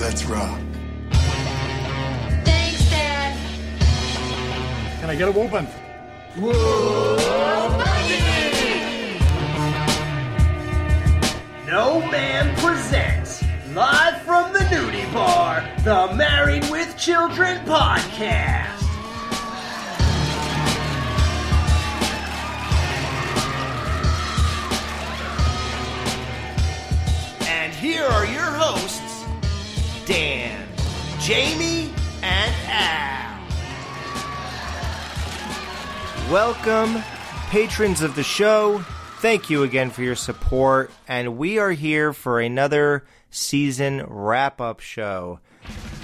Let's 0.00 0.24
rock. 0.24 0.58
Thanks, 2.42 2.88
Dad. 2.88 3.36
Can 4.98 5.10
I 5.10 5.14
get 5.14 5.28
a 5.28 5.30
whooping? 5.30 5.68
No 11.66 12.00
Man 12.10 12.56
presents, 12.56 13.44
live 13.74 14.22
from 14.22 14.54
the 14.54 14.60
nudie 14.60 15.12
bar, 15.12 15.68
the 15.84 16.14
Married 16.14 16.64
with 16.70 16.96
Children 16.96 17.58
podcast. 17.66 18.78
And 27.46 27.74
here 27.74 28.04
are 28.04 28.24
your 28.24 28.42
hosts, 28.42 29.09
Dan, 30.10 30.66
Jamie, 31.20 31.94
and 32.20 32.54
Al. 32.66 33.46
Welcome, 36.32 37.00
patrons 37.50 38.02
of 38.02 38.16
the 38.16 38.24
show. 38.24 38.80
Thank 39.20 39.50
you 39.50 39.62
again 39.62 39.90
for 39.90 40.02
your 40.02 40.16
support, 40.16 40.90
and 41.06 41.38
we 41.38 41.58
are 41.58 41.70
here 41.70 42.12
for 42.12 42.40
another 42.40 43.04
season 43.30 44.04
wrap 44.08 44.60
up 44.60 44.80
show. 44.80 45.38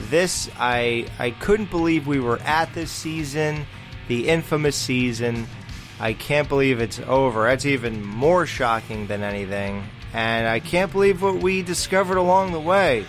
This, 0.02 0.48
I, 0.56 1.08
I 1.18 1.32
couldn't 1.32 1.72
believe 1.72 2.06
we 2.06 2.20
were 2.20 2.38
at 2.42 2.72
this 2.74 2.92
season, 2.92 3.66
the 4.06 4.28
infamous 4.28 4.76
season. 4.76 5.48
I 5.98 6.12
can't 6.12 6.48
believe 6.48 6.80
it's 6.80 7.00
over. 7.00 7.48
That's 7.48 7.66
even 7.66 8.06
more 8.06 8.46
shocking 8.46 9.08
than 9.08 9.24
anything. 9.24 9.82
And 10.12 10.46
I 10.46 10.60
can't 10.60 10.92
believe 10.92 11.22
what 11.22 11.42
we 11.42 11.62
discovered 11.62 12.18
along 12.18 12.52
the 12.52 12.60
way. 12.60 13.04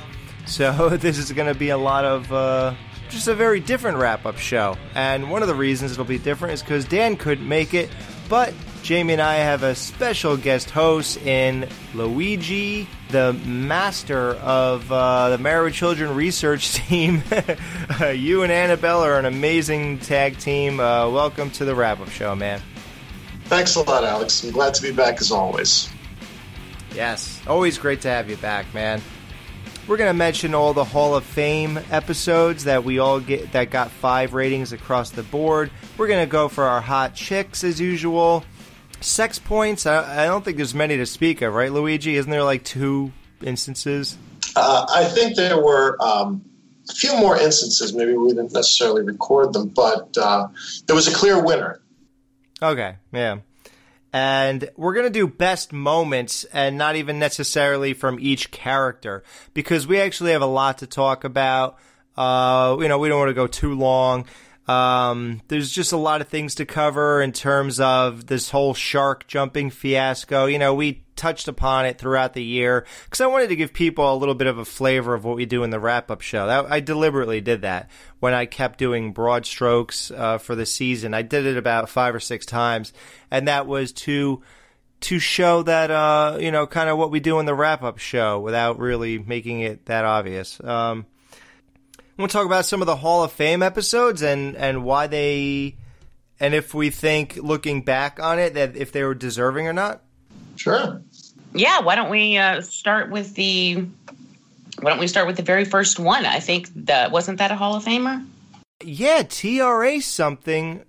So, 0.48 0.90
this 0.98 1.18
is 1.18 1.32
going 1.32 1.52
to 1.52 1.58
be 1.58 1.70
a 1.70 1.78
lot 1.78 2.06
of 2.06 2.32
uh, 2.32 2.74
just 3.10 3.28
a 3.28 3.36
very 3.36 3.60
different 3.60 3.98
wrap 3.98 4.26
up 4.26 4.38
show. 4.38 4.78
And 4.96 5.30
one 5.30 5.42
of 5.42 5.48
the 5.48 5.56
reasons 5.56 5.92
it'll 5.92 6.06
be 6.06 6.18
different 6.18 6.54
is 6.54 6.62
because 6.62 6.86
Dan 6.86 7.18
couldn't 7.18 7.48
make 7.48 7.74
it, 7.74 7.90
but 8.30 8.54
Jamie 8.84 9.14
and 9.14 9.22
I 9.22 9.36
have 9.36 9.64
a 9.64 9.76
special 9.76 10.38
guest 10.38 10.70
host 10.70 11.18
in 11.18 11.68
Luigi, 11.94 12.88
the 13.10 13.34
master 13.34 14.32
of 14.36 14.90
uh, 14.92 15.30
the 15.30 15.38
Married 15.38 15.74
Children 15.74 16.16
Research 16.16 16.74
Team. 16.88 17.22
Uh, 18.00 18.08
you 18.16 18.44
and 18.44 18.52
Annabelle 18.52 19.02
are 19.02 19.20
an 19.20 19.26
amazing 19.26 20.00
tag 20.00 20.38
team. 20.38 20.80
Uh, 20.80 21.10
welcome 21.10 21.52
to 21.52 21.66
the 21.66 21.76
wrap 21.76 22.00
up 22.00 22.10
show, 22.10 22.36
man. 22.36 22.62
Thanks 23.46 23.76
a 23.76 23.82
lot, 23.82 24.04
Alex. 24.04 24.44
I'm 24.44 24.52
glad 24.52 24.74
to 24.76 24.82
be 24.82 24.92
back 24.92 25.20
as 25.22 25.32
always. 25.32 25.90
Yes, 26.94 27.42
always 27.48 27.78
great 27.78 28.02
to 28.02 28.10
have 28.10 28.30
you 28.30 28.38
back, 28.38 28.74
man. 28.74 29.02
We're 29.88 29.96
gonna 29.96 30.14
mention 30.14 30.54
all 30.54 30.74
the 30.74 30.84
Hall 30.84 31.16
of 31.16 31.24
Fame 31.24 31.80
episodes 31.92 32.66
that 32.66 32.84
we 32.84 33.00
all 33.00 33.22
get 33.22 33.54
that 33.54 33.70
got 33.70 33.90
five 33.90 34.34
ratings 34.34 34.74
across 34.74 35.12
the 35.12 35.24
board. 35.24 35.72
We're 35.98 36.10
gonna 36.10 36.26
go 36.26 36.50
for 36.50 36.66
our 36.66 36.82
hot 36.82 37.16
chicks 37.16 37.64
as 37.64 37.80
usual. 37.80 38.44
Sex 39.00 39.40
points. 39.40 39.86
I, 39.86 40.24
I 40.24 40.26
don't 40.26 40.44
think 40.44 40.58
there's 40.58 40.76
many 40.76 40.98
to 40.98 41.06
speak 41.06 41.42
of, 41.42 41.54
right, 41.54 41.72
Luigi? 41.72 42.18
Isn't 42.18 42.30
there 42.30 42.44
like 42.44 42.66
two 42.66 43.14
instances? 43.42 44.18
Uh, 44.58 44.86
I 44.90 45.06
think 45.06 45.38
there 45.38 45.64
were 45.64 45.96
um, 46.02 46.44
a 46.90 46.94
few 46.94 47.16
more 47.16 47.38
instances. 47.40 47.94
Maybe 47.94 48.14
we 48.14 48.28
didn't 48.28 48.52
necessarily 48.52 49.04
record 49.04 49.54
them, 49.54 49.70
but 49.70 50.18
uh, 50.18 50.50
there 50.88 50.98
was 50.98 51.08
a 51.08 51.14
clear 51.14 51.42
winner. 51.42 51.80
Okay, 52.62 52.98
yeah. 53.14 53.38
And 54.14 54.70
we're 54.78 54.94
going 54.94 55.06
to 55.06 55.12
do 55.12 55.28
best 55.28 55.74
moments 55.74 56.44
and 56.46 56.78
not 56.78 56.96
even 56.96 57.20
necessarily 57.20 57.94
from 57.94 58.20
each 58.20 58.52
character 58.52 59.24
because 59.54 59.86
we 59.86 60.00
actually 60.00 60.32
have 60.32 60.42
a 60.42 60.48
lot 60.48 60.80
to 60.80 60.88
talk 60.88 61.24
about. 61.24 61.78
Uh, 62.16 62.78
you 62.80 62.88
know, 62.88 62.98
we 62.98 63.10
don't 63.10 63.20
want 63.20 63.30
to 63.30 63.34
go 63.34 63.48
too 63.48 63.76
long. 63.76 64.26
Um, 64.68 65.42
there's 65.48 65.72
just 65.72 65.92
a 65.92 65.98
lot 65.98 66.22
of 66.22 66.28
things 66.28 66.56
to 66.56 66.66
cover 66.66 67.22
in 67.22 67.32
terms 67.32 67.80
of 67.80 68.28
this 68.28 68.50
whole 68.50 68.74
shark 68.74 69.28
jumping 69.28 69.70
fiasco. 69.70 70.46
You 70.46 70.60
know, 70.60 70.74
we 70.74 71.04
touched 71.18 71.48
upon 71.48 71.86
it 71.86 71.98
throughout 71.98 72.34
the 72.34 72.44
year 72.44 72.86
because 73.06 73.22
I 73.22 73.28
wanted 73.28 73.50
to 73.50 73.56
give 73.56 73.74
people 73.74 74.14
a 74.14 74.16
little 74.16 74.36
bit 74.36 74.48
of 74.48 74.58
a 74.58 74.66
flavor 74.66 75.14
of 75.14 75.26
what 75.26 75.36
we 75.36 75.46
do 75.46 75.64
in 75.64 75.70
the 75.70 75.80
wrap 75.80 76.10
up 76.10 76.22
show. 76.22 76.48
That, 76.48 76.72
I 76.72 76.80
deliberately 76.80 77.42
did 77.42 77.64
that 77.64 77.90
when 78.20 78.34
I 78.34 78.46
kept 78.46 78.80
doing 78.80 79.14
broad 79.14 79.46
strokes 79.46 80.12
uh, 80.12 80.38
for 80.38 80.56
the 80.56 80.66
season. 80.66 81.14
I 81.14 81.24
did 81.24 81.46
it 81.46 81.58
about 81.58 81.90
five 81.90 82.16
or 82.16 82.20
six 82.20 82.46
times, 82.46 82.94
and 83.32 83.48
that 83.48 83.68
was 83.68 83.92
to 83.94 84.42
to 85.00 85.20
show 85.20 85.64
that 85.64 85.92
uh, 85.92 86.38
you 86.40 86.52
know 86.52 86.66
kind 86.68 86.90
of 86.90 86.98
what 86.98 87.12
we 87.12 87.20
do 87.20 87.40
in 87.40 87.46
the 87.46 87.56
wrap 87.56 87.84
up 87.84 87.98
show 87.98 88.40
without 88.40 88.80
really 88.80 89.18
making 89.18 89.62
it 89.62 89.86
that 89.86 90.06
obvious. 90.06 90.64
Um, 90.64 91.06
We'll 92.18 92.28
talk 92.28 92.48
about 92.48 92.66
some 92.66 92.82
of 92.82 92.88
the 92.88 92.96
Hall 92.96 93.24
of 93.24 93.32
Fame 93.32 93.62
episodes 93.62 94.24
and 94.24 94.56
and 94.56 94.84
why 94.84 95.06
they 95.06 95.78
and 96.40 96.56
if 96.56 96.74
we 96.74 96.90
think 96.90 97.38
looking 97.38 97.84
back 97.84 98.20
on 98.20 98.40
it 98.40 98.56
that 98.56 98.76
if 98.76 98.92
they 98.92 99.04
were 99.04 99.14
deserving 99.14 99.68
or 99.68 99.74
not. 99.74 100.02
Sure. 100.56 101.04
Yeah, 101.54 101.82
why 101.82 101.96
don't 101.96 102.10
we 102.10 102.38
uh, 102.38 102.62
start 102.62 103.10
with 103.10 103.34
the 103.36 103.88
why 104.80 104.92
don't 104.92 105.00
we 105.00 105.08
start 105.08 105.28
with 105.28 105.38
the 105.38 105.44
very 105.44 105.66
first 105.66 106.00
one? 106.00 106.26
I 106.26 106.40
think 106.40 106.70
that 106.86 107.12
wasn't 107.12 107.40
that 107.40 107.52
a 107.52 107.56
Hall 107.56 107.76
of 107.76 107.84
Famer? 107.84 108.26
Yeah, 108.84 109.24
TRA 109.24 110.02
something. 110.02 110.84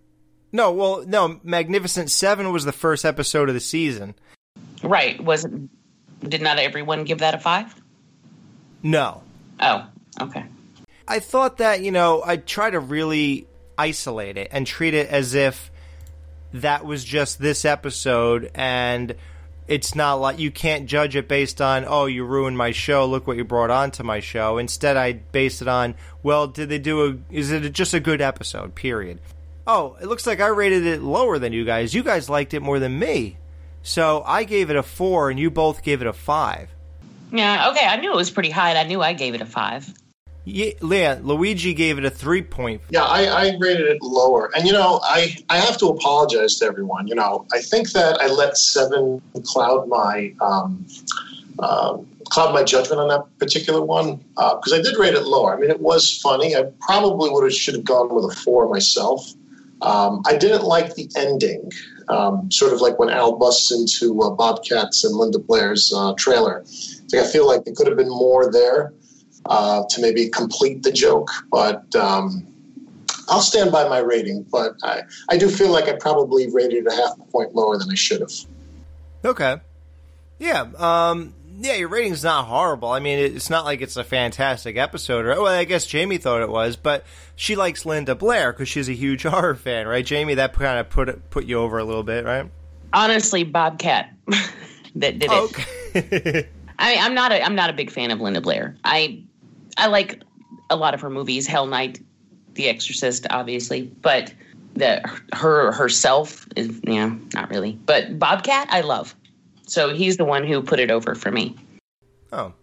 No, 0.52 0.72
well, 0.72 1.04
no, 1.06 1.40
Magnificent 1.42 2.10
7 2.10 2.52
was 2.52 2.64
the 2.64 2.72
first 2.72 3.04
episode 3.04 3.48
of 3.48 3.54
the 3.54 3.60
season. 3.60 4.14
Right, 4.82 5.22
wasn't 5.22 5.70
did 6.26 6.42
not 6.42 6.58
everyone 6.58 7.04
give 7.04 7.18
that 7.18 7.34
a 7.34 7.38
5? 7.38 7.74
No. 8.82 9.22
Oh, 9.60 9.86
okay. 10.20 10.44
I 11.06 11.20
thought 11.20 11.58
that, 11.58 11.80
you 11.80 11.90
know, 11.90 12.22
I'd 12.22 12.46
try 12.46 12.70
to 12.70 12.80
really 12.80 13.46
isolate 13.76 14.36
it 14.36 14.48
and 14.50 14.66
treat 14.66 14.94
it 14.94 15.08
as 15.08 15.34
if 15.34 15.70
that 16.52 16.84
was 16.84 17.04
just 17.04 17.38
this 17.38 17.64
episode 17.64 18.50
and 18.54 19.14
it's 19.68 19.94
not 19.94 20.14
like 20.14 20.38
you 20.38 20.50
can't 20.50 20.86
judge 20.86 21.14
it 21.14 21.28
based 21.28 21.60
on, 21.60 21.84
oh, 21.86 22.06
you 22.06 22.24
ruined 22.24 22.56
my 22.56 22.72
show, 22.72 23.06
look 23.06 23.26
what 23.26 23.36
you 23.36 23.44
brought 23.44 23.70
onto 23.70 24.02
my 24.02 24.18
show. 24.18 24.58
Instead, 24.58 24.96
I 24.96 25.12
based 25.12 25.60
it 25.62 25.68
on, 25.68 25.94
well, 26.22 26.46
did 26.46 26.70
they 26.70 26.78
do 26.78 27.06
a, 27.06 27.16
is 27.30 27.52
it 27.52 27.70
just 27.72 27.92
a 27.92 28.00
good 28.00 28.22
episode, 28.22 28.74
period. 28.74 29.20
Oh, 29.66 29.96
it 30.00 30.06
looks 30.06 30.26
like 30.26 30.40
I 30.40 30.46
rated 30.48 30.86
it 30.86 31.02
lower 31.02 31.38
than 31.38 31.52
you 31.52 31.66
guys. 31.66 31.92
You 31.92 32.02
guys 32.02 32.30
liked 32.30 32.54
it 32.54 32.60
more 32.60 32.78
than 32.78 32.98
me. 32.98 33.36
So 33.82 34.22
I 34.26 34.44
gave 34.44 34.70
it 34.70 34.76
a 34.76 34.82
four 34.82 35.30
and 35.30 35.38
you 35.38 35.50
both 35.50 35.82
gave 35.82 36.00
it 36.00 36.06
a 36.06 36.12
five. 36.14 36.70
Yeah, 37.30 37.70
okay, 37.70 37.84
I 37.86 37.96
knew 37.96 38.12
it 38.12 38.16
was 38.16 38.30
pretty 38.30 38.50
high 38.50 38.70
and 38.70 38.78
I 38.78 38.84
knew 38.84 39.02
I 39.02 39.12
gave 39.12 39.34
it 39.34 39.42
a 39.42 39.46
5. 39.46 39.92
Yeah, 40.48 40.72
Leah, 40.80 41.20
Luigi 41.22 41.74
gave 41.74 41.98
it 41.98 42.04
a 42.04 42.10
three 42.10 42.42
point. 42.42 42.80
Yeah, 42.90 43.04
I, 43.04 43.24
I 43.24 43.56
rated 43.58 43.86
it 43.86 43.98
lower. 44.02 44.50
And, 44.56 44.66
you 44.66 44.72
know, 44.72 45.00
I, 45.04 45.36
I 45.50 45.58
have 45.58 45.76
to 45.78 45.86
apologize 45.86 46.56
to 46.58 46.64
everyone. 46.64 47.06
You 47.06 47.16
know, 47.16 47.46
I 47.52 47.60
think 47.60 47.92
that 47.92 48.20
I 48.20 48.28
let 48.28 48.56
seven 48.56 49.20
cloud 49.44 49.88
my. 49.88 50.34
Um, 50.40 50.86
uh, 51.58 51.98
cloud 52.30 52.54
my 52.54 52.62
judgment 52.62 53.00
on 53.00 53.08
that 53.08 53.24
particular 53.38 53.80
one 53.80 54.16
because 54.36 54.72
uh, 54.72 54.76
I 54.76 54.82
did 54.82 54.96
rate 54.96 55.14
it 55.14 55.24
lower. 55.24 55.56
I 55.56 55.60
mean, 55.60 55.70
it 55.70 55.80
was 55.80 56.18
funny. 56.18 56.54
I 56.54 56.64
probably 56.80 57.30
would 57.30 57.42
have 57.42 57.52
should 57.52 57.74
have 57.74 57.84
gone 57.84 58.14
with 58.14 58.24
a 58.24 58.34
four 58.34 58.68
myself. 58.68 59.32
Um, 59.80 60.22
I 60.26 60.36
didn't 60.36 60.64
like 60.64 60.94
the 60.94 61.08
ending, 61.16 61.70
um, 62.08 62.50
sort 62.50 62.72
of 62.72 62.80
like 62.80 62.98
when 62.98 63.10
Al 63.10 63.36
busts 63.36 63.72
into 63.72 64.20
uh, 64.22 64.30
Bobcats 64.30 65.04
and 65.04 65.16
Linda 65.16 65.38
Blair's 65.38 65.92
uh, 65.94 66.14
trailer. 66.16 66.64
Like, 67.12 67.22
I 67.22 67.26
feel 67.26 67.46
like 67.46 67.64
there 67.64 67.74
could 67.74 67.86
have 67.86 67.96
been 67.96 68.08
more 68.08 68.50
there 68.52 68.92
uh, 69.48 69.82
to 69.90 70.00
maybe 70.00 70.28
complete 70.28 70.82
the 70.82 70.92
joke, 70.92 71.30
but 71.50 71.94
um, 71.96 72.46
I'll 73.28 73.40
stand 73.40 73.72
by 73.72 73.88
my 73.88 73.98
rating. 73.98 74.44
But 74.44 74.74
I, 74.82 75.02
I 75.28 75.36
do 75.36 75.48
feel 75.48 75.70
like 75.70 75.88
I 75.88 75.94
probably 75.94 76.50
rated 76.50 76.86
a 76.86 76.94
half 76.94 77.18
a 77.18 77.24
point 77.30 77.54
lower 77.54 77.78
than 77.78 77.90
I 77.90 77.94
should 77.94 78.20
have. 78.20 78.32
Okay. 79.24 79.56
Yeah. 80.38 80.68
Um, 80.76 81.34
yeah, 81.60 81.74
your 81.74 81.88
rating's 81.88 82.22
not 82.22 82.44
horrible. 82.44 82.90
I 82.90 83.00
mean, 83.00 83.18
it's 83.18 83.50
not 83.50 83.64
like 83.64 83.80
it's 83.80 83.96
a 83.96 84.04
fantastic 84.04 84.76
episode. 84.76 85.24
Or, 85.24 85.42
well, 85.42 85.46
I 85.46 85.64
guess 85.64 85.86
Jamie 85.86 86.18
thought 86.18 86.42
it 86.42 86.48
was, 86.48 86.76
but 86.76 87.04
she 87.34 87.56
likes 87.56 87.84
Linda 87.84 88.14
Blair 88.14 88.52
because 88.52 88.68
she's 88.68 88.88
a 88.88 88.92
huge 88.92 89.22
horror 89.24 89.56
fan, 89.56 89.88
right, 89.88 90.06
Jamie? 90.06 90.34
That 90.34 90.52
kind 90.52 90.78
of 90.78 90.88
put 90.88 91.08
it, 91.08 91.30
put 91.30 91.46
you 91.46 91.58
over 91.58 91.78
a 91.78 91.84
little 91.84 92.04
bit, 92.04 92.24
right? 92.24 92.48
Honestly, 92.92 93.44
Bobcat 93.44 94.12
that 94.94 95.18
did 95.18 95.24
it. 95.24 95.30
Okay. 95.30 96.48
I, 96.78 96.96
I'm 96.96 97.14
not 97.14 97.32
a 97.32 97.44
I'm 97.44 97.56
not 97.56 97.70
a 97.70 97.72
big 97.72 97.90
fan 97.90 98.12
of 98.12 98.20
Linda 98.20 98.40
Blair. 98.40 98.76
I 98.84 99.24
I 99.78 99.86
like 99.86 100.22
a 100.68 100.76
lot 100.76 100.92
of 100.94 101.00
her 101.00 101.10
movies, 101.10 101.46
Hell 101.46 101.66
Night, 101.66 102.00
The 102.54 102.68
Exorcist, 102.68 103.26
obviously, 103.30 103.82
but 103.82 104.34
the 104.74 105.00
her 105.32 105.72
herself 105.72 106.46
is 106.56 106.80
yeah, 106.84 107.14
not 107.34 107.50
really. 107.50 107.72
But 107.72 108.18
Bobcat, 108.18 108.68
I 108.70 108.82
love. 108.82 109.14
So 109.66 109.94
he's 109.94 110.16
the 110.16 110.24
one 110.24 110.46
who 110.46 110.62
put 110.62 110.80
it 110.80 110.90
over 110.90 111.14
for 111.14 111.30
me. 111.30 111.56
Oh, 112.32 112.38
all 112.40 112.54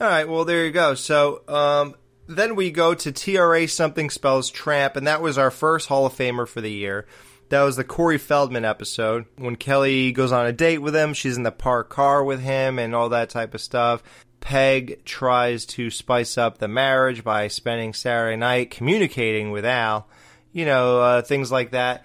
right. 0.00 0.28
Well, 0.28 0.44
there 0.44 0.64
you 0.64 0.72
go. 0.72 0.94
So 0.94 1.42
um, 1.48 1.94
then 2.26 2.56
we 2.56 2.70
go 2.70 2.94
to 2.94 3.12
TRA 3.12 3.68
something 3.68 4.10
spells 4.10 4.50
tramp, 4.50 4.96
and 4.96 5.06
that 5.06 5.22
was 5.22 5.38
our 5.38 5.50
first 5.50 5.88
Hall 5.88 6.06
of 6.06 6.14
Famer 6.14 6.46
for 6.46 6.60
the 6.60 6.70
year. 6.70 7.06
That 7.48 7.62
was 7.62 7.76
the 7.76 7.84
Corey 7.84 8.18
Feldman 8.18 8.64
episode 8.64 9.26
when 9.36 9.54
Kelly 9.54 10.10
goes 10.10 10.32
on 10.32 10.46
a 10.46 10.52
date 10.52 10.78
with 10.78 10.96
him. 10.96 11.14
She's 11.14 11.36
in 11.36 11.44
the 11.44 11.52
park 11.52 11.88
car 11.90 12.24
with 12.24 12.40
him 12.40 12.78
and 12.78 12.94
all 12.94 13.10
that 13.10 13.30
type 13.30 13.54
of 13.54 13.60
stuff. 13.60 14.02
Peg 14.46 15.04
tries 15.04 15.66
to 15.66 15.90
spice 15.90 16.38
up 16.38 16.58
the 16.58 16.68
marriage 16.68 17.24
by 17.24 17.48
spending 17.48 17.92
Saturday 17.92 18.36
night 18.36 18.70
communicating 18.70 19.50
with 19.50 19.64
Al, 19.64 20.06
you 20.52 20.64
know, 20.64 21.00
uh, 21.00 21.22
things 21.22 21.50
like 21.50 21.72
that. 21.72 22.04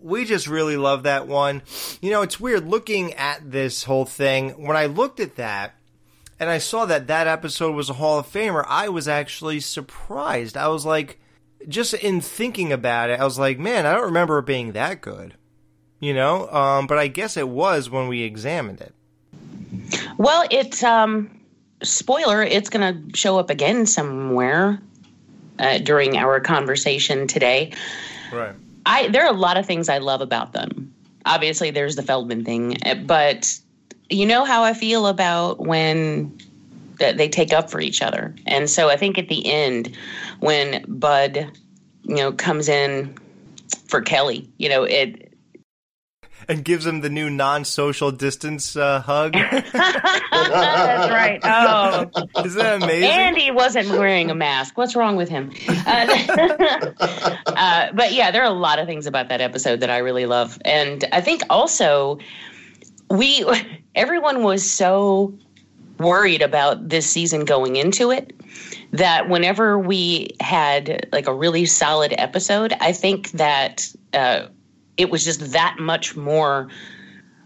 We 0.00 0.24
just 0.24 0.46
really 0.46 0.76
love 0.76 1.02
that 1.02 1.26
one. 1.26 1.62
You 2.00 2.12
know, 2.12 2.22
it's 2.22 2.38
weird 2.38 2.64
looking 2.68 3.14
at 3.14 3.50
this 3.50 3.82
whole 3.82 4.04
thing. 4.04 4.50
When 4.64 4.76
I 4.76 4.86
looked 4.86 5.18
at 5.18 5.34
that, 5.34 5.74
and 6.38 6.48
I 6.48 6.58
saw 6.58 6.84
that 6.84 7.08
that 7.08 7.26
episode 7.26 7.74
was 7.74 7.90
a 7.90 7.94
Hall 7.94 8.20
of 8.20 8.28
Famer, 8.28 8.64
I 8.68 8.88
was 8.88 9.08
actually 9.08 9.58
surprised. 9.58 10.56
I 10.56 10.68
was 10.68 10.86
like, 10.86 11.18
just 11.66 11.92
in 11.94 12.20
thinking 12.20 12.72
about 12.72 13.10
it, 13.10 13.18
I 13.18 13.24
was 13.24 13.36
like, 13.36 13.58
man, 13.58 13.84
I 13.84 13.94
don't 13.94 14.04
remember 14.04 14.38
it 14.38 14.46
being 14.46 14.74
that 14.74 15.00
good. 15.00 15.34
You 15.98 16.14
know, 16.14 16.48
um, 16.50 16.86
but 16.86 16.98
I 16.98 17.08
guess 17.08 17.36
it 17.36 17.48
was 17.48 17.90
when 17.90 18.06
we 18.06 18.22
examined 18.22 18.80
it. 18.80 18.94
Well, 20.18 20.46
it's 20.52 20.84
um, 20.84 21.39
spoiler. 21.82 22.42
It's 22.42 22.68
going 22.68 22.94
to 23.10 23.16
show 23.16 23.38
up 23.38 23.50
again 23.50 23.86
somewhere 23.86 24.80
uh, 25.58 25.78
during 25.78 26.16
our 26.16 26.40
conversation 26.40 27.26
today. 27.26 27.72
Right. 28.32 28.54
I 28.86 29.08
there 29.08 29.24
are 29.24 29.32
a 29.32 29.36
lot 29.36 29.56
of 29.56 29.66
things 29.66 29.88
I 29.88 29.98
love 29.98 30.20
about 30.20 30.52
them. 30.52 30.92
Obviously, 31.26 31.70
there's 31.70 31.96
the 31.96 32.02
Feldman 32.02 32.44
thing, 32.44 32.76
eh, 32.86 32.94
but 32.94 33.58
you 34.08 34.26
know 34.26 34.44
how 34.44 34.62
I 34.62 34.72
feel 34.72 35.06
about 35.06 35.60
when 35.60 36.36
that 36.98 37.16
they 37.16 37.28
take 37.28 37.52
up 37.52 37.70
for 37.70 37.80
each 37.80 38.02
other. 38.02 38.34
And 38.46 38.68
so 38.68 38.88
I 38.88 38.96
think 38.96 39.18
at 39.18 39.28
the 39.28 39.50
end, 39.50 39.96
when 40.40 40.84
Bud, 40.86 41.50
you 42.04 42.16
know, 42.16 42.32
comes 42.32 42.68
in 42.68 43.16
for 43.86 44.00
Kelly, 44.00 44.48
you 44.58 44.68
know, 44.68 44.84
it 44.84 45.29
and 46.50 46.64
gives 46.64 46.84
him 46.84 47.00
the 47.00 47.08
new 47.08 47.30
non-social 47.30 48.10
distance 48.10 48.74
uh, 48.74 49.00
hug. 49.00 49.34
That's 49.72 49.72
right. 51.12 51.38
Oh, 51.44 52.10
is 52.44 52.54
that 52.54 52.82
amazing? 52.82 53.08
Andy 53.08 53.52
wasn't 53.52 53.88
wearing 53.90 54.32
a 54.32 54.34
mask. 54.34 54.76
What's 54.76 54.96
wrong 54.96 55.14
with 55.14 55.28
him? 55.28 55.52
Uh, 55.68 55.72
uh, 57.46 57.92
but 57.94 58.12
yeah, 58.12 58.32
there 58.32 58.42
are 58.42 58.50
a 58.50 58.50
lot 58.50 58.80
of 58.80 58.88
things 58.88 59.06
about 59.06 59.28
that 59.28 59.40
episode 59.40 59.78
that 59.78 59.90
I 59.90 59.98
really 59.98 60.26
love, 60.26 60.58
and 60.64 61.04
I 61.12 61.20
think 61.20 61.42
also 61.48 62.18
we 63.08 63.46
everyone 63.94 64.42
was 64.42 64.68
so 64.68 65.32
worried 65.98 66.42
about 66.42 66.88
this 66.88 67.08
season 67.08 67.44
going 67.44 67.76
into 67.76 68.10
it 68.10 68.34
that 68.90 69.28
whenever 69.28 69.78
we 69.78 70.30
had 70.40 71.08
like 71.12 71.28
a 71.28 71.34
really 71.34 71.64
solid 71.64 72.12
episode, 72.18 72.72
I 72.80 72.90
think 72.90 73.30
that 73.32 73.94
uh, 74.12 74.46
it 75.00 75.10
was 75.10 75.24
just 75.24 75.52
that 75.52 75.76
much 75.78 76.16
more 76.16 76.68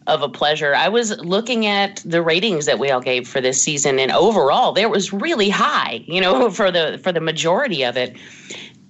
of 0.07 0.23
a 0.23 0.29
pleasure. 0.29 0.75
I 0.75 0.89
was 0.89 1.17
looking 1.19 1.67
at 1.67 2.03
the 2.05 2.21
ratings 2.21 2.67
that 2.67 2.79
we 2.79 2.91
all 2.91 3.01
gave 3.01 3.27
for 3.27 3.41
this 3.41 3.63
season, 3.63 3.99
and 3.99 4.13
overall, 4.13 4.73
there 4.73 4.89
was 4.89 5.13
really 5.13 5.49
high. 5.49 6.05
You 6.07 6.21
know, 6.21 6.51
for 6.59 6.71
the 6.71 7.01
for 7.03 7.13
the 7.13 7.21
majority 7.21 7.85
of 7.85 7.97
it. 7.97 8.17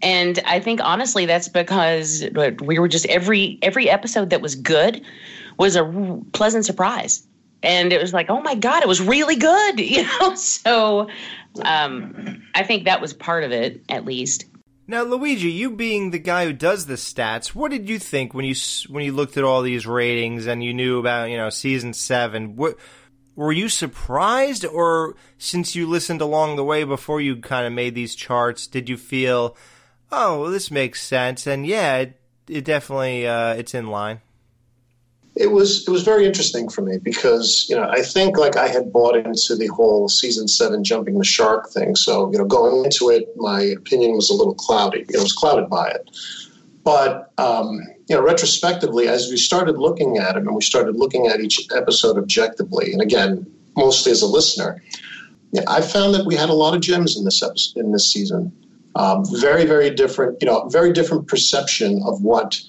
And 0.03 0.41
I 0.45 0.61
think 0.61 0.81
honestly, 0.83 1.25
that's 1.25 1.49
because 1.49 2.25
we 2.63 2.79
were 2.79 2.89
just 2.89 3.07
every 3.07 3.59
every 3.63 3.89
episode 3.89 4.31
that 4.31 4.41
was 4.41 4.55
good 4.55 5.03
was 5.57 5.77
a 5.77 6.21
pleasant 6.33 6.67
surprise 6.67 7.27
and 7.65 7.93
it 7.93 8.01
was 8.01 8.13
like 8.13 8.29
oh 8.29 8.41
my 8.41 8.55
god 8.55 8.83
it 8.83 8.89
was 8.89 9.01
really 9.01 9.37
good 9.37 9.81
you 9.91 10.05
know 10.05 10.35
so 10.35 11.09
um, 11.65 12.43
i 12.55 12.63
think 12.63 12.85
that 12.85 13.01
was 13.01 13.13
part 13.13 13.43
of 13.43 13.51
it 13.51 13.83
at 13.89 14.05
least 14.05 14.45
now 14.87 15.03
luigi 15.03 15.51
you 15.51 15.71
being 15.71 16.11
the 16.11 16.19
guy 16.19 16.45
who 16.45 16.53
does 16.53 16.87
the 16.87 16.95
stats 16.95 17.49
what 17.49 17.71
did 17.71 17.89
you 17.89 17.99
think 17.99 18.35
when 18.35 18.45
you 18.45 18.55
when 18.89 19.05
you 19.05 19.13
looked 19.13 19.37
at 19.37 19.45
all 19.45 19.63
these 19.63 19.87
ratings 19.87 20.47
and 20.47 20.63
you 20.63 20.75
knew 20.75 20.99
about 20.99 21.31
you 21.31 21.37
know 21.37 21.51
season 21.51 21.93
7 21.93 22.57
what 22.57 22.77
were 23.37 23.53
you 23.53 23.69
surprised 23.69 24.65
or 24.65 25.17
since 25.39 25.75
you 25.75 25.87
listened 25.87 26.21
along 26.21 26.57
the 26.57 26.65
way 26.65 26.85
before 26.85 27.21
you 27.21 27.37
kind 27.37 27.67
of 27.67 27.73
made 27.73 27.95
these 27.95 28.15
charts 28.15 28.67
did 28.67 28.89
you 28.89 28.97
feel 28.97 29.57
oh 30.13 30.41
well, 30.41 30.51
this 30.51 30.71
makes 30.71 31.03
sense 31.03 31.47
and 31.47 31.67
yeah 31.67 31.97
it, 31.97 32.21
it 32.49 32.65
definitely 32.65 33.27
uh, 33.27 33.55
it's 33.55 33.75
in 33.75 33.89
line 33.89 34.21
it 35.37 35.51
was 35.51 35.87
it 35.87 35.91
was 35.91 36.03
very 36.03 36.27
interesting 36.27 36.69
for 36.69 36.83
me 36.83 36.99
because 36.99 37.67
you 37.69 37.75
know 37.75 37.89
I 37.91 38.03
think 38.03 38.37
like 38.39 38.57
I 38.57 38.69
had 38.69 38.93
bought 38.93 39.17
into 39.17 39.57
the 39.57 39.67
whole 39.67 40.09
season 40.09 40.47
seven 40.47 40.85
jumping 40.85 41.19
the 41.19 41.25
shark 41.25 41.71
thing. 41.71 41.97
So 41.97 42.31
you 42.31 42.39
know 42.39 42.45
going 42.45 42.85
into 42.85 43.11
it, 43.11 43.29
my 43.37 43.63
opinion 43.63 44.15
was 44.15 44.31
a 44.31 44.35
little 44.35 44.55
cloudy. 44.55 45.05
It 45.09 45.21
was 45.21 45.33
clouded 45.33 45.69
by 45.69 45.89
it. 45.89 46.11
But 46.85 47.33
um, 47.39 47.81
you 48.09 48.15
know, 48.15 48.23
retrospectively, 48.23 49.09
as 49.09 49.31
we 49.31 49.37
started 49.37 49.79
looking 49.79 50.19
at 50.19 50.37
it 50.37 50.43
and 50.45 50.55
we 50.55 50.63
started 50.63 50.97
looking 50.97 51.27
at 51.27 51.41
each 51.41 51.67
episode 51.75 52.19
objectively, 52.19 52.93
and 52.93 53.01
again, 53.01 53.51
mostly 53.77 54.13
as 54.13 54.23
a 54.23 54.27
listener, 54.27 54.83
yeah, 55.53 55.63
I 55.67 55.81
found 55.81 56.15
that 56.15 56.27
we 56.27 56.37
had 56.37 56.51
a 56.51 56.55
lot 56.55 56.75
of 56.75 56.81
gems 56.81 57.17
in 57.17 57.25
this 57.25 57.43
episode, 57.43 57.81
in 57.81 57.93
this 57.93 58.13
season. 58.13 58.53
Um, 58.97 59.25
very, 59.41 59.65
very 59.65 59.91
different. 59.91 60.41
You 60.41 60.47
know, 60.47 60.69
very 60.69 60.93
different 60.93 61.27
perception 61.27 62.03
of 62.05 62.23
what 62.23 62.61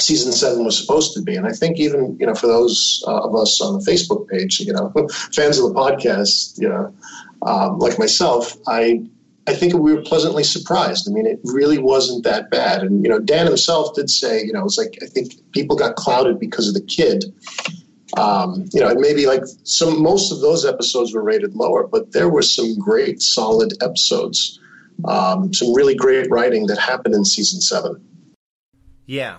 season 0.00 0.32
seven 0.32 0.64
was 0.64 0.78
supposed 0.78 1.14
to 1.14 1.22
be. 1.22 1.36
And 1.36 1.46
I 1.46 1.52
think 1.52 1.78
even 1.78 2.16
you 2.18 2.26
know 2.26 2.34
for 2.34 2.46
those 2.46 3.02
uh, 3.06 3.22
of 3.22 3.34
us 3.34 3.60
on 3.60 3.78
the 3.78 3.90
Facebook 3.90 4.28
page, 4.28 4.60
you 4.60 4.72
know, 4.72 4.92
fans 5.32 5.58
of 5.58 5.72
the 5.72 5.74
podcast, 5.74 6.60
you 6.60 6.68
know, 6.68 6.94
um, 7.42 7.78
like 7.78 7.98
myself, 7.98 8.56
I 8.66 9.04
I 9.46 9.54
think 9.54 9.74
we 9.74 9.92
were 9.92 10.02
pleasantly 10.02 10.44
surprised. 10.44 11.08
I 11.08 11.12
mean, 11.12 11.26
it 11.26 11.38
really 11.44 11.78
wasn't 11.78 12.24
that 12.24 12.50
bad. 12.50 12.82
And 12.82 13.04
you 13.04 13.10
know, 13.10 13.18
Dan 13.18 13.46
himself 13.46 13.94
did 13.94 14.08
say, 14.08 14.42
you 14.42 14.52
know, 14.52 14.64
it's 14.64 14.78
like 14.78 14.98
I 15.02 15.06
think 15.06 15.34
people 15.52 15.76
got 15.76 15.96
clouded 15.96 16.38
because 16.38 16.68
of 16.68 16.74
the 16.74 16.80
kid. 16.80 17.24
Um, 18.16 18.68
you 18.72 18.80
know, 18.80 18.88
and 18.88 19.00
maybe 19.00 19.26
like 19.26 19.42
some 19.64 20.00
most 20.00 20.30
of 20.30 20.40
those 20.40 20.64
episodes 20.64 21.12
were 21.12 21.22
rated 21.22 21.56
lower, 21.56 21.86
but 21.86 22.12
there 22.12 22.28
were 22.28 22.42
some 22.42 22.78
great, 22.78 23.20
solid 23.20 23.72
episodes. 23.82 24.60
Um, 25.04 25.52
some 25.52 25.74
really 25.74 25.96
great 25.96 26.30
writing 26.30 26.66
that 26.68 26.78
happened 26.78 27.14
in 27.14 27.24
season 27.24 27.60
seven. 27.60 28.00
Yeah, 29.06 29.38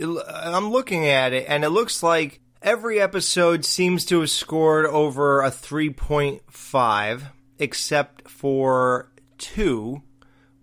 I'm 0.00 0.70
looking 0.70 1.06
at 1.06 1.32
it, 1.32 1.46
and 1.48 1.64
it 1.64 1.70
looks 1.70 2.02
like 2.02 2.40
every 2.62 3.00
episode 3.00 3.64
seems 3.64 4.04
to 4.06 4.20
have 4.20 4.30
scored 4.30 4.86
over 4.86 5.42
a 5.42 5.50
3.5, 5.50 7.22
except 7.58 8.28
for 8.28 9.12
two, 9.38 10.02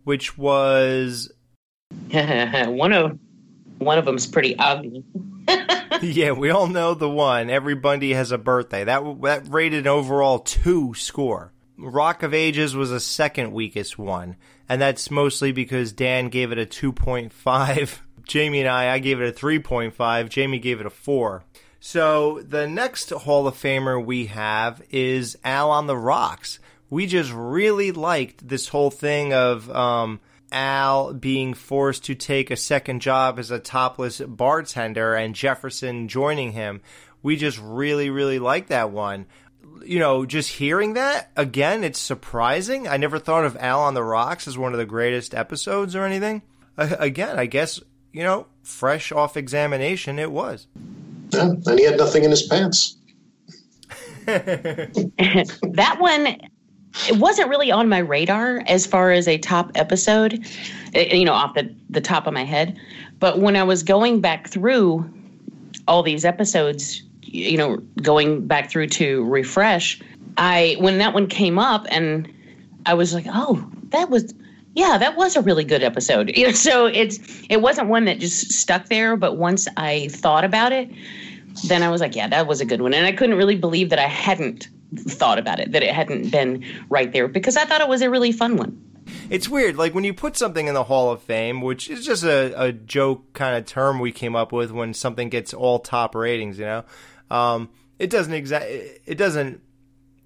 which 0.03 0.37
was 0.37 1.31
one 2.11 2.93
of 2.93 3.19
one 3.77 3.97
of 3.97 4.05
them's 4.05 4.27
pretty 4.27 4.57
ugly. 4.57 5.03
yeah, 6.01 6.31
we 6.31 6.49
all 6.49 6.67
know 6.67 6.93
the 6.93 7.09
one. 7.09 7.49
Every 7.49 7.75
Bundy 7.75 8.13
has 8.13 8.31
a 8.31 8.37
birthday. 8.37 8.83
That 8.83 9.21
that 9.21 9.47
rated 9.49 9.87
overall 9.87 10.39
two 10.39 10.93
score. 10.95 11.53
Rock 11.77 12.23
of 12.23 12.33
Ages 12.33 12.75
was 12.75 12.91
a 12.91 12.99
second 12.99 13.53
weakest 13.53 13.97
one, 13.97 14.35
and 14.67 14.81
that's 14.81 15.09
mostly 15.09 15.53
because 15.53 15.93
Dan 15.93 16.27
gave 16.27 16.51
it 16.51 16.59
a 16.59 16.65
2.5 16.65 17.99
Jamie 18.29 18.61
and 18.61 18.69
I, 18.69 18.93
I 18.93 18.99
gave 18.99 19.19
it 19.19 19.27
a 19.27 19.37
3.5. 19.37 20.29
Jamie 20.29 20.59
gave 20.59 20.79
it 20.79 20.85
a 20.85 20.91
4. 20.91 21.43
So 21.79 22.41
the 22.41 22.67
next 22.67 23.09
Hall 23.09 23.47
of 23.47 23.55
Famer 23.55 24.03
we 24.03 24.27
have 24.27 24.81
is 24.91 25.37
Al 25.43 25.71
on 25.71 25.87
the 25.87 25.97
Rocks. 25.97 26.59
We 26.89 27.07
just 27.07 27.31
really 27.33 27.91
liked 27.91 28.47
this 28.47 28.67
whole 28.67 28.91
thing 28.91 29.33
of 29.33 29.69
um, 29.71 30.19
Al 30.51 31.13
being 31.13 31.55
forced 31.55 32.05
to 32.05 32.15
take 32.15 32.51
a 32.51 32.55
second 32.55 33.01
job 33.01 33.39
as 33.39 33.49
a 33.49 33.59
topless 33.59 34.19
bartender 34.19 35.15
and 35.15 35.33
Jefferson 35.33 36.07
joining 36.07 36.51
him. 36.51 36.81
We 37.23 37.35
just 37.35 37.59
really, 37.59 38.11
really 38.11 38.39
liked 38.39 38.69
that 38.69 38.91
one. 38.91 39.25
You 39.83 39.99
know, 39.99 40.25
just 40.25 40.49
hearing 40.51 40.93
that, 40.93 41.31
again, 41.35 41.83
it's 41.83 41.99
surprising. 41.99 42.87
I 42.87 42.97
never 42.97 43.17
thought 43.17 43.45
of 43.45 43.57
Al 43.57 43.81
on 43.81 43.95
the 43.95 44.03
Rocks 44.03 44.47
as 44.47 44.57
one 44.57 44.73
of 44.73 44.79
the 44.79 44.85
greatest 44.85 45.33
episodes 45.33 45.95
or 45.95 46.03
anything. 46.03 46.43
again, 46.77 47.39
I 47.39 47.45
guess 47.45 47.79
you 48.11 48.23
know, 48.23 48.47
fresh 48.63 49.11
off 49.11 49.37
examination, 49.37 50.19
it 50.19 50.31
was. 50.31 50.67
Yeah, 51.31 51.51
and 51.65 51.79
he 51.79 51.85
had 51.85 51.97
nothing 51.97 52.23
in 52.23 52.31
his 52.31 52.43
pants. 52.43 52.97
that 54.25 55.97
one, 55.99 56.27
it 57.07 57.17
wasn't 57.17 57.49
really 57.49 57.71
on 57.71 57.89
my 57.89 57.99
radar 57.99 58.63
as 58.67 58.85
far 58.85 59.11
as 59.11 59.27
a 59.27 59.37
top 59.37 59.71
episode, 59.75 60.45
eh, 60.93 61.15
you 61.15 61.25
know, 61.25 61.33
off 61.33 61.53
the, 61.53 61.73
the 61.89 62.01
top 62.01 62.27
of 62.27 62.33
my 62.33 62.43
head. 62.43 62.79
But 63.19 63.39
when 63.39 63.55
I 63.55 63.63
was 63.63 63.83
going 63.83 64.21
back 64.21 64.49
through 64.49 65.11
all 65.87 66.03
these 66.03 66.25
episodes, 66.25 67.03
you 67.21 67.57
know, 67.57 67.77
going 68.01 68.47
back 68.47 68.69
through 68.69 68.87
to 68.87 69.25
refresh, 69.25 69.99
I, 70.37 70.77
when 70.79 70.99
that 70.99 71.13
one 71.13 71.27
came 71.27 71.59
up 71.59 71.85
and 71.89 72.31
I 72.85 72.93
was 72.93 73.13
like, 73.13 73.25
oh, 73.27 73.67
that 73.89 74.09
was 74.09 74.33
yeah, 74.79 74.97
that 74.97 75.17
was 75.17 75.35
a 75.35 75.41
really 75.41 75.65
good 75.65 75.83
episode. 75.83 76.33
So 76.59 76.85
it's 76.87 77.19
it 77.49 77.61
wasn't 77.61 77.89
one 77.89 78.05
that 78.05 78.19
just 78.19 78.53
stuck 78.53 78.87
there, 78.87 79.15
but 79.15 79.37
once 79.37 79.67
I 79.77 80.07
thought 80.09 80.43
about 80.43 80.71
it, 80.71 80.89
then 81.67 81.83
I 81.83 81.89
was 81.89 82.01
like, 82.01 82.15
yeah, 82.15 82.27
that 82.27 82.47
was 82.47 82.61
a 82.61 82.65
good 82.65 82.81
one. 82.81 82.93
And 82.93 83.05
I 83.05 83.11
couldn't 83.11 83.35
really 83.35 83.55
believe 83.55 83.89
that 83.89 83.99
I 83.99 84.07
hadn't 84.07 84.67
thought 84.95 85.37
about 85.37 85.59
it, 85.59 85.73
that 85.73 85.83
it 85.83 85.93
hadn't 85.93 86.31
been 86.31 86.65
right 86.89 87.11
there 87.11 87.27
because 87.27 87.57
I 87.57 87.65
thought 87.65 87.81
it 87.81 87.87
was 87.87 88.01
a 88.01 88.09
really 88.09 88.31
fun 88.31 88.57
one. 88.57 88.81
It's 89.29 89.49
weird, 89.49 89.75
like 89.75 89.93
when 89.93 90.03
you 90.03 90.13
put 90.13 90.37
something 90.37 90.67
in 90.67 90.73
the 90.73 90.83
Hall 90.85 91.11
of 91.11 91.21
Fame, 91.21 91.61
which 91.61 91.89
is 91.89 92.05
just 92.05 92.23
a, 92.23 92.53
a 92.61 92.71
joke 92.71 93.33
kind 93.33 93.57
of 93.57 93.65
term 93.65 93.99
we 93.99 94.11
came 94.11 94.35
up 94.35 94.51
with 94.51 94.71
when 94.71 94.93
something 94.93 95.29
gets 95.29 95.53
all 95.53 95.79
top 95.79 96.15
ratings, 96.15 96.57
you 96.57 96.65
know. 96.65 96.83
Um, 97.29 97.69
it 97.97 98.09
doesn't 98.09 98.33
exact. 98.33 98.65
It 98.69 99.17
doesn't 99.17 99.61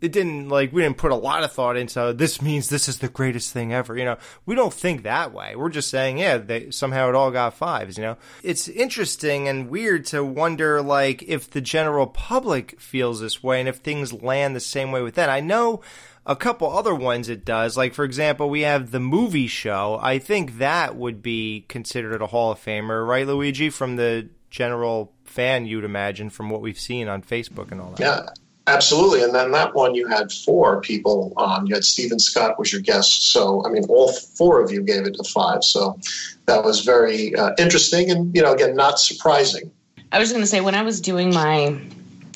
it 0.04 0.12
didn't 0.12 0.50
like 0.50 0.74
we 0.74 0.82
didn't 0.82 0.98
put 0.98 1.14
a 1.14 1.16
lot 1.16 1.46
of 1.46 1.52
thought 1.54 1.78
into 1.78 2.00
oh, 2.02 2.12
this 2.12 2.42
means 2.42 2.68
this 2.68 2.90
is 2.90 3.00
the 3.00 3.08
greatest 3.08 3.54
thing 3.54 3.74
ever 3.74 3.98
you 3.98 4.04
know? 4.04 4.18
We 4.46 4.54
don't 4.54 4.74
think 4.74 5.04
that 5.04 5.34
way. 5.34 5.56
We're 5.56 5.70
just 5.70 5.90
saying 5.90 6.18
yeah 6.18 6.38
they 6.38 6.72
somehow 6.72 7.08
it 7.08 7.16
all 7.16 7.32
got 7.32 7.54
fives 7.54 7.98
you 7.98 8.04
know? 8.04 8.18
It's 8.44 8.68
interesting 8.68 9.48
and 9.48 9.70
weird 9.70 10.06
to 10.08 10.22
wonder 10.22 10.82
like 10.82 11.24
if 11.24 11.50
the 11.50 11.62
general 11.62 12.06
public 12.06 12.82
feels 12.82 13.22
this 13.22 13.42
way 13.42 13.62
and 13.62 13.70
if 13.70 13.78
things 13.78 14.12
land 14.12 14.58
the 14.58 14.60
same 14.60 14.92
way 14.92 15.02
with 15.02 15.16
that. 15.16 15.30
I 15.30 15.40
know 15.40 15.80
a 16.26 16.36
couple 16.36 16.70
other 16.70 16.94
ones 16.94 17.30
it 17.30 17.46
does. 17.46 17.78
Like 17.78 17.94
for 17.94 18.04
example 18.04 18.50
we 18.50 18.62
have 18.62 18.92
the 18.92 19.00
movie 19.00 19.48
show. 19.48 19.98
I 20.02 20.20
think 20.20 20.58
that 20.58 20.98
would 20.98 21.24
be 21.24 21.64
considered 21.70 22.22
a 22.22 22.28
hall 22.28 22.52
of 22.52 22.60
famer 22.60 23.08
right 23.08 23.26
luigi 23.26 23.70
from 23.70 23.96
the 23.96 24.28
general 24.50 25.14
fan 25.24 25.66
you'd 25.66 25.86
imagine 25.86 26.30
from 26.30 26.50
what 26.50 26.62
we've 26.62 26.78
seen 26.78 27.08
on 27.08 27.22
facebook 27.22 27.72
and 27.72 27.80
all 27.80 27.92
that? 27.92 28.00
Yeah, 28.02 28.30
absolutely. 28.68 29.24
And 29.24 29.34
then 29.34 29.52
that 29.52 29.76
one 29.76 29.96
you 29.96 30.08
had 30.08 30.32
four 30.32 30.82
people 30.82 31.34
on. 31.38 31.68
You 31.68 31.76
had 31.76 31.84
Stephen 31.84 32.20
Scott 32.20 32.58
was 32.60 32.72
your 32.72 32.82
guest. 32.82 33.32
So, 33.32 33.66
I 33.66 33.70
mean, 33.70 33.86
all 33.90 34.12
four 34.12 34.62
of 34.62 34.72
you 34.72 34.82
gave 34.82 35.06
it 35.06 35.18
a 35.20 35.24
five. 35.24 35.64
So 35.64 36.00
that 36.46 36.64
was 36.64 36.82
very 36.82 37.36
uh, 37.36 37.52
interesting 37.58 38.12
and, 38.12 38.36
you 38.36 38.42
know, 38.42 38.54
again, 38.54 38.76
not 38.76 39.00
surprising. 39.00 39.72
I 40.12 40.20
was 40.20 40.32
going 40.32 40.44
to 40.44 40.48
say 40.48 40.62
when 40.62 40.76
I 40.76 40.84
was 40.84 41.02
doing 41.02 41.34
my 41.34 41.80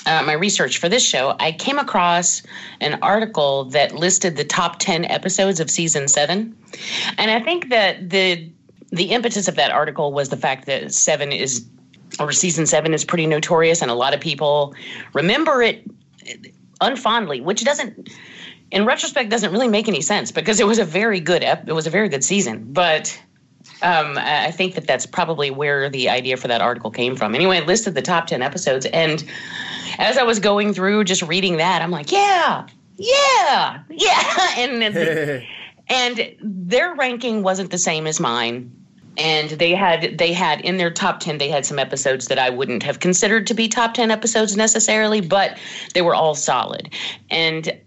uh, 0.07 0.24
my 0.24 0.34
research 0.34 0.77
for 0.77 0.88
this 0.88 1.05
show, 1.05 1.36
I 1.39 1.51
came 1.51 1.77
across 1.77 2.41
an 2.79 2.98
article 3.01 3.65
that 3.65 3.93
listed 3.93 4.38
the 4.38 4.46
top 4.46 4.79
ten 4.79 5.05
episodes 5.05 5.60
of 5.60 5.69
season 5.69 6.07
seven, 6.07 6.57
and 7.17 7.29
I 7.29 7.41
think 7.41 7.69
that 7.69 8.10
the 8.10 8.50
the 8.89 9.12
impetus 9.12 9.48
of 9.48 9.55
that 9.55 9.72
article 9.72 10.13
was 10.13 10.29
the 10.29 10.38
fact 10.38 10.65
that 10.65 10.93
seven 10.93 11.31
is 11.31 11.65
or 12.19 12.31
season 12.31 12.65
seven 12.65 12.93
is 12.93 13.03
pretty 13.03 13.27
notorious, 13.27 13.81
and 13.81 13.91
a 13.91 13.96
lot 13.96 14.13
of 14.13 14.22
people 14.22 14.74
remember 15.13 15.62
it 15.62 15.84
unfondly, 16.81 17.41
which 17.41 17.63
doesn't. 17.63 18.10
In 18.69 18.86
retrospect, 18.86 19.29
doesn't 19.29 19.53
really 19.53 19.69
make 19.69 19.88
any 19.88 20.01
sense 20.01 20.31
because 20.34 20.60
it 20.60 20.67
was 20.67 20.77
a 20.77 20.84
very 20.84 21.22
good 21.22 21.41
ep- 21.41 21.69
it 21.69 21.74
was 21.74 21.88
a 21.88 21.89
very 21.89 22.10
good 22.10 22.24
season, 22.24 22.74
but 22.74 23.17
um, 23.81 24.17
I 24.17 24.48
I 24.48 24.51
think 24.51 24.75
that 24.75 24.88
that's 24.88 25.05
probably 25.05 25.51
where 25.51 25.89
the 25.89 26.10
idea 26.10 26.38
for 26.38 26.48
that 26.48 26.62
article 26.62 26.91
came 26.91 27.15
from. 27.15 27.36
Anyway, 27.36 27.57
it 27.57 27.67
listed 27.67 27.96
the 27.96 28.01
top 28.01 28.27
10 28.27 28.41
episodes. 28.41 28.86
And 28.88 29.24
as 29.98 30.17
I 30.17 30.24
was 30.24 30.39
going 30.39 30.74
through 30.74 31.03
just 31.03 31.22
reading 31.22 31.57
that, 31.57 31.81
I'm 31.81 31.91
like, 31.91 32.12
yeah, 32.12 32.67
yeah, 32.98 33.79
yeah. 33.89 34.50
And, 34.57 35.43
and 35.89 36.36
their 36.41 36.96
ranking 36.96 37.43
wasn't 37.43 37.72
the 37.72 37.77
same 37.77 38.07
as 38.07 38.19
mine. 38.19 38.72
And 39.17 39.50
they 39.50 39.74
had 39.74 40.17
they 40.17 40.31
had 40.31 40.62
in 40.62 40.77
their 40.77 40.91
top 40.91 41.19
ten 41.19 41.39
they 41.39 41.50
had 41.50 41.65
some 41.65 41.79
episodes 41.79 42.27
that 42.27 42.38
I 42.38 42.50
wouldn't 42.50 42.83
have 42.83 43.00
considered 43.00 43.47
to 43.47 43.53
be 43.53 43.67
top 43.67 43.95
ten 43.95 44.12
episodes 44.12 44.55
necessarily, 44.55 45.21
but 45.21 45.57
they 45.93 46.01
were 46.01 46.15
all 46.15 46.36
solid. 46.36 46.93
And 47.29 47.79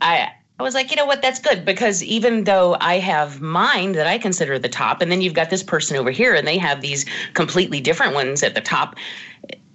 I 0.00 0.30
I 0.60 0.62
was 0.62 0.74
like, 0.74 0.90
you 0.90 0.96
know 0.96 1.06
what, 1.06 1.22
that's 1.22 1.38
good 1.40 1.64
because 1.64 2.02
even 2.02 2.44
though 2.44 2.76
I 2.80 2.98
have 2.98 3.40
mine 3.40 3.92
that 3.92 4.06
I 4.06 4.18
consider 4.18 4.58
the 4.58 4.68
top, 4.68 5.00
and 5.00 5.10
then 5.10 5.22
you've 5.22 5.32
got 5.32 5.48
this 5.48 5.62
person 5.62 5.96
over 5.96 6.10
here 6.10 6.34
and 6.34 6.46
they 6.46 6.58
have 6.58 6.82
these 6.82 7.06
completely 7.32 7.80
different 7.80 8.12
ones 8.12 8.42
at 8.42 8.54
the 8.54 8.60
top, 8.60 8.96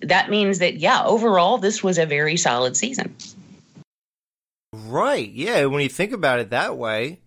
that 0.02 0.30
means 0.30 0.60
that, 0.60 0.76
yeah, 0.76 1.04
overall, 1.04 1.58
this 1.58 1.84
was 1.84 1.98
a 1.98 2.06
very 2.06 2.38
solid 2.38 2.78
season. 2.78 3.16
Right. 4.74 5.32
Yeah. 5.32 5.66
When 5.66 5.82
you 5.82 5.90
think 5.90 6.12
about 6.12 6.40
it 6.40 6.52
that 6.52 6.78
way, 6.78 7.20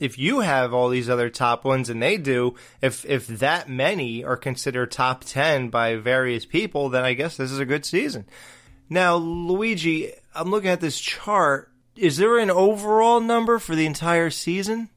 if 0.00 0.18
you 0.18 0.40
have 0.40 0.72
all 0.74 0.88
these 0.88 1.08
other 1.08 1.30
top 1.30 1.64
ones 1.64 1.88
and 1.88 2.02
they 2.02 2.16
do, 2.16 2.54
if 2.82 3.04
if 3.04 3.26
that 3.28 3.68
many 3.68 4.24
are 4.24 4.36
considered 4.36 4.90
top 4.90 5.22
ten 5.24 5.68
by 5.68 5.94
various 5.96 6.44
people, 6.44 6.88
then 6.88 7.04
I 7.04 7.12
guess 7.14 7.36
this 7.36 7.50
is 7.52 7.58
a 7.60 7.64
good 7.64 7.84
season. 7.84 8.24
Now, 8.88 9.14
Luigi, 9.16 10.12
I'm 10.34 10.50
looking 10.50 10.70
at 10.70 10.80
this 10.80 10.98
chart. 10.98 11.70
Is 11.96 12.16
there 12.16 12.38
an 12.38 12.50
overall 12.50 13.20
number 13.20 13.58
for 13.58 13.76
the 13.76 13.86
entire 13.86 14.30
season? 14.30 14.88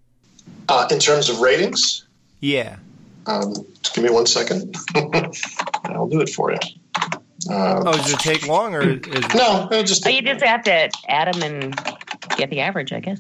Uh, 0.70 0.88
in 0.90 1.00
terms 1.00 1.30
of 1.30 1.42
ratings, 1.42 2.06
Yeah. 2.40 2.78
um, 3.28 3.54
just 3.82 3.94
give 3.96 4.04
me 4.04 4.10
one 4.10 4.26
second. 4.26 4.76
I'll 5.86 6.08
do 6.08 6.22
it 6.22 6.30
for 6.30 6.52
you. 6.52 6.58
Uh, 7.50 7.84
Oh, 7.86 7.92
does 7.94 8.14
it 8.14 8.20
take 8.20 8.48
long 8.48 8.74
or 8.74 8.82
is 8.82 8.98
it, 9.06 9.36
no, 9.36 9.68
it'll 9.70 9.84
just 9.84 10.06
Oh, 10.08 10.10
you 10.10 10.22
just 10.22 10.44
have 10.44 10.64
to 10.64 10.90
add 11.10 11.34
them 11.34 11.44
and 11.44 11.76
get 12.38 12.50
the 12.50 12.62
average, 12.62 12.94
I 12.94 13.00
guess. 13.02 13.20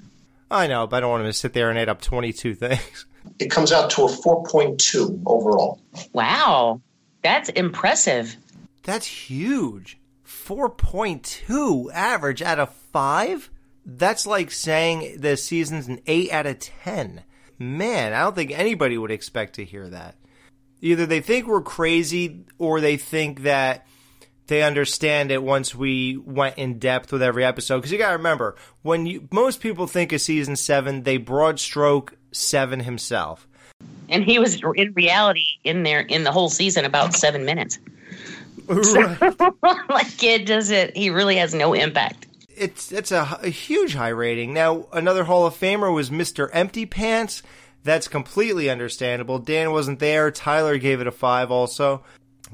I 0.52 0.68
know, 0.68 0.88
but 0.88 0.98
I 0.98 1.00
don't 1.02 1.10
want 1.12 1.22
him 1.24 1.30
to 1.30 1.34
sit 1.34 1.54
there 1.54 1.70
and 1.70 1.80
add 1.80 1.90
up 1.90 2.02
22 2.02 2.56
things. 2.56 3.06
it 3.40 3.50
comes 3.50 3.72
out 3.72 3.90
to 3.92 4.04
a 4.04 4.08
4.2 4.08 5.24
overall. 5.26 5.80
Wow, 6.14 6.82
that's 7.22 7.50
impressive. 7.50 8.36
That's 8.84 9.08
huge. 9.08 9.98
4.2 10.28 11.92
average 11.94 12.42
out 12.42 12.60
of 12.60 12.74
5? 12.74 13.50
That's 13.86 14.26
like 14.26 14.52
saying 14.52 15.20
the 15.20 15.36
season's 15.38 15.88
an 15.88 16.02
8 16.08 16.32
out 16.32 16.46
of 16.46 16.60
10. 16.60 17.24
Man, 17.60 18.14
I 18.14 18.22
don't 18.22 18.36
think 18.36 18.52
anybody 18.52 18.98
would 18.98 19.12
expect 19.12 19.56
to 19.56 19.66
hear 19.66 19.90
that. 19.90 20.16
Either 20.82 21.06
they 21.06 21.22
think 21.22 21.48
we're 21.48 21.62
crazy 21.62 22.44
or 22.58 22.82
they 22.82 22.98
think 22.98 23.44
that 23.44 23.86
they 24.48 24.64
understand 24.64 25.32
it 25.32 25.42
once 25.42 25.74
we 25.74 26.18
went 26.18 26.58
in 26.58 26.80
depth 26.80 27.12
with 27.12 27.24
every 27.24 27.46
episode. 27.46 27.78
Because 27.78 27.92
you 27.92 27.98
got 27.98 28.12
to 28.12 28.18
remember, 28.18 28.56
when 28.82 29.06
you, 29.06 29.28
most 29.32 29.62
people 29.62 29.88
think 29.88 30.12
of 30.12 30.22
season 30.22 30.56
7, 30.56 31.04
they 31.04 31.18
broad 31.18 31.60
stroke 31.60 32.16
7 32.32 32.82
himself. 32.82 33.48
And 34.10 34.24
he 34.24 34.40
was 34.40 34.62
in 34.76 34.94
reality 34.94 35.46
in 35.64 35.84
there 35.84 36.02
in 36.02 36.24
the 36.24 36.32
whole 36.32 36.50
season 36.50 36.86
about 36.86 37.14
seven 37.14 37.46
minutes. 37.46 37.80
Right. 38.68 39.20
like 39.90 40.24
it 40.24 40.46
doesn't. 40.46 40.96
He 40.96 41.10
really 41.10 41.38
has 41.38 41.54
no 41.54 41.74
impact. 41.74 42.28
it's 42.56 42.92
it's 42.92 43.12
a, 43.12 43.40
a 43.42 43.50
huge 43.50 43.96
high 43.96 44.10
rating. 44.10 44.54
Now 44.54 44.88
another 44.94 45.24
Hall 45.24 45.46
of 45.46 45.56
Famer 45.56 45.94
was 45.94 46.10
Mr. 46.10 46.50
Empty 46.54 46.86
Pants. 46.86 47.44
That's 47.84 48.08
completely 48.08 48.70
understandable. 48.70 49.40
Dan 49.40 49.72
wasn't 49.72 50.00
there. 50.00 50.32
Tyler 50.32 50.78
gave 50.78 51.02
it 51.02 51.08
a 51.08 51.12
five. 51.12 51.52
Also, 51.52 52.04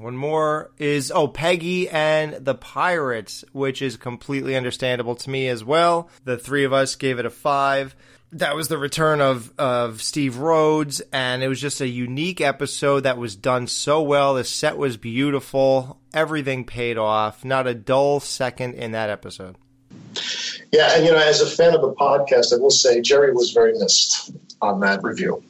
one 0.02 0.18
more 0.18 0.72
is 0.78 1.12
oh 1.12 1.28
Peggy 1.28 1.90
and 1.90 2.34
the 2.34 2.56
Pirates, 2.56 3.44
which 3.52 3.82
is 3.82 3.98
completely 3.98 4.56
understandable 4.56 5.16
to 5.16 5.30
me 5.30 5.48
as 5.48 5.64
well. 5.64 6.10
The 6.24 6.38
three 6.38 6.64
of 6.64 6.74
us 6.74 6.96
gave 6.96 7.20
it 7.20 7.26
a 7.26 7.30
five. 7.30 7.96
That 8.32 8.56
was 8.56 8.68
the 8.68 8.78
return 8.78 9.22
of 9.22 9.52
of 9.58 10.02
Steve 10.02 10.36
Rhoades, 10.36 11.02
and 11.12 11.42
it 11.42 11.48
was 11.48 11.60
just 11.60 11.82
a 11.82 11.88
unique 11.88 12.42
episode 12.42 13.02
that 13.02 13.18
was 13.18 13.36
done 13.36 13.68
so 13.68 14.02
well. 14.02 14.36
The 14.36 14.44
set 14.44 14.78
was 14.78 14.98
beautiful. 14.98 16.00
Everything 16.14 16.64
paid 16.66 16.98
off. 16.98 17.44
Not 17.44 17.68
a 17.68 17.74
dull 17.74 18.20
second 18.20 18.76
in 18.76 18.92
that 18.92 19.10
episode. 19.10 19.58
Yeah, 20.72 20.96
and 20.96 21.06
you 21.06 21.12
know, 21.12 21.18
as 21.18 21.42
a 21.42 21.48
fan 21.48 21.74
of 21.74 21.82
the 21.82 21.94
podcast, 21.94 22.54
I 22.54 22.58
will 22.58 22.70
say 22.70 23.02
Jerry 23.02 23.34
was 23.34 23.52
very 23.52 23.74
missed 23.74 24.32
on 24.62 24.80
that 24.82 25.04
review. 25.04 25.44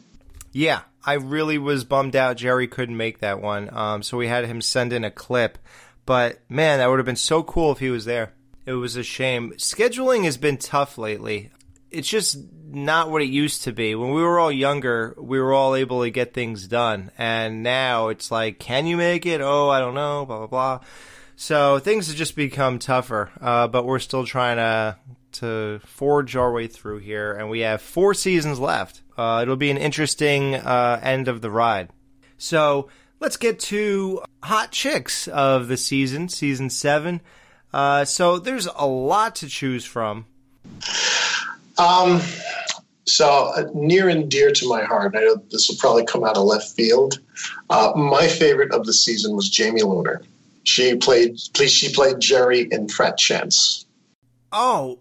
Yeah, 0.51 0.81
I 1.05 1.13
really 1.13 1.57
was 1.57 1.83
bummed 1.83 2.15
out 2.15 2.37
Jerry 2.37 2.67
couldn't 2.67 2.97
make 2.97 3.19
that 3.19 3.41
one. 3.41 3.69
Um, 3.75 4.03
so 4.03 4.17
we 4.17 4.27
had 4.27 4.45
him 4.45 4.61
send 4.61 4.93
in 4.93 5.03
a 5.03 5.11
clip. 5.11 5.57
But 6.05 6.39
man, 6.49 6.79
that 6.79 6.89
would 6.89 6.99
have 6.99 7.05
been 7.05 7.15
so 7.15 7.43
cool 7.43 7.71
if 7.71 7.79
he 7.79 7.89
was 7.89 8.05
there. 8.05 8.33
It 8.65 8.73
was 8.73 8.95
a 8.95 9.03
shame. 9.03 9.53
Scheduling 9.57 10.25
has 10.25 10.37
been 10.37 10.57
tough 10.57 10.97
lately. 10.97 11.51
It's 11.91 12.07
just 12.07 12.37
not 12.67 13.09
what 13.09 13.21
it 13.21 13.29
used 13.29 13.63
to 13.63 13.71
be. 13.71 13.95
When 13.95 14.11
we 14.11 14.21
were 14.21 14.39
all 14.39 14.51
younger, 14.51 15.15
we 15.17 15.39
were 15.39 15.53
all 15.53 15.75
able 15.75 16.03
to 16.03 16.11
get 16.11 16.33
things 16.33 16.67
done. 16.67 17.11
And 17.17 17.63
now 17.63 18.09
it's 18.09 18.31
like, 18.31 18.59
can 18.59 18.85
you 18.85 18.97
make 18.97 19.25
it? 19.25 19.41
Oh, 19.41 19.69
I 19.69 19.79
don't 19.79 19.95
know, 19.95 20.25
blah, 20.25 20.37
blah, 20.39 20.47
blah. 20.47 20.79
So 21.35 21.79
things 21.79 22.07
have 22.07 22.15
just 22.15 22.35
become 22.35 22.77
tougher. 22.77 23.31
Uh, 23.39 23.67
but 23.67 23.85
we're 23.85 23.99
still 23.99 24.25
trying 24.25 24.57
to 24.57 24.97
to 25.31 25.79
forge 25.85 26.35
our 26.35 26.51
way 26.51 26.67
through 26.67 26.99
here, 26.99 27.31
and 27.33 27.49
we 27.49 27.59
have 27.59 27.81
four 27.81 28.13
seasons 28.13 28.59
left. 28.59 29.01
Uh, 29.19 29.41
it'll 29.41 29.57
be 29.57 29.69
an 29.69 29.75
interesting 29.75 30.55
uh, 30.55 30.97
end 31.03 31.27
of 31.27 31.41
the 31.41 31.51
ride. 31.51 31.89
So 32.37 32.87
let's 33.19 33.35
get 33.35 33.59
to 33.59 34.21
hot 34.41 34.71
chicks 34.71 35.27
of 35.27 35.67
the 35.67 35.75
season, 35.75 36.29
season 36.29 36.69
seven. 36.69 37.19
Uh, 37.73 38.05
so 38.05 38.39
there's 38.39 38.69
a 38.77 38.87
lot 38.87 39.35
to 39.35 39.49
choose 39.49 39.83
from. 39.83 40.25
Um, 41.77 42.21
so 43.05 43.51
uh, 43.57 43.65
near 43.73 44.07
and 44.07 44.31
dear 44.31 44.51
to 44.51 44.69
my 44.69 44.83
heart, 44.83 45.13
I 45.17 45.25
know 45.25 45.35
this 45.51 45.67
will 45.67 45.75
probably 45.75 46.05
come 46.05 46.23
out 46.23 46.37
of 46.37 46.45
left 46.45 46.69
field. 46.69 47.19
Uh, 47.69 47.91
my 47.97 48.25
favorite 48.25 48.73
of 48.73 48.85
the 48.85 48.93
season 48.93 49.35
was 49.35 49.49
Jamie 49.49 49.81
Luner. 49.81 50.23
She 50.63 50.95
played, 50.95 51.37
please, 51.53 51.73
she 51.73 51.91
played 51.91 52.21
Jerry 52.21 52.69
in 52.71 52.87
Frat 52.87 53.17
Chance. 53.17 53.85
Oh, 54.53 54.99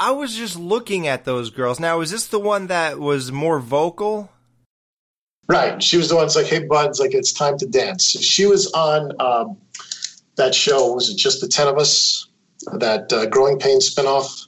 I 0.00 0.12
was 0.12 0.34
just 0.34 0.58
looking 0.58 1.06
at 1.06 1.26
those 1.26 1.50
girls. 1.50 1.78
Now, 1.78 2.00
is 2.00 2.10
this 2.10 2.26
the 2.26 2.40
one 2.40 2.68
that 2.68 2.98
was 2.98 3.30
more 3.30 3.60
vocal? 3.60 4.30
Right. 5.46 5.82
She 5.82 5.98
was 5.98 6.08
the 6.08 6.16
one 6.16 6.24
that's 6.24 6.36
like, 6.36 6.46
hey, 6.46 6.64
buds, 6.64 6.98
like 6.98 7.12
it's 7.12 7.34
time 7.34 7.58
to 7.58 7.66
dance. 7.66 8.08
She 8.08 8.46
was 8.46 8.72
on 8.72 9.12
um, 9.20 9.58
that 10.36 10.54
show, 10.54 10.94
was 10.94 11.10
it 11.10 11.18
just 11.18 11.42
the 11.42 11.48
10 11.48 11.68
of 11.68 11.76
us? 11.76 12.28
That 12.72 13.12
uh, 13.12 13.26
Growing 13.26 13.58
Pains 13.58 13.94
spinoff. 13.94 14.46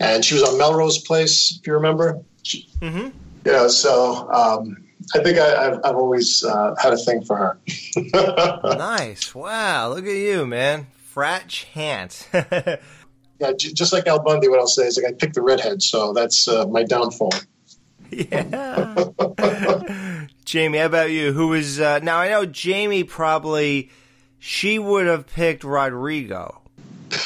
And 0.00 0.24
she 0.24 0.34
was 0.34 0.42
on 0.42 0.58
Melrose 0.58 0.98
Place, 0.98 1.56
if 1.60 1.66
you 1.66 1.74
remember. 1.74 2.20
Mm-hmm. 2.44 3.10
yeah, 3.46 3.68
so 3.68 4.28
um, 4.32 4.82
I 5.14 5.22
think 5.22 5.38
I, 5.38 5.68
I've, 5.68 5.78
I've 5.84 5.94
always 5.94 6.42
uh, 6.42 6.74
had 6.82 6.92
a 6.92 6.96
thing 6.96 7.22
for 7.22 7.36
her. 7.36 7.58
nice. 8.76 9.32
Wow, 9.32 9.90
look 9.90 10.06
at 10.06 10.16
you, 10.16 10.44
man. 10.44 10.88
Frat 11.12 11.46
Chance. 11.46 12.26
yeah, 13.42 13.52
j- 13.52 13.72
just 13.72 13.92
like 13.92 14.06
Al 14.06 14.20
Bundy, 14.22 14.48
what 14.48 14.58
I'll 14.60 14.66
say 14.66 14.84
is 14.86 14.96
like 14.96 15.12
I 15.12 15.16
picked 15.16 15.34
the 15.34 15.42
redhead, 15.42 15.82
so 15.82 16.12
that's 16.12 16.46
uh, 16.48 16.64
my 16.66 16.84
downfall. 16.84 17.32
Yeah. 18.10 19.08
Jamie, 20.44 20.78
how 20.78 20.86
about 20.86 21.10
you? 21.10 21.32
Who 21.32 21.52
is 21.54 21.80
uh, 21.80 21.98
now? 22.02 22.18
I 22.18 22.28
know 22.28 22.46
Jamie 22.46 23.04
probably 23.04 23.90
she 24.38 24.78
would 24.78 25.06
have 25.06 25.26
picked 25.26 25.64
Rodrigo. 25.64 26.60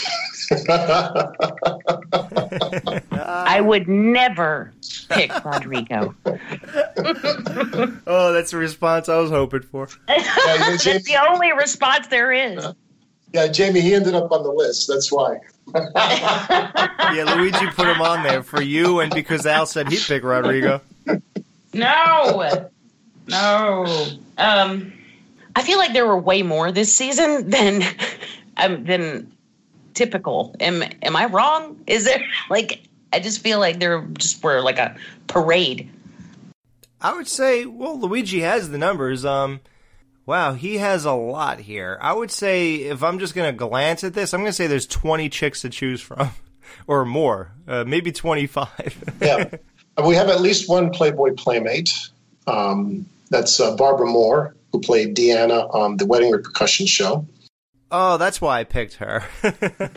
I 3.12 3.61
would 3.61 3.88
never 3.88 4.73
pick 5.08 5.32
Rodrigo. 5.44 6.14
Oh, 8.08 8.32
that's 8.32 8.50
the 8.52 8.56
response 8.56 9.08
I 9.08 9.18
was 9.18 9.30
hoping 9.30 9.62
for. 9.62 9.88
Yeah, 10.08 10.16
you 10.16 10.25
know, 10.61 10.76
That's 10.76 11.04
the 11.04 11.18
only 11.28 11.52
response 11.52 12.06
there 12.08 12.32
is. 12.32 12.64
yeah, 13.32 13.49
Jamie, 13.49 13.80
he 13.80 13.94
ended 13.94 14.14
up 14.14 14.30
on 14.32 14.42
the 14.44 14.50
list. 14.50 14.88
That's 14.88 15.11
why. 15.12 15.38
Yeah, 15.75 17.35
Luigi 17.37 17.66
put 17.68 17.87
him 17.87 18.00
on 18.00 18.23
there 18.23 18.42
for 18.42 18.61
you, 18.62 19.00
and 19.00 19.14
because 19.14 19.46
Al 19.46 19.66
said 19.66 19.88
he'd 19.88 20.00
pick 20.00 20.23
Rodrigo. 20.23 20.80
No, 21.73 22.68
no. 23.28 24.06
Um, 24.38 24.92
I 25.54 25.62
feel 25.62 25.78
like 25.78 25.92
there 25.92 26.06
were 26.06 26.18
way 26.18 26.42
more 26.42 26.73
this 26.73 26.94
season 26.94 27.50
than 27.50 27.82
um, 28.56 28.85
than 28.85 29.32
typical. 29.94 30.54
Am 30.61 30.82
am 31.02 31.16
I 31.16 31.26
wrong? 31.26 31.80
Is 31.87 32.04
there 32.04 32.25
like 32.50 32.82
I 33.12 33.20
just 33.20 33.40
feel 33.40 33.58
like 33.58 33.78
there 33.78 34.02
just 34.18 34.42
were 34.42 34.61
like 34.61 34.78
a 34.78 34.96
parade. 35.26 35.90
I 37.00 37.14
would 37.14 37.28
say, 37.28 37.66
well, 37.66 37.99
Luigi 37.99 38.40
has 38.40 38.70
the 38.70 38.78
numbers. 38.78 39.25
Um, 39.25 39.61
wow, 40.26 40.52
he 40.54 40.78
has 40.78 41.04
a 41.04 41.12
lot 41.12 41.61
here. 41.61 41.99
I 42.00 42.12
would 42.12 42.30
say 42.30 42.75
if 42.75 43.02
I'm 43.02 43.18
just 43.18 43.35
gonna 43.35 43.52
glance 43.52 44.04
at 44.04 44.12
this, 44.14 44.35
I'm 44.35 44.40
gonna 44.40 44.52
say 44.52 44.66
there's 44.66 44.87
20 44.87 45.28
chicks 45.28 45.62
to 45.62 45.71
choose 45.71 46.00
from, 46.00 46.30
or 46.87 47.04
more, 47.04 47.52
uh, 47.66 47.85
maybe 47.87 48.12
25. 48.12 49.14
Yeah, 49.23 49.50
we 50.04 50.14
have 50.16 50.28
at 50.28 50.40
least 50.40 50.68
one 50.68 50.90
Playboy 50.90 51.35
playmate. 51.35 51.92
Um, 52.47 53.06
that's 53.30 53.59
uh, 53.59 53.75
Barbara 53.76 54.06
Moore, 54.06 54.54
who 54.73 54.80
played 54.80 55.16
Deanna 55.16 55.73
on 55.75 55.97
the 55.97 56.04
Wedding 56.06 56.30
Repercussion 56.30 56.87
Show. 56.87 57.26
oh, 57.90 58.18
that's 58.18 58.40
why 58.40 58.61
I 58.61 58.64
picked 58.64 58.95
her. 58.95 59.25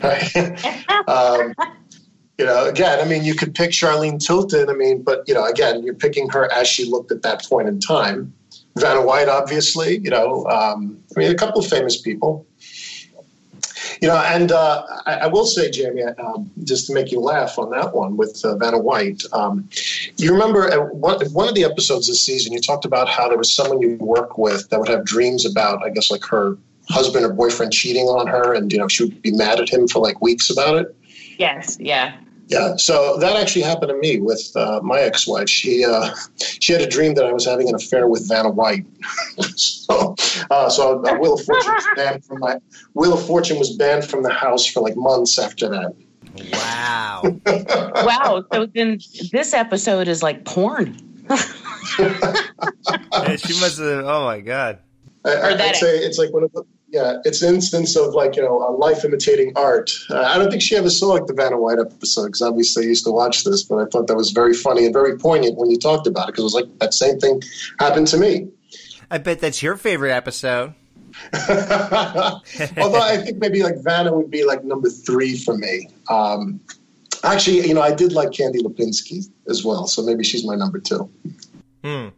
Right? 0.02 0.64
um, 1.08 1.54
you 2.38 2.46
know, 2.46 2.66
again, 2.66 2.98
I 3.00 3.04
mean, 3.04 3.22
you 3.22 3.34
could 3.34 3.54
pick 3.54 3.70
Charlene 3.72 4.18
Tilton. 4.24 4.70
I 4.70 4.72
mean, 4.72 5.02
but 5.02 5.28
you 5.28 5.34
know, 5.34 5.44
again, 5.44 5.82
you're 5.82 5.94
picking 5.94 6.30
her 6.30 6.50
as 6.50 6.66
she 6.66 6.86
looked 6.86 7.12
at 7.12 7.20
that 7.22 7.44
point 7.44 7.68
in 7.68 7.78
time. 7.80 8.32
Vanna 8.76 9.02
White, 9.02 9.28
obviously. 9.28 9.98
You 9.98 10.10
know, 10.10 10.46
um, 10.46 11.02
I 11.16 11.20
mean, 11.20 11.30
a 11.30 11.34
couple 11.34 11.60
of 11.60 11.66
famous 11.66 12.00
people. 12.00 12.46
You 14.00 14.08
know, 14.08 14.16
and 14.16 14.50
uh, 14.52 14.82
I, 15.06 15.14
I 15.14 15.26
will 15.26 15.44
say, 15.44 15.70
Jamie, 15.70 16.02
um, 16.02 16.50
just 16.64 16.86
to 16.86 16.94
make 16.94 17.12
you 17.12 17.20
laugh 17.20 17.58
on 17.58 17.70
that 17.70 17.94
one 17.94 18.16
with 18.16 18.40
uh, 18.44 18.56
Vanna 18.56 18.78
White, 18.78 19.22
um, 19.32 19.68
you 20.16 20.32
remember 20.32 20.88
one, 20.92 21.20
one 21.32 21.48
of 21.48 21.54
the 21.54 21.64
episodes 21.64 22.06
this 22.06 22.24
season, 22.24 22.52
you 22.52 22.60
talked 22.60 22.84
about 22.84 23.08
how 23.08 23.28
there 23.28 23.36
was 23.36 23.52
someone 23.52 23.80
you 23.80 23.96
work 23.96 24.38
with 24.38 24.68
that 24.70 24.80
would 24.80 24.88
have 24.88 25.04
dreams 25.04 25.44
about, 25.44 25.82
I 25.82 25.90
guess, 25.90 26.10
like 26.10 26.24
her 26.24 26.56
husband 26.88 27.24
or 27.24 27.32
boyfriend 27.32 27.72
cheating 27.72 28.06
on 28.06 28.26
her, 28.26 28.54
and 28.54 28.72
you 28.72 28.78
know, 28.78 28.88
she 28.88 29.04
would 29.04 29.22
be 29.22 29.32
mad 29.32 29.60
at 29.60 29.68
him 29.68 29.86
for 29.86 30.00
like 30.00 30.20
weeks 30.20 30.50
about 30.50 30.76
it. 30.76 30.96
Yes, 31.38 31.76
yeah. 31.80 32.16
Yeah, 32.50 32.74
so 32.76 33.16
that 33.18 33.36
actually 33.36 33.62
happened 33.62 33.90
to 33.90 33.96
me 33.96 34.18
with 34.20 34.50
uh, 34.56 34.80
my 34.82 34.98
ex-wife. 35.00 35.48
She 35.48 35.84
uh, 35.84 36.12
she 36.60 36.72
had 36.72 36.82
a 36.82 36.86
dream 36.88 37.14
that 37.14 37.24
I 37.24 37.32
was 37.32 37.44
having 37.46 37.68
an 37.68 37.76
affair 37.76 38.08
with 38.08 38.28
Vanna 38.28 38.50
White. 38.50 38.84
so, 39.56 40.16
uh, 40.50 40.68
so 40.68 41.00
uh, 41.04 41.14
Wheel 41.18 41.34
of 41.34 41.44
Fortune 41.44 41.72
was 41.72 41.86
banned 41.94 42.24
from 42.24 42.40
my 42.40 42.56
Wheel 42.94 43.14
of 43.14 43.24
Fortune 43.24 43.56
was 43.58 43.76
banned 43.76 44.04
from 44.04 44.24
the 44.24 44.32
house 44.32 44.66
for 44.66 44.80
like 44.80 44.96
months 44.96 45.38
after 45.38 45.68
that. 45.68 45.94
wow. 46.52 47.22
Wow. 48.04 48.44
So 48.52 48.66
then 48.66 48.98
this 49.30 49.54
episode 49.54 50.08
is 50.08 50.22
like 50.22 50.44
porn. 50.44 50.96
Yeah, 51.98 53.36
she 53.36 53.58
must 53.60 53.78
have. 53.78 54.04
Oh 54.04 54.24
my 54.24 54.40
god. 54.40 54.78
I, 55.24 55.30
Or 55.34 55.54
that- 55.56 55.60
I'd 55.60 55.76
say 55.76 55.98
it's 55.98 56.18
like 56.18 56.32
one 56.32 56.44
of 56.44 56.52
the 56.52 56.64
yeah, 56.90 57.18
it's 57.24 57.40
an 57.42 57.54
instance 57.54 57.96
of 57.96 58.14
like 58.14 58.36
you 58.36 58.42
know 58.42 58.58
a 58.68 58.70
life 58.72 59.04
imitating 59.04 59.52
art. 59.56 59.92
Uh, 60.10 60.22
I 60.22 60.38
don't 60.38 60.50
think 60.50 60.62
she 60.62 60.76
ever 60.76 60.90
saw 60.90 61.08
like 61.08 61.26
the 61.26 61.34
Vanna 61.34 61.58
White 61.58 61.78
episode 61.78 62.26
because 62.26 62.42
obviously 62.42 62.84
I 62.84 62.88
used 62.88 63.04
to 63.04 63.12
watch 63.12 63.44
this, 63.44 63.62
but 63.62 63.76
I 63.76 63.84
thought 63.86 64.08
that 64.08 64.16
was 64.16 64.32
very 64.32 64.54
funny 64.54 64.84
and 64.84 64.92
very 64.92 65.16
poignant 65.16 65.56
when 65.56 65.70
you 65.70 65.78
talked 65.78 66.06
about 66.06 66.28
it 66.28 66.32
because 66.32 66.42
it 66.42 66.44
was 66.44 66.54
like 66.54 66.78
that 66.80 66.92
same 66.92 67.18
thing 67.18 67.42
happened 67.78 68.08
to 68.08 68.16
me. 68.16 68.48
I 69.10 69.18
bet 69.18 69.40
that's 69.40 69.62
your 69.62 69.76
favorite 69.76 70.12
episode. 70.12 70.74
Although 71.34 73.02
I 73.02 73.20
think 73.24 73.38
maybe 73.38 73.62
like 73.62 73.82
Vanna 73.82 74.12
would 74.12 74.30
be 74.30 74.44
like 74.44 74.64
number 74.64 74.88
three 74.88 75.36
for 75.36 75.56
me. 75.56 75.88
Um, 76.08 76.60
actually, 77.22 77.66
you 77.68 77.74
know, 77.74 77.82
I 77.82 77.92
did 77.92 78.12
like 78.12 78.32
Candy 78.32 78.62
Lipinski 78.62 79.30
as 79.48 79.64
well, 79.64 79.86
so 79.86 80.02
maybe 80.02 80.24
she's 80.24 80.44
my 80.44 80.56
number 80.56 80.80
two. 80.80 81.10
Hmm. 81.84 82.08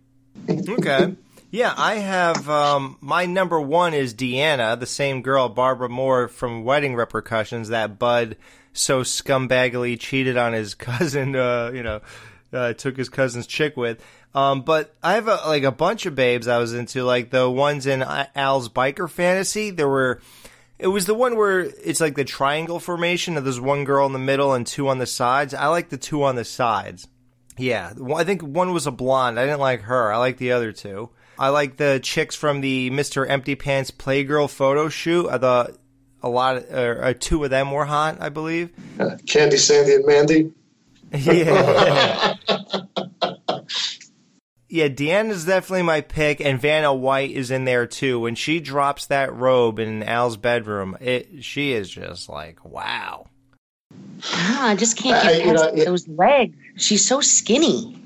Okay. 0.49 1.15
Yeah, 1.53 1.75
I 1.77 1.97
have 1.97 2.49
um, 2.49 2.97
my 3.03 3.27
number 3.27 3.61
one 3.61 3.93
is 3.93 4.15
Deanna, 4.15 4.81
the 4.81 4.87
same 4.87 5.21
girl, 5.21 5.51
Barbara 5.51 5.91
Moore 5.91 6.29
from 6.29 6.65
Wedding 6.65 6.95
Repercussions, 6.95 7.69
that 7.69 7.99
Bud 7.99 8.39
so 8.73 9.03
scumbaggily 9.03 10.01
cheated 10.01 10.39
on 10.39 10.55
his 10.55 10.75
cousin. 10.75 11.37
Uh, 11.37 11.71
you 11.75 11.83
know, 11.83 12.01
uh, 12.55 12.73
took 12.73 12.97
his 12.97 13.11
cousin's 13.11 13.47
chick 13.47 13.77
with. 13.77 14.03
Um, 14.35 14.63
but 14.63 14.95
I 15.03 15.13
have 15.13 15.29
a, 15.29 15.41
like 15.45 15.65
a 15.65 15.71
bunch 15.71 16.07
of 16.07 16.15
babes 16.15 16.49
I 16.49 16.57
was 16.57 16.73
into, 16.73 17.05
like 17.05 17.29
the 17.29 17.51
ones 17.51 17.85
in 17.85 18.03
Al's 18.03 18.71
biker 18.71 19.09
fantasy. 19.09 19.69
There 19.69 19.89
were. 19.89 20.23
It 20.79 20.87
was 20.87 21.05
the 21.05 21.15
one 21.15 21.37
where 21.37 21.61
it's 21.61 22.01
like 22.01 22.17
the 22.17 22.25
triangle 22.25 22.81
formation, 22.81 23.37
and 23.37 23.45
there's 23.45 23.61
one 23.61 23.85
girl 23.85 24.07
in 24.07 24.15
the 24.15 24.19
middle 24.19 24.55
and 24.55 24.67
two 24.67 24.89
on 24.89 24.97
the 24.97 25.07
sides. 25.07 25.53
I 25.53 25.67
like 25.67 25.91
the 25.91 25.99
two 25.99 26.25
on 26.25 26.35
the 26.35 26.47
sides. 26.47 27.09
Yeah, 27.59 27.93
I 28.17 28.25
think 28.25 28.41
one 28.41 28.73
was 28.73 28.87
a 28.87 28.91
blonde. 28.91 29.39
I 29.39 29.45
didn't 29.45 29.61
like 29.61 29.83
her. 29.83 30.11
I 30.11 30.17
like 30.17 30.39
the 30.39 30.53
other 30.53 30.73
two. 30.73 31.11
I 31.43 31.49
like 31.49 31.77
the 31.77 31.99
chicks 32.01 32.37
from 32.37 32.61
the 32.61 32.89
Mr. 32.91 33.29
Empty 33.29 33.57
Pants 33.57 33.91
Playgirl 33.91 34.49
photo 34.49 34.89
shoot. 34.89 35.29
I 35.29 35.39
thought 35.39 35.73
a 36.23 36.29
lot, 36.29 36.57
of, 36.59 36.73
or 36.73 37.03
uh, 37.03 37.15
two 37.19 37.43
of 37.43 37.51
them 37.51 37.73
were 37.73 37.85
hot, 37.85 38.19
I 38.21 38.29
believe. 38.29 38.71
Uh, 39.01 39.17
Candy, 39.27 39.57
Sandy, 39.57 39.95
and 39.95 40.07
Mandy. 40.07 40.53
Yeah. 41.13 42.35
yeah, 44.69 44.85
is 44.87 45.45
definitely 45.45 45.83
my 45.83 46.01
pick, 46.01 46.41
and 46.41 46.61
Vanna 46.61 46.95
White 46.95 47.33
is 47.33 47.51
in 47.51 47.65
there 47.65 47.89
too. 47.89 48.21
When 48.21 48.37
she 48.37 48.61
drops 48.61 49.07
that 49.07 49.35
robe 49.35 49.81
in 49.81 50.05
Al's 50.05 50.37
bedroom, 50.37 50.97
it 51.01 51.43
she 51.45 51.73
is 51.73 51.91
just 51.91 52.29
like, 52.29 52.65
wow. 52.65 53.27
Ah, 54.27 54.69
I 54.69 54.77
just 54.77 54.97
can't 54.97 55.17
I- 55.23 55.33
get 55.33 55.45
you 55.45 55.51
past 55.53 55.75
know, 55.75 55.83
it- 55.83 55.85
those 55.87 56.07
legs. 56.07 56.57
She's 56.77 57.05
so 57.05 57.21
skinny. 57.21 57.99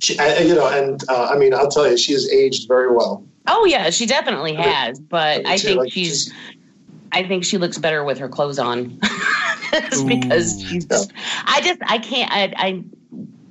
She, 0.00 0.18
I, 0.18 0.38
you 0.38 0.54
know, 0.54 0.68
and 0.68 1.02
uh, 1.08 1.28
I 1.32 1.36
mean, 1.36 1.54
I'll 1.54 1.68
tell 1.70 1.88
you, 1.90 1.96
she 1.96 2.12
has 2.12 2.30
aged 2.32 2.66
very 2.68 2.92
well. 2.94 3.24
Oh 3.46 3.64
yeah, 3.64 3.90
she 3.90 4.06
definitely 4.06 4.56
I 4.56 4.60
mean, 4.60 4.68
has. 4.68 4.98
But 5.00 5.46
I 5.46 5.54
I 5.54 5.58
think 5.58 5.78
like, 5.78 5.92
she's. 5.92 6.24
she's- 6.24 6.36
I 7.12 7.24
think 7.26 7.42
she 7.44 7.58
looks 7.58 7.76
better 7.76 8.04
with 8.04 8.18
her 8.18 8.28
clothes 8.28 8.58
on. 8.58 9.00
Because 10.06 10.60
Ooh. 10.64 10.66
she's. 10.66 10.86
I 11.46 11.60
just 11.60 11.78
I 11.86 11.98
can't 11.98 12.32
I 12.32 12.52
I 12.56 12.84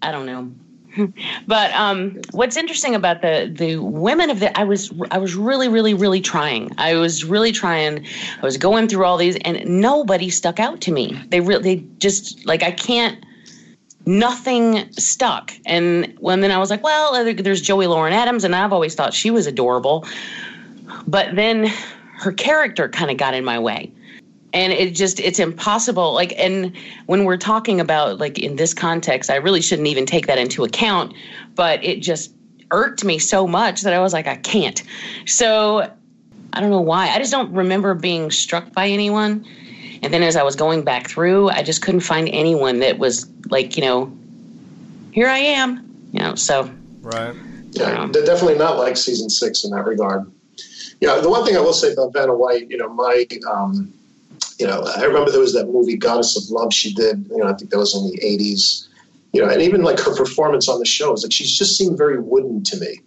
I 0.01 0.11
don't 0.11 0.25
know. 0.25 0.51
But 1.47 1.71
um, 1.73 2.19
what's 2.31 2.57
interesting 2.57 2.93
about 2.95 3.21
the 3.21 3.49
the 3.53 3.77
women 3.77 4.29
of 4.29 4.39
the 4.41 4.57
I 4.59 4.65
was 4.65 4.91
I 5.11 5.17
was 5.17 5.35
really 5.35 5.69
really 5.69 5.93
really 5.93 6.19
trying. 6.19 6.71
I 6.77 6.95
was 6.95 7.23
really 7.23 7.51
trying. 7.53 8.05
I 8.41 8.41
was 8.41 8.57
going 8.57 8.89
through 8.89 9.05
all 9.05 9.15
these, 9.17 9.37
and 9.45 9.63
nobody 9.65 10.29
stuck 10.29 10.59
out 10.59 10.81
to 10.81 10.91
me. 10.91 11.17
They 11.29 11.39
really 11.39 11.75
they 11.75 11.85
just 11.99 12.45
like 12.45 12.63
I 12.63 12.71
can't 12.71 13.23
nothing 14.09 14.91
stuck. 14.93 15.53
And 15.67 16.15
when 16.19 16.41
then 16.41 16.49
I 16.49 16.57
was 16.57 16.71
like, 16.71 16.83
well, 16.83 17.23
there's 17.35 17.61
Joey 17.61 17.85
Lauren 17.85 18.11
Adams, 18.11 18.43
and 18.43 18.55
I've 18.55 18.73
always 18.73 18.95
thought 18.95 19.13
she 19.13 19.29
was 19.29 19.45
adorable. 19.45 20.05
But 21.07 21.35
then 21.35 21.71
her 22.15 22.31
character 22.31 22.89
kind 22.89 23.11
of 23.11 23.17
got 23.17 23.35
in 23.35 23.45
my 23.45 23.59
way. 23.59 23.91
And 24.51 24.73
it 24.73 24.95
just, 24.95 25.19
it's 25.19 25.37
impossible. 25.37 26.13
Like, 26.13 26.33
and 26.37 26.75
when 27.05 27.23
we're 27.23 27.37
talking 27.37 27.79
about, 27.79 28.17
like, 28.17 28.39
in 28.39 28.55
this 28.55 28.73
context, 28.73 29.29
I 29.29 29.35
really 29.35 29.61
shouldn't 29.61 29.87
even 29.87 30.07
take 30.07 30.25
that 30.25 30.39
into 30.39 30.63
account. 30.63 31.13
But 31.53 31.83
it 31.83 32.01
just 32.01 32.33
irked 32.71 33.03
me 33.03 33.19
so 33.19 33.45
much 33.45 33.81
that 33.81 33.93
I 33.93 33.99
was 33.99 34.11
like, 34.11 34.25
I 34.25 34.37
can't. 34.37 34.81
So 35.27 35.87
I 36.53 36.61
don't 36.61 36.71
know 36.71 36.81
why. 36.81 37.09
I 37.09 37.19
just 37.19 37.31
don't 37.31 37.53
remember 37.53 37.93
being 37.93 38.31
struck 38.31 38.73
by 38.73 38.87
anyone. 38.87 39.45
And 40.01 40.13
then 40.13 40.23
as 40.23 40.35
I 40.35 40.43
was 40.43 40.55
going 40.55 40.83
back 40.83 41.09
through, 41.09 41.49
I 41.49 41.63
just 41.63 41.81
couldn't 41.81 42.01
find 42.01 42.29
anyone 42.29 42.79
that 42.79 42.99
was 42.99 43.29
like, 43.49 43.75
you 43.77 43.83
know, 43.83 44.11
here 45.11 45.27
I 45.27 45.39
am. 45.39 45.85
You 46.13 46.19
know, 46.19 46.35
so 46.35 46.69
Right. 47.01 47.35
Yeah, 47.71 48.07
they're 48.11 48.25
definitely 48.25 48.57
not 48.57 48.77
like 48.77 48.97
season 48.97 49.29
six 49.29 49.63
in 49.63 49.71
that 49.71 49.85
regard. 49.85 50.29
Yeah, 51.01 51.19
the 51.19 51.29
one 51.29 51.45
thing 51.45 51.55
I 51.55 51.61
will 51.61 51.73
say 51.73 51.93
about 51.93 52.13
Vanna 52.13 52.35
White, 52.35 52.69
you 52.69 52.77
know, 52.77 52.89
my, 52.89 53.25
um, 53.49 53.93
you 54.57 54.67
know, 54.67 54.83
I 54.97 55.03
remember 55.03 55.31
there 55.31 55.39
was 55.39 55.53
that 55.53 55.67
movie 55.67 55.95
Goddess 55.95 56.35
of 56.35 56.51
Love 56.51 56.73
she 56.73 56.93
did. 56.93 57.27
You 57.29 57.37
know, 57.37 57.47
I 57.47 57.53
think 57.53 57.71
that 57.71 57.77
was 57.77 57.95
in 57.95 58.09
the 58.09 58.17
'80s. 58.17 58.87
You 59.31 59.41
know, 59.41 59.49
and 59.49 59.61
even 59.61 59.83
like 59.83 59.99
her 59.99 60.15
performance 60.15 60.67
on 60.67 60.79
the 60.79 60.85
shows, 60.85 61.23
like 61.23 61.31
she's 61.31 61.55
just 61.55 61.77
seemed 61.77 61.97
very 61.97 62.19
wooden 62.19 62.63
to 62.63 62.77
me. 62.77 62.99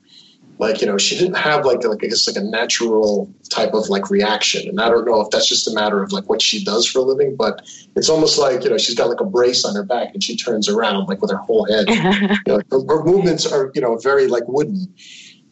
Like 0.62 0.80
you 0.80 0.86
know 0.86 0.96
she 0.96 1.18
didn't 1.18 1.36
have 1.36 1.64
like 1.64 1.84
like 1.84 2.04
I 2.04 2.06
guess 2.06 2.26
like 2.26 2.36
a 2.36 2.44
natural 2.46 3.28
type 3.50 3.74
of 3.74 3.88
like 3.88 4.10
reaction, 4.10 4.68
and 4.68 4.80
I 4.80 4.88
don't 4.88 5.04
know 5.04 5.20
if 5.20 5.28
that's 5.30 5.48
just 5.48 5.66
a 5.66 5.74
matter 5.74 6.02
of 6.02 6.12
like 6.12 6.28
what 6.28 6.40
she 6.40 6.64
does 6.64 6.86
for 6.86 7.00
a 7.00 7.02
living, 7.02 7.34
but 7.36 7.62
it's 7.96 8.08
almost 8.08 8.38
like 8.38 8.62
you 8.62 8.70
know 8.70 8.78
she's 8.78 8.94
got 8.94 9.08
like 9.08 9.20
a 9.20 9.24
brace 9.24 9.64
on 9.64 9.74
her 9.74 9.82
back 9.82 10.14
and 10.14 10.22
she 10.22 10.36
turns 10.36 10.68
around 10.68 11.06
like 11.06 11.20
with 11.20 11.32
her 11.32 11.36
whole 11.36 11.66
head. 11.66 11.88
you 11.90 12.42
know, 12.46 12.62
her, 12.70 12.80
her 12.88 13.04
movements 13.04 13.44
are 13.44 13.72
you 13.74 13.80
know 13.80 13.96
very 13.96 14.28
like 14.28 14.46
wooden. 14.46 14.86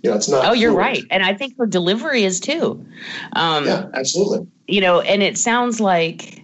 You 0.02 0.10
know, 0.10 0.16
it's 0.16 0.28
not. 0.28 0.46
Oh, 0.46 0.52
you're 0.52 0.70
fluid. 0.70 0.86
right, 0.86 1.04
and 1.10 1.24
I 1.24 1.34
think 1.34 1.58
her 1.58 1.66
delivery 1.66 2.22
is 2.22 2.38
too. 2.38 2.86
Um, 3.32 3.66
Yeah, 3.66 3.86
absolutely. 3.94 4.46
you 4.68 4.80
know, 4.80 5.00
and 5.00 5.22
it 5.22 5.36
sounds 5.36 5.80
like, 5.80 6.42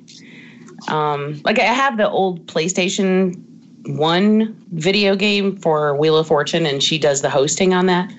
um, 0.89 1.41
like 1.45 1.59
I 1.59 1.63
have 1.63 1.97
the 1.97 2.11
old 2.11 2.47
PlayStation 2.47 3.43
One 3.87 4.57
video 4.73 5.17
game 5.17 5.57
for 5.57 5.95
Wheel 5.95 6.17
of 6.17 6.27
Fortune, 6.27 6.67
and 6.67 6.83
she 6.83 6.99
does 6.99 7.23
the 7.23 7.31
hosting 7.31 7.73
on 7.73 7.87
that. 7.87 8.13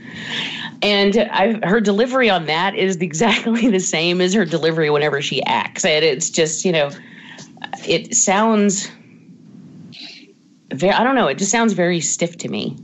And 0.81 1.17
I, 1.17 1.59
her 1.67 1.81
delivery 1.81 2.29
on 2.29 2.45
that 2.45 2.75
is 2.75 2.95
exactly 3.01 3.69
the 3.69 3.79
same 3.79 4.21
as 4.21 4.33
her 4.33 4.45
delivery 4.45 4.89
whenever 4.89 5.21
she 5.21 5.43
acts, 5.43 5.85
and 5.85 6.03
it's 6.03 6.29
just 6.29 6.65
you 6.65 6.71
know, 6.71 6.91
it 7.87 8.15
sounds. 8.15 8.89
Very, 10.69 10.93
I 10.93 11.03
don't 11.03 11.15
know. 11.15 11.27
It 11.27 11.37
just 11.37 11.51
sounds 11.51 11.73
very 11.73 12.01
stiff 12.01 12.37
to 12.39 12.49
me. 12.49 12.77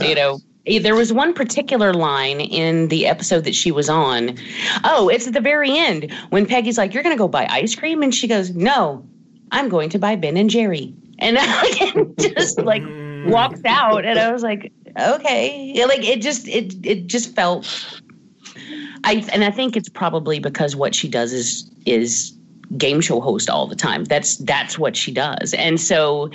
You 0.00 0.14
know, 0.14 0.40
Eh, 0.66 0.78
there 0.78 0.94
was 0.94 1.12
one 1.12 1.32
particular 1.32 1.94
line 1.94 2.40
in 2.40 2.88
the 2.88 3.06
episode 3.06 3.44
that 3.44 3.54
she 3.54 3.72
was 3.72 3.88
on. 3.88 4.36
Oh, 4.84 5.08
it's 5.08 5.26
at 5.26 5.32
the 5.32 5.40
very 5.40 5.76
end 5.76 6.12
when 6.30 6.46
Peggy's 6.46 6.78
like, 6.78 6.92
"You're 6.92 7.02
going 7.02 7.14
to 7.14 7.18
go 7.18 7.28
buy 7.28 7.46
ice 7.50 7.74
cream," 7.74 8.02
and 8.02 8.14
she 8.14 8.28
goes, 8.28 8.50
"No, 8.50 9.04
I'm 9.50 9.68
going 9.68 9.88
to 9.90 9.98
buy 9.98 10.16
Ben 10.16 10.36
and 10.36 10.50
Jerry," 10.50 10.94
and 11.18 11.38
just 12.20 12.58
like 12.58 12.82
walks 13.26 13.60
out, 13.64 14.04
and 14.04 14.18
I 14.18 14.32
was 14.32 14.42
like, 14.42 14.72
"Okay," 14.98 15.72
Yeah, 15.74 15.86
like 15.86 16.04
it 16.04 16.20
just 16.20 16.48
it 16.48 16.74
it 16.84 17.06
just 17.06 17.34
felt. 17.34 18.02
I 19.04 19.24
and 19.32 19.44
I 19.44 19.50
think 19.50 19.76
it's 19.76 19.88
probably 19.88 20.38
because 20.38 20.76
what 20.76 20.94
she 20.94 21.08
does 21.08 21.32
is 21.32 21.70
is 21.86 22.34
game 22.76 23.00
show 23.00 23.20
host 23.20 23.48
all 23.48 23.66
the 23.66 23.76
time. 23.76 24.04
That's 24.04 24.36
that's 24.38 24.78
what 24.78 24.96
she 24.96 25.12
does, 25.12 25.54
and 25.54 25.80
so 25.80 26.30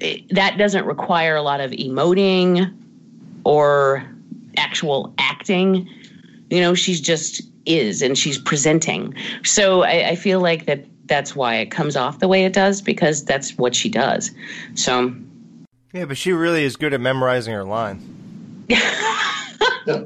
eh, 0.00 0.18
that 0.30 0.58
doesn't 0.58 0.86
require 0.86 1.36
a 1.36 1.42
lot 1.42 1.60
of 1.60 1.70
emoting 1.72 2.74
or 3.44 4.04
actual 4.56 5.14
acting. 5.18 5.88
You 6.50 6.60
know, 6.60 6.74
she's 6.74 7.00
just 7.00 7.42
is 7.66 8.02
and 8.02 8.16
she's 8.16 8.38
presenting. 8.38 9.14
So 9.44 9.82
I, 9.82 10.10
I 10.10 10.16
feel 10.16 10.40
like 10.40 10.66
that 10.66 10.84
that's 11.06 11.34
why 11.34 11.56
it 11.56 11.70
comes 11.70 11.96
off 11.96 12.18
the 12.18 12.28
way 12.28 12.44
it 12.44 12.52
does 12.52 12.82
because 12.82 13.24
that's 13.24 13.56
what 13.58 13.74
she 13.74 13.88
does. 13.88 14.30
So 14.74 15.14
Yeah, 15.92 16.04
but 16.04 16.16
she 16.16 16.32
really 16.32 16.64
is 16.64 16.76
good 16.76 16.92
at 16.92 17.00
memorizing 17.00 17.54
her 17.54 17.64
lines. 17.64 18.02
Yeah. 18.68 18.82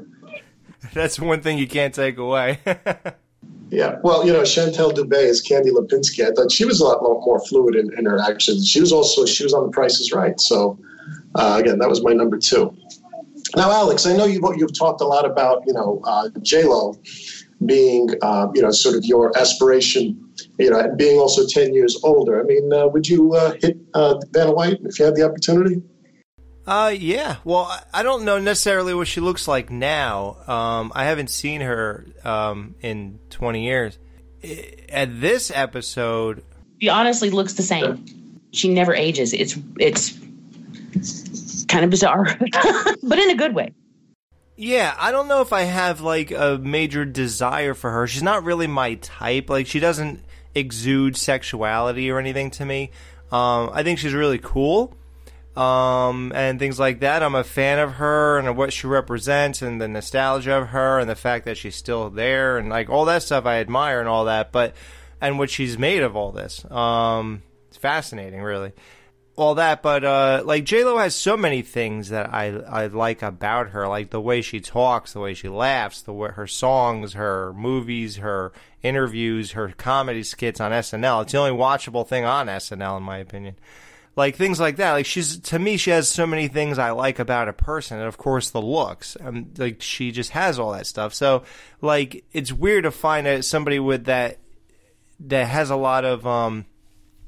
That's 0.93 1.21
one 1.21 1.41
thing 1.41 1.59
you 1.59 1.69
can't 1.69 1.95
take 1.95 2.19
away. 2.19 2.59
Yeah, 3.71 4.01
well, 4.03 4.27
you 4.27 4.33
know, 4.33 4.43
Chantel 4.43 4.93
Dubay 4.93 5.27
is 5.27 5.41
Candy 5.41 5.71
Lipinski. 5.71 6.27
I 6.27 6.33
thought 6.33 6.51
she 6.51 6.65
was 6.65 6.81
a 6.81 6.85
lot 6.85 7.03
more, 7.03 7.21
more 7.25 7.39
fluid 7.47 7.77
in, 7.77 7.97
in 7.97 8.05
her 8.05 8.19
actions. 8.19 8.69
She 8.69 8.81
was 8.81 8.93
also 8.93 9.25
she 9.25 9.45
was 9.45 9.55
on 9.55 9.65
The 9.65 9.71
Price 9.71 10.01
Is 10.01 10.13
Right. 10.13 10.41
So 10.41 10.77
uh, 11.37 11.59
again, 11.61 11.79
that 11.79 11.89
was 11.89 12.03
my 12.03 12.13
number 12.13 12.37
two. 12.37 12.77
Now, 13.57 13.71
Alex, 13.71 14.07
I 14.07 14.17
know 14.17 14.25
you've 14.25 14.43
you've 14.57 14.77
talked 14.77 15.01
a 15.01 15.07
lot 15.07 15.25
about 15.25 15.63
you 15.69 15.73
know 15.73 16.01
uh, 16.05 16.31
J 16.43 16.65
Lo 16.65 16.99
being 17.67 18.11
uh, 18.23 18.49
you 18.55 18.63
know 18.63 18.71
sort 18.71 18.97
of 18.97 19.05
your 19.05 19.37
aspiration, 19.39 20.33
you 20.59 20.71
know, 20.71 20.79
and 20.81 20.97
being 20.97 21.19
also 21.19 21.47
ten 21.47 21.75
years 21.75 21.99
older. 22.03 22.41
I 22.41 22.45
mean, 22.45 22.73
uh, 22.73 22.87
would 22.89 23.09
you 23.09 23.35
uh, 23.35 23.53
hit 23.61 23.79
uh, 23.95 24.19
Vanna 24.33 24.53
White 24.53 24.79
if 24.85 24.99
you 24.99 25.05
had 25.05 25.15
the 25.15 25.23
opportunity? 25.23 25.83
Uh, 26.67 26.95
yeah. 26.97 27.37
Well, 27.45 27.63
I- 27.65 27.83
I 27.95 28.03
don't 28.03 28.25
know 28.25 28.39
necessarily 28.39 28.95
what 28.95 29.09
she 29.09 29.21
looks 29.21 29.49
like 29.49 29.71
now. 29.71 30.37
Um, 30.47 30.93
I 30.95 31.05
haven't 31.05 31.31
seen 31.31 31.63
her 31.63 32.07
um, 32.23 32.77
in 32.81 33.19
20 33.31 33.65
years. 33.65 33.99
I- 34.45 34.75
At 34.89 35.21
this 35.21 35.51
episode, 35.53 36.45
she 36.81 36.89
honestly 36.89 37.31
looks 37.31 37.55
the 37.55 37.63
same. 37.63 38.05
She 38.53 38.69
never 38.73 38.95
ages. 38.95 39.33
It's 39.33 39.57
it's 39.79 41.65
kind 41.67 41.85
of 41.85 41.91
bizarre, 41.91 42.27
but 43.03 43.19
in 43.19 43.31
a 43.31 43.37
good 43.37 43.55
way. 43.55 43.73
Yeah, 44.61 44.95
I 44.99 45.11
don't 45.11 45.27
know 45.27 45.41
if 45.41 45.55
I 45.55 45.63
have 45.63 46.03
like 46.03 46.31
a 46.31 46.59
major 46.63 47.07
desire 47.07 47.73
for 47.73 47.91
her. 47.91 48.07
She's 48.07 48.23
not 48.23 48.45
really 48.45 48.67
my 48.67 48.95
type. 48.97 49.49
Like, 49.49 49.67
she 49.67 49.81
doesn't 49.81 50.23
exude 50.55 51.17
sexuality 51.17 52.11
or 52.11 52.19
anything 52.19 52.51
to 52.53 52.67
me. 52.67 52.91
Um, 53.33 53.71
I 53.73 53.83
think 53.83 53.99
she's 53.99 54.13
really 54.13 54.39
cool. 54.39 54.95
um, 55.57 56.33
and 56.35 56.59
things 56.59 56.79
like 56.79 57.01
that. 57.01 57.23
I'm 57.23 57.35
a 57.35 57.45
fan 57.45 57.79
of 57.79 57.95
her 57.95 58.39
and 58.39 58.57
what 58.57 58.73
she 58.73 58.87
represents 58.87 59.63
and 59.63 59.81
the 59.81 59.89
nostalgia 59.89 60.53
of 60.53 60.69
her 60.69 60.99
and 60.99 61.11
the 61.11 61.17
fact 61.17 61.45
that 61.47 61.57
she's 61.57 61.75
still 61.75 62.09
there 62.11 62.57
and 62.57 62.69
like 62.69 62.89
all 62.89 63.05
that 63.07 63.23
stuff 63.23 63.47
I 63.47 63.57
admire 63.59 64.01
and 64.01 64.09
all 64.09 64.27
that. 64.27 64.53
But 64.53 64.75
and 65.21 65.39
what 65.39 65.51
she's 65.51 65.77
made 65.77 66.03
of 66.03 66.17
all 66.17 66.33
this, 66.33 66.65
um, 66.71 67.43
it's 67.69 67.77
fascinating, 67.77 68.43
really. 68.43 68.73
All 69.37 69.55
that, 69.55 69.83
but 69.83 70.05
uh, 70.05 70.43
like 70.45 70.65
J 70.65 70.85
Lo 70.85 70.99
has 70.99 71.15
so 71.15 71.37
many 71.37 71.63
things 71.63 72.11
that 72.11 72.35
I 72.35 72.49
I 72.49 72.87
like 72.89 73.23
about 73.23 73.71
her, 73.71 73.89
like 73.89 74.11
the 74.11 74.21
way 74.21 74.43
she 74.43 74.61
talks, 74.61 75.15
the 75.15 75.21
way 75.21 75.33
she 75.33 75.49
laughs, 75.49 76.03
the 76.03 76.13
way 76.13 76.31
her 76.31 76.47
songs, 76.47 77.15
her 77.15 77.55
movies, 77.55 78.17
her 78.17 78.53
interviews, 78.83 79.53
her 79.53 79.71
comedy 79.71 80.23
skits 80.25 80.61
on 80.61 80.73
SNL. 80.73 81.23
It's 81.23 81.33
the 81.33 81.39
only 81.39 81.59
watchable 81.59 82.07
thing 82.07 82.25
on 82.25 82.49
SNL, 82.49 82.99
in 82.99 83.03
my 83.03 83.19
opinion 83.19 83.57
like 84.17 84.37
things 84.37 84.61
like 84.61 84.77
that. 84.77 84.93
Like 84.93 85.07
she's 85.07 85.39
to 85.39 85.59
me, 85.59 85.77
she 85.77 85.91
has 85.91 86.09
so 86.09 86.27
many 86.27 86.49
things 86.49 86.79
I 86.79 86.91
like 86.91 87.19
about 87.19 87.49
a 87.49 87.53
person, 87.53 87.99
and 87.99 88.07
of 88.07 88.19
course 88.19 88.51
the 88.51 88.63
looks. 88.63 89.17
Um, 89.21 89.51
like 89.57 89.81
she 89.83 90.13
just 90.13 90.31
has 90.31 90.59
all 90.59 90.73
that 90.73 90.87
stuff. 90.87 91.15
So 91.15 91.45
like 91.81 92.25
it's 92.33 92.53
weird 92.53 92.85
to 92.85 92.91
find 92.91 93.27
a, 93.27 93.43
somebody 93.43 93.79
with 93.79 94.05
that 94.05 94.39
that 95.21 95.47
has 95.47 95.71
a 95.71 95.77
lot 95.77 96.05
of 96.05 96.27
um, 96.27 96.67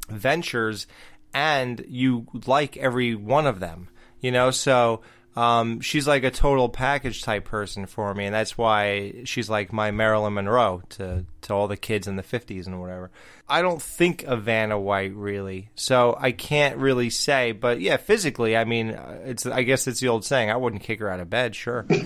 ventures, 0.09 0.87
and 1.35 1.85
you 1.89 2.27
like 2.47 2.77
every 2.77 3.15
one 3.15 3.47
of 3.47 3.61
them. 3.61 3.89
You 4.21 4.33
know, 4.33 4.51
so. 4.51 5.03
Um, 5.35 5.81
she's 5.81 6.07
like 6.07 6.25
a 6.25 6.31
total 6.31 6.69
package 6.69 7.23
type 7.23 7.47
person 7.47 7.87
for 7.87 8.13
me, 8.13 8.27
and 8.27 8.35
that's 8.35 8.59
why 8.59 9.23
she's 9.25 9.49
like 9.49 9.73
my 9.73 9.91
Marilyn 9.91 10.35
Monroe 10.35 10.83
to, 10.91 11.25
to 11.41 11.55
all 11.55 11.69
the 11.69 11.77
kids 11.79 12.07
in 12.07 12.17
the 12.17 12.23
50s 12.23 12.67
and 12.67 12.79
whatever. 12.83 13.11
I 13.49 13.63
don't 13.63 13.81
think 13.81 14.25
of 14.25 14.43
Vanna 14.43 14.79
White 14.79 15.15
really, 15.15 15.71
so 15.75 16.15
I 16.21 16.33
can't 16.33 16.77
really 16.77 17.09
say. 17.09 17.53
But 17.53 17.81
yeah, 17.81 17.97
physically, 17.97 18.59
I 18.59 18.65
mean, 18.65 18.91
uh, 18.91 19.21
it's 19.25 19.47
I 19.47 19.63
guess 19.63 19.87
it's 19.87 20.01
the 20.01 20.09
old 20.09 20.27
saying: 20.27 20.51
I 20.51 20.57
wouldn't 20.57 20.83
kick 20.83 21.01
her 21.01 21.09
out 21.09 21.21
of 21.21 21.31
bed, 21.31 21.55
sure. 21.57 21.87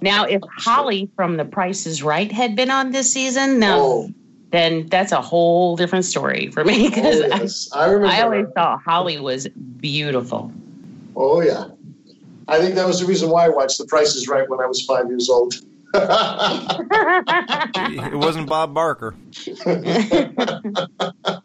Now, 0.00 0.24
if 0.24 0.42
Holly 0.56 1.10
from 1.16 1.36
The 1.36 1.44
Price 1.44 1.86
is 1.86 2.02
Right 2.02 2.30
had 2.30 2.54
been 2.56 2.70
on 2.70 2.90
this 2.92 3.12
season, 3.12 3.58
now 3.58 3.78
Oh. 3.80 4.10
Then 4.50 4.86
that's 4.88 5.12
a 5.12 5.20
whole 5.20 5.76
different 5.76 6.04
story 6.04 6.50
for 6.50 6.64
me 6.64 6.86
Oh, 6.86 6.90
because 6.90 7.20
yes. 7.20 7.68
I 7.72 7.86
remember. 7.86 8.06
I, 8.06 8.18
I 8.18 8.22
always 8.22 8.46
thought 8.54 8.82
Holly 8.82 9.18
was 9.20 9.48
beautiful. 9.80 10.52
Oh 11.16 11.40
yeah, 11.40 11.66
I 12.48 12.58
think 12.58 12.74
that 12.76 12.86
was 12.86 13.00
the 13.00 13.06
reason 13.06 13.30
why 13.30 13.46
I 13.46 13.48
watched 13.48 13.78
The 13.78 13.86
Price 13.86 14.14
Is 14.14 14.28
Right 14.28 14.48
when 14.48 14.60
I 14.60 14.66
was 14.66 14.82
five 14.84 15.08
years 15.08 15.28
old. 15.28 15.54
it 15.94 16.06
wasn't 18.16 18.48
Bob 18.48 18.74
Barker. 18.74 19.14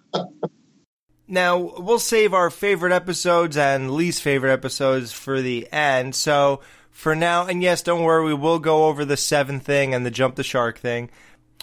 now, 1.27 1.57
we'll 1.77 1.99
save 1.99 2.33
our 2.33 2.49
favorite 2.49 2.93
episodes 2.93 3.57
and 3.57 3.91
least 3.91 4.21
favorite 4.21 4.51
episodes 4.51 5.11
for 5.11 5.41
the 5.41 5.67
end. 5.71 6.15
So, 6.15 6.61
for 6.91 7.15
now, 7.15 7.47
and 7.47 7.63
yes, 7.63 7.81
don't 7.81 8.03
worry, 8.03 8.25
we 8.25 8.33
will 8.33 8.59
go 8.59 8.87
over 8.87 9.05
the 9.05 9.17
seven 9.17 9.59
thing 9.59 9.93
and 9.93 10.05
the 10.05 10.11
jump 10.11 10.35
the 10.35 10.43
shark 10.43 10.77
thing. 10.77 11.09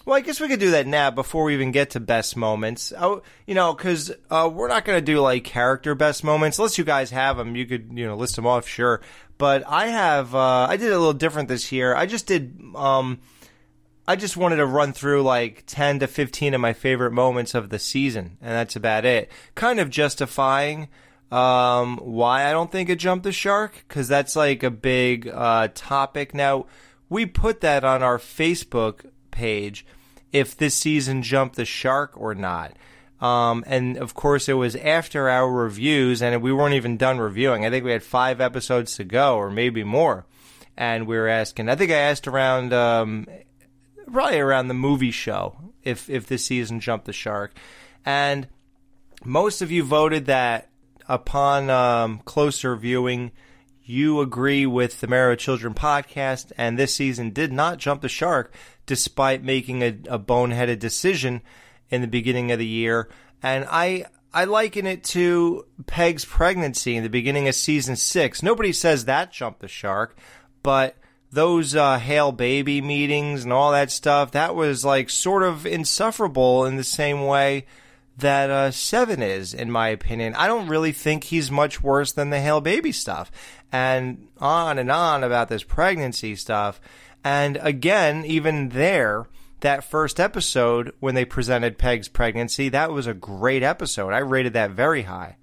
Well, 0.04 0.16
I 0.16 0.20
guess 0.20 0.40
we 0.40 0.48
could 0.48 0.60
do 0.60 0.70
that 0.70 0.86
now 0.86 1.10
before 1.10 1.44
we 1.44 1.54
even 1.54 1.72
get 1.72 1.90
to 1.90 2.00
best 2.00 2.36
moments. 2.36 2.92
Oh, 2.98 3.22
you 3.46 3.54
know, 3.54 3.74
because 3.74 4.10
uh, 4.30 4.50
we're 4.52 4.68
not 4.68 4.84
going 4.84 4.96
to 4.96 5.04
do 5.04 5.20
like 5.20 5.44
character 5.44 5.94
best 5.94 6.24
moments 6.24 6.58
unless 6.58 6.78
you 6.78 6.84
guys 6.84 7.10
have 7.10 7.36
them. 7.36 7.54
You 7.54 7.66
could, 7.66 7.90
you 7.94 8.06
know, 8.06 8.16
list 8.16 8.36
them 8.36 8.46
off, 8.46 8.66
sure. 8.66 9.02
But 9.36 9.62
I 9.66 9.88
have, 9.88 10.34
uh, 10.34 10.66
I 10.68 10.76
did 10.76 10.88
it 10.88 10.94
a 10.94 10.98
little 10.98 11.12
different 11.12 11.48
this 11.48 11.70
year. 11.70 11.94
I 11.94 12.06
just 12.06 12.26
did, 12.26 12.60
um, 12.74 13.20
I 14.08 14.16
just 14.16 14.36
wanted 14.36 14.56
to 14.56 14.66
run 14.66 14.92
through 14.92 15.22
like 15.22 15.64
10 15.66 16.00
to 16.00 16.06
15 16.06 16.54
of 16.54 16.60
my 16.60 16.72
favorite 16.72 17.12
moments 17.12 17.54
of 17.54 17.68
the 17.68 17.78
season, 17.78 18.38
and 18.40 18.50
that's 18.50 18.76
about 18.76 19.04
it. 19.04 19.30
Kind 19.54 19.80
of 19.80 19.90
justifying 19.90 20.88
um, 21.30 21.98
why 21.98 22.48
I 22.48 22.52
don't 22.52 22.72
think 22.72 22.88
it 22.88 22.96
jumped 22.96 23.24
the 23.24 23.32
shark, 23.32 23.84
because 23.86 24.08
that's 24.08 24.34
like 24.34 24.62
a 24.62 24.70
big 24.70 25.28
uh, 25.28 25.68
topic. 25.74 26.34
Now, 26.34 26.66
we 27.08 27.26
put 27.26 27.60
that 27.60 27.84
on 27.84 28.02
our 28.02 28.18
Facebook 28.18 29.04
page 29.30 29.86
if 30.32 30.56
this 30.56 30.74
season 30.74 31.22
jumped 31.22 31.56
the 31.56 31.64
shark 31.64 32.12
or 32.16 32.34
not. 32.34 32.72
Um, 33.20 33.64
and 33.66 33.96
of 33.98 34.14
course, 34.14 34.48
it 34.48 34.54
was 34.54 34.76
after 34.76 35.28
our 35.28 35.50
reviews, 35.50 36.22
and 36.22 36.40
we 36.40 36.52
weren't 36.52 36.74
even 36.74 36.96
done 36.96 37.18
reviewing. 37.18 37.66
I 37.66 37.70
think 37.70 37.84
we 37.84 37.92
had 37.92 38.02
five 38.02 38.40
episodes 38.40 38.96
to 38.96 39.04
go, 39.04 39.36
or 39.36 39.50
maybe 39.50 39.84
more. 39.84 40.24
And 40.76 41.06
we 41.06 41.18
were 41.18 41.28
asking, 41.28 41.68
I 41.68 41.74
think 41.74 41.90
I 41.90 41.96
asked 41.96 42.26
around 42.26 42.72
um, 42.72 43.26
probably 44.10 44.38
around 44.38 44.68
the 44.68 44.74
movie 44.74 45.10
show 45.10 45.56
if 45.82 46.10
if 46.10 46.26
this 46.26 46.44
season 46.44 46.80
jumped 46.80 47.06
the 47.06 47.12
shark 47.12 47.54
and 48.04 48.48
most 49.24 49.62
of 49.62 49.70
you 49.70 49.82
voted 49.82 50.26
that 50.26 50.68
upon 51.08 51.70
um, 51.70 52.20
closer 52.24 52.76
viewing 52.76 53.32
you 53.84 54.20
agree 54.20 54.66
with 54.66 55.00
the 55.00 55.06
Married 55.06 55.38
Children 55.38 55.74
podcast, 55.74 56.52
and 56.56 56.78
this 56.78 56.94
season 56.94 57.30
did 57.30 57.52
not 57.52 57.78
jump 57.78 58.02
the 58.02 58.08
shark 58.08 58.54
despite 58.86 59.42
making 59.42 59.82
a, 59.82 59.88
a 60.08 60.18
boneheaded 60.18 60.78
decision 60.78 61.42
in 61.90 62.00
the 62.00 62.06
beginning 62.06 62.52
of 62.52 62.58
the 62.58 62.66
year. 62.66 63.08
And 63.42 63.66
I 63.70 64.06
I 64.32 64.44
liken 64.44 64.86
it 64.86 65.02
to 65.04 65.66
Peg's 65.86 66.24
pregnancy 66.24 66.96
in 66.96 67.02
the 67.02 67.08
beginning 67.08 67.48
of 67.48 67.54
season 67.54 67.96
six. 67.96 68.42
Nobody 68.42 68.72
says 68.72 69.04
that 69.04 69.32
jumped 69.32 69.60
the 69.60 69.68
shark, 69.68 70.16
but 70.62 70.96
those 71.32 71.74
uh, 71.74 71.98
Hail 71.98 72.32
Baby 72.32 72.80
meetings 72.80 73.44
and 73.44 73.52
all 73.52 73.72
that 73.72 73.90
stuff, 73.90 74.32
that 74.32 74.54
was 74.54 74.84
like 74.84 75.10
sort 75.10 75.42
of 75.42 75.66
insufferable 75.66 76.64
in 76.64 76.76
the 76.76 76.84
same 76.84 77.24
way 77.26 77.66
that 78.18 78.50
uh, 78.50 78.70
Seven 78.70 79.22
is, 79.22 79.54
in 79.54 79.70
my 79.70 79.88
opinion. 79.88 80.34
I 80.34 80.46
don't 80.46 80.68
really 80.68 80.92
think 80.92 81.24
he's 81.24 81.50
much 81.50 81.82
worse 81.82 82.12
than 82.12 82.30
the 82.30 82.40
Hail 82.40 82.60
Baby 82.60 82.92
stuff. 82.92 83.30
And 83.72 84.28
on 84.38 84.78
and 84.78 84.90
on 84.90 85.22
about 85.22 85.48
this 85.48 85.62
pregnancy 85.62 86.34
stuff. 86.36 86.80
And 87.22 87.58
again, 87.62 88.24
even 88.24 88.70
there, 88.70 89.26
that 89.60 89.84
first 89.84 90.18
episode 90.18 90.92
when 91.00 91.14
they 91.14 91.24
presented 91.24 91.78
Peg's 91.78 92.08
pregnancy, 92.08 92.68
that 92.70 92.90
was 92.90 93.06
a 93.06 93.14
great 93.14 93.62
episode. 93.62 94.12
I 94.12 94.18
rated 94.18 94.54
that 94.54 94.70
very 94.70 95.02
high. 95.02 95.36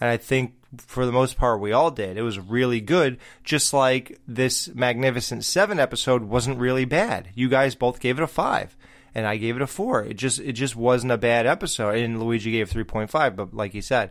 And 0.00 0.10
I 0.10 0.16
think 0.16 0.54
for 0.78 1.04
the 1.04 1.12
most 1.12 1.36
part 1.36 1.60
we 1.60 1.72
all 1.72 1.90
did. 1.90 2.16
It 2.16 2.22
was 2.22 2.38
really 2.38 2.80
good, 2.80 3.18
just 3.44 3.72
like 3.72 4.20
this 4.26 4.68
Magnificent 4.68 5.44
7 5.44 5.80
episode 5.80 6.24
wasn't 6.24 6.58
really 6.58 6.84
bad. 6.84 7.28
You 7.34 7.48
guys 7.48 7.74
both 7.74 8.00
gave 8.00 8.18
it 8.18 8.22
a 8.22 8.28
5 8.28 8.76
and 9.14 9.26
I 9.26 9.36
gave 9.36 9.56
it 9.56 9.62
a 9.62 9.66
4. 9.66 10.04
It 10.04 10.16
just 10.16 10.38
it 10.38 10.52
just 10.52 10.76
wasn't 10.76 11.12
a 11.12 11.18
bad 11.18 11.46
episode. 11.46 11.96
And 11.96 12.22
Luigi 12.22 12.52
gave 12.52 12.70
3.5, 12.70 13.36
but 13.36 13.54
like 13.54 13.72
he 13.72 13.80
said, 13.80 14.10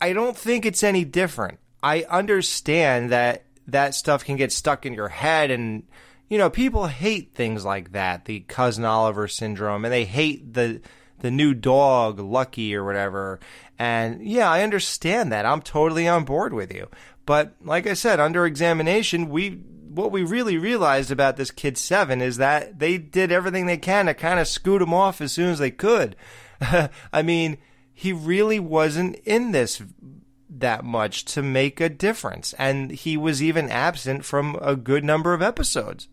I 0.00 0.12
don't 0.12 0.36
think 0.36 0.66
it's 0.66 0.82
any 0.82 1.04
different. 1.04 1.58
I 1.84 2.04
understand 2.08 3.12
that 3.12 3.44
that 3.66 3.94
stuff 3.94 4.24
can 4.24 4.36
get 4.36 4.52
stuck 4.52 4.86
in 4.86 4.94
your 4.94 5.08
head 5.08 5.50
and 5.50 5.84
you 6.28 6.38
know, 6.38 6.48
people 6.48 6.86
hate 6.86 7.34
things 7.34 7.64
like 7.64 7.92
that, 7.92 8.24
the 8.24 8.40
cousin 8.40 8.84
Oliver 8.84 9.28
syndrome, 9.28 9.84
and 9.84 9.92
they 9.92 10.06
hate 10.06 10.54
the 10.54 10.80
the 11.20 11.30
new 11.30 11.54
dog, 11.54 12.18
Lucky 12.18 12.74
or 12.74 12.84
whatever. 12.84 13.38
And 13.78 14.26
yeah, 14.26 14.50
I 14.50 14.62
understand 14.62 15.30
that. 15.32 15.46
I'm 15.46 15.62
totally 15.62 16.08
on 16.08 16.24
board 16.24 16.52
with 16.52 16.72
you. 16.72 16.88
But 17.26 17.54
like 17.62 17.86
I 17.86 17.94
said, 17.94 18.20
under 18.20 18.46
examination, 18.46 19.28
we 19.28 19.50
what 19.50 20.10
we 20.10 20.24
really 20.24 20.58
realized 20.58 21.10
about 21.10 21.36
this 21.36 21.50
kid 21.50 21.78
seven 21.78 22.20
is 22.20 22.38
that 22.38 22.78
they 22.78 22.98
did 22.98 23.30
everything 23.30 23.66
they 23.66 23.76
can 23.76 24.06
to 24.06 24.14
kind 24.14 24.40
of 24.40 24.48
scoot 24.48 24.82
him 24.82 24.92
off 24.92 25.20
as 25.20 25.32
soon 25.32 25.50
as 25.50 25.58
they 25.58 25.70
could. 25.70 26.16
I 27.12 27.22
mean, 27.22 27.58
he 27.92 28.12
really 28.12 28.58
wasn't 28.58 29.16
in 29.24 29.52
this 29.52 29.82
that 30.60 30.84
much 30.84 31.24
to 31.26 31.42
make 31.42 31.80
a 31.80 31.88
difference, 31.88 32.54
and 32.58 32.90
he 32.90 33.16
was 33.16 33.42
even 33.42 33.70
absent 33.70 34.24
from 34.24 34.56
a 34.60 34.76
good 34.76 35.04
number 35.04 35.34
of 35.34 35.42
episodes 35.42 36.08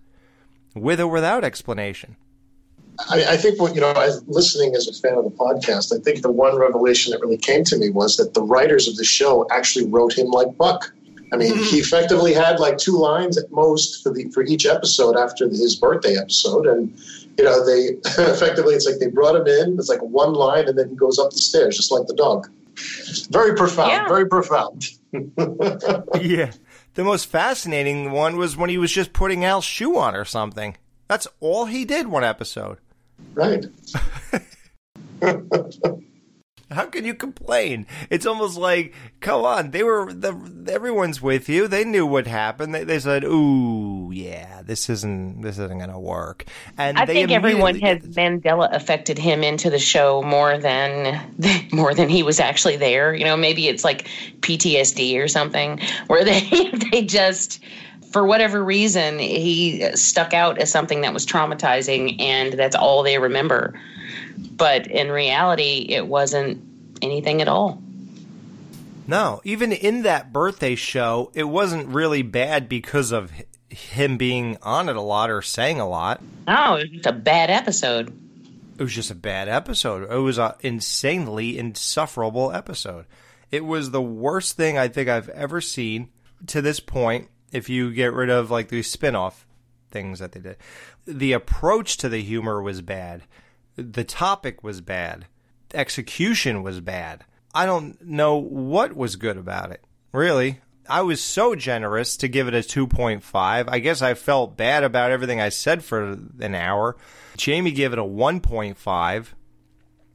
with 0.76 1.00
or 1.00 1.08
without 1.08 1.44
explanation. 1.44 2.16
I, 3.10 3.26
I, 3.30 3.38
think 3.38 3.60
what 3.60 3.74
you 3.74 3.82
know, 3.82 3.92
as 3.92 4.24
listening 4.28 4.76
as 4.76 4.88
a 4.88 4.94
fan 4.94 5.18
of 5.18 5.24
the 5.24 5.32
podcast, 5.32 5.98
I 5.98 6.02
think 6.02 6.22
the 6.22 6.32
one 6.32 6.58
revelation 6.58 7.12
that 7.12 7.22
really 7.22 7.38
came 7.38 7.64
to 7.66 7.78
me 7.78 7.90
was 7.90 8.18
that 8.18 8.34
the 8.34 8.44
writers 8.44 8.88
of 8.88 8.96
the 8.98 9.04
show 9.04 9.48
actually 9.50 9.88
wrote 9.88 10.18
him 10.18 10.28
like 10.28 10.56
Buck. 10.58 10.94
I 11.34 11.38
mean, 11.38 11.54
mm-hmm. 11.54 11.64
he 11.64 11.78
effectively 11.78 12.34
had 12.34 12.60
like 12.60 12.78
two 12.78 12.98
lines 12.98 13.38
at 13.38 13.50
most 13.52 14.04
for 14.04 14.12
the 14.12 14.30
for 14.30 14.44
each 14.44 14.66
episode 14.66 15.16
after 15.18 15.48
his 15.48 15.76
birthday 15.76 16.18
episode, 16.18 16.68
and 16.68 16.94
you 17.38 17.46
know, 17.46 17.66
they 17.66 17.98
effectively 18.22 18.76
it's 18.76 18.86
like 18.86 19.00
they 19.00 19.08
brought 19.08 19.36
him 19.36 19.48
in. 19.48 19.80
It's 19.80 19.90
like 19.90 20.02
one 20.02 20.34
line, 20.34 20.68
and 20.68 20.78
then 20.78 20.90
he 20.90 20.96
goes 20.96 21.18
up 21.18 21.32
the 21.32 21.38
stairs, 21.38 21.78
just 21.78 21.92
like 21.92 22.08
the 22.08 22.16
dog. 22.16 22.50
Very 23.30 23.56
profound. 23.56 23.92
Yeah. 23.92 24.08
Very 24.08 24.28
profound. 24.28 24.90
yeah. 26.22 26.52
The 26.94 27.04
most 27.04 27.26
fascinating 27.26 28.12
one 28.12 28.38
was 28.38 28.58
when 28.58 28.70
he 28.70 28.78
was 28.78 28.92
just 28.92 29.14
putting 29.14 29.46
Al's 29.46 29.64
shoe 29.64 29.98
on 29.98 30.16
or 30.16 30.26
something. 30.26 30.78
That's 31.08 31.28
all 31.40 31.66
he 31.66 31.86
did 31.86 32.08
one 32.08 32.24
episode. 32.24 32.78
Right. 33.34 33.66
How 36.72 36.86
can 36.86 37.06
you 37.06 37.14
complain? 37.14 37.86
It's 38.10 38.26
almost 38.26 38.58
like, 38.58 38.94
come 39.20 39.44
on, 39.44 39.72
they 39.72 39.84
were 39.84 40.12
the 40.14 40.34
everyone's 40.72 41.22
with 41.22 41.50
you. 41.50 41.68
They 41.68 41.84
knew 41.84 42.06
what 42.06 42.28
happened. 42.28 42.74
They, 42.74 42.84
they 42.84 43.00
said, 43.00 43.24
"Ooh, 43.24 44.12
yeah, 44.14 44.62
this 44.64 44.90
isn't 44.90 45.42
this 45.42 45.58
isn't 45.58 45.78
going 45.78 45.92
to 45.92 46.00
work." 46.00 46.46
And 46.78 46.98
I 46.98 47.06
think 47.06 47.32
everyone 47.32 47.80
has 47.80 48.00
Mandela 48.00 48.74
affected 48.74 49.18
him 49.18 49.44
into 49.44 49.70
the 49.70 49.80
show 49.80 50.22
more 50.24 50.58
than 50.58 51.22
more 51.72 51.94
than 51.94 52.10
he 52.10 52.24
was 52.24 52.40
actually 52.40 52.78
there. 52.78 53.14
You 53.14 53.26
know, 53.26 53.38
maybe 53.38 53.68
it's 53.68 53.84
like 53.84 54.08
PTSD 54.40 55.18
or 55.22 55.28
something, 55.28 55.80
where 56.08 56.24
they 56.26 56.72
they 56.92 57.04
just 57.04 57.64
for 58.12 58.26
whatever 58.26 58.64
reason 58.64 59.20
he 59.20 59.90
stuck 59.96 60.34
out 60.34 60.60
as 60.60 60.72
something 60.72 61.02
that 61.02 61.14
was 61.14 61.26
traumatizing, 61.26 62.20
and 62.20 62.54
that's 62.54 62.76
all 62.76 63.04
they 63.04 63.18
remember 63.18 63.74
but 64.52 64.88
in 64.88 65.12
reality, 65.12 65.86
it 65.90 66.08
wasn't 66.08 66.64
anything 67.02 67.42
at 67.42 67.48
all. 67.48 67.82
No, 69.08 69.42
even 69.44 69.72
in 69.72 70.04
that 70.04 70.32
birthday 70.32 70.76
show, 70.76 71.32
it 71.34 71.44
wasn't 71.46 71.88
really 71.88 72.22
bad 72.22 72.70
because 72.70 73.12
of 73.12 73.32
him 73.70 74.18
being 74.18 74.58
on 74.62 74.90
it 74.90 74.96
a 74.96 75.02
lot 75.02 75.30
or 75.30 75.42
saying 75.42 75.80
a 75.80 75.88
lot. 75.88 76.22
No, 76.48 76.76
it 76.76 76.84
was 76.84 76.90
just 76.92 77.06
a 77.06 77.12
bad 77.12 77.50
episode. 77.50 78.18
It 78.78 78.84
was 78.84 78.94
just 78.94 79.12
a 79.12 79.16
bad 79.16 79.48
episode. 79.48 80.10
It 80.12 80.18
was 80.18 80.38
an 80.38 80.54
insanely 80.62 81.58
insufferable 81.58 82.52
episode. 82.52 83.06
It 83.52 83.66
was 83.66 83.92
the 83.92 84.02
worst 84.02 84.56
thing 84.56 84.78
I 84.78 84.88
think 84.88 85.10
I've 85.10 85.30
ever 85.30 85.62
seen 85.62 86.10
to 86.48 86.62
this 86.62 86.80
point. 86.80 87.28
If 87.52 87.70
you 87.70 87.92
get 87.92 88.14
rid 88.14 88.30
of 88.30 88.50
like 88.50 88.70
the 88.70 88.82
spin 88.82 89.16
off 89.16 89.46
things 89.90 90.20
that 90.20 90.32
they 90.32 90.40
did, 90.40 90.58
the 91.06 91.34
approach 91.34 91.98
to 91.98 92.10
the 92.10 92.22
humor 92.22 92.62
was 92.62 92.82
bad 92.82 93.24
the 93.76 94.04
topic 94.04 94.64
was 94.64 94.82
bad, 94.82 95.26
the 95.70 95.78
execution 95.78 96.64
was 96.64 96.80
bad. 96.80 97.24
I 97.54 97.66
don't 97.66 98.02
know 98.02 98.38
what 98.38 98.96
was 98.96 99.16
good 99.16 99.38
about 99.38 99.72
it. 99.72 99.84
Really, 100.14 100.62
I 100.88 101.02
was 101.02 101.22
so 101.22 101.56
generous 101.56 102.18
to 102.18 102.28
give 102.28 102.48
it 102.48 102.54
a 102.54 102.60
2.5. 102.60 103.24
I 103.68 103.80
guess 103.80 104.02
I 104.02 104.14
felt 104.14 104.58
bad 104.58 104.84
about 104.84 105.12
everything 105.12 105.40
I 105.40 105.50
said 105.50 105.84
for 105.84 106.18
an 106.40 106.56
hour. 106.56 106.98
Jamie 107.38 107.72
gave 107.72 107.94
it 107.94 108.00
a 108.00 108.04
1.5. 108.04 109.28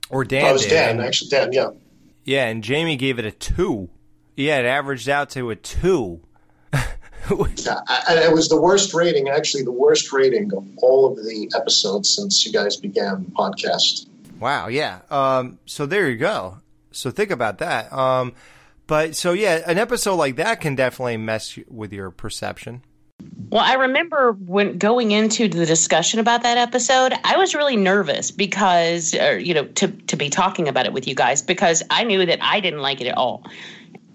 Or 0.09 0.25
Dan. 0.25 0.43
Oh, 0.43 0.47
that 0.47 0.53
was 0.53 0.67
Dan, 0.67 1.01
actually. 1.01 1.31
Dan, 1.31 1.53
yeah. 1.53 1.71
Yeah, 2.25 2.47
and 2.47 2.63
Jamie 2.63 2.97
gave 2.97 3.19
it 3.19 3.25
a 3.25 3.31
2. 3.31 3.89
Yeah, 4.37 4.59
it 4.59 4.67
averaged 4.67 5.09
out 5.09 5.31
to 5.31 5.51
a 5.51 5.57
2. 5.57 6.21
yeah, 7.31 7.81
and 8.09 8.19
it 8.19 8.33
was 8.33 8.49
the 8.49 8.61
worst 8.61 8.95
rating, 8.95 9.29
actually, 9.29 9.65
the 9.65 9.73
worst 9.73 10.13
rating 10.13 10.53
of 10.55 10.67
all 10.79 11.11
of 11.11 11.17
the 11.17 11.51
episodes 11.57 12.15
since 12.15 12.45
you 12.45 12.53
guys 12.53 12.77
began 12.77 13.25
the 13.25 13.31
podcast. 13.31 14.07
Wow, 14.39 14.69
yeah. 14.69 15.01
Um, 15.11 15.59
so 15.67 15.87
there 15.87 16.09
you 16.09 16.17
go. 16.17 16.59
So 16.93 17.11
think 17.11 17.31
about 17.31 17.59
that. 17.59 17.93
Um, 17.93 18.35
but 18.87 19.17
so 19.17 19.33
yeah, 19.33 19.63
an 19.67 19.79
episode 19.79 20.17
like 20.17 20.37
that 20.37 20.61
can 20.61 20.75
definitely 20.75 21.17
mess 21.17 21.59
with 21.69 21.93
your 21.93 22.11
perception. 22.11 22.83
Well, 23.49 23.63
I 23.65 23.75
remember 23.75 24.33
when 24.33 24.77
going 24.77 25.13
into 25.13 25.49
the 25.49 25.67
discussion 25.67 26.21
about 26.21 26.43
that 26.43 26.59
episode, 26.59 27.13
I 27.25 27.37
was 27.37 27.55
really 27.55 27.77
nervous 27.77 28.31
because, 28.31 29.15
or, 29.15 29.39
you 29.39 29.55
know, 29.55 29.65
to 29.67 29.89
to 29.89 30.17
be 30.17 30.29
talking 30.29 30.69
about 30.69 30.87
it 30.87 30.93
with 30.93 31.07
you 31.07 31.15
guys 31.15 31.43
because 31.43 31.83
I 31.89 32.05
knew 32.05 32.27
that 32.27 32.39
I 32.43 32.61
didn't 32.61 32.81
like 32.81 33.01
it 33.01 33.07
at 33.07 33.17
all. 33.17 33.45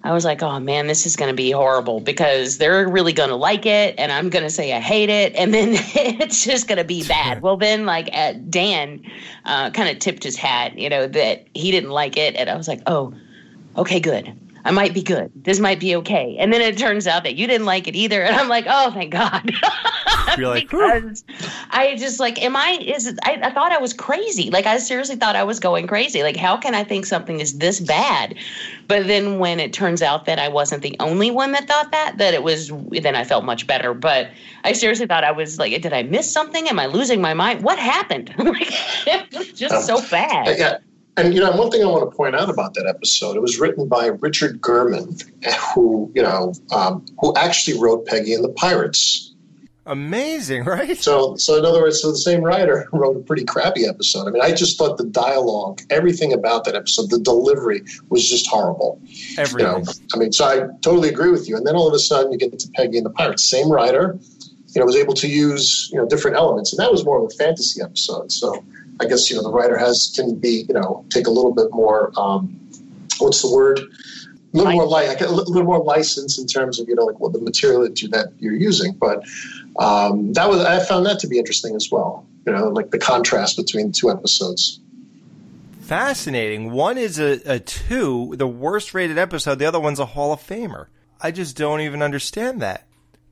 I 0.04 0.14
was 0.14 0.26
like, 0.26 0.42
oh 0.42 0.60
man, 0.60 0.88
this 0.88 1.06
is 1.06 1.16
going 1.16 1.30
to 1.30 1.36
be 1.36 1.52
horrible 1.52 2.00
because 2.00 2.58
they're 2.58 2.88
really 2.88 3.14
going 3.14 3.30
to 3.30 3.36
like 3.36 3.66
it, 3.66 3.94
and 3.98 4.12
I'm 4.12 4.30
going 4.30 4.44
to 4.44 4.50
say 4.50 4.74
I 4.74 4.80
hate 4.80 5.10
it, 5.10 5.36
and 5.36 5.54
then 5.54 5.70
it's 5.76 6.44
just 6.44 6.68
going 6.68 6.80
to 6.80 6.84
be 6.84 7.08
bad. 7.08 7.42
well, 7.42 7.58
then 7.58 7.86
like 7.86 8.10
uh, 8.14 8.34
Dan 8.50 9.04
uh, 9.46 9.70
kind 9.72 9.90
of 9.90 10.00
tipped 10.00 10.24
his 10.24 10.36
hat, 10.36 10.78
you 10.78 10.90
know, 10.90 11.08
that 11.08 11.48
he 11.54 11.72
didn't 11.72 11.92
like 11.92 12.18
it, 12.18 12.36
and 12.36 12.50
I 12.50 12.56
was 12.56 12.68
like, 12.68 12.82
oh, 12.88 13.14
okay, 13.78 14.00
good. 14.00 14.36
I 14.66 14.72
might 14.72 14.94
be 14.94 15.02
good. 15.02 15.32
This 15.36 15.60
might 15.60 15.80
be 15.80 15.96
okay. 15.98 16.38
And 16.40 16.54
then 16.54 16.62
it 16.62 16.78
turns 16.78 17.08
out 17.08 17.24
that 17.24 17.36
you 17.36 17.48
didn't 17.48 17.66
like 17.66 17.88
it 17.88 17.96
either. 17.96 18.22
And 18.32 18.40
I'm 18.40 18.48
like, 18.48 18.66
oh, 18.70 18.92
thank 18.92 19.12
God. 19.12 19.52
You're 20.38 20.48
like, 20.48 20.70
because 20.70 21.26
I 21.72 21.98
just 21.98 22.18
like, 22.18 22.42
am 22.42 22.56
I, 22.56 22.80
is 22.82 23.06
it, 23.08 23.20
I, 23.26 23.40
I 23.44 23.52
thought 23.52 23.74
I 23.74 23.78
was 23.78 23.94
crazy. 23.94 24.50
Like, 24.50 24.66
I 24.66 24.78
seriously 24.78 25.18
thought 25.18 25.36
I 25.36 25.44
was 25.44 25.60
going 25.60 25.86
crazy. 25.86 26.24
Like, 26.24 26.38
how 26.38 26.56
can 26.56 26.74
I 26.76 26.86
think 26.86 27.06
something 27.06 27.42
is 27.42 27.58
this 27.58 27.82
bad? 27.82 28.36
But 28.88 29.08
then 29.08 29.38
when 29.40 29.60
it 29.60 29.74
turns 29.74 30.02
out 30.02 30.26
that 30.28 30.40
I 30.40 30.48
wasn't 30.48 30.82
the 30.82 30.96
only 31.02 31.30
one 31.30 31.52
that 31.52 31.68
thought 31.68 31.92
that, 31.92 32.20
that 32.20 32.34
it 32.34 32.44
was, 32.44 32.72
then 32.92 33.18
I 33.18 33.26
felt 33.26 33.44
much 33.44 33.68
better. 33.68 33.94
But 33.94 34.30
I 34.64 34.72
seriously 34.72 35.08
thought 35.08 35.26
I 35.26 35.32
was 35.32 35.60
like, 35.60 35.82
did 35.82 35.92
I 35.92 36.04
miss 36.04 36.32
something? 36.32 36.70
Am 36.70 36.80
I 36.80 36.86
losing 36.86 37.20
my 37.20 37.34
mind? 37.34 37.64
What 37.64 37.80
happened? 37.80 38.34
like, 38.38 38.72
it 39.08 39.34
was 39.38 39.52
just 39.52 39.74
um, 39.74 39.82
so 39.82 40.10
bad. 40.10 40.58
Yeah 40.58 40.78
and 41.22 41.34
you 41.34 41.40
know, 41.40 41.52
one 41.52 41.70
thing 41.70 41.84
I 41.84 41.88
want 41.88 42.10
to 42.10 42.16
point 42.16 42.36
out 42.36 42.50
about 42.50 42.74
that 42.74 42.88
episode, 42.88 43.36
it 43.36 43.42
was 43.42 43.60
written 43.60 43.88
by 43.88 44.08
Richard 44.08 44.62
Gurman, 44.62 45.24
who 45.74 46.12
you 46.16 46.22
know, 46.22 46.54
um, 46.72 47.06
who 47.20 47.34
actually 47.36 47.80
wrote 47.80 48.06
Peggy 48.06 48.34
and 48.34 48.44
the 48.44 48.50
Pirates. 48.50 49.34
Amazing, 49.86 50.64
right? 50.66 50.98
So, 50.98 51.36
so 51.38 51.58
in 51.58 51.66
other 51.66 51.82
words, 51.82 52.02
so 52.02 52.12
the 52.12 52.18
same 52.18 52.42
writer 52.42 52.88
wrote 52.94 53.18
a 53.18 53.20
pretty 53.20 53.44
crappy 53.44 53.86
episode. 53.86 54.28
I 54.28 54.32
mean, 54.32 54.42
I 54.42 54.52
just 54.52 54.78
thought 54.78 54.98
the 54.98 55.06
dialogue, 55.06 55.82
everything 55.90 56.34
about 56.34 56.66
that 56.66 56.76
episode, 56.76 57.10
the 57.10 57.20
delivery 57.20 57.82
was 58.10 58.28
just 58.28 58.48
horrible. 58.48 59.02
Everything. 59.38 59.60
You 59.60 59.84
know, 59.84 59.84
I 60.14 60.18
mean, 60.18 60.32
so 60.32 60.46
I 60.46 60.68
totally 60.82 61.10
agree 61.10 61.32
with 61.32 61.50
you. 61.50 61.58
And 61.58 61.66
then 61.66 61.76
all 61.76 61.88
of 61.88 61.94
a 61.94 62.00
sudden, 62.00 62.32
you 62.32 62.38
get 62.38 62.58
to 62.58 62.70
Peggy 62.76 62.98
and 62.98 63.06
the 63.06 63.12
Pirates, 63.12 63.44
same 63.44 63.72
writer, 63.72 64.20
you 64.74 64.80
know, 64.80 64.86
was 64.86 64.96
able 64.96 65.14
to 65.16 65.28
use 65.28 65.90
you 65.92 66.00
know 66.00 66.08
different 66.08 66.38
elements, 66.38 66.72
and 66.72 66.80
that 66.80 66.92
was 66.92 67.04
more 67.04 67.20
of 67.20 67.26
a 67.32 67.36
fantasy 67.36 67.82
episode. 67.82 68.32
So 68.32 68.64
I 69.02 69.06
guess 69.06 69.30
you 69.30 69.36
know 69.36 69.44
the 69.44 69.52
writer 69.52 69.78
has 69.78 70.12
can 70.16 70.36
be 70.36 70.66
you 70.68 70.74
know 70.74 71.06
take 71.10 71.28
a 71.28 71.32
little 71.32 71.54
bit 71.54 71.72
more. 71.72 72.12
Um, 72.18 72.60
what's 73.20 73.42
the 73.42 73.52
word? 73.54 73.80
A 73.80 74.58
little 74.58 74.74
more 74.74 74.88
like 74.88 75.22
a 75.22 75.28
little 75.28 75.64
more 75.64 75.84
license 75.84 76.38
in 76.38 76.46
terms 76.46 76.80
of 76.80 76.88
you 76.88 76.96
know 76.96 77.06
like 77.06 77.20
what 77.20 77.34
the 77.34 77.40
material 77.40 77.82
that 77.82 78.02
you 78.02 78.10
that 78.10 78.34
you're 78.40 78.56
using, 78.56 78.94
but 78.94 79.24
um, 79.80 80.34
that 80.34 80.50
was 80.50 80.62
I 80.62 80.84
found 80.84 81.06
that 81.06 81.20
to 81.20 81.28
be 81.28 81.40
interesting 81.40 81.76
as 81.76 81.90
well. 81.92 82.28
You 82.46 82.54
know, 82.54 82.70
like 82.70 82.92
the 82.92 83.00
contrast 83.00 83.58
between 83.58 83.88
the 83.88 83.94
two 83.94 84.12
episodes. 84.12 84.80
Fascinating. 85.82 86.72
One 86.72 86.98
is 86.98 87.20
a, 87.20 87.42
a 87.46 87.60
two, 87.60 88.36
the 88.38 88.48
worst 88.48 88.94
rated 88.94 89.18
episode. 89.18 89.56
The 89.60 89.66
other 89.66 89.80
one's 89.80 90.00
a 90.00 90.06
Hall 90.06 90.32
of 90.32 90.40
Famer. 90.40 90.88
I 91.20 91.32
just 91.32 91.58
don't 91.58 91.82
even 91.82 92.02
understand 92.02 92.62
that. 92.62 92.88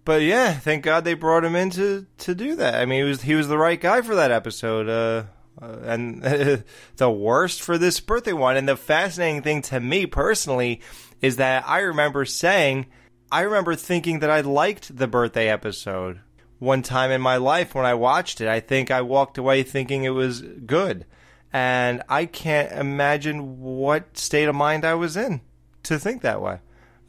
But 0.06 0.24
yeah, 0.24 0.54
thank 0.54 0.84
God 0.84 1.06
they 1.06 1.14
brought 1.14 1.44
him 1.44 1.56
in 1.56 1.70
to, 1.72 2.06
to 2.20 2.36
do 2.36 2.56
that. 2.56 2.76
I 2.76 2.86
mean, 2.86 3.04
he 3.04 3.10
was 3.10 3.22
he 3.22 3.36
was 3.36 3.48
the 3.48 3.58
right 3.58 3.80
guy 3.80 4.02
for 4.02 4.16
that 4.16 4.32
episode. 4.32 4.90
Uh, 4.90 5.30
uh, 5.62 5.78
and 5.84 6.24
the 6.98 7.10
worst 7.10 7.62
for 7.62 7.78
this 7.78 8.00
birthday 8.00 8.34
one. 8.34 8.58
And 8.58 8.68
the 8.68 8.78
fascinating 8.78 9.42
thing 9.42 9.62
to 9.64 9.80
me 9.80 10.06
personally 10.06 10.82
is 11.22 11.38
that 11.38 11.68
I 11.68 11.80
remember 11.80 12.26
saying, 12.26 12.88
I 13.32 13.42
remember 13.42 13.76
thinking 13.76 14.20
that 14.20 14.30
I 14.30 14.42
liked 14.42 14.96
the 14.96 15.08
birthday 15.08 15.50
episode 15.50 16.22
one 16.60 16.82
time 16.82 17.12
in 17.12 17.22
my 17.22 17.38
life 17.38 17.74
when 17.74 17.86
I 17.86 17.94
watched 17.94 18.42
it. 18.42 18.48
I 18.48 18.60
think 18.60 18.92
I 18.92 19.02
walked 19.02 19.38
away 19.38 19.64
thinking 19.64 20.04
it 20.04 20.10
was 20.10 20.42
good. 20.42 21.06
And 21.52 22.04
I 22.08 22.26
can't 22.26 22.72
imagine 22.72 23.60
what 23.60 24.18
state 24.18 24.48
of 24.48 24.56
mind 24.56 24.86
I 24.86 24.94
was 24.94 25.18
in 25.18 25.42
to 25.84 25.98
think 25.98 26.22
that 26.22 26.42
way. 26.42 26.60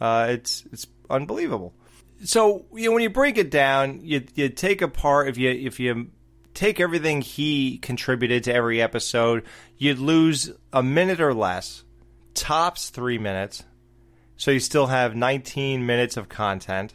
Uh, 0.00 0.28
it's 0.30 0.64
it's 0.72 0.86
unbelievable. 1.10 1.74
So 2.24 2.64
you 2.74 2.86
know, 2.86 2.92
when 2.92 3.02
you 3.02 3.10
break 3.10 3.36
it 3.36 3.50
down, 3.50 4.00
you 4.02 4.24
you 4.34 4.48
take 4.48 4.80
apart 4.80 5.28
if 5.28 5.36
you 5.36 5.50
if 5.50 5.78
you 5.78 6.10
take 6.54 6.80
everything 6.80 7.20
he 7.20 7.78
contributed 7.78 8.44
to 8.44 8.54
every 8.54 8.80
episode, 8.80 9.44
you'd 9.76 9.98
lose 9.98 10.52
a 10.72 10.82
minute 10.82 11.20
or 11.20 11.34
less, 11.34 11.84
tops 12.34 12.90
three 12.90 13.18
minutes. 13.18 13.64
So 14.36 14.50
you 14.50 14.60
still 14.60 14.86
have 14.86 15.14
19 15.14 15.84
minutes 15.84 16.16
of 16.16 16.28
content, 16.28 16.94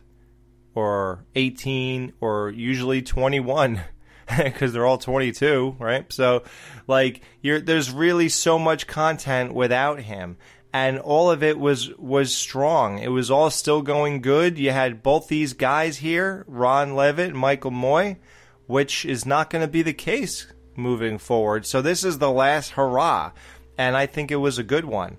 or 0.74 1.26
18, 1.36 2.13
or 2.20 2.50
usually 2.50 3.02
21. 3.02 3.82
because 4.38 4.74
they're 4.74 4.86
all 4.86 4.98
22, 4.98 5.78
right? 5.80 6.12
So, 6.12 6.44
like, 6.88 7.22
there's 7.44 7.91
really 7.91 8.30
so 8.30 8.58
much 8.58 8.88
content 8.88 9.54
without 9.54 10.00
him, 10.00 10.38
and 10.74 11.00
all 11.00 11.30
of 11.30 11.44
it 11.44 11.60
was 11.60 11.96
was 11.98 12.36
strong. 12.36 13.00
It 13.00 13.10
was 13.10 13.30
all 13.30 13.50
still 13.50 13.82
going 13.82 14.22
good. 14.22 14.58
You 14.58 14.72
had 14.72 15.04
both 15.04 15.28
these 15.28 15.54
guys 15.54 15.98
here, 15.98 16.44
Ron 16.48 16.96
Leavitt, 16.96 17.36
Michael 17.36 17.72
Moye, 17.72 18.18
which 18.67 19.06
is 19.06 19.25
not 19.25 19.49
going 19.49 19.63
to 19.63 19.67
be 19.67 19.82
the 19.82 19.93
case 19.93 20.47
moving 20.75 21.17
forward. 21.17 21.65
So 21.65 21.82
this 21.82 22.04
is 22.04 22.19
the 22.19 22.32
last 22.32 22.71
hurrah, 22.71 23.32
and 23.78 23.95
I 23.95 24.06
think 24.06 24.32
it 24.32 24.38
was 24.38 24.58
a 24.58 24.63
good 24.63 24.86
one. 24.86 25.17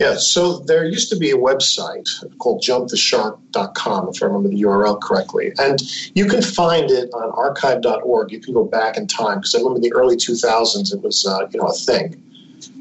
Yeah, 0.00 0.14
so 0.14 0.60
there 0.60 0.84
used 0.84 1.10
to 1.10 1.16
be 1.16 1.32
a 1.32 1.36
website 1.36 2.08
called 2.38 2.62
jumptheshark.com, 2.62 4.08
if 4.08 4.22
I 4.22 4.26
remember 4.26 4.48
the 4.48 4.62
URL 4.62 5.00
correctly. 5.00 5.52
And 5.58 5.80
you 6.14 6.26
can 6.26 6.40
find 6.40 6.88
it 6.88 7.10
on 7.12 7.30
archive.org. 7.30 8.30
You 8.30 8.38
can 8.38 8.54
go 8.54 8.64
back 8.64 8.96
in 8.96 9.08
time, 9.08 9.38
because 9.38 9.56
I 9.56 9.58
remember 9.58 9.78
in 9.78 9.82
the 9.82 9.92
early 9.92 10.16
2000s 10.16 10.94
it 10.94 11.02
was 11.02 11.26
uh, 11.26 11.48
you 11.50 11.60
know 11.60 11.66
a 11.66 11.72
thing. 11.72 12.22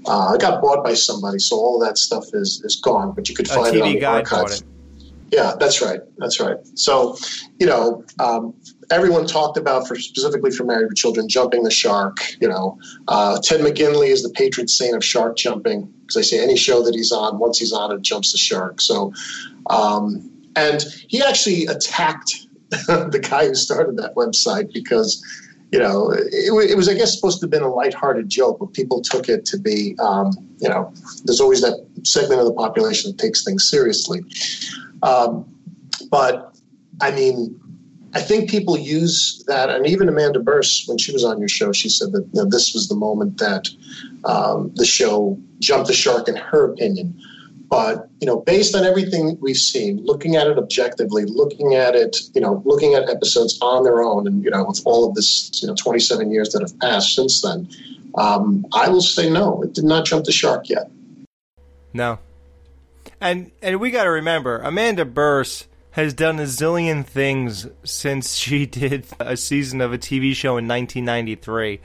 Uh, 0.06 0.34
it 0.36 0.42
got 0.42 0.62
bought 0.62 0.84
by 0.84 0.94
somebody, 0.94 1.40
so 1.40 1.56
all 1.56 1.80
that 1.80 1.98
stuff 1.98 2.26
is, 2.34 2.64
is 2.64 2.76
gone, 2.76 3.14
but 3.14 3.30
you 3.30 3.36
could 3.36 3.48
find 3.48 3.76
it 3.76 3.82
on 3.82 3.94
the 3.94 4.06
archive. 4.06 4.62
Yeah, 5.32 5.56
that's 5.60 5.82
right. 5.82 6.00
That's 6.18 6.40
right. 6.40 6.58
So, 6.76 7.18
you 7.60 7.66
know, 7.68 8.06
um, 8.20 8.54
everyone 8.92 9.26
talked 9.28 9.58
about 9.58 9.88
for 9.88 9.96
specifically 9.96 10.52
for 10.52 10.64
Married 10.64 10.88
with 10.88 10.98
Children, 10.98 11.28
jumping 11.28 11.64
the 11.64 11.72
shark. 11.72 12.18
You 12.40 12.50
know, 12.50 12.80
uh, 13.08 13.40
Ted 13.42 13.62
McGinley 13.62 14.08
is 14.08 14.24
the 14.24 14.30
patron 14.30 14.68
saint 14.68 14.96
of 14.96 15.04
shark 15.04 15.38
jumping 15.38 15.94
because 16.02 16.16
they 16.16 16.22
say 16.22 16.44
any 16.44 16.56
show 16.56 16.84
that 16.84 16.96
he's 16.96 17.12
on, 17.12 17.40
once 17.40 17.60
he's 17.60 17.74
on 17.74 17.92
it, 17.92 18.02
jumps 18.02 18.32
the 18.32 18.38
shark. 18.38 18.82
So, 18.82 19.14
um, 19.70 20.32
and 20.56 20.84
he 21.08 21.22
actually 21.22 21.66
attacked 21.66 22.48
the 22.70 23.26
guy 23.30 23.48
who 23.48 23.56
started 23.56 23.98
that 23.98 24.16
website 24.16 24.74
because. 24.74 25.24
You 25.70 25.80
know, 25.80 26.12
it, 26.12 26.24
it, 26.32 26.78
was, 26.78 26.88
I 26.88 26.94
guess, 26.94 27.14
supposed 27.14 27.42
to 27.42 27.44
have 27.44 27.52
been 27.52 27.62
a 27.62 27.70
lighthearted 27.70 28.30
joke, 28.30 28.60
but 28.60 28.72
people 28.72 29.02
took 29.02 29.28
it 29.28 29.44
to 29.48 29.58
be, 29.58 29.98
um, 30.00 30.32
you 30.60 30.70
know, 30.70 30.94
there's 31.26 31.42
always 31.42 31.60
that 31.60 31.86
segment 32.04 32.40
of 32.40 32.48
the 32.48 32.54
population 32.54 33.12
that 33.12 33.18
takes 33.18 33.44
things 33.44 33.70
seriously. 33.70 34.24
Um, 35.04 35.46
but 36.10 36.58
I 37.02 37.12
mean, 37.12 37.60
I 38.18 38.22
think 38.22 38.50
people 38.50 38.76
use 38.76 39.44
that, 39.46 39.70
and 39.70 39.86
even 39.86 40.10
Amanda 40.10 40.40
Bearse, 40.40 40.88
when 40.88 40.98
she 40.98 41.12
was 41.12 41.24
on 41.24 41.38
your 41.38 41.48
show, 41.48 41.72
she 41.72 41.88
said 41.88 42.14
that 42.14 42.24
you 42.34 42.42
know, 42.42 42.50
this 42.50 42.74
was 42.74 42.88
the 42.88 42.96
moment 42.96 43.38
that 43.38 43.70
um, 44.26 44.72
the 44.74 44.86
show 44.86 45.40
jumped 45.60 45.86
the 45.86 45.94
shark, 45.94 46.28
in 46.28 46.36
her 46.36 46.66
opinion. 46.66 47.14
But 47.70 48.10
you 48.20 48.26
know, 48.26 48.38
based 48.38 48.76
on 48.76 48.86
everything 48.86 49.38
we've 49.40 49.56
seen, 49.56 50.04
looking 50.04 50.36
at 50.36 50.48
it 50.48 50.58
objectively, 50.58 51.26
looking 51.26 51.76
at 51.76 51.94
it, 51.94 52.18
you 52.34 52.42
know, 52.42 52.64
looking 52.66 52.96
at 52.96 53.08
episodes 53.08 53.60
on 53.62 53.84
their 53.84 54.02
own, 54.02 54.26
and 54.26 54.44
you 54.44 54.50
know, 54.50 54.66
with 54.66 54.82
all 54.84 55.08
of 55.08 55.14
this, 55.14 55.52
you 55.62 55.68
know, 55.68 55.76
27 55.76 56.32
years 56.32 56.50
that 56.54 56.64
have 56.64 56.80
passed 56.80 57.14
since 57.14 57.44
then, 57.44 57.70
um, 58.16 58.66
I 58.74 58.90
will 58.90 59.02
say 59.04 59.30
no, 59.30 59.62
it 59.62 59.74
did 59.74 59.84
not 59.84 60.06
jump 60.06 60.26
the 60.26 60.32
shark 60.32 60.70
yet. 60.70 60.90
No, 61.94 62.18
and 63.22 63.52
and 63.62 63.80
we 63.80 63.92
got 63.92 64.06
to 64.06 64.10
remember, 64.10 64.58
Amanda 64.58 65.06
Bearse 65.06 65.68
has 65.98 66.14
done 66.14 66.40
a 66.40 66.44
zillion 66.44 67.04
things 67.04 67.66
since 67.84 68.36
she 68.36 68.68
did 68.68 69.04
a 69.20 69.36
season 69.36 69.82
of 69.82 69.92
a 69.92 69.98
TV 69.98 70.34
show 70.34 70.58
in 70.58 70.68
1993. 70.68 71.82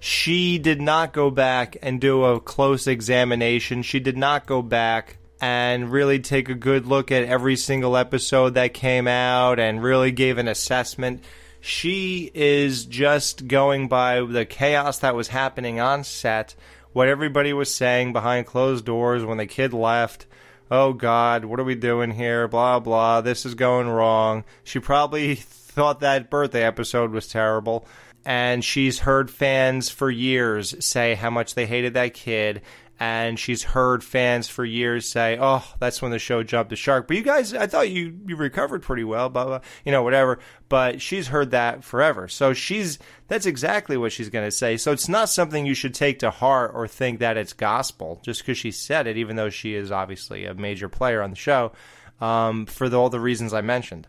She 0.00 0.58
did 0.58 0.80
not 0.80 1.12
go 1.12 1.30
back 1.30 1.76
and 1.82 2.00
do 2.00 2.24
a 2.24 2.40
close 2.40 2.86
examination. 2.86 3.82
She 3.82 4.00
did 4.00 4.16
not 4.16 4.46
go 4.46 4.62
back 4.62 5.18
and 5.42 5.92
really 5.92 6.20
take 6.20 6.48
a 6.48 6.54
good 6.54 6.86
look 6.86 7.12
at 7.12 7.24
every 7.24 7.54
single 7.54 7.98
episode 7.98 8.54
that 8.54 8.72
came 8.72 9.06
out 9.06 9.60
and 9.60 9.82
really 9.82 10.10
gave 10.10 10.38
an 10.38 10.48
assessment. 10.48 11.22
She 11.60 12.30
is 12.32 12.86
just 12.86 13.46
going 13.46 13.88
by 13.88 14.22
the 14.22 14.46
chaos 14.46 15.00
that 15.00 15.14
was 15.14 15.28
happening 15.28 15.80
on 15.80 16.04
set, 16.04 16.54
what 16.94 17.08
everybody 17.08 17.52
was 17.52 17.74
saying 17.74 18.14
behind 18.14 18.46
closed 18.46 18.86
doors 18.86 19.22
when 19.22 19.36
the 19.36 19.46
kid 19.46 19.74
left 19.74 20.24
oh 20.70 20.92
God, 20.92 21.44
what 21.44 21.58
are 21.60 21.64
we 21.64 21.74
doing 21.74 22.10
here? 22.12 22.46
Blah, 22.46 22.80
blah, 22.80 23.20
this 23.20 23.44
is 23.44 23.54
going 23.54 23.88
wrong. 23.88 24.44
She 24.64 24.78
probably 24.78 25.34
thought 25.70 26.00
that 26.00 26.30
birthday 26.30 26.64
episode 26.64 27.10
was 27.10 27.28
terrible. 27.28 27.86
And 28.24 28.62
she's 28.62 28.98
heard 28.98 29.30
fans 29.30 29.88
for 29.88 30.10
years 30.10 30.84
say 30.84 31.14
how 31.14 31.30
much 31.30 31.54
they 31.54 31.66
hated 31.66 31.94
that 31.94 32.12
kid 32.12 32.60
and 33.00 33.38
she's 33.38 33.62
heard 33.62 34.04
fans 34.04 34.46
for 34.46 34.62
years 34.62 35.08
say, 35.08 35.38
"Oh, 35.40 35.64
that's 35.80 36.02
when 36.02 36.10
the 36.10 36.18
show 36.18 36.42
jumped 36.42 36.68
the 36.68 36.76
shark." 36.76 37.08
But 37.08 37.16
you 37.16 37.22
guys, 37.22 37.54
I 37.54 37.66
thought 37.66 37.90
you 37.90 38.20
you 38.26 38.36
recovered 38.36 38.82
pretty 38.82 39.04
well, 39.04 39.30
blah 39.30 39.46
blah, 39.46 39.60
you 39.86 39.90
know, 39.90 40.02
whatever. 40.02 40.38
But 40.68 41.00
she's 41.00 41.28
heard 41.28 41.50
that 41.52 41.82
forever, 41.82 42.28
so 42.28 42.52
she's 42.52 42.98
that's 43.26 43.46
exactly 43.46 43.96
what 43.96 44.12
she's 44.12 44.28
going 44.28 44.46
to 44.46 44.50
say. 44.50 44.76
So 44.76 44.92
it's 44.92 45.08
not 45.08 45.30
something 45.30 45.64
you 45.64 45.74
should 45.74 45.94
take 45.94 46.18
to 46.18 46.30
heart 46.30 46.72
or 46.74 46.86
think 46.86 47.20
that 47.20 47.38
it's 47.38 47.54
gospel 47.54 48.20
just 48.22 48.42
because 48.42 48.58
she 48.58 48.70
said 48.70 49.06
it, 49.06 49.16
even 49.16 49.36
though 49.36 49.50
she 49.50 49.74
is 49.74 49.90
obviously 49.90 50.44
a 50.44 50.54
major 50.54 50.90
player 50.90 51.22
on 51.22 51.30
the 51.30 51.36
show, 51.36 51.72
um, 52.20 52.66
for 52.66 52.90
the, 52.90 53.00
all 53.00 53.08
the 53.08 53.18
reasons 53.18 53.54
I 53.54 53.62
mentioned. 53.62 54.08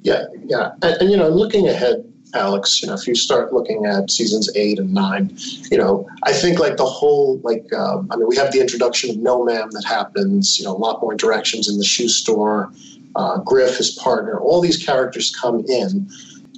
Yeah, 0.00 0.24
yeah, 0.44 0.72
and, 0.82 0.96
and 1.00 1.10
you 1.10 1.16
know, 1.16 1.28
looking 1.28 1.68
ahead 1.68 2.04
Alex. 2.34 2.82
You 2.82 2.88
know, 2.88 2.94
if 2.94 3.06
you 3.06 3.14
start 3.14 3.52
looking 3.52 3.86
at 3.86 4.10
seasons 4.10 4.50
eight 4.54 4.78
and 4.78 4.92
nine, 4.92 5.36
you 5.70 5.78
know, 5.78 6.08
I 6.22 6.32
think 6.32 6.58
like 6.58 6.76
the 6.76 6.86
whole 6.86 7.40
like 7.44 7.72
um, 7.72 8.08
I 8.10 8.16
mean, 8.16 8.28
we 8.28 8.36
have 8.36 8.52
the 8.52 8.60
introduction 8.60 9.10
of 9.10 9.16
No 9.16 9.44
Ma'am 9.44 9.70
that 9.72 9.84
happens. 9.84 10.58
You 10.58 10.64
know, 10.64 10.76
a 10.76 10.78
lot 10.78 11.00
more 11.00 11.12
interactions 11.12 11.68
in 11.68 11.78
the 11.78 11.84
shoe 11.84 12.08
store. 12.08 12.72
Uh, 13.16 13.38
Griff, 13.38 13.76
his 13.76 13.90
partner, 13.90 14.38
all 14.38 14.60
these 14.60 14.82
characters 14.84 15.34
come 15.34 15.64
in. 15.68 16.08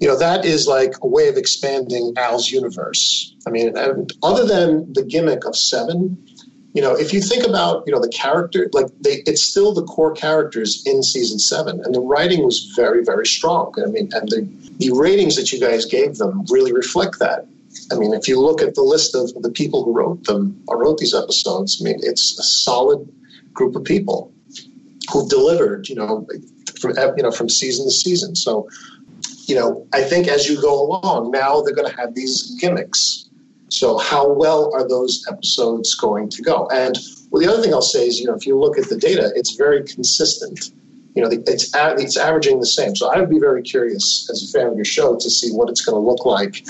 You 0.01 0.09
know, 0.09 0.19
that 0.19 0.45
is 0.45 0.67
like 0.67 0.95
a 1.03 1.07
way 1.07 1.29
of 1.29 1.37
expanding 1.37 2.14
Al's 2.16 2.51
universe. 2.51 3.35
I 3.47 3.51
mean, 3.51 3.75
other 4.23 4.47
than 4.47 4.93
the 4.93 5.05
gimmick 5.05 5.45
of 5.45 5.55
Seven, 5.55 6.16
you 6.73 6.81
know, 6.81 6.95
if 6.95 7.12
you 7.12 7.21
think 7.21 7.45
about, 7.45 7.83
you 7.87 7.93
know, 7.93 8.01
the 8.01 8.09
character, 8.09 8.68
like 8.73 8.87
they, 9.01 9.23
it's 9.27 9.43
still 9.43 9.75
the 9.75 9.83
core 9.85 10.12
characters 10.12 10.87
in 10.87 11.03
season 11.03 11.39
seven, 11.39 11.81
and 11.85 11.95
the 11.95 12.01
writing 12.01 12.45
was 12.45 12.73
very, 12.77 13.03
very 13.05 13.27
strong. 13.27 13.75
I 13.85 13.87
mean, 13.87 14.11
and 14.12 14.29
the 14.29 14.49
the 14.79 14.93
ratings 14.93 15.37
that 15.37 15.53
you 15.53 15.61
guys 15.61 15.85
gave 15.85 16.18
them 16.18 16.45
really 16.49 16.73
reflect 16.73 17.18
that. 17.18 17.47
I 17.93 17.97
mean, 17.97 18.14
if 18.14 18.29
you 18.29 18.41
look 18.41 18.62
at 18.62 18.75
the 18.75 18.83
list 18.83 19.14
of 19.14 19.33
the 19.43 19.51
people 19.51 19.85
who 19.85 19.93
wrote 19.93 20.25
them 20.25 20.62
or 20.68 20.79
wrote 20.79 20.99
these 20.99 21.14
episodes, 21.14 21.81
I 21.81 21.85
mean, 21.85 22.01
it's 22.03 22.39
a 22.39 22.43
solid 22.43 23.09
group 23.53 23.75
of 23.75 23.85
people 23.85 24.33
who've 25.12 25.29
delivered, 25.29 25.89
you 25.89 25.97
know, 25.97 26.27
from 26.81 26.97
uh, 26.97 27.12
you 27.16 27.23
know 27.23 27.33
from 27.33 27.49
season 27.49 27.87
to 27.87 27.91
season. 27.91 28.37
So, 28.37 28.68
you 29.47 29.57
know, 29.57 29.87
I 29.93 30.03
think 30.03 30.29
as 30.29 30.49
you 30.49 30.61
go 30.61 30.87
along, 30.87 31.33
now 31.33 31.62
they're 31.62 31.75
going 31.75 31.91
to 31.91 31.97
have 31.97 32.14
these 32.14 32.55
gimmicks. 32.61 33.29
So 33.71 33.99
how 33.99 34.31
well 34.33 34.73
are 34.75 34.87
those 34.87 35.25
episodes 35.31 35.95
going 35.95 36.29
to 36.31 36.43
go? 36.43 36.68
And 36.68 36.99
well, 37.31 37.41
the 37.41 37.49
other 37.51 37.62
thing 37.62 37.73
I'll 37.73 37.83
say 37.83 38.07
is, 38.07 38.21
you 38.21 38.27
know, 38.27 38.35
if 38.35 38.47
you 38.47 38.59
look 38.59 38.77
at 38.77 38.89
the 38.89 38.97
data, 38.97 39.33
it's 39.35 39.55
very 39.55 39.85
consistent. 39.85 40.71
You 41.14 41.23
know, 41.23 41.31
it's 41.31 41.73
it's 41.75 42.16
averaging 42.16 42.61
the 42.61 42.66
same. 42.66 42.95
So 42.97 43.12
I 43.12 43.18
would 43.18 43.31
be 43.31 43.39
very 43.39 43.62
curious 43.62 44.29
as 44.31 44.43
a 44.43 44.53
fan 44.53 44.66
of 44.68 44.77
your 44.77 44.85
show 44.85 45.16
to 45.16 45.31
see 45.31 45.51
what 45.53 45.68
it's 45.68 45.85
going 45.85 46.01
to 46.01 46.07
look 46.07 46.25
like 46.25 46.66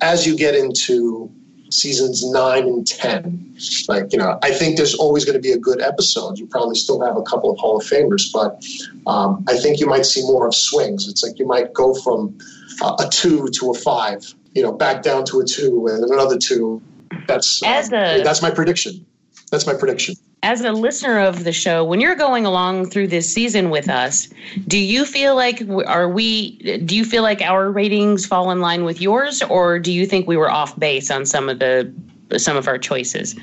as 0.00 0.26
you 0.26 0.36
get 0.36 0.54
into 0.54 1.30
seasons 1.70 2.24
nine 2.30 2.64
and 2.64 2.86
ten. 2.86 3.56
Like, 3.88 4.12
you 4.12 4.18
know, 4.18 4.38
I 4.42 4.52
think 4.52 4.76
there's 4.76 4.94
always 4.94 5.24
going 5.24 5.34
to 5.34 5.40
be 5.40 5.52
a 5.52 5.58
good 5.58 5.80
episode. 5.80 6.38
You 6.38 6.46
probably 6.46 6.76
still 6.76 7.00
have 7.04 7.16
a 7.16 7.22
couple 7.22 7.50
of 7.50 7.58
Hall 7.58 7.78
of 7.78 7.84
Famers, 7.84 8.32
but 8.32 8.64
um, 9.10 9.44
I 9.48 9.56
think 9.56 9.80
you 9.80 9.86
might 9.86 10.06
see 10.06 10.22
more 10.22 10.46
of 10.46 10.54
swings. 10.54 11.08
It's 11.08 11.22
like 11.24 11.38
you 11.38 11.46
might 11.46 11.72
go 11.72 11.94
from 11.94 12.38
uh, 12.80 12.96
a 13.00 13.08
two 13.08 13.48
to 13.48 13.70
a 13.70 13.74
five, 13.74 14.34
you 14.54 14.62
know, 14.62 14.72
back 14.72 15.02
down 15.02 15.24
to 15.26 15.40
a 15.40 15.44
two 15.44 15.86
and 15.88 16.04
another 16.10 16.38
two. 16.38 16.80
That's 17.26 17.62
As 17.64 17.92
um, 17.92 17.98
a- 17.98 18.22
that's 18.22 18.42
my 18.42 18.50
prediction. 18.50 19.04
That's 19.50 19.66
my 19.66 19.74
prediction. 19.74 20.14
as 20.42 20.62
a 20.62 20.72
listener 20.72 21.20
of 21.20 21.44
the 21.44 21.52
show, 21.52 21.84
when 21.84 22.00
you're 22.00 22.16
going 22.16 22.44
along 22.44 22.90
through 22.90 23.06
this 23.08 23.32
season 23.32 23.70
with 23.70 23.88
us, 23.88 24.28
do 24.66 24.78
you 24.78 25.04
feel 25.04 25.36
like 25.36 25.62
are 25.86 26.08
we? 26.08 26.78
Do 26.84 26.96
you 26.96 27.04
feel 27.04 27.22
like 27.22 27.40
our 27.40 27.70
ratings 27.70 28.26
fall 28.26 28.50
in 28.50 28.60
line 28.60 28.84
with 28.84 29.00
yours, 29.00 29.42
or 29.42 29.78
do 29.78 29.92
you 29.92 30.06
think 30.06 30.26
we 30.26 30.36
were 30.36 30.50
off 30.50 30.78
base 30.78 31.10
on 31.10 31.24
some 31.26 31.48
of 31.48 31.58
the 31.60 31.92
some 32.36 32.56
of 32.56 32.66
our 32.68 32.78
choices? 32.78 33.36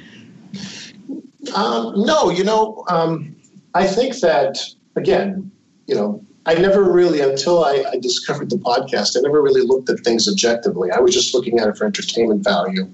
Um, 1.55 1.93
no, 2.05 2.29
you 2.29 2.43
know, 2.43 2.83
um, 2.89 3.35
I 3.73 3.87
think 3.87 4.19
that 4.19 4.59
again, 4.95 5.51
you 5.87 5.95
know, 5.95 6.23
I 6.45 6.55
never 6.55 6.91
really 6.91 7.21
until 7.21 7.63
I, 7.63 7.83
I 7.91 7.97
discovered 7.99 8.49
the 8.49 8.55
podcast, 8.55 9.15
I 9.15 9.21
never 9.21 9.41
really 9.41 9.61
looked 9.61 9.89
at 9.89 9.99
things 9.99 10.27
objectively. 10.27 10.89
I 10.91 10.99
was 10.99 11.13
just 11.13 11.33
looking 11.33 11.59
at 11.59 11.67
it 11.67 11.77
for 11.77 11.85
entertainment 11.85 12.43
value, 12.43 12.89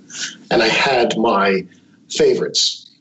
and 0.52 0.62
I 0.62 0.68
had 0.68 1.18
my 1.18 1.66
favorites. 2.10 2.92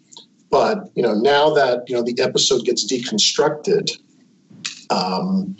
But 0.51 0.91
you 0.95 1.03
know, 1.03 1.15
now 1.15 1.51
that 1.51 1.89
you 1.89 1.97
know 1.97 2.03
the 2.03 2.21
episode 2.23 2.65
gets 2.65 2.85
deconstructed, 2.85 3.99
um, 4.91 5.57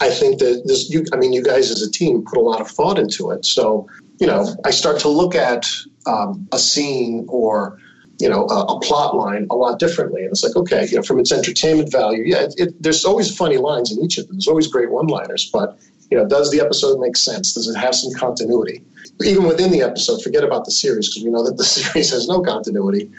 I 0.00 0.10
think 0.10 0.40
that 0.40 0.62
this. 0.66 0.90
You, 0.90 1.04
I 1.12 1.16
mean, 1.16 1.32
you 1.32 1.42
guys 1.42 1.70
as 1.70 1.82
a 1.82 1.90
team 1.90 2.24
put 2.24 2.36
a 2.36 2.42
lot 2.42 2.60
of 2.60 2.68
thought 2.68 2.98
into 2.98 3.30
it. 3.30 3.44
So 3.44 3.88
you 4.18 4.26
know, 4.26 4.56
I 4.64 4.70
start 4.70 4.98
to 5.00 5.08
look 5.08 5.36
at 5.36 5.68
um, 6.06 6.48
a 6.52 6.58
scene 6.58 7.26
or 7.28 7.78
you 8.18 8.28
know 8.28 8.46
a, 8.48 8.64
a 8.64 8.80
plot 8.80 9.16
line 9.16 9.46
a 9.50 9.56
lot 9.56 9.78
differently, 9.78 10.22
and 10.22 10.30
it's 10.30 10.42
like, 10.42 10.56
okay, 10.56 10.86
you 10.86 10.96
know, 10.96 11.02
from 11.02 11.18
its 11.18 11.32
entertainment 11.32 11.90
value, 11.90 12.22
yeah, 12.24 12.42
it, 12.42 12.54
it, 12.58 12.82
there's 12.82 13.04
always 13.04 13.34
funny 13.34 13.58
lines 13.58 13.92
in 13.92 14.02
each 14.02 14.18
of 14.18 14.26
them. 14.26 14.36
There's 14.36 14.48
always 14.48 14.66
great 14.66 14.90
one-liners, 14.90 15.50
but 15.52 15.78
you 16.10 16.16
know, 16.16 16.26
does 16.26 16.50
the 16.50 16.60
episode 16.60 17.00
make 17.00 17.16
sense? 17.16 17.54
Does 17.54 17.68
it 17.68 17.76
have 17.76 17.94
some 17.94 18.12
continuity? 18.14 18.82
Even 19.24 19.44
within 19.44 19.72
the 19.72 19.82
episode, 19.82 20.22
forget 20.22 20.44
about 20.44 20.64
the 20.64 20.70
series 20.70 21.08
because 21.08 21.24
we 21.24 21.30
know 21.30 21.44
that 21.44 21.56
the 21.56 21.64
series 21.78 22.10
has 22.10 22.28
no 22.28 22.40
continuity. 22.42 23.10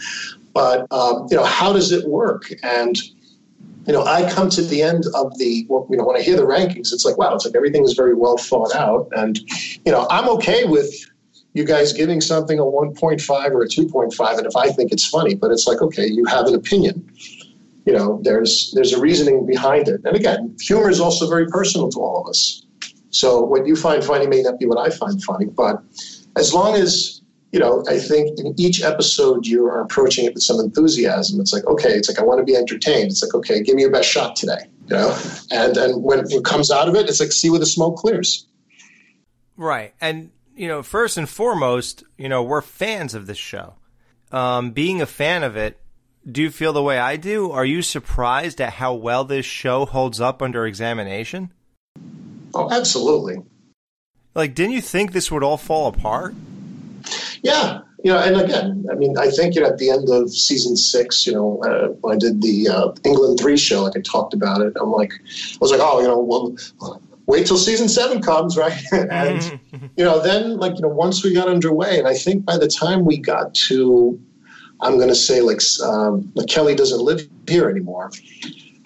But 0.53 0.91
um, 0.91 1.27
you 1.29 1.37
know, 1.37 1.43
how 1.43 1.73
does 1.73 1.91
it 1.91 2.07
work? 2.07 2.51
And 2.63 2.97
you 3.87 3.93
know, 3.93 4.03
I 4.03 4.29
come 4.29 4.49
to 4.49 4.61
the 4.61 4.83
end 4.83 5.05
of 5.15 5.37
the, 5.37 5.65
well, 5.69 5.87
you 5.89 5.95
know, 5.95 6.05
when 6.05 6.17
I 6.17 6.21
hear 6.21 6.35
the 6.35 6.45
rankings, 6.45 6.91
it's 6.91 7.05
like, 7.05 7.17
wow, 7.17 7.33
it's 7.33 7.45
like 7.45 7.55
everything 7.55 7.85
is 7.85 7.93
very 7.93 8.13
well 8.13 8.37
thought 8.37 8.75
out. 8.75 9.07
And, 9.15 9.39
you 9.85 9.93
know, 9.93 10.05
I'm 10.09 10.27
okay 10.31 10.65
with 10.65 10.93
you 11.57 11.65
guys 11.65 11.91
giving 11.91 12.21
something 12.21 12.59
a 12.59 12.63
1.5 12.63 13.51
or 13.51 13.63
a 13.63 13.67
2.5. 13.67 14.37
And 14.37 14.45
if 14.45 14.55
I 14.55 14.69
think 14.69 14.91
it's 14.91 15.07
funny, 15.07 15.33
but 15.33 15.51
it's 15.51 15.65
like, 15.65 15.81
okay, 15.81 16.05
you 16.05 16.23
have 16.25 16.45
an 16.45 16.53
opinion. 16.53 17.11
You 17.85 17.93
know, 17.93 18.21
there's, 18.23 18.71
there's 18.73 18.93
a 18.93 18.99
reasoning 19.01 19.47
behind 19.47 19.87
it. 19.87 20.01
And 20.05 20.15
again, 20.15 20.55
humor 20.61 20.87
is 20.87 20.99
also 20.99 21.27
very 21.27 21.47
personal 21.47 21.89
to 21.89 21.99
all 21.99 22.21
of 22.21 22.29
us. 22.29 22.63
So 23.09 23.41
what 23.41 23.65
you 23.65 23.75
find 23.75 24.03
funny 24.03 24.27
may 24.27 24.43
not 24.43 24.59
be 24.59 24.67
what 24.67 24.77
I 24.77 24.95
find 24.95 25.21
funny, 25.23 25.45
but 25.45 25.81
as 26.35 26.53
long 26.53 26.75
as 26.75 27.21
you 27.53 27.59
know, 27.59 27.83
I 27.87 27.97
think 27.97 28.37
in 28.39 28.53
each 28.59 28.83
episode 28.83 29.47
you 29.47 29.65
are 29.65 29.81
approaching 29.81 30.25
it 30.25 30.33
with 30.33 30.43
some 30.43 30.59
enthusiasm. 30.59 31.39
It's 31.39 31.53
like, 31.53 31.65
okay, 31.65 31.91
it's 31.91 32.09
like 32.09 32.19
I 32.19 32.21
want 32.21 32.39
to 32.39 32.43
be 32.43 32.57
entertained. 32.57 33.09
It's 33.09 33.23
like, 33.23 33.33
okay, 33.33 33.63
give 33.63 33.75
me 33.75 33.83
your 33.83 33.91
best 33.91 34.09
shot 34.09 34.35
today, 34.35 34.67
you 34.87 34.95
know. 34.97 35.17
And 35.49 35.77
and 35.77 36.03
when 36.03 36.19
it 36.19 36.43
comes 36.43 36.69
out 36.69 36.89
of 36.89 36.95
it, 36.95 37.09
it's 37.09 37.21
like 37.21 37.31
see 37.31 37.49
where 37.49 37.59
the 37.59 37.65
smoke 37.65 37.95
clears. 37.95 38.45
Right. 39.55 39.93
And, 40.01 40.29
you 40.57 40.67
know, 40.67 40.81
first 40.81 41.17
and 41.17 41.29
foremost, 41.29 42.03
you 42.17 42.27
know, 42.27 42.41
we're 42.41 42.61
fans 42.61 43.13
of 43.13 43.27
this 43.27 43.37
show. 43.37 43.75
Um, 44.31 44.71
being 44.71 45.01
a 45.01 45.05
fan 45.05 45.43
of 45.43 45.55
it, 45.55 45.79
do 46.29 46.41
you 46.41 46.49
feel 46.49 46.73
the 46.73 46.83
way 46.83 46.99
I 46.99 47.15
do? 47.15 47.51
Are 47.51 47.63
you 47.63 47.81
surprised 47.81 48.59
at 48.59 48.73
how 48.73 48.93
well 48.93 49.23
this 49.23 49.45
show 49.45 49.85
holds 49.85 50.19
up 50.19 50.41
under 50.41 50.65
examination? 50.65 51.53
Oh, 52.53 52.69
absolutely. 52.71 53.37
Like, 54.35 54.55
didn't 54.55 54.73
you 54.73 54.81
think 54.81 55.13
this 55.13 55.31
would 55.31 55.43
all 55.43 55.57
fall 55.57 55.87
apart? 55.87 56.35
Yeah, 57.43 57.81
you 58.03 58.11
know, 58.11 58.19
and 58.19 58.35
again, 58.35 58.85
I 58.91 58.95
mean, 58.95 59.17
I 59.17 59.29
think 59.29 59.55
you 59.55 59.61
know 59.61 59.67
at 59.67 59.77
the 59.77 59.89
end 59.89 60.09
of 60.09 60.31
season 60.31 60.75
six, 60.75 61.25
you 61.25 61.33
know, 61.33 61.61
uh, 61.63 61.87
when 62.01 62.15
I 62.15 62.19
did 62.19 62.41
the 62.41 62.67
uh, 62.67 62.91
England 63.05 63.39
three 63.39 63.57
show, 63.57 63.83
like 63.83 63.95
I 63.95 64.01
talked 64.01 64.33
about 64.33 64.61
it, 64.61 64.73
I'm 64.79 64.91
like, 64.91 65.13
I 65.13 65.57
was 65.61 65.71
like, 65.71 65.79
oh, 65.81 66.01
you 66.01 66.07
know, 66.07 66.19
well, 66.19 66.55
wait 67.27 67.45
till 67.45 67.57
season 67.57 67.87
seven 67.87 68.21
comes, 68.21 68.57
right? 68.57 68.81
and 68.91 69.59
you 69.95 70.03
know, 70.03 70.19
then 70.19 70.57
like 70.57 70.75
you 70.75 70.81
know, 70.81 70.87
once 70.87 71.23
we 71.23 71.33
got 71.33 71.47
underway, 71.47 71.99
and 71.99 72.07
I 72.07 72.15
think 72.15 72.45
by 72.45 72.57
the 72.57 72.67
time 72.67 73.05
we 73.05 73.17
got 73.17 73.53
to, 73.69 74.19
I'm 74.81 74.95
going 74.97 75.09
to 75.09 75.15
say 75.15 75.41
like, 75.41 75.61
um, 75.83 76.31
like 76.33 76.47
Kelly 76.47 76.73
doesn't 76.73 77.01
live 77.01 77.27
here 77.47 77.69
anymore. 77.69 78.11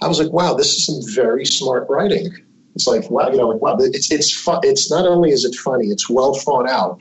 I 0.04 0.08
was 0.08 0.20
like, 0.20 0.32
wow, 0.32 0.56
this 0.56 0.74
is 0.76 0.86
some 0.86 1.16
very 1.16 1.46
smart 1.46 1.88
writing. 1.88 2.32
It's 2.76 2.88
like, 2.88 3.10
wow, 3.12 3.30
you 3.30 3.38
know, 3.38 3.48
like 3.48 3.62
wow, 3.62 3.78
it's 3.80 4.12
it's 4.12 4.34
fun. 4.34 4.60
It's 4.64 4.90
not 4.92 5.06
only 5.06 5.32
is 5.32 5.46
it 5.46 5.56
funny, 5.56 5.88
it's 5.88 6.10
well 6.10 6.34
thought 6.34 6.70
out. 6.70 7.00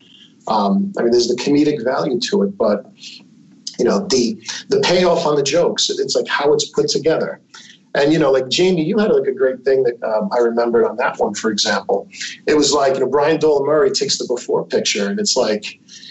Um, 0.48 0.92
I 0.98 1.02
mean, 1.02 1.12
there's 1.12 1.28
the 1.28 1.36
comedic 1.36 1.84
value 1.84 2.18
to 2.30 2.42
it, 2.42 2.58
but 2.58 2.86
you 3.78 3.84
know, 3.84 4.06
the 4.08 4.38
the 4.68 4.80
payoff 4.80 5.24
on 5.26 5.36
the 5.36 5.42
jokes. 5.42 5.88
It's 5.88 6.14
like 6.14 6.26
how 6.26 6.52
it's 6.52 6.68
put 6.68 6.88
together. 6.88 7.40
And 7.94 8.12
you 8.12 8.18
know, 8.18 8.30
like 8.30 8.48
Jamie, 8.48 8.84
you 8.84 8.98
had 8.98 9.10
like 9.10 9.26
a 9.26 9.32
great 9.32 9.64
thing 9.64 9.82
that 9.82 10.02
um, 10.02 10.28
I 10.32 10.38
remembered 10.38 10.84
on 10.84 10.96
that 10.96 11.18
one, 11.18 11.34
for 11.34 11.50
example. 11.50 12.08
It 12.46 12.56
was 12.56 12.72
like 12.72 12.94
you 12.94 13.00
know, 13.00 13.08
Brian 13.08 13.38
Doyle-Murray 13.38 13.90
takes 13.90 14.18
the 14.18 14.26
before 14.26 14.64
picture, 14.64 15.08
and 15.08 15.18
it's 15.18 15.36
like, 15.36 15.64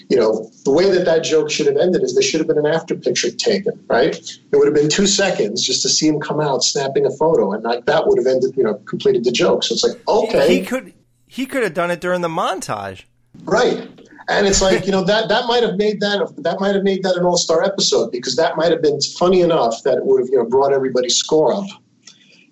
you 0.10 0.18
know, 0.18 0.52
the 0.66 0.72
way 0.72 0.90
that 0.90 1.06
that 1.06 1.24
joke 1.24 1.50
should 1.50 1.68
have 1.68 1.78
ended 1.78 2.04
is 2.04 2.14
there 2.14 2.24
should 2.24 2.42
have 2.42 2.48
been 2.48 2.58
an 2.58 2.66
after 2.66 2.96
picture 2.96 3.32
taken, 3.32 3.82
right? 3.88 4.18
It 4.18 4.58
would 4.58 4.68
have 4.68 4.76
been 4.76 4.90
two 4.90 5.08
seconds 5.08 5.66
just 5.66 5.82
to 5.84 5.90
see 5.90 6.08
him 6.08 6.20
come 6.20 6.42
out 6.42 6.64
snapping 6.64 7.06
a 7.06 7.12
photo, 7.12 7.54
and 7.54 7.64
like 7.64 7.86
that 7.86 8.08
would 8.08 8.18
have 8.18 8.28
ended, 8.28 8.58
you 8.58 8.64
know, 8.64 8.74
completed 8.86 9.24
the 9.24 9.32
joke. 9.32 9.64
So 9.64 9.74
it's 9.74 9.84
like, 9.84 10.06
okay, 10.08 10.60
He 10.60 10.66
could 10.66 10.94
he 11.28 11.46
could 11.46 11.64
have 11.64 11.74
done 11.74 11.92
it 11.92 12.02
during 12.02 12.22
the 12.22 12.28
montage. 12.28 13.04
Right. 13.44 13.88
And 14.30 14.46
it's 14.46 14.62
like, 14.62 14.86
you 14.86 14.92
know, 14.92 15.04
that 15.06 15.28
that 15.30 15.48
might 15.48 15.64
have 15.64 15.76
made 15.76 16.00
that 16.02 16.32
that 16.38 16.60
might 16.60 16.76
have 16.76 16.84
made 16.84 17.02
that 17.04 17.16
an 17.18 17.26
all-star 17.26 17.64
episode 17.64 18.12
because 18.12 18.36
that 18.36 18.58
might 18.58 18.72
have 18.72 18.82
been 18.82 19.02
funny 19.02 19.42
enough 19.42 19.82
that 19.84 19.98
it 19.98 20.06
would 20.06 20.20
have, 20.22 20.30
you 20.30 20.38
know, 20.38 20.46
brought 20.46 20.72
everybody's 20.72 21.16
score 21.16 21.52
up. 21.54 21.66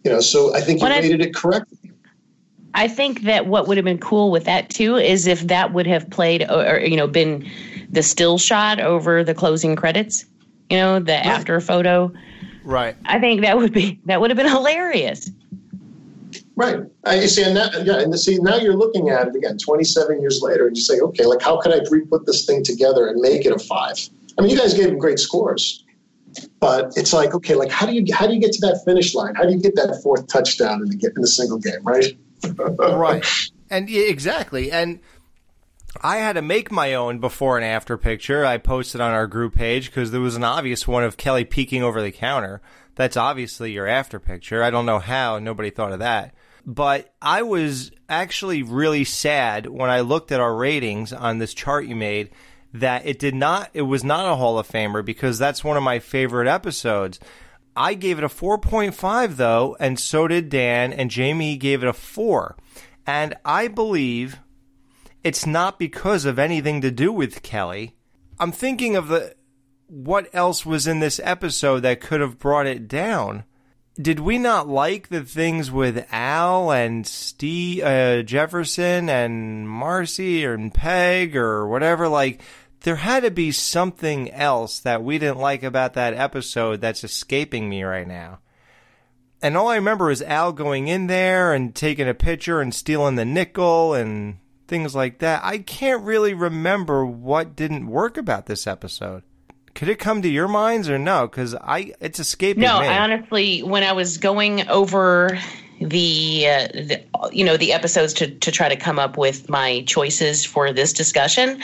You 0.04 0.12
know, 0.12 0.20
so 0.20 0.56
I 0.56 0.62
think 0.62 0.80
you 0.80 0.88
Well, 0.88 0.94
I- 0.94 1.02
it 1.06 1.36
correctly. 1.36 1.78
I 2.74 2.88
think 2.88 3.22
that 3.22 3.48
what 3.48 3.68
would 3.68 3.78
have 3.78 3.86
been 3.86 3.98
cool 3.98 4.30
with 4.30 4.44
that 4.46 4.70
too 4.70 4.98
is 4.98 5.26
if 5.26 5.42
that 5.48 5.74
would 5.74 5.88
have 5.88 6.08
played 6.10 6.44
or, 6.44 6.76
or, 6.76 6.80
you 6.80 6.96
know 6.98 7.08
been 7.08 7.50
the 7.90 8.04
still 8.04 8.38
shot 8.38 8.80
over 8.80 9.24
the 9.24 9.34
closing 9.34 9.76
credits, 9.76 10.26
you 10.70 10.78
know, 10.78 11.00
the 11.00 11.16
after 11.26 11.60
photo. 11.62 12.12
Right. 12.64 12.96
I 13.06 13.20
think 13.20 13.42
that 13.42 13.58
would 13.58 13.72
be 13.74 14.00
that 14.06 14.20
would 14.20 14.30
have 14.30 14.38
been 14.38 14.50
hilarious. 14.58 15.32
Right. 16.58 16.80
I 17.06 17.22
you 17.22 17.28
see, 17.28 17.44
and 17.44 17.56
that, 17.56 17.86
yeah, 17.86 18.00
and 18.00 18.20
see, 18.20 18.40
now 18.40 18.56
you're 18.56 18.76
looking 18.76 19.10
at 19.10 19.28
it 19.28 19.36
again, 19.36 19.60
27 19.60 20.20
years 20.20 20.42
later, 20.42 20.66
and 20.66 20.76
you 20.76 20.82
say, 20.82 21.00
okay, 21.00 21.24
like, 21.24 21.40
how 21.40 21.62
could 21.62 21.72
I 21.72 21.88
re-put 21.92 22.26
this 22.26 22.48
thing 22.48 22.64
together 22.64 23.08
and 23.08 23.22
make 23.22 23.46
it 23.46 23.52
a 23.52 23.60
five? 23.60 23.96
I 24.38 24.42
mean, 24.42 24.50
you 24.50 24.58
guys 24.58 24.74
gave 24.74 24.88
him 24.88 24.98
great 24.98 25.20
scores, 25.20 25.86
but 26.60 26.94
it's 26.96 27.14
like, 27.14 27.36
okay, 27.36 27.54
like, 27.54 27.70
how 27.70 27.86
do 27.86 27.94
you 27.94 28.12
how 28.12 28.26
do 28.26 28.34
you 28.34 28.42
get 28.42 28.54
to 28.54 28.62
that 28.62 28.82
finish 28.86 29.14
line? 29.14 29.36
How 29.36 29.44
do 29.44 29.52
you 29.52 29.62
get 29.62 29.76
that 29.76 30.00
fourth 30.02 30.28
touchdown 30.28 30.82
in 30.82 30.90
the 30.90 31.12
in 31.16 31.22
the 31.22 31.28
single 31.28 31.60
game, 31.60 31.84
right? 31.84 32.18
right. 32.58 33.24
And 33.70 33.88
exactly. 33.88 34.72
And 34.72 35.00
I 36.02 36.18
had 36.18 36.34
to 36.34 36.42
make 36.42 36.72
my 36.72 36.96
own 36.96 37.20
before 37.20 37.58
and 37.58 37.66
after 37.66 38.00
picture. 38.00 38.44
I 38.44 38.58
posted 38.58 39.00
on 39.00 39.14
our 39.14 39.28
group 39.28 39.54
page 39.54 39.92
because 39.92 40.10
there 40.10 40.22
was 40.22 40.36
an 40.36 40.44
obvious 40.44 40.88
one 40.88 41.04
of 41.04 41.18
Kelly 41.18 41.46
peeking 41.46 41.84
over 41.84 42.02
the 42.02 42.12
counter. 42.12 42.62
That's 42.96 43.16
obviously 43.16 43.74
your 43.74 43.86
after 43.86 44.20
picture. 44.20 44.64
I 44.64 44.72
don't 44.72 44.88
know 44.88 44.98
how 44.98 45.38
nobody 45.38 45.70
thought 45.70 45.92
of 45.92 46.00
that. 46.00 46.34
But 46.68 47.16
I 47.22 47.44
was 47.44 47.92
actually 48.10 48.62
really 48.62 49.06
sad 49.06 49.68
when 49.68 49.90
I 49.90 50.02
looked 50.02 50.34
at 50.34 50.42
our 50.42 50.54
ratings 50.54 51.14
on 51.14 51.38
this 51.38 51.54
chart 51.54 51.86
you 51.86 51.96
made 51.96 52.30
that 52.74 53.06
it 53.06 53.18
did 53.18 53.34
not 53.34 53.70
it 53.74 53.84
was 53.84 54.04
not 54.04 54.30
a 54.30 54.36
Hall 54.36 54.60
of 54.60 54.68
Famer 54.68 55.04
because 55.04 55.40
that's 55.40 55.64
one 55.64 55.78
of 55.78 55.84
my 55.84 56.00
favorite 56.00 56.48
episodes. 56.48 57.22
I 57.74 57.94
gave 57.94 58.18
it 58.18 58.26
a 58.26 58.28
4.5 58.28 59.38
though, 59.38 59.78
and 59.80 59.98
so 59.98 60.28
did 60.28 60.50
Dan, 60.50 60.92
and 60.92 61.10
Jamie 61.10 61.56
gave 61.56 61.84
it 61.84 61.90
a 61.90 61.94
4. 61.94 62.58
And 63.06 63.36
I 63.46 63.70
believe 63.70 64.40
it's 65.24 65.46
not 65.46 65.80
because 65.80 66.26
of 66.26 66.38
anything 66.38 66.82
to 66.82 66.92
do 66.92 67.14
with 67.14 67.44
Kelly. 67.44 67.96
I'm 68.40 68.52
thinking 68.52 68.98
of 68.98 69.08
the 69.08 69.36
what 69.88 70.30
else 70.34 70.66
was 70.66 70.86
in 70.86 71.00
this 71.00 71.22
episode 71.24 71.80
that 71.80 72.02
could 72.02 72.20
have 72.20 72.38
brought 72.38 72.68
it 72.68 72.90
down. 72.90 73.46
Did 74.00 74.20
we 74.20 74.38
not 74.38 74.68
like 74.68 75.10
the 75.10 75.24
things 75.24 75.72
with 75.72 76.06
Al 76.12 76.72
and 76.72 77.06
Steve 77.06 77.84
uh, 77.84 78.22
Jefferson 78.22 79.10
and 79.10 79.68
Marcy 79.68 80.46
and 80.46 80.74
Peg 80.74 81.36
or 81.36 81.68
whatever? 81.68 82.08
Like, 82.08 82.42
there 82.82 82.98
had 82.98 83.24
to 83.24 83.32
be 83.32 83.52
something 83.52 84.32
else 84.32 84.80
that 84.80 85.04
we 85.04 85.18
didn't 85.18 85.40
like 85.40 85.64
about 85.64 85.96
that 85.96 86.14
episode 86.14 86.80
that's 86.80 87.04
escaping 87.04 87.68
me 87.68 87.84
right 87.84 88.08
now. 88.08 88.40
And 89.42 89.58
all 89.58 89.68
I 89.68 89.76
remember 89.76 90.12
is 90.12 90.22
Al 90.22 90.52
going 90.52 90.88
in 90.88 91.08
there 91.08 91.54
and 91.54 91.76
taking 91.76 92.08
a 92.08 92.14
picture 92.14 92.62
and 92.62 92.74
stealing 92.74 93.16
the 93.16 93.26
nickel 93.26 93.94
and 93.94 94.38
things 94.68 94.96
like 94.96 95.20
that. 95.20 95.44
I 95.44 95.60
can't 95.60 96.04
really 96.04 96.34
remember 96.34 97.06
what 97.06 97.56
didn't 97.56 97.88
work 97.88 98.18
about 98.18 98.46
this 98.46 98.68
episode. 98.68 99.24
Could 99.78 99.90
it 99.90 100.00
come 100.00 100.24
to 100.24 100.28
your 100.28 100.48
minds 100.48 100.90
or 100.90 100.98
no? 100.98 101.28
Because 101.28 101.54
I, 101.54 101.94
it's 102.02 102.20
escaping 102.20 102.64
no, 102.64 102.80
me. 102.80 102.88
I 102.88 102.98
honestly, 102.98 103.62
when 103.62 103.84
I 103.84 103.92
was 103.92 104.18
going 104.18 104.68
over 104.70 105.38
the, 105.80 106.48
uh, 106.48 106.68
the 106.74 107.04
you 107.32 107.46
know 107.46 107.58
the 107.58 107.74
episodes 107.74 108.12
to 108.14 108.28
to 108.28 108.52
try 108.52 108.70
to 108.70 108.76
come 108.76 108.98
up 108.98 109.20
with 109.20 109.50
my 109.50 109.84
choices 109.86 110.44
for 110.44 110.74
this 110.74 110.94
discussion, 110.94 111.62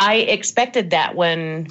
I 0.00 0.16
expected 0.16 0.90
that 0.90 1.14
one 1.14 1.68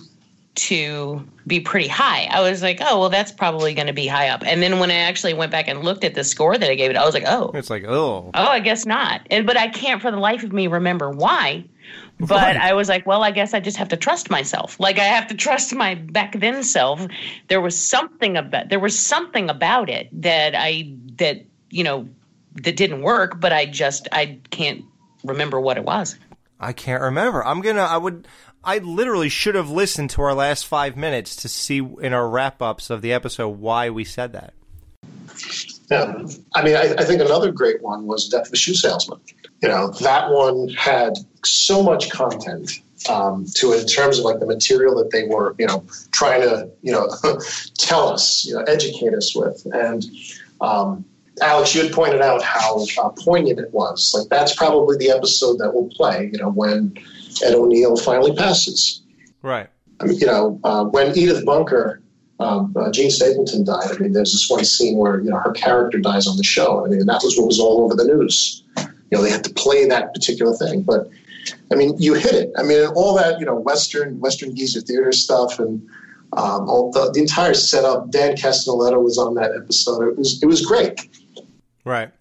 to 0.56 1.28
be 1.46 1.60
pretty 1.60 1.90
high. 1.90 2.30
I 2.32 2.40
was 2.40 2.62
like, 2.62 2.78
oh 2.80 3.02
well, 3.02 3.10
that's 3.10 3.34
probably 3.34 3.74
going 3.74 3.88
to 3.88 3.94
be 3.94 4.08
high 4.08 4.30
up. 4.30 4.44
And 4.46 4.64
then 4.64 4.80
when 4.80 4.90
I 4.90 4.96
actually 4.96 5.34
went 5.34 5.52
back 5.52 5.68
and 5.68 5.84
looked 5.84 6.06
at 6.06 6.16
the 6.16 6.24
score 6.24 6.58
that 6.58 6.72
I 6.72 6.76
gave 6.76 6.92
it, 6.92 6.96
I 6.96 7.04
was 7.04 7.14
like, 7.14 7.26
oh, 7.28 7.52
it's 7.54 7.70
like 7.70 7.84
oh, 7.84 8.32
oh, 8.34 8.48
I 8.48 8.62
guess 8.62 8.86
not. 8.86 9.28
And 9.30 9.46
but 9.46 9.58
I 9.58 9.68
can't 9.68 10.02
for 10.02 10.12
the 10.12 10.18
life 10.18 10.44
of 10.44 10.54
me 10.54 10.68
remember 10.68 11.10
why. 11.10 11.66
But 12.22 12.30
Right. 12.30 12.56
I 12.56 12.74
was 12.74 12.88
like, 12.88 13.08
well, 13.08 13.24
I 13.24 13.32
guess 13.32 13.54
I 13.56 13.60
just 13.60 13.78
have 13.78 13.90
to 13.90 13.98
trust 13.98 14.30
myself. 14.30 14.80
Like 14.80 15.00
I 15.00 15.06
have 15.06 15.28
to 15.28 15.36
trust 15.36 15.74
my 15.74 15.96
back 15.96 16.40
then 16.40 16.64
self. 16.64 17.06
There 17.48 17.60
was 17.60 17.78
something 17.78 18.38
about 18.38 18.70
there 18.70 18.80
was 18.80 18.98
something 18.98 19.50
about 19.50 19.90
it 19.90 20.08
that 20.22 20.54
I 20.56 20.94
that 21.18 21.46
you 21.72 21.84
know 21.84 22.08
that 22.62 22.76
didn't 22.76 23.02
work, 23.02 23.40
but 23.40 23.52
I 23.52 23.66
just 23.66 24.08
I 24.12 24.40
can't 24.52 24.86
remember 25.24 25.60
what 25.60 25.78
it 25.78 25.84
was. 25.84 26.18
I 26.60 26.74
can't 26.74 27.02
remember. 27.02 27.44
I'm 27.44 27.62
gonna. 27.62 27.82
I 27.82 27.98
would. 27.98 28.28
I 28.64 28.78
literally 28.78 29.30
should 29.30 29.56
have 29.56 29.72
listened 29.72 30.12
to 30.12 30.22
our 30.22 30.36
last 30.36 30.68
five 30.68 30.96
minutes 30.96 31.36
to 31.38 31.50
see 31.50 31.78
in 31.80 32.14
our 32.14 32.30
wrap 32.30 32.62
ups 32.62 32.92
of 32.92 33.02
the 33.02 33.12
episode 33.14 33.58
why 33.60 33.90
we 33.90 34.04
said 34.04 34.34
that. 34.34 34.54
Yeah. 35.92 36.26
I 36.56 36.64
mean, 36.64 36.76
I, 36.78 36.94
I 36.98 37.04
think 37.04 37.22
another 37.22 37.52
great 37.52 37.82
one 37.82 38.08
was 38.08 38.30
Death 38.30 38.48
of 38.48 38.54
a 38.54 38.56
Shoe 38.56 38.74
Salesman. 38.74 39.20
You 39.62 39.68
know, 39.68 39.92
that 40.00 40.32
one 40.32 40.70
had 40.70 41.18
so 41.44 41.84
much 41.84 42.10
content 42.10 42.80
um, 43.10 43.46
to 43.56 43.74
it 43.74 43.82
in 43.82 43.88
terms 43.88 44.18
of 44.18 44.26
like 44.26 44.40
the 44.40 44.46
material 44.46 44.96
that 44.96 45.12
they 45.12 45.24
were, 45.24 45.54
you 45.60 45.68
know, 45.68 45.84
trying 46.12 46.42
to, 46.42 46.70
you 46.82 46.94
know, 46.94 47.10
tell 47.78 48.08
us, 48.08 48.46
you 48.46 48.54
know, 48.54 48.62
educate 48.62 49.14
us 49.14 49.36
with. 49.36 49.68
And 49.74 50.06
um, 50.62 51.04
Alex, 51.42 51.76
you 51.76 51.84
had 51.84 51.92
pointed 51.92 52.22
out 52.22 52.42
how 52.42 52.86
uh, 53.02 53.10
poignant 53.10 53.60
it 53.60 53.74
was. 53.74 54.14
Like 54.18 54.30
that's 54.30 54.56
probably 54.56 54.98
the 54.98 55.12
episode 55.12 55.58
that 55.60 55.74
will 55.74 55.90
play, 55.90 56.30
you 56.32 56.40
know, 56.40 56.52
when 56.52 56.98
Ed 57.44 57.54
O'Neill 57.54 57.98
finally 57.98 58.34
passes. 58.34 59.02
Right. 59.42 59.68
I 60.00 60.06
mean, 60.06 60.18
you 60.20 60.26
know, 60.26 60.60
uh, 60.64 60.86
when 60.86 61.18
Edith 61.18 61.46
Bunker, 61.46 62.01
um, 62.42 62.74
uh, 62.76 62.92
Jean 62.92 63.12
Stapleton 63.12 63.64
died. 63.64 63.92
I 63.92 63.98
mean, 63.98 64.14
there's 64.14 64.32
this 64.32 64.50
one 64.50 64.66
scene 64.66 64.98
where 64.98 65.20
you 65.22 65.30
know 65.30 65.38
her 65.38 65.52
character 65.52 66.00
dies 66.00 66.28
on 66.28 66.38
the 66.38 66.44
show. 66.44 66.86
I 66.86 66.90
mean, 66.90 67.06
that 67.06 67.22
was 67.24 67.38
what 67.38 67.48
was 67.48 67.60
all 67.60 67.84
over 67.84 67.96
the 67.96 68.06
news. 68.06 68.64
You 68.78 69.18
know, 69.18 69.22
they 69.22 69.30
had 69.30 69.44
to 69.44 69.54
play 69.54 69.88
that 69.88 70.14
particular 70.14 70.56
thing. 70.56 70.82
But 70.82 71.08
I 71.72 71.76
mean, 71.76 71.96
you 72.00 72.14
hit 72.16 72.34
it. 72.34 72.52
I 72.58 72.64
mean, 72.64 72.88
all 72.96 73.16
that 73.16 73.40
you 73.40 73.46
know, 73.46 73.56
Western 73.56 74.20
Western 74.20 74.56
geezer 74.56 74.82
theater 74.82 75.12
stuff 75.12 75.60
and 75.60 75.88
um, 76.34 76.70
all 76.70 76.92
the, 76.92 77.12
the 77.12 77.20
entire 77.20 77.54
setup. 77.54 78.10
Dan 78.10 78.36
Castellaneta 78.36 79.02
was 79.02 79.18
on 79.18 79.36
that 79.36 79.52
episode. 79.56 80.08
It 80.08 80.18
was 80.18 80.42
it 80.42 80.46
was 80.48 80.66
great. 80.66 81.00
Right. 81.86 82.12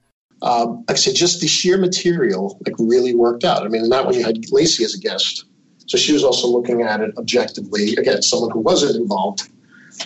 Um, 0.42 0.84
like 0.88 0.92
I 0.92 0.94
said, 0.94 1.14
just 1.14 1.40
the 1.40 1.46
sheer 1.46 1.76
material 1.78 2.58
like 2.66 2.74
really 2.78 3.14
worked 3.14 3.44
out. 3.44 3.64
I 3.64 3.68
mean, 3.68 3.88
that 3.90 4.04
one 4.04 4.14
you 4.14 4.24
had 4.24 4.50
Lacey 4.50 4.84
as 4.84 4.94
a 4.94 4.98
guest, 4.98 5.44
so 5.86 5.98
she 5.98 6.12
was 6.12 6.24
also 6.24 6.48
looking 6.48 6.82
at 6.82 7.00
it 7.00 7.16
objectively. 7.18 7.94
Again, 7.96 8.22
someone 8.22 8.50
who 8.50 8.60
wasn't 8.60 8.96
involved. 8.96 9.48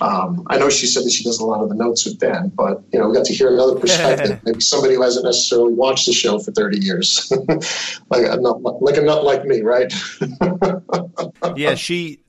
Um, 0.00 0.46
I 0.48 0.58
know 0.58 0.70
she 0.70 0.86
said 0.86 1.04
that 1.04 1.12
she 1.12 1.24
does 1.24 1.38
a 1.38 1.44
lot 1.44 1.62
of 1.62 1.68
the 1.68 1.74
notes 1.74 2.04
with 2.04 2.18
Dan, 2.18 2.48
but 2.54 2.82
you 2.92 2.98
know, 2.98 3.08
we 3.08 3.14
got 3.14 3.26
to 3.26 3.34
hear 3.34 3.52
another 3.52 3.78
perspective. 3.78 4.40
Maybe 4.44 4.60
somebody 4.60 4.94
who 4.94 5.02
hasn't 5.02 5.24
necessarily 5.24 5.72
watched 5.72 6.06
the 6.06 6.12
show 6.12 6.38
for 6.38 6.50
thirty 6.52 6.78
years, 6.78 7.30
like 8.10 8.26
a 8.26 8.36
nut, 8.36 8.82
like 8.82 8.96
a 8.96 9.02
nut 9.02 9.24
like 9.24 9.44
me, 9.44 9.60
right? 9.60 9.92
Yeah. 11.56 11.74
She. 11.74 12.20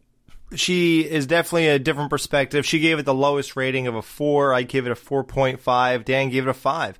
She 0.54 1.02
is 1.02 1.26
definitely 1.26 1.68
a 1.68 1.80
different 1.80 2.12
perspective. 2.12 2.66
She 2.66 2.80
gave 2.80 3.00
it 3.00 3.04
the 3.04 3.16
lowest 3.16 3.56
rating 3.56 3.88
of 3.88 3.96
a 3.96 4.02
four. 4.02 4.54
I 4.54 4.62
gave 4.62 4.86
it 4.86 4.92
a 4.92 4.96
four 4.96 5.24
point 5.24 5.60
five. 5.60 6.06
Dan 6.06 6.30
gave 6.30 6.48
it 6.48 6.50
a 6.50 6.54
five. 6.54 7.00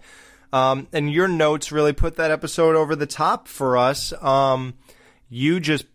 Um, 0.52 0.88
and 0.92 1.12
your 1.12 1.28
notes 1.28 1.72
really 1.72 1.94
put 1.94 2.16
that 2.16 2.32
episode 2.32 2.76
over 2.76 2.96
the 2.96 3.06
top 3.06 3.48
for 3.48 3.78
us. 3.78 4.12
Um, 4.22 4.74
you 5.30 5.60
just 5.60 5.86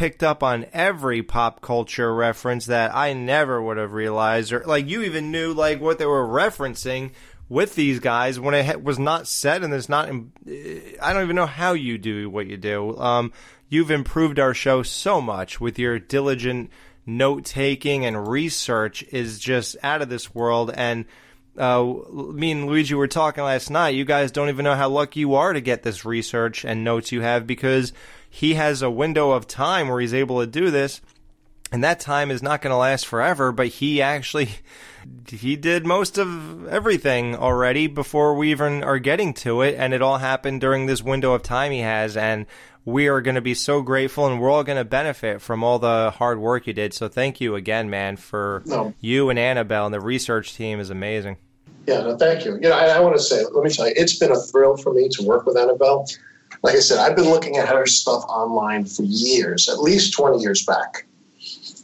picked 0.00 0.22
up 0.22 0.42
on 0.42 0.64
every 0.72 1.22
pop 1.22 1.60
culture 1.60 2.14
reference 2.14 2.64
that 2.64 2.96
I 2.96 3.12
never 3.12 3.60
would 3.60 3.76
have 3.76 3.92
realized, 3.92 4.50
or 4.50 4.64
like 4.64 4.88
you 4.88 5.02
even 5.02 5.30
knew 5.30 5.52
like 5.52 5.78
what 5.78 5.98
they 5.98 6.06
were 6.06 6.26
referencing 6.26 7.10
with 7.50 7.74
these 7.74 8.00
guys 8.00 8.40
when 8.40 8.54
it 8.54 8.82
was 8.82 8.98
not 8.98 9.26
said, 9.26 9.62
and 9.62 9.74
it's 9.74 9.90
not. 9.90 10.08
I 10.08 11.12
don't 11.12 11.22
even 11.22 11.36
know 11.36 11.44
how 11.44 11.74
you 11.74 11.98
do 11.98 12.30
what 12.30 12.46
you 12.46 12.56
do. 12.56 12.96
Um, 12.96 13.30
you've 13.68 13.90
improved 13.90 14.38
our 14.38 14.54
show 14.54 14.82
so 14.82 15.20
much 15.20 15.60
with 15.60 15.78
your 15.78 15.98
diligent 15.98 16.70
note 17.04 17.44
taking 17.44 18.06
and 18.06 18.26
research 18.26 19.02
is 19.12 19.38
just 19.38 19.76
out 19.82 20.00
of 20.00 20.08
this 20.08 20.34
world 20.34 20.70
and 20.74 21.04
uh, 21.58 21.84
me 22.32 22.52
and 22.52 22.66
Luigi 22.66 22.94
were 22.94 23.08
talking 23.08 23.44
last 23.44 23.68
night. 23.70 23.90
You 23.90 24.04
guys 24.06 24.30
don't 24.30 24.48
even 24.48 24.64
know 24.64 24.76
how 24.76 24.88
lucky 24.88 25.20
you 25.20 25.34
are 25.34 25.52
to 25.52 25.60
get 25.60 25.82
this 25.82 26.06
research 26.06 26.64
and 26.64 26.84
notes 26.84 27.12
you 27.12 27.20
have 27.20 27.46
because 27.46 27.92
he 28.30 28.54
has 28.54 28.80
a 28.80 28.90
window 28.90 29.32
of 29.32 29.46
time 29.46 29.88
where 29.88 30.00
he's 30.00 30.14
able 30.14 30.40
to 30.40 30.46
do 30.46 30.70
this, 30.70 31.00
and 31.72 31.84
that 31.84 32.00
time 32.00 32.30
is 32.30 32.42
not 32.42 32.62
going 32.62 32.70
to 32.70 32.76
last 32.76 33.06
forever. 33.06 33.52
But 33.52 33.66
he 33.68 34.00
actually 34.00 34.50
he 35.28 35.56
did 35.56 35.84
most 35.84 36.16
of 36.18 36.66
everything 36.68 37.34
already 37.36 37.86
before 37.88 38.34
we 38.36 38.50
even 38.50 38.82
are 38.84 38.98
getting 38.98 39.34
to 39.34 39.62
it, 39.62 39.74
and 39.76 39.92
it 39.92 40.00
all 40.00 40.18
happened 40.18 40.60
during 40.60 40.86
this 40.86 41.02
window 41.02 41.32
of 41.34 41.42
time 41.42 41.72
he 41.72 41.80
has, 41.80 42.16
and 42.16 42.46
we 42.84 43.08
are 43.08 43.20
going 43.20 43.34
to 43.34 43.40
be 43.42 43.54
so 43.54 43.82
grateful, 43.82 44.26
and 44.26 44.40
we're 44.40 44.50
all 44.50 44.64
going 44.64 44.78
to 44.78 44.84
benefit 44.84 45.42
from 45.42 45.62
all 45.62 45.78
the 45.78 46.12
hard 46.16 46.38
work 46.40 46.66
you 46.66 46.72
did. 46.72 46.94
So 46.94 47.08
thank 47.08 47.40
you 47.40 47.54
again, 47.54 47.90
man, 47.90 48.16
for 48.16 48.62
No. 48.64 48.94
you 49.00 49.28
and 49.28 49.38
Annabelle, 49.38 49.84
and 49.86 49.94
the 49.94 50.00
research 50.00 50.54
team 50.56 50.80
is 50.80 50.88
amazing. 50.88 51.36
Yeah, 51.86 52.00
no, 52.02 52.16
thank 52.16 52.44
you. 52.44 52.54
You 52.54 52.68
know, 52.68 52.72
I, 52.72 52.86
I 52.86 53.00
want 53.00 53.16
to 53.16 53.22
say, 53.22 53.42
let 53.52 53.64
me 53.64 53.70
tell 53.70 53.86
you, 53.86 53.92
it's 53.96 54.18
been 54.18 54.30
a 54.32 54.40
thrill 54.40 54.76
for 54.76 54.92
me 54.94 55.08
to 55.10 55.22
work 55.24 55.44
with 55.46 55.56
Annabelle. 55.56 56.06
Like 56.62 56.76
I 56.76 56.80
said, 56.80 56.98
I've 56.98 57.16
been 57.16 57.28
looking 57.28 57.56
at 57.56 57.68
her 57.68 57.86
stuff 57.86 58.24
online 58.28 58.84
for 58.84 59.02
years, 59.02 59.68
at 59.68 59.80
least 59.80 60.12
20 60.12 60.38
years 60.38 60.64
back. 60.64 61.06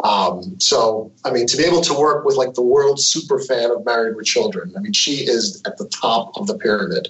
Um, 0.04 0.60
so, 0.60 1.10
I 1.24 1.30
mean, 1.30 1.46
to 1.46 1.56
be 1.56 1.64
able 1.64 1.80
to 1.80 1.94
work 1.94 2.26
with 2.26 2.36
like 2.36 2.52
the 2.54 2.62
world 2.62 3.00
super 3.00 3.38
fan 3.40 3.70
of 3.70 3.84
Married 3.86 4.16
with 4.16 4.26
Children, 4.26 4.74
I 4.76 4.80
mean, 4.80 4.92
she 4.92 5.26
is 5.26 5.62
at 5.66 5.78
the 5.78 5.88
top 5.88 6.36
of 6.36 6.46
the 6.46 6.58
pyramid 6.58 7.08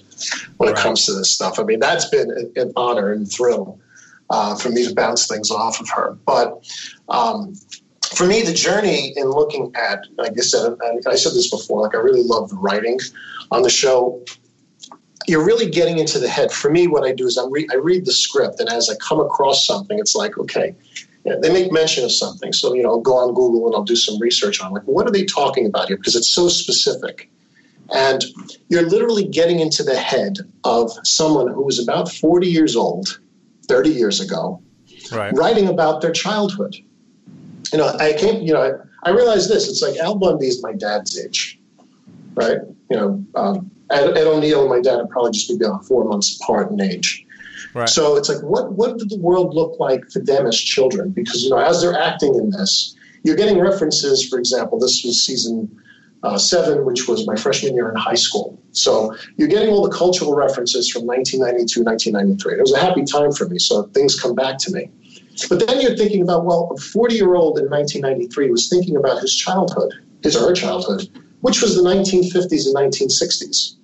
when 0.59 0.69
it 0.69 0.77
comes 0.77 1.05
to 1.07 1.13
this 1.13 1.33
stuff. 1.33 1.59
I 1.59 1.65
mean, 1.65 1.81
that's 1.81 2.09
been 2.09 2.31
an, 2.31 2.53
an 2.55 2.73
honor 2.77 3.13
and 3.13 3.31
thrill 3.31 3.81
uh, 4.31 4.55
for 4.57 4.69
me 4.71 4.87
to 4.87 4.95
bounce 4.95 5.27
things 5.27 5.51
off 5.51 5.81
of 5.81 5.89
her. 5.91 6.17
But 6.25 6.65
um, 7.09 7.55
for 8.15 8.27
me, 8.27 8.43
the 8.43 8.53
journey 8.53 9.13
in 9.17 9.31
looking 9.31 9.73
at, 9.75 10.07
like 10.17 10.33
I 10.33 10.43
said, 10.43 10.77
I 11.07 11.17
said 11.17 11.33
this 11.33 11.51
before, 11.51 11.83
like 11.83 11.95
I 11.95 11.99
really 11.99 12.23
love 12.23 12.51
the 12.51 12.57
writing 12.57 12.99
on 13.51 13.63
the 13.63 13.71
show. 13.71 14.23
You're 15.27 15.45
really 15.45 15.69
getting 15.69 15.99
into 15.99 16.19
the 16.19 16.29
head. 16.29 16.53
For 16.53 16.71
me, 16.71 16.87
what 16.87 17.05
I 17.05 17.13
do 17.13 17.27
is 17.27 17.37
I'm 17.37 17.51
re- 17.53 17.69
I 17.73 17.77
read 17.77 18.05
the 18.05 18.13
script, 18.13 18.61
and 18.61 18.69
as 18.69 18.89
I 18.89 18.95
come 18.97 19.21
across 19.21 19.67
something, 19.67 19.99
it's 19.99 20.15
like, 20.15 20.39
okay, 20.39 20.75
yeah, 21.25 21.35
they 21.43 21.53
make 21.53 21.73
mention 21.73 22.05
of 22.05 22.13
something. 22.13 22.53
So, 22.53 22.75
you 22.75 22.85
know, 22.85 22.91
I'll 22.91 23.01
go 23.01 23.17
on 23.17 23.35
Google 23.35 23.67
and 23.67 23.75
I'll 23.75 23.83
do 23.83 23.97
some 23.97 24.21
research 24.21 24.61
on, 24.61 24.73
like, 24.73 24.85
what 24.85 25.09
are 25.09 25.11
they 25.11 25.25
talking 25.25 25.67
about 25.67 25.89
here? 25.89 25.97
Because 25.97 26.15
it's 26.15 26.29
so 26.29 26.49
specific. 26.49 27.29
And 27.93 28.25
you're 28.69 28.89
literally 28.89 29.27
getting 29.27 29.59
into 29.59 29.83
the 29.83 29.97
head 29.97 30.39
of 30.63 30.91
someone 31.03 31.49
who 31.53 31.65
was 31.65 31.81
about 31.83 32.11
40 32.13 32.47
years 32.47 32.77
old, 32.77 33.19
30 33.69 33.91
years 33.91 34.21
ago, 34.21 34.63
Right. 35.13 35.33
writing 35.35 35.69
about 35.69 36.01
their 36.01 36.13
childhood. 36.13 36.77
You 37.73 37.79
know, 37.79 37.89
I 37.99 38.13
came, 38.13 38.43
you 38.43 38.53
know, 38.53 38.63
I, 39.05 39.09
I 39.09 39.13
realized 39.13 39.51
this. 39.51 39.69
It's 39.69 39.83
like 39.83 39.97
Al 39.99 40.15
Bundy 40.17 40.47
is 40.47 40.63
my 40.63 40.73
dad's 40.73 41.19
age, 41.19 41.61
right? 42.35 42.59
You 42.91 42.97
know, 42.97 43.25
um, 43.35 43.71
Ed, 43.91 44.17
Ed 44.17 44.27
O'Neill 44.27 44.63
and 44.63 44.71
my 44.71 44.81
dad 44.81 45.01
are 45.01 45.07
probably 45.07 45.33
just 45.33 45.51
maybe 45.51 45.65
about 45.65 45.85
four 45.85 46.05
months 46.05 46.41
apart 46.41 46.71
in 46.71 46.81
age. 46.81 47.25
Right. 47.75 47.89
So 47.89 48.17
it's 48.17 48.29
like, 48.29 48.43
what 48.43 48.73
what 48.73 48.99
did 48.99 49.11
the 49.11 49.19
world 49.19 49.55
look 49.55 49.79
like 49.79 50.11
for 50.11 50.21
them 50.21 50.47
as 50.47 50.57
children? 50.59 51.11
Because 51.11 51.45
you 51.45 51.51
know, 51.51 51.59
as 51.59 51.83
they're 51.83 51.99
acting 51.99 52.35
in 52.35 52.51
this, 52.51 52.97
you're 53.23 53.37
getting 53.37 53.61
references. 53.61 54.27
For 54.27 54.39
example, 54.39 54.79
this 54.79 55.05
was 55.05 55.25
season 55.25 55.83
uh, 56.23 56.39
seven, 56.39 56.85
which 56.85 57.07
was 57.07 57.27
my 57.27 57.37
freshman 57.37 57.75
year 57.75 57.89
in 57.91 57.97
high 57.97 58.15
school. 58.15 58.59
So 58.73 59.15
you're 59.37 59.49
getting 59.49 59.69
all 59.69 59.89
the 59.89 59.97
cultural 59.97 60.35
references 60.35 60.91
from 60.91 61.07
1992, 61.07 61.83
1993. 61.85 62.59
It 62.59 62.61
was 62.61 62.73
a 62.73 62.81
happy 62.81 63.05
time 63.05 63.33
for 63.33 63.49
me, 63.49 63.59
so 63.59 63.85
things 63.95 64.21
come 64.21 64.35
back 64.35 64.59
to 64.59 64.73
me. 64.73 64.91
But 65.49 65.67
then 65.67 65.81
you're 65.81 65.97
thinking 65.97 66.23
about, 66.23 66.45
well, 66.45 66.73
a 66.77 66.81
40 66.81 67.15
year 67.15 67.35
old 67.35 67.59
in 67.59 67.69
1993 67.69 68.51
was 68.51 68.69
thinking 68.69 68.97
about 68.97 69.21
his 69.21 69.35
childhood, 69.37 69.93
his 70.23 70.35
or 70.35 70.49
her 70.49 70.55
childhood, 70.55 71.09
which 71.41 71.63
was 71.63 71.77
the 71.77 71.83
1950s 71.83 72.67
and 72.67 72.75
1960s. 72.75 73.75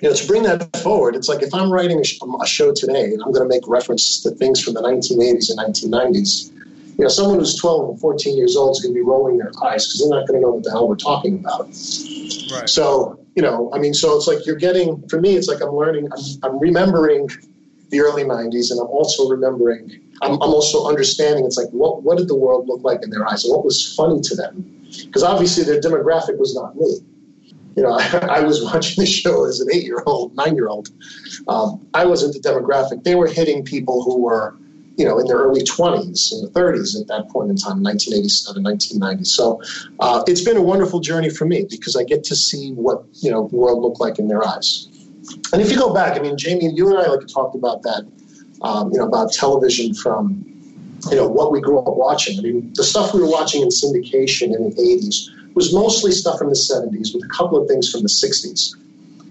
You 0.00 0.08
know, 0.08 0.14
to 0.16 0.26
bring 0.26 0.42
that 0.42 0.76
forward, 0.78 1.14
it's 1.14 1.28
like 1.28 1.42
if 1.42 1.54
I'm 1.54 1.70
writing 1.70 1.98
a, 1.98 2.24
um, 2.24 2.44
show 2.44 2.72
today 2.72 3.04
and 3.04 3.22
I'm 3.22 3.30
going 3.30 3.48
to 3.48 3.48
make 3.48 3.66
reference 3.68 4.20
to 4.22 4.30
things 4.30 4.60
from 4.60 4.74
the 4.74 4.82
1980s 4.82 5.50
and 5.50 5.58
1990s, 5.60 6.50
you 6.98 7.04
know, 7.04 7.08
someone 7.08 7.38
who's 7.38 7.54
12 7.56 7.90
and 7.90 8.00
14 8.00 8.36
years 8.36 8.56
old 8.56 8.76
is 8.76 8.82
going 8.82 8.92
to 8.92 8.98
be 8.98 9.04
rolling 9.04 9.38
their 9.38 9.52
eyes 9.64 9.86
because 9.86 10.00
they're 10.00 10.18
not 10.18 10.26
going 10.26 10.40
to 10.40 10.42
know 10.42 10.54
what 10.54 10.64
the 10.64 10.70
hell 10.70 10.88
we're 10.88 10.96
talking 10.96 11.38
about. 11.38 11.66
Right. 11.66 12.68
So, 12.68 13.18
you 13.34 13.42
know, 13.42 13.70
I 13.72 13.78
mean, 13.78 13.94
so 13.94 14.16
it's 14.16 14.26
like 14.26 14.44
you're 14.44 14.56
getting, 14.56 15.06
for 15.08 15.20
me, 15.20 15.36
it's 15.36 15.48
like 15.48 15.62
I'm 15.62 15.74
learning, 15.74 16.08
I'm, 16.12 16.20
I'm 16.42 16.58
remembering 16.58 17.30
the 17.88 18.00
early 18.00 18.24
90s 18.24 18.70
and 18.70 18.80
I'm 18.80 18.88
also 18.88 19.28
remembering, 19.28 20.00
I'm, 20.20 20.32
I'm 20.32 20.52
also 20.52 20.86
understanding 20.86 21.44
it's 21.44 21.56
like, 21.56 21.68
what, 21.70 22.02
what 22.02 22.18
did 22.18 22.28
the 22.28 22.36
world 22.36 22.66
look 22.66 22.82
like 22.82 23.02
in 23.02 23.10
their 23.10 23.26
eyes 23.26 23.44
and 23.44 23.54
what 23.54 23.64
was 23.64 23.94
funny 23.94 24.20
to 24.20 24.34
them? 24.34 24.81
Because 25.04 25.22
obviously 25.22 25.64
their 25.64 25.80
demographic 25.80 26.38
was 26.38 26.54
not 26.54 26.76
me. 26.76 26.98
You 27.76 27.82
know, 27.82 27.92
I, 27.92 28.06
I 28.38 28.40
was 28.40 28.62
watching 28.62 29.02
the 29.02 29.06
show 29.10 29.44
as 29.44 29.60
an 29.60 29.68
eight 29.72 29.84
year 29.84 30.02
old, 30.06 30.34
nine 30.34 30.54
year 30.54 30.68
old. 30.68 30.90
Um, 31.48 31.86
I 31.94 32.04
wasn't 32.04 32.34
the 32.34 32.48
demographic. 32.48 33.04
They 33.04 33.14
were 33.14 33.26
hitting 33.26 33.64
people 33.64 34.02
who 34.02 34.20
were, 34.20 34.56
you 34.96 35.04
know, 35.04 35.18
in 35.18 35.26
their 35.26 35.38
early 35.38 35.62
20s, 35.62 36.32
in 36.32 36.42
the 36.42 36.50
30s 36.54 37.00
at 37.00 37.06
that 37.08 37.28
point 37.30 37.50
in 37.50 37.56
time, 37.56 37.82
1987, 37.82 38.62
1990. 38.62 39.24
So 39.24 39.62
uh, 40.00 40.22
it's 40.26 40.42
been 40.42 40.56
a 40.56 40.62
wonderful 40.62 41.00
journey 41.00 41.30
for 41.30 41.46
me 41.46 41.66
because 41.68 41.96
I 41.96 42.04
get 42.04 42.24
to 42.24 42.36
see 42.36 42.72
what, 42.72 43.04
you 43.14 43.30
know, 43.30 43.48
the 43.48 43.56
world 43.56 43.82
looked 43.82 44.00
like 44.00 44.18
in 44.18 44.28
their 44.28 44.46
eyes. 44.46 44.88
And 45.52 45.62
if 45.62 45.70
you 45.70 45.78
go 45.78 45.94
back, 45.94 46.18
I 46.18 46.20
mean, 46.20 46.36
Jamie, 46.36 46.72
you 46.72 46.90
and 46.90 46.98
I 46.98 47.06
like 47.06 47.26
talked 47.26 47.54
about 47.54 47.82
that, 47.82 48.06
um, 48.60 48.92
you 48.92 48.98
know, 48.98 49.06
about 49.06 49.32
television 49.32 49.94
from, 49.94 50.44
you 51.10 51.16
know, 51.16 51.28
what 51.28 51.52
we 51.52 51.60
grew 51.60 51.78
up 51.78 51.96
watching. 51.96 52.38
I 52.38 52.42
mean, 52.42 52.72
the 52.74 52.84
stuff 52.84 53.14
we 53.14 53.20
were 53.20 53.30
watching 53.30 53.62
in 53.62 53.68
syndication 53.68 54.54
in 54.54 54.70
the 54.70 54.74
80s 54.76 55.54
was 55.54 55.74
mostly 55.74 56.12
stuff 56.12 56.38
from 56.38 56.48
the 56.48 56.54
70s 56.54 57.14
with 57.14 57.24
a 57.24 57.28
couple 57.28 57.60
of 57.60 57.68
things 57.68 57.90
from 57.90 58.02
the 58.02 58.08
60s. 58.08 58.76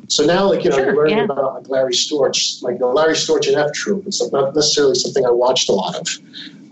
So 0.08 0.26
now, 0.26 0.50
like, 0.50 0.66
you 0.66 0.70
know, 0.70 0.76
Sure, 0.76 0.86
you're 0.88 0.96
learning 0.96 1.18
yeah. 1.20 1.24
about 1.24 1.54
like 1.54 1.70
Larry 1.70 1.94
Storch, 1.94 2.62
like 2.62 2.74
you 2.74 2.80
know, 2.80 2.92
Larry 2.92 3.14
Storch 3.14 3.48
and 3.48 3.56
F 3.56 3.72
Troop. 3.74 4.06
It's 4.06 4.22
not 4.32 4.54
necessarily 4.54 4.96
something 4.96 5.26
I 5.26 5.32
watched 5.32 5.70
a 5.70 5.72
lot 5.72 5.96
of. 5.96 6.08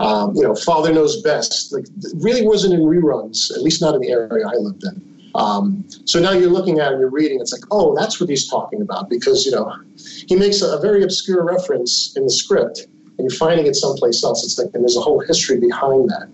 Um, 0.01 0.35
you 0.35 0.43
know, 0.43 0.55
Father 0.55 0.93
Knows 0.93 1.21
Best. 1.21 1.71
Like, 1.71 1.85
really 2.15 2.45
wasn't 2.45 2.73
in 2.73 2.81
reruns, 2.81 3.51
at 3.55 3.61
least 3.61 3.81
not 3.81 3.95
in 3.95 4.01
the 4.01 4.09
area 4.09 4.45
I 4.45 4.55
lived 4.55 4.83
in. 4.83 5.01
Um, 5.35 5.85
so 6.05 6.19
now 6.19 6.31
you're 6.31 6.49
looking 6.49 6.79
at 6.79 6.87
it 6.87 6.93
and 6.93 6.99
you're 6.99 7.09
reading. 7.09 7.39
It's 7.39 7.53
like, 7.53 7.63
oh, 7.71 7.95
that's 7.95 8.19
what 8.19 8.29
he's 8.29 8.47
talking 8.47 8.81
about 8.81 9.09
because 9.09 9.45
you 9.45 9.51
know 9.51 9.73
he 10.27 10.35
makes 10.35 10.61
a, 10.61 10.77
a 10.77 10.81
very 10.81 11.03
obscure 11.03 11.43
reference 11.43 12.15
in 12.17 12.25
the 12.25 12.31
script, 12.31 12.87
and 13.19 13.29
you're 13.29 13.37
finding 13.37 13.67
it 13.67 13.75
someplace 13.75 14.23
else. 14.23 14.43
It's 14.43 14.57
like, 14.57 14.73
and 14.73 14.83
there's 14.83 14.97
a 14.97 15.01
whole 15.01 15.19
history 15.19 15.59
behind 15.59 16.09
that. 16.09 16.27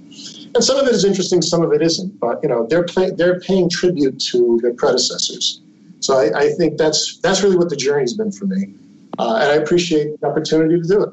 And 0.55 0.63
some 0.63 0.77
of 0.77 0.88
it 0.88 0.93
is 0.93 1.03
interesting, 1.03 1.41
some 1.41 1.61
of 1.61 1.73
it 1.73 1.81
isn't. 1.81 2.19
But 2.19 2.39
you 2.43 2.47
know, 2.47 2.65
they're 2.67 2.83
play, 2.86 3.11
they're 3.11 3.41
paying 3.41 3.69
tribute 3.69 4.19
to 4.31 4.59
their 4.61 4.73
predecessors. 4.73 5.59
So 5.99 6.17
I, 6.17 6.43
I 6.43 6.49
think 6.51 6.77
that's 6.77 7.17
that's 7.17 7.41
really 7.41 7.57
what 7.57 7.69
the 7.69 7.75
journey's 7.75 8.13
been 8.13 8.31
for 8.31 8.45
me, 8.45 8.73
uh, 9.17 9.39
and 9.41 9.51
I 9.51 9.55
appreciate 9.55 10.21
the 10.21 10.27
opportunity 10.27 10.79
to 10.81 10.88
do 10.88 11.03
it. 11.03 11.09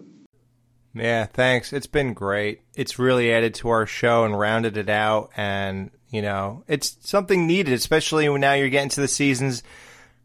Yeah, 0.94 1.24
thanks. 1.24 1.72
It's 1.72 1.86
been 1.86 2.12
great. 2.12 2.60
It's 2.74 2.98
really 2.98 3.32
added 3.32 3.54
to 3.54 3.70
our 3.70 3.86
show 3.86 4.24
and 4.24 4.38
rounded 4.38 4.76
it 4.76 4.90
out. 4.90 5.30
And, 5.36 5.90
you 6.10 6.20
know, 6.20 6.64
it's 6.68 6.98
something 7.00 7.46
needed, 7.46 7.72
especially 7.72 8.28
when 8.28 8.42
now 8.42 8.52
you're 8.52 8.68
getting 8.68 8.90
to 8.90 9.00
the 9.00 9.08
seasons 9.08 9.62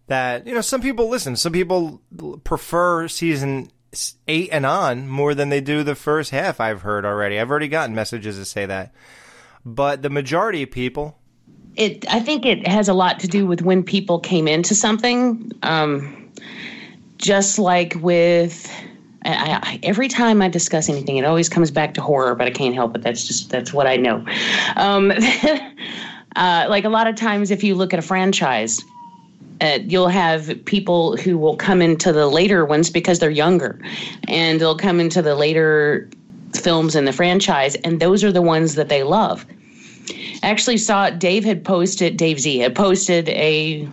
that, 0.07 0.45
you 0.45 0.53
know, 0.53 0.59
some 0.59 0.81
people 0.81 1.07
listen. 1.07 1.37
Some 1.37 1.53
people 1.53 2.01
prefer 2.43 3.07
season 3.07 3.71
eight 4.27 4.49
and 4.51 4.65
on 4.65 5.07
more 5.07 5.33
than 5.33 5.49
they 5.49 5.61
do 5.61 5.83
the 5.83 5.95
first 5.95 6.31
half, 6.31 6.59
I've 6.59 6.81
heard 6.81 7.05
already. 7.05 7.39
I've 7.39 7.49
already 7.49 7.67
gotten 7.67 7.95
messages 7.95 8.38
that 8.38 8.45
say 8.45 8.65
that. 8.65 8.93
But 9.65 10.01
the 10.01 10.09
majority 10.09 10.63
of 10.63 10.71
people, 10.71 11.17
it 11.77 12.05
i 12.11 12.19
think 12.19 12.45
it 12.45 12.67
has 12.67 12.89
a 12.89 12.93
lot 12.93 13.19
to 13.19 13.27
do 13.27 13.45
with 13.45 13.61
when 13.61 13.83
people 13.83 14.19
came 14.19 14.47
into 14.47 14.75
something 14.75 15.51
um, 15.63 16.31
just 17.17 17.57
like 17.57 17.95
with 18.01 18.69
I, 19.23 19.59
I, 19.63 19.79
every 19.83 20.07
time 20.07 20.41
i 20.41 20.49
discuss 20.49 20.89
anything 20.89 21.17
it 21.17 21.25
always 21.25 21.47
comes 21.47 21.71
back 21.71 21.93
to 21.93 22.01
horror 22.01 22.35
but 22.35 22.47
i 22.47 22.51
can't 22.51 22.75
help 22.75 22.95
it 22.95 23.03
that's 23.03 23.25
just 23.25 23.49
that's 23.49 23.71
what 23.71 23.88
i 23.88 23.95
know 23.95 24.25
um, 24.75 25.11
uh, 26.35 26.65
like 26.67 26.83
a 26.83 26.89
lot 26.89 27.07
of 27.07 27.15
times 27.15 27.51
if 27.51 27.63
you 27.63 27.75
look 27.75 27.93
at 27.93 27.99
a 27.99 28.03
franchise 28.03 28.81
uh, 29.62 29.80
you'll 29.84 30.08
have 30.08 30.53
people 30.66 31.18
who 31.18 31.38
will 31.38 31.55
come 31.55 31.82
into 31.82 32.12
the 32.12 32.28
later 32.28 32.66
ones 32.66 32.89
because 32.89 33.20
they're 33.20 33.30
younger 33.30 33.80
and 34.28 34.62
they'll 34.62 34.78
come 34.78 34.99
into 34.99 35.22
the 35.22 35.36
later 35.36 36.10
films 36.55 36.95
in 36.95 37.05
the 37.05 37.14
franchise 37.14 37.76
and 37.76 37.99
those 37.99 38.24
are 38.24 38.32
the 38.32 38.41
ones 38.41 38.76
that 38.76 38.89
they 38.89 39.03
love 39.03 39.45
I 40.43 40.49
actually 40.49 40.78
saw 40.78 41.10
Dave 41.10 41.43
had 41.43 41.64
posted 41.64 42.18
Dave 42.18 42.39
Z 42.39 42.60
had 42.60 42.76
posted 42.76 43.30
a 43.30 43.88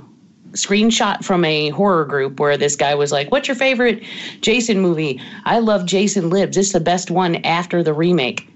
screenshot 0.53 1.25
from 1.25 1.45
a 1.45 1.71
horror 1.71 2.05
group 2.05 2.39
where 2.39 2.57
this 2.57 2.77
guy 2.77 2.95
was 2.95 3.11
like, 3.11 3.31
"What's 3.31 3.49
your 3.49 3.57
favorite 3.57 4.03
Jason 4.41 4.81
movie?" 4.81 5.21
I 5.45 5.59
love 5.59 5.87
Jason 5.87 6.31
Lives. 6.31 6.57
It's 6.57 6.73
the 6.73 6.81
best 6.81 7.11
one 7.11 7.37
after 7.45 7.83
the 7.83 7.93
remake. 7.93 8.49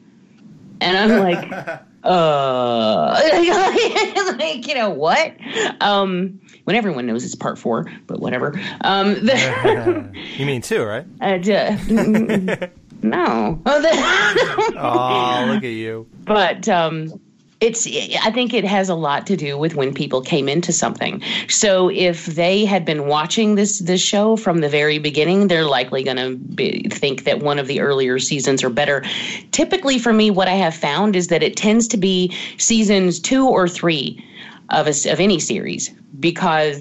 And 0.81 0.97
I'm 0.97 1.21
like, 1.21 1.83
uh, 2.05 3.21
like 4.39 4.67
you 4.67 4.75
know 4.75 4.91
what? 4.91 5.35
Um, 5.81 6.41
when 6.65 6.77
everyone 6.77 7.07
knows 7.07 7.25
it's 7.25 7.35
part 7.35 7.59
four, 7.59 7.91
but 8.07 8.21
whatever. 8.21 8.59
Um, 8.83 9.15
the, 9.15 10.11
you 10.37 10.47
mean 10.47 10.61
two, 10.63 10.83
right? 10.85 11.07
uh, 11.21 11.39
d- 11.39 11.77
no. 13.03 13.61
Oh, 13.65 15.45
look 15.49 15.65
at 15.65 15.71
you. 15.71 16.07
but 16.25 16.69
um, 16.69 17.21
it's 17.61 17.87
i 18.23 18.31
think 18.31 18.55
it 18.55 18.65
has 18.65 18.89
a 18.89 18.95
lot 18.95 19.27
to 19.27 19.37
do 19.37 19.59
with 19.59 19.75
when 19.75 19.93
people 19.93 20.21
came 20.21 20.49
into 20.49 20.73
something. 20.73 21.21
So 21.49 21.91
if 21.91 22.27
they 22.27 22.65
had 22.65 22.85
been 22.85 23.07
watching 23.07 23.57
this 23.57 23.81
this 23.81 24.01
show 24.01 24.37
from 24.37 24.61
the 24.61 24.69
very 24.69 24.99
beginning 24.99 25.49
they're 25.49 25.65
likely 25.65 26.03
going 26.05 26.17
to 26.17 26.89
think 26.91 27.25
that 27.25 27.41
one 27.41 27.59
of 27.59 27.67
the 27.67 27.81
earlier 27.81 28.19
seasons 28.19 28.63
are 28.63 28.71
better. 28.71 29.05
Typically 29.51 29.99
for 29.99 30.13
me 30.13 30.31
what 30.31 30.49
i 30.49 30.55
have 30.55 30.75
found 30.75 31.17
is 31.17 31.29
that 31.29 31.43
it 31.43 31.57
tends 31.57 31.89
to 31.89 31.97
be 31.97 32.33
seasons 32.59 33.19
two 33.19 33.47
or 33.47 33.69
three 33.69 34.25
of 34.71 34.87
a, 34.87 35.11
of 35.11 35.19
any 35.19 35.41
series 35.41 35.91
because 36.21 36.81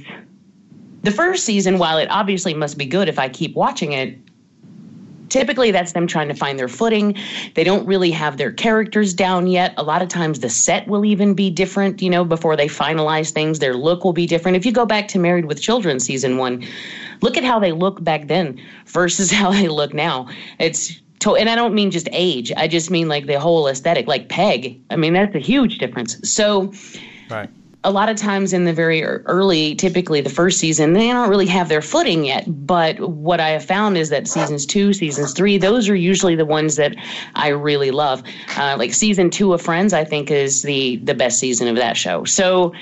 the 1.04 1.12
first 1.12 1.46
season 1.46 1.78
while 1.78 1.98
it 1.98 2.10
obviously 2.12 2.54
must 2.54 2.78
be 2.78 2.86
good 2.86 3.10
if 3.10 3.18
i 3.18 3.30
keep 3.30 3.56
watching 3.56 3.94
it 3.94 4.18
typically 5.30 5.72
that's 5.72 5.94
them 5.94 6.08
trying 6.08 6.28
to 6.28 6.34
find 6.34 6.58
their 6.58 6.68
footing. 6.68 7.16
They 7.54 7.64
don't 7.64 7.86
really 7.86 8.12
have 8.12 8.38
their 8.38 8.52
characters 8.52 9.14
down 9.14 9.48
yet. 9.48 9.74
A 9.78 9.84
lot 9.84 10.02
of 10.02 10.10
times 10.10 10.40
the 10.40 10.50
set 10.50 10.88
will 10.88 11.06
even 11.06 11.34
be 11.34 11.50
different 11.50 12.02
you 12.02 12.10
know 12.10 12.26
before 12.26 12.56
they 12.56 12.68
finalize 12.68 13.32
things. 13.32 13.60
Their 13.60 13.76
look 13.76 14.04
will 14.04 14.14
be 14.14 14.28
different. 14.28 14.58
If 14.58 14.66
you 14.66 14.72
go 14.72 14.86
back 14.86 15.08
to 15.10 15.20
married 15.20 15.46
with 15.46 15.62
children 15.62 16.00
season 16.00 16.38
one 16.38 16.66
look 17.22 17.38
at 17.38 17.44
how 17.44 17.60
they 17.60 17.72
look 17.72 18.04
back 18.04 18.28
then 18.28 18.62
versus 18.86 19.32
how 19.40 19.52
they 19.52 19.68
look 19.68 19.94
now. 19.94 20.30
It's 20.60 21.00
to, 21.20 21.36
and 21.36 21.50
i 21.50 21.56
don't 21.56 21.74
mean 21.74 21.90
just 21.90 22.08
age. 22.12 22.52
I 22.56 22.68
just 22.68 22.92
mean 22.92 23.08
like 23.08 23.26
the 23.26 23.40
whole 23.40 23.68
aesthetic 23.68 24.08
like 24.08 24.30
peg. 24.30 24.80
I 24.90 24.96
mean 24.96 25.14
that's 25.14 25.36
a 25.36 25.40
huge 25.40 25.78
difference. 25.80 26.32
So 26.32 26.74
Right. 27.30 27.50
A 27.88 27.92
lot 27.92 28.10
of 28.10 28.18
times 28.18 28.52
in 28.52 28.66
the 28.66 28.74
very 28.74 29.02
early, 29.04 29.74
typically 29.74 30.20
the 30.20 30.30
first 30.30 30.60
season, 30.60 30.92
they 30.92 31.08
don't 31.08 31.30
really 31.30 31.46
have 31.46 31.70
their 31.70 31.82
footing 31.82 32.26
yet. 32.26 32.44
But 32.68 33.00
what 33.00 33.40
I 33.40 33.52
have 33.52 33.64
found 33.64 33.98
is 33.98 34.10
that 34.10 34.28
seasons 34.28 34.66
two, 34.66 34.92
seasons 34.92 35.32
three, 35.32 35.58
those 35.58 35.88
are 35.88 35.96
usually 35.96 36.36
the 36.36 36.46
ones 36.46 36.76
that 36.76 36.98
I 37.36 37.48
really 37.48 37.92
love. 37.92 38.24
Uh, 38.58 38.76
like 38.78 38.94
season 38.94 39.30
two 39.30 39.54
of 39.54 39.62
Friends, 39.62 39.94
I 39.94 40.04
think 40.04 40.30
is 40.30 40.64
the 40.64 40.98
the 40.98 41.14
best 41.14 41.40
season 41.40 41.70
of 41.70 41.78
that 41.78 41.96
show. 41.96 42.26
So 42.26 42.74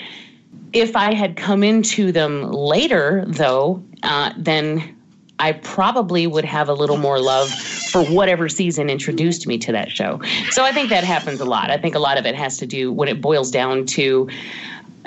if 0.74 0.96
I 0.96 1.14
had 1.14 1.38
come 1.38 1.64
into 1.64 2.12
them 2.12 2.52
later, 2.52 3.26
though, 3.28 3.84
uh, 4.02 4.34
then 4.36 4.96
I 5.38 5.52
probably 5.52 6.28
would 6.28 6.46
have 6.46 6.68
a 6.70 6.74
little 6.74 6.98
more 6.98 7.20
love 7.20 7.50
for 7.52 8.04
whatever 8.06 8.50
season 8.50 8.90
introduced 8.90 9.46
me 9.46 9.58
to 9.60 9.72
that 9.74 9.92
show. 9.92 10.22
So 10.50 10.64
I 10.64 10.72
think 10.72 10.90
that 10.90 11.04
happens 11.04 11.40
a 11.42 11.46
lot. 11.46 11.70
I 11.70 11.78
think 11.78 11.94
a 11.94 12.00
lot 12.00 12.18
of 12.18 12.26
it 12.26 12.36
has 12.36 12.58
to 12.58 12.66
do 12.66 12.92
when 12.92 13.08
it 13.08 13.22
boils 13.22 13.52
down 13.52 13.86
to, 13.88 14.30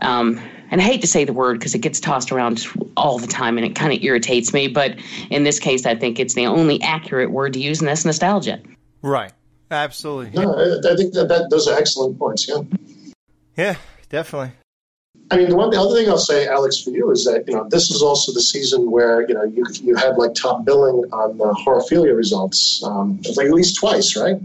um, 0.02 0.40
and 0.70 0.80
I 0.80 0.84
hate 0.84 1.00
to 1.00 1.06
say 1.06 1.24
the 1.24 1.32
word 1.32 1.58
because 1.58 1.74
it 1.74 1.78
gets 1.78 2.00
tossed 2.00 2.30
around 2.30 2.66
all 2.96 3.18
the 3.18 3.26
time 3.26 3.56
and 3.56 3.66
it 3.66 3.74
kind 3.74 3.92
of 3.92 4.02
irritates 4.02 4.52
me. 4.52 4.68
But 4.68 4.98
in 5.30 5.44
this 5.44 5.58
case, 5.58 5.86
I 5.86 5.94
think 5.94 6.18
it's 6.18 6.34
the 6.34 6.46
only 6.46 6.80
accurate 6.82 7.30
word 7.30 7.54
to 7.54 7.60
use, 7.60 7.80
and 7.80 7.88
that's 7.88 8.04
nostalgia. 8.04 8.60
Right. 9.02 9.32
Absolutely. 9.70 10.40
No, 10.40 10.54
I, 10.54 10.92
I 10.92 10.96
think 10.96 11.14
that, 11.14 11.28
that 11.28 11.50
those 11.50 11.68
are 11.68 11.78
excellent 11.78 12.18
points. 12.18 12.48
Yeah. 12.48 12.62
Yeah, 13.56 13.74
definitely. 14.08 14.52
I 15.30 15.36
mean, 15.36 15.50
the 15.50 15.56
one 15.56 15.70
the 15.70 15.80
other 15.80 15.94
thing 15.94 16.08
I'll 16.08 16.16
say, 16.16 16.46
Alex, 16.46 16.80
for 16.80 16.90
you 16.90 17.10
is 17.10 17.24
that 17.26 17.46
you 17.46 17.54
know 17.54 17.68
this 17.68 17.90
is 17.90 18.02
also 18.02 18.32
the 18.32 18.40
season 18.40 18.90
where 18.90 19.28
you 19.28 19.34
know 19.34 19.42
you 19.42 19.64
you 19.82 19.94
had 19.94 20.16
like 20.16 20.34
top 20.34 20.64
billing 20.64 21.04
on 21.12 21.36
the 21.36 21.52
Horophilia 21.66 22.16
results, 22.16 22.82
um, 22.82 23.20
like 23.36 23.46
at 23.46 23.52
least 23.52 23.76
twice, 23.76 24.16
right? 24.16 24.36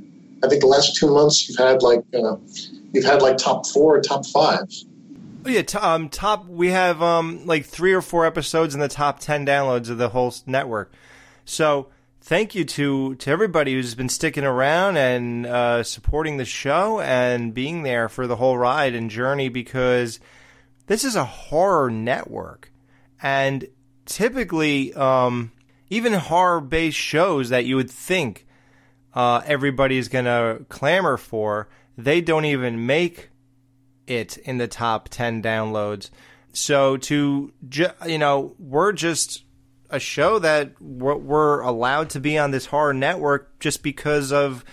I 0.44 0.48
think 0.50 0.60
the 0.60 0.68
last 0.68 0.98
two 0.98 1.08
months 1.08 1.48
you've 1.48 1.58
had 1.58 1.82
like 1.82 2.04
uh, 2.14 2.36
you've 2.92 3.06
had 3.06 3.22
like 3.22 3.38
top 3.38 3.66
four, 3.68 3.96
or 3.96 4.02
top 4.02 4.26
five. 4.26 4.68
Oh, 5.46 5.50
yeah, 5.50 5.62
t- 5.64 5.78
um, 5.78 6.10
top. 6.10 6.48
We 6.48 6.70
have 6.70 7.02
um 7.02 7.46
like 7.46 7.66
three 7.66 7.94
or 7.94 8.02
four 8.02 8.26
episodes 8.26 8.74
in 8.74 8.80
the 8.80 8.88
top 8.88 9.20
ten 9.20 9.46
downloads 9.46 9.90
of 9.90 9.98
the 9.98 10.10
whole 10.10 10.34
network. 10.46 10.94
So 11.46 11.90
thank 12.22 12.56
you 12.56 12.64
to 12.64 13.16
to 13.16 13.30
everybody 13.30 13.74
who's 13.74 13.96
been 13.96 14.10
sticking 14.10 14.46
around 14.46 14.98
and 14.98 15.46
uh, 15.46 15.84
supporting 15.84 16.38
the 16.38 16.46
show 16.46 17.02
and 17.02 17.54
being 17.54 17.84
there 17.84 18.08
for 18.08 18.28
the 18.28 18.38
whole 18.38 18.58
ride 18.58 18.96
and 18.96 19.10
journey 19.10 19.50
because 19.50 20.20
this 20.88 21.04
is 21.04 21.16
a 21.16 21.26
horror 21.26 21.90
network, 21.90 22.72
and 23.22 23.68
typically, 24.06 24.94
um, 24.94 25.52
even 25.90 26.14
horror-based 26.14 26.98
shows 26.98 27.50
that 27.50 27.66
you 27.66 27.76
would 27.76 27.90
think 27.92 28.46
uh, 29.14 29.42
everybody's 29.46 30.08
gonna 30.08 30.60
clamor 30.70 31.18
for, 31.18 31.70
they 31.98 32.22
don't 32.22 32.46
even 32.46 32.86
make 32.86 33.30
it 34.08 34.38
in 34.38 34.58
the 34.58 34.68
top 34.68 35.10
10 35.10 35.42
downloads. 35.42 36.10
So 36.54 36.98
to 36.98 37.52
ju- 37.68 37.88
you 38.06 38.18
know, 38.18 38.56
we're 38.60 38.92
just 38.92 39.44
a 39.90 40.00
show 40.00 40.40
that 40.40 40.82
we're, 40.82 41.62
allowed 41.62 42.10
to 42.10 42.20
be 42.20 42.38
on 42.38 42.52
this 42.52 42.66
horror 42.66 42.94
network 42.94 43.60
just 43.60 43.84
because 43.84 44.32
of 44.32 44.66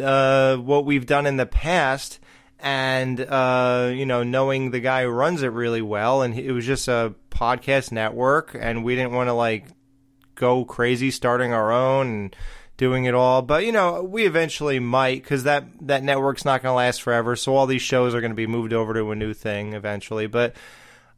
uh, 0.00 0.56
what 0.56 0.84
we've 0.84 1.06
done 1.06 1.26
in 1.26 1.36
the 1.38 1.46
past 1.46 2.20
and 2.58 3.20
uh, 3.20 3.90
you 3.92 4.04
know 4.04 4.22
knowing 4.22 4.70
the 4.70 4.80
guy 4.80 5.04
who 5.04 5.08
runs 5.08 5.42
it 5.42 5.48
really 5.48 5.80
well 5.80 6.20
and 6.20 6.38
it 6.38 6.52
was 6.52 6.66
just 6.66 6.88
a 6.88 7.14
podcast 7.30 7.90
network 7.90 8.54
and 8.58 8.84
we 8.84 8.94
didn't 8.94 9.12
want 9.12 9.28
to 9.28 9.32
like 9.32 9.66
go 10.34 10.64
crazy 10.64 11.10
starting 11.10 11.52
our 11.52 11.72
own 11.72 12.06
and 12.06 12.36
doing 12.80 13.04
it 13.04 13.12
all 13.12 13.42
but 13.42 13.66
you 13.66 13.70
know 13.70 14.02
we 14.02 14.24
eventually 14.24 14.80
might 14.80 15.22
because 15.22 15.42
that 15.42 15.64
that 15.82 16.02
network's 16.02 16.46
not 16.46 16.62
going 16.62 16.72
to 16.72 16.76
last 16.76 17.02
forever 17.02 17.36
so 17.36 17.54
all 17.54 17.66
these 17.66 17.82
shows 17.82 18.14
are 18.14 18.22
going 18.22 18.30
to 18.30 18.34
be 18.34 18.46
moved 18.46 18.72
over 18.72 18.94
to 18.94 19.10
a 19.10 19.14
new 19.14 19.34
thing 19.34 19.74
eventually 19.74 20.26
but 20.26 20.56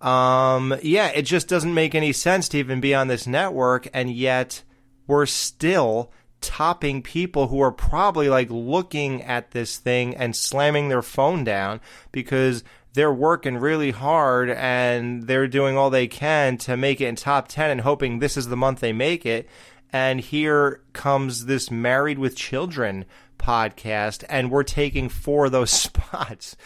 um, 0.00 0.74
yeah 0.82 1.06
it 1.10 1.22
just 1.22 1.46
doesn't 1.46 1.72
make 1.72 1.94
any 1.94 2.12
sense 2.12 2.48
to 2.48 2.58
even 2.58 2.80
be 2.80 2.92
on 2.92 3.06
this 3.06 3.28
network 3.28 3.86
and 3.94 4.10
yet 4.10 4.64
we're 5.06 5.24
still 5.24 6.10
topping 6.40 7.00
people 7.00 7.46
who 7.46 7.60
are 7.60 7.70
probably 7.70 8.28
like 8.28 8.50
looking 8.50 9.22
at 9.22 9.52
this 9.52 9.78
thing 9.78 10.16
and 10.16 10.34
slamming 10.34 10.88
their 10.88 11.00
phone 11.00 11.44
down 11.44 11.80
because 12.10 12.64
they're 12.94 13.14
working 13.14 13.56
really 13.56 13.92
hard 13.92 14.50
and 14.50 15.28
they're 15.28 15.46
doing 15.46 15.78
all 15.78 15.90
they 15.90 16.08
can 16.08 16.58
to 16.58 16.76
make 16.76 17.00
it 17.00 17.06
in 17.06 17.14
top 17.14 17.46
10 17.46 17.70
and 17.70 17.80
hoping 17.82 18.18
this 18.18 18.36
is 18.36 18.48
the 18.48 18.56
month 18.56 18.80
they 18.80 18.92
make 18.92 19.24
it. 19.24 19.48
And 19.92 20.20
here 20.20 20.82
comes 20.92 21.46
this 21.46 21.70
Married 21.70 22.18
with 22.18 22.36
Children 22.36 23.04
podcast, 23.38 24.24
and 24.28 24.50
we're 24.50 24.62
taking 24.62 25.08
four 25.08 25.46
of 25.46 25.52
those 25.52 25.70
spots. 25.70 26.56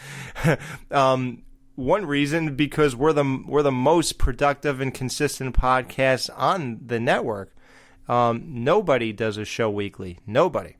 um, 0.91 1.43
one 1.75 2.05
reason 2.05 2.55
because 2.55 2.95
we're 2.95 3.13
the 3.13 3.43
we're 3.45 3.61
the 3.61 3.71
most 3.71 4.17
productive 4.17 4.81
and 4.81 4.93
consistent 4.93 5.55
podcast 5.55 6.29
on 6.35 6.79
the 6.85 6.99
network. 6.99 7.53
Um, 8.07 8.43
nobody 8.63 9.11
does 9.11 9.37
a 9.37 9.45
show 9.45 9.69
weekly. 9.69 10.19
Nobody. 10.25 10.77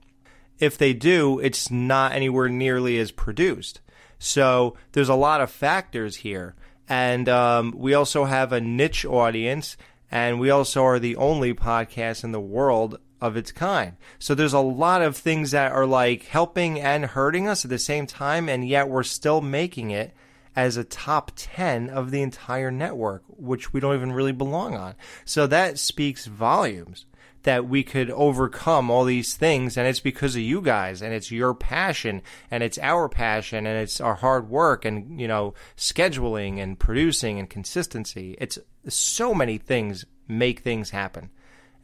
If 0.60 0.78
they 0.78 0.94
do, 0.94 1.40
it's 1.40 1.70
not 1.70 2.14
anywhere 2.14 2.50
nearly 2.50 2.98
as 2.98 3.12
produced. 3.12 3.82
So 4.18 4.76
there's 4.94 5.10
a 5.10 5.16
lot 5.16 5.42
of 5.42 5.52
factors 5.52 6.18
here. 6.18 6.56
And 6.90 7.28
um, 7.28 7.74
we 7.76 7.94
also 7.94 8.26
have 8.26 8.52
a 8.52 8.62
niche 8.62 9.06
audience, 9.06 9.78
and 10.12 10.40
we 10.40 10.50
also 10.50 10.84
are 10.84 11.00
the 11.00 11.16
only 11.16 11.54
podcast 11.54 12.24
in 12.24 12.32
the 12.32 12.40
world 12.40 13.00
of 13.20 13.36
its 13.36 13.52
kind. 13.52 13.94
So 14.20 14.36
there's 14.36 14.54
a 14.54 14.60
lot 14.60 15.02
of 15.02 15.18
things 15.18 15.52
that 15.52 15.72
are 15.72 15.86
like 15.86 16.26
helping 16.26 16.80
and 16.80 17.06
hurting 17.06 17.48
us 17.48 17.66
at 17.66 17.70
the 17.70 17.80
same 17.80 18.08
time, 18.08 18.48
and 18.48 18.68
yet 18.68 18.90
we're 18.90 19.04
still 19.04 19.42
making 19.42 19.92
it 19.92 20.14
as 20.56 20.78
a 20.78 20.84
top 20.84 21.32
10 21.36 21.90
of 21.90 22.12
the 22.12 22.22
entire 22.22 22.72
network, 22.72 23.24
which 23.28 23.74
we 23.74 23.80
don't 23.80 23.96
even 23.96 24.12
really 24.12 24.32
belong 24.32 24.76
on. 24.76 24.96
So 25.24 25.46
that 25.48 25.78
speaks 25.78 26.26
volumes 26.26 27.06
that 27.44 27.68
we 27.68 27.84
could 27.84 28.10
overcome 28.12 28.90
all 28.90 29.06
these 29.06 29.36
things 29.36 29.78
and 29.78 29.88
it's 29.88 30.00
because 30.00 30.36
of 30.36 30.42
you 30.42 30.62
guys 30.62 31.02
and 31.02 31.14
it's 31.14 31.32
your 31.32 31.54
passion 31.54 32.22
and 32.52 32.64
it's 32.64 32.78
our 32.80 33.08
passion 33.08 33.66
and 33.66 33.78
it's 33.78 34.02
our 34.02 34.16
hard 34.16 34.50
work 34.50 34.86
and 34.86 35.20
you 35.20 35.28
know 35.28 35.54
scheduling 35.76 36.60
and 36.60 36.80
producing 36.80 37.40
and 37.40 37.50
consistency. 37.50 38.36
It's 38.40 38.60
so 38.88 39.34
many 39.34 39.58
things 39.58 40.06
make 40.28 40.62
things 40.62 40.90
happen. 40.90 41.30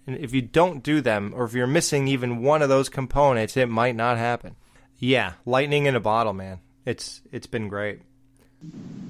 And 0.06 0.18
if 0.18 0.34
you 0.34 0.42
don't 0.42 0.84
do 0.84 1.00
them 1.00 1.34
or 1.36 1.46
if 1.46 1.54
you're 1.54 1.68
missing 1.68 2.08
even 2.08 2.44
one 2.44 2.62
of 2.62 2.70
those 2.70 2.90
components 2.90 3.56
it 3.56 3.70
might 3.70 3.96
not 3.96 4.18
happen. 4.18 4.56
Yeah 4.98 5.34
lightning 5.46 5.86
in 5.86 5.96
a 5.96 6.00
bottle 6.00 6.34
man. 6.34 6.60
It's 6.86 7.22
it's 7.32 7.48
been 7.48 7.68
great 7.68 8.02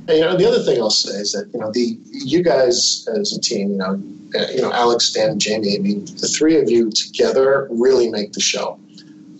you 0.09 0.19
know, 0.19 0.35
the 0.35 0.45
other 0.45 0.61
thing 0.63 0.81
I'll 0.81 0.89
say 0.89 1.15
is 1.15 1.31
that 1.31 1.49
you 1.53 1.59
know 1.59 1.71
the 1.71 1.97
you 2.11 2.43
guys 2.43 3.07
as 3.15 3.35
a 3.35 3.39
team, 3.39 3.71
you 3.71 3.77
know, 3.77 4.01
uh, 4.35 4.47
you 4.53 4.61
know 4.61 4.71
Alex, 4.71 5.11
Dan, 5.11 5.39
Jamie. 5.39 5.75
I 5.75 5.79
mean, 5.79 6.05
the 6.05 6.27
three 6.27 6.59
of 6.59 6.69
you 6.69 6.91
together 6.91 7.67
really 7.71 8.09
make 8.09 8.33
the 8.33 8.41
show. 8.41 8.79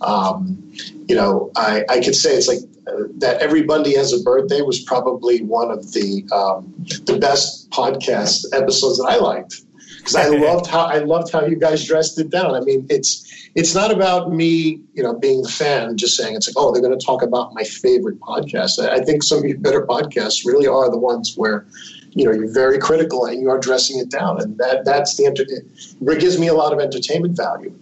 Um, 0.00 0.72
you 1.06 1.14
know, 1.14 1.50
I, 1.56 1.84
I 1.88 2.00
could 2.00 2.14
say 2.14 2.34
it's 2.34 2.48
like 2.48 2.58
uh, 2.86 3.04
that. 3.18 3.40
Every 3.40 3.62
Bundy 3.62 3.94
has 3.96 4.12
a 4.12 4.22
birthday 4.22 4.62
was 4.62 4.80
probably 4.80 5.42
one 5.42 5.70
of 5.70 5.92
the 5.92 6.26
um, 6.32 6.72
the 7.04 7.18
best 7.18 7.68
podcast 7.70 8.46
episodes 8.52 8.98
that 8.98 9.08
I 9.08 9.16
liked 9.16 9.62
because 10.04 10.16
I 10.16 10.28
loved 10.36 10.66
how 10.66 10.84
I 10.84 10.98
loved 10.98 11.32
how 11.32 11.44
you 11.44 11.56
guys 11.56 11.84
dressed 11.84 12.18
it 12.18 12.30
down. 12.30 12.54
I 12.54 12.60
mean, 12.60 12.86
it's 12.90 13.48
it's 13.54 13.74
not 13.74 13.90
about 13.90 14.32
me, 14.32 14.80
you 14.92 15.02
know, 15.02 15.14
being 15.14 15.42
the 15.42 15.48
fan, 15.48 15.96
just 15.96 16.16
saying 16.16 16.36
it's 16.36 16.48
like, 16.48 16.56
oh, 16.58 16.72
they're 16.72 16.82
going 16.82 16.96
to 16.98 17.04
talk 17.04 17.22
about 17.22 17.54
my 17.54 17.64
favorite 17.64 18.20
podcast. 18.20 18.78
I 18.78 19.00
think 19.00 19.22
some 19.22 19.38
of 19.38 19.44
your 19.44 19.58
better 19.58 19.86
podcasts 19.86 20.44
really 20.44 20.66
are 20.66 20.90
the 20.90 20.98
ones 20.98 21.34
where, 21.36 21.66
you 22.10 22.24
know, 22.24 22.32
you're 22.32 22.52
very 22.52 22.78
critical 22.78 23.24
and 23.26 23.40
you 23.40 23.48
are 23.48 23.58
dressing 23.58 23.98
it 23.98 24.10
down, 24.10 24.40
and 24.40 24.58
that 24.58 24.84
that's 24.84 25.16
the 25.16 25.26
enter- 25.26 25.44
it 25.44 26.20
gives 26.20 26.38
me 26.38 26.48
a 26.48 26.54
lot 26.54 26.72
of 26.72 26.80
entertainment 26.80 27.36
value. 27.36 27.74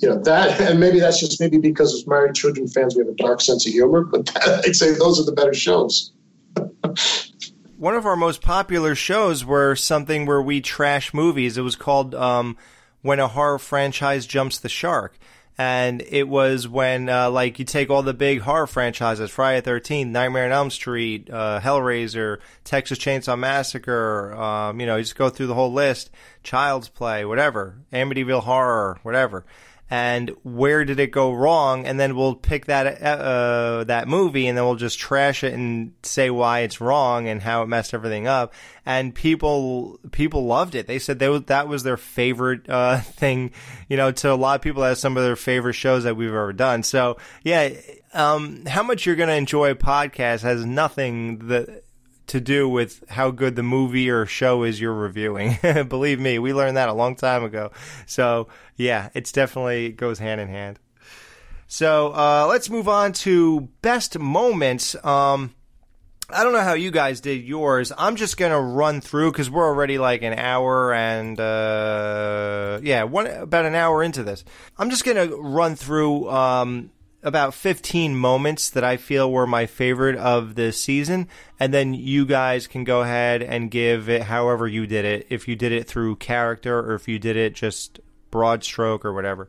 You 0.00 0.10
know 0.10 0.18
that, 0.22 0.60
and 0.68 0.80
maybe 0.80 0.98
that's 0.98 1.20
just 1.20 1.40
maybe 1.40 1.58
because 1.58 1.94
as 1.94 2.06
married 2.06 2.34
children 2.34 2.66
fans, 2.66 2.96
we 2.96 3.00
have 3.00 3.08
a 3.08 3.14
dark 3.14 3.40
sense 3.40 3.66
of 3.66 3.72
humor. 3.72 4.02
But 4.02 4.30
I'd 4.66 4.76
say 4.76 4.94
those 4.94 5.20
are 5.20 5.24
the 5.24 5.32
better 5.32 5.54
shows. 5.54 6.12
One 7.78 7.94
of 7.94 8.06
our 8.06 8.16
most 8.16 8.42
popular 8.42 8.94
shows 8.94 9.44
were 9.44 9.76
something 9.76 10.26
where 10.26 10.42
we 10.42 10.60
trash 10.60 11.12
movies. 11.12 11.58
It 11.58 11.62
was 11.62 11.76
called. 11.76 12.14
Um, 12.14 12.56
when 13.06 13.20
a 13.20 13.28
horror 13.28 13.58
franchise 13.58 14.26
jumps 14.26 14.58
the 14.58 14.68
shark. 14.68 15.16
And 15.58 16.02
it 16.02 16.28
was 16.28 16.68
when, 16.68 17.08
uh, 17.08 17.30
like, 17.30 17.58
you 17.58 17.64
take 17.64 17.88
all 17.88 18.02
the 18.02 18.12
big 18.12 18.40
horror 18.40 18.66
franchises, 18.66 19.30
Friday 19.30 19.62
the 19.62 19.70
13th, 19.70 20.08
Nightmare 20.08 20.44
on 20.44 20.52
Elm 20.52 20.70
Street, 20.70 21.30
uh, 21.30 21.60
Hellraiser, 21.60 22.40
Texas 22.64 22.98
Chainsaw 22.98 23.38
Massacre, 23.38 24.34
um, 24.34 24.80
you 24.80 24.86
know, 24.86 24.96
you 24.96 25.02
just 25.02 25.16
go 25.16 25.30
through 25.30 25.46
the 25.46 25.54
whole 25.54 25.72
list, 25.72 26.10
Child's 26.42 26.90
Play, 26.90 27.24
whatever, 27.24 27.76
Amityville 27.90 28.42
Horror, 28.42 28.98
whatever 29.02 29.46
and 29.88 30.30
where 30.42 30.84
did 30.84 30.98
it 30.98 31.12
go 31.12 31.32
wrong? 31.32 31.86
And 31.86 31.98
then 31.98 32.16
we'll 32.16 32.34
pick 32.34 32.66
that 32.66 33.00
uh, 33.02 33.84
that 33.84 34.08
movie 34.08 34.48
and 34.48 34.58
then 34.58 34.64
we'll 34.64 34.74
just 34.74 34.98
trash 34.98 35.44
it 35.44 35.54
and 35.54 35.92
say 36.02 36.28
why 36.28 36.60
it's 36.60 36.80
wrong 36.80 37.28
and 37.28 37.40
how 37.40 37.62
it 37.62 37.66
messed 37.66 37.94
everything 37.94 38.26
up. 38.26 38.52
And 38.84 39.14
people 39.14 40.00
people 40.10 40.46
loved 40.46 40.74
it. 40.74 40.86
They 40.86 40.98
said 40.98 41.18
they, 41.18 41.38
that 41.38 41.68
was 41.68 41.84
their 41.84 41.96
favorite 41.96 42.68
uh, 42.68 42.98
thing 43.00 43.52
you 43.88 43.96
know 43.96 44.10
to 44.10 44.32
a 44.32 44.34
lot 44.34 44.56
of 44.56 44.62
people 44.62 44.82
that's 44.82 45.00
some 45.00 45.16
of 45.16 45.22
their 45.22 45.36
favorite 45.36 45.74
shows 45.74 46.04
that 46.04 46.16
we've 46.16 46.28
ever 46.28 46.52
done. 46.52 46.82
So 46.82 47.18
yeah 47.44 47.70
um, 48.12 48.64
how 48.66 48.82
much 48.82 49.04
you're 49.04 49.16
going 49.16 49.28
to 49.28 49.34
enjoy 49.34 49.70
a 49.70 49.74
podcast 49.74 50.40
has 50.40 50.64
nothing 50.64 51.48
that 51.48 51.84
to 52.28 52.40
do 52.40 52.68
with 52.68 53.04
how 53.08 53.30
good 53.30 53.56
the 53.56 53.62
movie 53.62 54.10
or 54.10 54.26
show 54.26 54.62
is 54.62 54.80
you're 54.80 54.92
reviewing. 54.92 55.58
Believe 55.88 56.20
me, 56.20 56.38
we 56.38 56.52
learned 56.52 56.76
that 56.76 56.88
a 56.88 56.92
long 56.92 57.16
time 57.16 57.44
ago. 57.44 57.70
So 58.06 58.48
yeah, 58.76 59.10
it's 59.14 59.32
definitely 59.32 59.86
it 59.86 59.96
goes 59.96 60.18
hand 60.18 60.40
in 60.40 60.48
hand. 60.48 60.78
So 61.68 62.12
uh, 62.12 62.46
let's 62.48 62.70
move 62.70 62.88
on 62.88 63.12
to 63.12 63.68
best 63.82 64.18
moments. 64.18 64.94
Um, 65.04 65.54
I 66.28 66.42
don't 66.42 66.52
know 66.52 66.60
how 66.60 66.74
you 66.74 66.90
guys 66.90 67.20
did 67.20 67.44
yours. 67.44 67.92
I'm 67.96 68.16
just 68.16 68.36
gonna 68.36 68.60
run 68.60 69.00
through 69.00 69.30
because 69.30 69.48
we're 69.48 69.66
already 69.66 69.98
like 69.98 70.22
an 70.22 70.34
hour 70.34 70.92
and 70.92 71.38
uh, 71.38 72.80
yeah, 72.82 73.04
one 73.04 73.28
about 73.28 73.64
an 73.64 73.76
hour 73.76 74.02
into 74.02 74.24
this. 74.24 74.44
I'm 74.76 74.90
just 74.90 75.04
gonna 75.04 75.26
run 75.26 75.76
through 75.76 76.28
um, 76.28 76.90
about 77.26 77.54
15 77.54 78.14
moments 78.14 78.70
that 78.70 78.84
I 78.84 78.96
feel 78.96 79.30
were 79.30 79.48
my 79.48 79.66
favorite 79.66 80.16
of 80.16 80.54
this 80.54 80.80
season, 80.80 81.26
and 81.58 81.74
then 81.74 81.92
you 81.92 82.24
guys 82.24 82.68
can 82.68 82.84
go 82.84 83.02
ahead 83.02 83.42
and 83.42 83.68
give 83.68 84.08
it 84.08 84.22
however 84.22 84.68
you 84.68 84.86
did 84.86 85.04
it. 85.04 85.26
If 85.28 85.48
you 85.48 85.56
did 85.56 85.72
it 85.72 85.88
through 85.88 86.16
character 86.16 86.78
or 86.78 86.94
if 86.94 87.08
you 87.08 87.18
did 87.18 87.36
it 87.36 87.52
just 87.52 87.98
broad 88.30 88.62
stroke 88.62 89.04
or 89.04 89.12
whatever. 89.12 89.48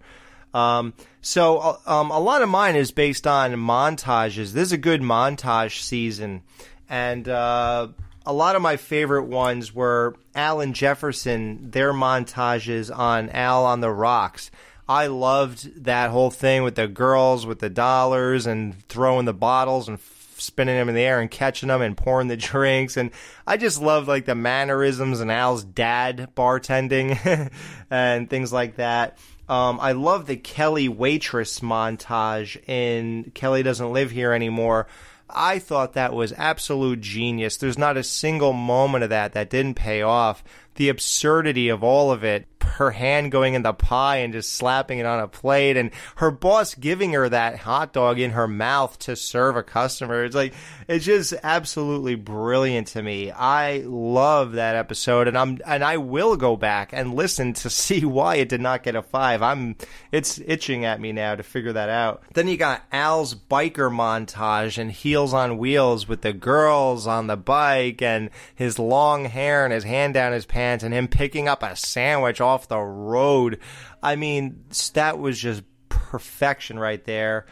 Um, 0.55 0.95
so 1.21 1.59
uh, 1.59 1.77
um, 1.85 2.09
a 2.09 2.19
lot 2.19 2.41
of 2.41 2.49
mine 2.49 2.75
is 2.75 2.89
based 2.89 3.27
on 3.27 3.53
montages. 3.53 4.53
This 4.53 4.69
is 4.69 4.71
a 4.71 4.77
good 4.77 5.01
montage 5.01 5.81
season, 5.81 6.41
and 6.89 7.29
uh, 7.29 7.89
a 8.25 8.33
lot 8.33 8.55
of 8.55 8.63
my 8.63 8.77
favorite 8.77 9.25
ones 9.25 9.71
were 9.71 10.15
Alan 10.33 10.73
Jefferson. 10.73 11.69
Their 11.69 11.93
montages 11.93 12.95
on 12.95 13.29
Al 13.29 13.65
on 13.65 13.81
the 13.81 13.91
Rocks 13.91 14.49
I 14.89 15.07
loved 15.07 15.83
that 15.85 16.11
whole 16.11 16.31
thing 16.31 16.63
with 16.63 16.75
the 16.75 16.87
girls 16.87 17.45
with 17.45 17.59
the 17.59 17.69
dollars 17.69 18.45
and 18.45 18.81
throwing 18.87 19.25
the 19.25 19.33
bottles 19.33 19.87
and 19.87 19.99
spinning 20.37 20.75
them 20.75 20.87
in 20.87 20.95
the 20.95 21.01
air 21.01 21.19
and 21.19 21.29
catching 21.29 21.67
them 21.67 21.81
and 21.81 21.97
pouring 21.97 22.27
the 22.27 22.37
drinks 22.37 22.95
and 22.95 23.11
I 23.45 23.57
just 23.57 23.81
loved 23.81 24.07
like 24.07 24.25
the 24.25 24.35
mannerisms 24.35 25.19
and 25.19 25.31
Al's 25.31 25.63
dad 25.63 26.29
bartending 26.35 27.51
and 27.89 28.29
things 28.29 28.53
like 28.53 28.77
that. 28.77 29.17
Um, 29.49 29.79
I 29.81 29.93
love 29.93 30.27
the 30.27 30.35
Kelly 30.35 30.89
waitress 30.89 31.61
montage 31.61 32.57
in 32.67 33.31
Kelly 33.33 33.63
doesn't 33.63 33.93
live 33.93 34.11
here 34.11 34.33
anymore. 34.33 34.87
I 35.29 35.59
thought 35.59 35.93
that 35.93 36.13
was 36.13 36.33
absolute 36.33 37.01
genius. 37.01 37.57
There's 37.57 37.77
not 37.77 37.97
a 37.97 38.03
single 38.03 38.53
moment 38.53 39.03
of 39.03 39.09
that 39.09 39.33
that 39.33 39.49
didn't 39.49 39.75
pay 39.75 40.01
off. 40.01 40.43
The 40.75 40.89
absurdity 40.89 41.69
of 41.69 41.83
all 41.83 42.11
of 42.11 42.23
it 42.23 42.47
her 42.63 42.91
hand 42.91 43.31
going 43.31 43.53
in 43.53 43.63
the 43.63 43.73
pie 43.73 44.17
and 44.17 44.33
just 44.33 44.53
slapping 44.53 44.99
it 44.99 45.05
on 45.05 45.19
a 45.19 45.27
plate 45.27 45.77
and 45.77 45.91
her 46.17 46.31
boss 46.31 46.75
giving 46.75 47.13
her 47.13 47.27
that 47.29 47.57
hot 47.57 47.93
dog 47.93 48.19
in 48.19 48.31
her 48.31 48.47
mouth 48.47 48.97
to 48.99 49.15
serve 49.15 49.55
a 49.55 49.63
customer. 49.63 50.23
It's 50.23 50.35
like 50.35 50.53
it's 50.87 51.05
just 51.05 51.33
absolutely 51.43 52.15
brilliant 52.15 52.87
to 52.87 53.01
me. 53.01 53.31
I 53.31 53.83
love 53.85 54.53
that 54.53 54.75
episode 54.75 55.27
and 55.27 55.37
I'm 55.37 55.59
and 55.65 55.83
I 55.83 55.97
will 55.97 56.37
go 56.37 56.55
back 56.55 56.93
and 56.93 57.13
listen 57.13 57.53
to 57.53 57.69
see 57.77 58.05
why 58.05 58.35
it 58.35 58.49
did 58.49 58.61
not 58.61 58.83
get 58.83 58.95
a 58.95 59.01
5. 59.01 59.41
I'm 59.41 59.75
it's 60.11 60.39
itching 60.45 60.85
at 60.85 61.01
me 61.01 61.11
now 61.11 61.35
to 61.35 61.43
figure 61.43 61.73
that 61.73 61.89
out. 61.89 62.23
Then 62.33 62.47
you 62.47 62.57
got 62.57 62.83
Al's 62.91 63.35
biker 63.35 63.91
montage 63.91 64.77
and 64.77 64.91
Heels 64.91 65.33
on 65.33 65.57
Wheels 65.57 66.07
with 66.07 66.21
the 66.21 66.33
girls 66.33 67.07
on 67.07 67.27
the 67.27 67.37
bike 67.37 68.01
and 68.01 68.29
his 68.55 68.79
long 68.79 69.25
hair 69.25 69.63
and 69.63 69.73
his 69.73 69.83
hand 69.83 70.13
down 70.13 70.33
his 70.33 70.45
pants 70.45 70.83
and 70.83 70.93
him 70.93 71.07
picking 71.07 71.47
up 71.47 71.63
a 71.63 71.75
sandwich 71.75 72.41
off 72.47 72.67
the 72.67 72.79
road. 72.79 73.59
I 74.01 74.15
mean, 74.15 74.65
that 74.93 75.19
was 75.19 75.39
just 75.39 75.63
perfection 75.89 76.79
right 76.79 77.03
there. 77.03 77.45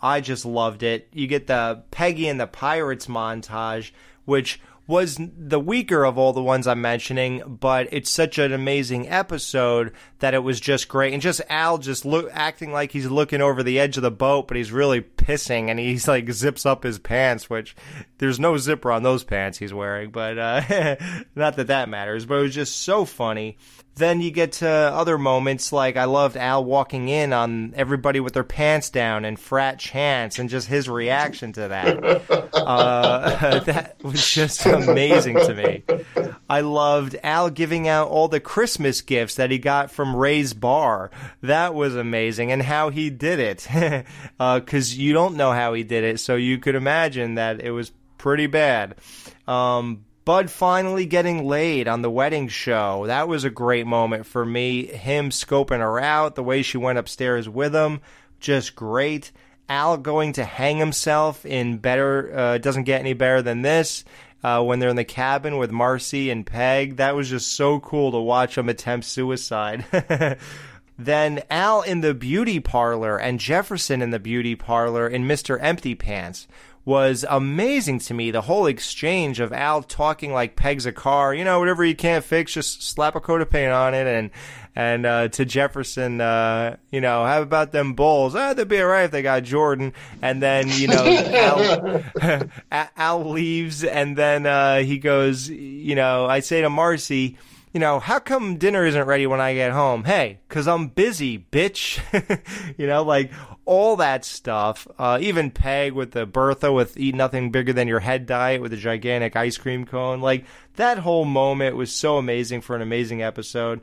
I 0.00 0.20
just 0.20 0.44
loved 0.44 0.82
it. 0.82 1.08
You 1.12 1.26
get 1.26 1.46
the 1.46 1.84
Peggy 1.90 2.28
and 2.28 2.40
the 2.40 2.46
Pirates 2.46 3.06
montage, 3.06 3.92
which 4.24 4.60
was 4.86 5.18
the 5.18 5.60
weaker 5.60 6.04
of 6.04 6.18
all 6.18 6.32
the 6.32 6.42
ones 6.42 6.66
I'm 6.66 6.80
mentioning, 6.80 7.56
but 7.60 7.88
it's 7.92 8.10
such 8.10 8.36
an 8.38 8.52
amazing 8.52 9.08
episode 9.08 9.92
that 10.18 10.34
it 10.34 10.40
was 10.40 10.58
just 10.58 10.88
great. 10.88 11.12
And 11.12 11.22
just 11.22 11.40
Al 11.48 11.78
just 11.78 12.04
look 12.04 12.28
acting 12.32 12.72
like 12.72 12.90
he's 12.90 13.06
looking 13.06 13.40
over 13.40 13.62
the 13.62 13.78
edge 13.78 13.96
of 13.96 14.02
the 14.02 14.10
boat, 14.10 14.48
but 14.48 14.56
he's 14.56 14.72
really 14.72 15.00
pissing 15.00 15.68
and 15.68 15.78
he's 15.78 16.08
like 16.08 16.30
zips 16.32 16.66
up 16.66 16.82
his 16.82 16.98
pants, 16.98 17.48
which 17.48 17.76
there's 18.18 18.40
no 18.40 18.56
zipper 18.56 18.90
on 18.90 19.04
those 19.04 19.22
pants 19.22 19.58
he's 19.58 19.72
wearing, 19.72 20.10
but 20.10 20.36
uh, 20.36 20.96
not 21.36 21.56
that 21.56 21.68
that 21.68 21.88
matters. 21.88 22.26
But 22.26 22.40
it 22.40 22.42
was 22.42 22.54
just 22.54 22.80
so 22.80 23.04
funny. 23.04 23.58
Then 23.94 24.20
you 24.20 24.30
get 24.30 24.52
to 24.52 24.68
other 24.68 25.18
moments 25.18 25.72
like 25.72 25.96
I 25.96 26.04
loved 26.04 26.36
Al 26.36 26.64
walking 26.64 27.08
in 27.08 27.32
on 27.32 27.74
everybody 27.76 28.20
with 28.20 28.32
their 28.32 28.44
pants 28.44 28.88
down 28.88 29.24
and 29.24 29.38
Frat 29.38 29.78
Chance 29.78 30.38
and 30.38 30.48
just 30.48 30.68
his 30.68 30.88
reaction 30.88 31.52
to 31.54 31.68
that. 31.68 32.42
Uh, 32.62 33.58
that 33.64 33.96
was 34.04 34.30
just 34.30 34.64
amazing 34.66 35.34
to 35.34 35.52
me. 35.52 35.82
I 36.48 36.60
loved 36.60 37.16
Al 37.24 37.50
giving 37.50 37.88
out 37.88 38.08
all 38.08 38.28
the 38.28 38.38
Christmas 38.38 39.00
gifts 39.00 39.34
that 39.34 39.50
he 39.50 39.58
got 39.58 39.90
from 39.90 40.14
Ray's 40.14 40.52
bar. 40.54 41.10
That 41.42 41.74
was 41.74 41.96
amazing 41.96 42.52
and 42.52 42.62
how 42.62 42.90
he 42.90 43.10
did 43.10 43.40
it. 43.40 43.66
Because 44.38 44.92
uh, 44.94 44.96
you 44.96 45.12
don't 45.12 45.36
know 45.36 45.52
how 45.52 45.72
he 45.74 45.82
did 45.82 46.04
it, 46.04 46.20
so 46.20 46.36
you 46.36 46.58
could 46.58 46.74
imagine 46.76 47.34
that 47.34 47.60
it 47.60 47.72
was 47.72 47.90
pretty 48.18 48.46
bad. 48.46 48.94
Um, 49.48 50.04
Bud 50.24 50.50
finally 50.50 51.04
getting 51.04 51.44
laid 51.44 51.88
on 51.88 52.02
the 52.02 52.10
wedding 52.10 52.46
show. 52.46 53.06
That 53.06 53.26
was 53.26 53.42
a 53.42 53.50
great 53.50 53.86
moment 53.86 54.24
for 54.24 54.44
me. 54.44 54.86
Him 54.86 55.30
scoping 55.30 55.80
her 55.80 55.98
out, 55.98 56.36
the 56.36 56.44
way 56.44 56.62
she 56.62 56.78
went 56.78 56.98
upstairs 56.98 57.48
with 57.48 57.74
him, 57.74 58.00
just 58.38 58.76
great. 58.76 59.32
Al 59.68 59.96
going 59.96 60.32
to 60.34 60.44
hang 60.44 60.76
himself 60.76 61.44
in 61.44 61.78
better, 61.78 62.36
uh, 62.36 62.58
doesn't 62.58 62.84
get 62.84 63.00
any 63.00 63.14
better 63.14 63.42
than 63.42 63.62
this. 63.62 64.04
Uh, 64.44 64.62
when 64.62 64.78
they're 64.78 64.90
in 64.90 64.96
the 64.96 65.04
cabin 65.04 65.56
with 65.56 65.70
Marcy 65.70 66.30
and 66.30 66.46
Peg, 66.46 66.96
that 66.96 67.14
was 67.14 67.30
just 67.30 67.54
so 67.54 67.80
cool 67.80 68.12
to 68.12 68.18
watch 68.18 68.58
him 68.58 68.68
attempt 68.68 69.06
suicide. 69.06 69.84
then 70.98 71.42
Al 71.48 71.82
in 71.82 72.00
the 72.00 72.14
beauty 72.14 72.60
parlor 72.60 73.16
and 73.16 73.40
Jefferson 73.40 74.02
in 74.02 74.10
the 74.10 74.18
beauty 74.18 74.54
parlor 74.54 75.08
in 75.08 75.24
Mr. 75.24 75.58
Empty 75.60 75.94
Pants 75.94 76.46
was 76.84 77.24
amazing 77.28 78.00
to 78.00 78.14
me. 78.14 78.30
The 78.30 78.42
whole 78.42 78.66
exchange 78.66 79.40
of 79.40 79.52
Al 79.52 79.82
talking 79.82 80.32
like 80.32 80.56
pegs 80.56 80.86
a 80.86 80.92
car, 80.92 81.34
you 81.34 81.44
know, 81.44 81.60
whatever 81.60 81.84
you 81.84 81.94
can't 81.94 82.24
fix, 82.24 82.52
just 82.52 82.82
slap 82.82 83.14
a 83.14 83.20
coat 83.20 83.40
of 83.40 83.50
paint 83.50 83.72
on 83.72 83.94
it, 83.94 84.06
and 84.06 84.30
and 84.74 85.04
uh, 85.04 85.28
to 85.28 85.44
Jefferson, 85.44 86.20
uh, 86.20 86.76
you 86.90 87.00
know, 87.00 87.24
how 87.24 87.42
about 87.42 87.72
them 87.72 87.92
Bulls? 87.92 88.34
Ah, 88.34 88.54
they'd 88.54 88.68
be 88.68 88.80
alright 88.80 89.04
if 89.04 89.10
they 89.10 89.22
got 89.22 89.42
Jordan. 89.42 89.92
And 90.22 90.42
then 90.42 90.68
you 90.68 90.88
know, 90.88 92.02
Al, 92.20 92.48
Al 92.96 93.30
leaves, 93.30 93.84
and 93.84 94.16
then 94.16 94.46
uh, 94.46 94.78
he 94.78 94.98
goes, 94.98 95.48
you 95.48 95.94
know, 95.94 96.26
I 96.26 96.40
say 96.40 96.62
to 96.62 96.70
Marcy 96.70 97.36
you 97.72 97.80
know, 97.80 97.98
how 98.00 98.18
come 98.18 98.58
dinner 98.58 98.84
isn't 98.84 99.06
ready 99.06 99.26
when 99.26 99.40
I 99.40 99.54
get 99.54 99.72
home? 99.72 100.04
Hey, 100.04 100.40
cause 100.48 100.68
I'm 100.68 100.88
busy, 100.88 101.38
bitch. 101.38 101.98
you 102.78 102.86
know, 102.86 103.02
like 103.02 103.32
all 103.72 103.96
that 103.96 104.22
stuff. 104.24 104.86
Uh, 104.98 105.18
even 105.20 105.50
Peg 105.50 105.92
with 105.92 106.10
the 106.10 106.26
Bertha 106.26 106.70
with 106.70 106.98
eat 106.98 107.14
nothing 107.14 107.50
bigger 107.50 107.72
than 107.72 107.88
your 107.88 108.00
head 108.00 108.26
diet 108.26 108.60
with 108.60 108.72
a 108.74 108.76
gigantic 108.76 109.34
ice 109.34 109.56
cream 109.56 109.86
cone. 109.86 110.20
Like 110.20 110.44
that 110.76 110.98
whole 110.98 111.24
moment 111.24 111.74
was 111.76 111.90
so 111.90 112.18
amazing 112.18 112.60
for 112.60 112.76
an 112.76 112.82
amazing 112.82 113.22
episode. 113.22 113.80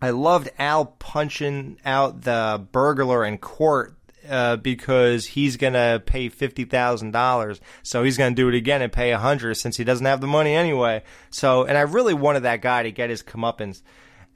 I 0.00 0.10
loved 0.10 0.50
Al 0.58 0.86
punching 0.86 1.78
out 1.84 2.22
the 2.22 2.66
burglar 2.72 3.24
in 3.24 3.36
court 3.36 3.94
uh, 4.28 4.56
because 4.56 5.26
he's 5.26 5.58
going 5.58 5.74
to 5.74 6.02
pay 6.04 6.30
fifty 6.30 6.64
thousand 6.64 7.10
dollars, 7.10 7.60
so 7.82 8.02
he's 8.02 8.16
going 8.16 8.34
to 8.34 8.42
do 8.42 8.48
it 8.48 8.54
again 8.54 8.80
and 8.80 8.90
pay 8.90 9.12
a 9.12 9.18
hundred 9.18 9.56
since 9.56 9.76
he 9.76 9.84
doesn't 9.84 10.06
have 10.06 10.22
the 10.22 10.26
money 10.26 10.54
anyway. 10.54 11.02
So, 11.30 11.64
and 11.64 11.76
I 11.76 11.82
really 11.82 12.14
wanted 12.14 12.44
that 12.44 12.62
guy 12.62 12.82
to 12.84 12.90
get 12.90 13.10
his 13.10 13.22
comeuppance. 13.22 13.82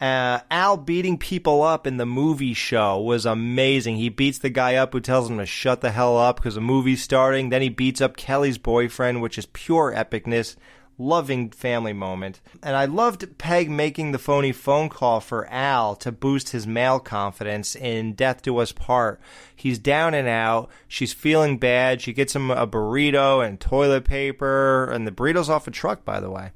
Uh, 0.00 0.40
Al 0.50 0.76
beating 0.76 1.16
people 1.16 1.62
up 1.62 1.86
in 1.86 1.96
the 1.96 2.06
movie 2.06 2.54
show 2.54 3.00
was 3.00 3.24
amazing. 3.24 3.96
He 3.96 4.10
beats 4.10 4.38
the 4.38 4.50
guy 4.50 4.74
up 4.74 4.92
who 4.92 5.00
tells 5.00 5.30
him 5.30 5.38
to 5.38 5.46
shut 5.46 5.80
the 5.80 5.90
hell 5.90 6.18
up 6.18 6.36
because 6.36 6.54
the 6.54 6.60
movie's 6.60 7.02
starting. 7.02 7.48
Then 7.48 7.62
he 7.62 7.70
beats 7.70 8.00
up 8.00 8.16
Kelly's 8.16 8.58
boyfriend, 8.58 9.22
which 9.22 9.38
is 9.38 9.46
pure 9.46 9.94
epicness 9.96 10.56
loving 10.98 11.50
family 11.50 11.92
moment. 11.92 12.40
And 12.62 12.76
I 12.76 12.86
loved 12.86 13.38
Peg 13.38 13.70
making 13.70 14.12
the 14.12 14.18
phony 14.18 14.52
phone 14.52 14.88
call 14.88 15.20
for 15.20 15.46
Al 15.48 15.94
to 15.96 16.12
boost 16.12 16.50
his 16.50 16.66
male 16.66 16.98
confidence 16.98 17.76
in 17.76 18.14
Death 18.14 18.42
Do 18.42 18.58
Us 18.58 18.72
Part. 18.72 19.20
He's 19.54 19.78
down 19.78 20.14
and 20.14 20.28
out. 20.28 20.70
She's 20.88 21.12
feeling 21.12 21.58
bad. 21.58 22.00
She 22.00 22.12
gets 22.12 22.34
him 22.34 22.50
a 22.50 22.66
burrito 22.66 23.46
and 23.46 23.60
toilet 23.60 24.04
paper, 24.04 24.90
and 24.90 25.06
the 25.06 25.12
burrito's 25.12 25.50
off 25.50 25.66
a 25.66 25.70
truck, 25.70 26.04
by 26.04 26.20
the 26.20 26.30
way. 26.30 26.52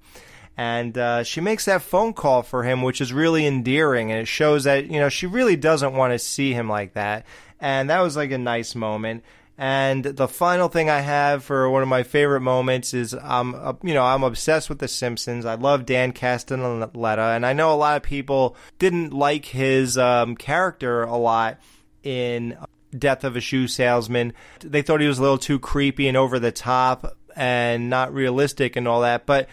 And 0.61 0.99
uh, 0.99 1.25
she 1.25 1.41
makes 1.41 1.65
that 1.65 1.81
phone 1.81 2.13
call 2.13 2.43
for 2.43 2.65
him, 2.65 2.83
which 2.83 3.01
is 3.01 3.15
really 3.15 3.47
endearing, 3.47 4.13
and 4.13 4.21
it 4.21 4.29
shows 4.29 4.65
that 4.65 4.91
you 4.91 5.01
know 5.01 5.09
she 5.09 5.27
really 5.27 5.57
doesn't 5.57 5.95
want 5.95 6.13
to 6.13 6.19
see 6.19 6.53
him 6.53 6.69
like 6.69 6.93
that. 6.93 7.25
And 7.61 7.89
that 7.89 8.01
was 8.01 8.15
like 8.15 8.31
a 8.31 8.37
nice 8.37 8.75
moment. 8.75 9.25
And 9.57 10.05
the 10.05 10.29
final 10.29 10.69
thing 10.69 10.91
I 10.91 11.01
have 11.01 11.45
for 11.45 11.71
one 11.71 11.81
of 11.83 11.89
my 11.89 12.03
favorite 12.03 12.43
moments 12.43 12.93
is 12.93 13.15
I'm 13.15 13.55
um, 13.55 13.79
you 13.83 13.95
know 13.95 14.05
I'm 14.05 14.23
obsessed 14.23 14.69
with 14.69 14.81
The 14.81 14.89
Simpsons. 14.89 15.47
I 15.47 15.55
love 15.55 15.87
Dan 15.87 16.13
Castellaneta, 16.13 17.35
and 17.35 17.47
I 17.47 17.55
know 17.55 17.73
a 17.73 17.75
lot 17.75 17.97
of 17.97 18.03
people 18.03 18.55
didn't 18.79 19.15
like 19.15 19.47
his 19.47 19.97
um, 19.97 20.37
character 20.37 21.05
a 21.05 21.17
lot 21.17 21.59
in 22.03 22.59
Death 22.99 23.25
of 23.25 23.35
a 23.35 23.41
Shoe 23.41 23.67
Salesman. 23.67 24.35
They 24.61 24.83
thought 24.83 25.01
he 25.01 25.09
was 25.09 25.21
a 25.21 25.23
little 25.23 25.39
too 25.39 25.59
creepy 25.59 26.07
and 26.07 26.19
over 26.19 26.39
the 26.39 26.53
top 26.53 27.17
and 27.35 27.89
not 27.89 28.13
realistic 28.13 28.77
and 28.77 28.87
all 28.87 29.01
that, 29.01 29.25
but. 29.25 29.49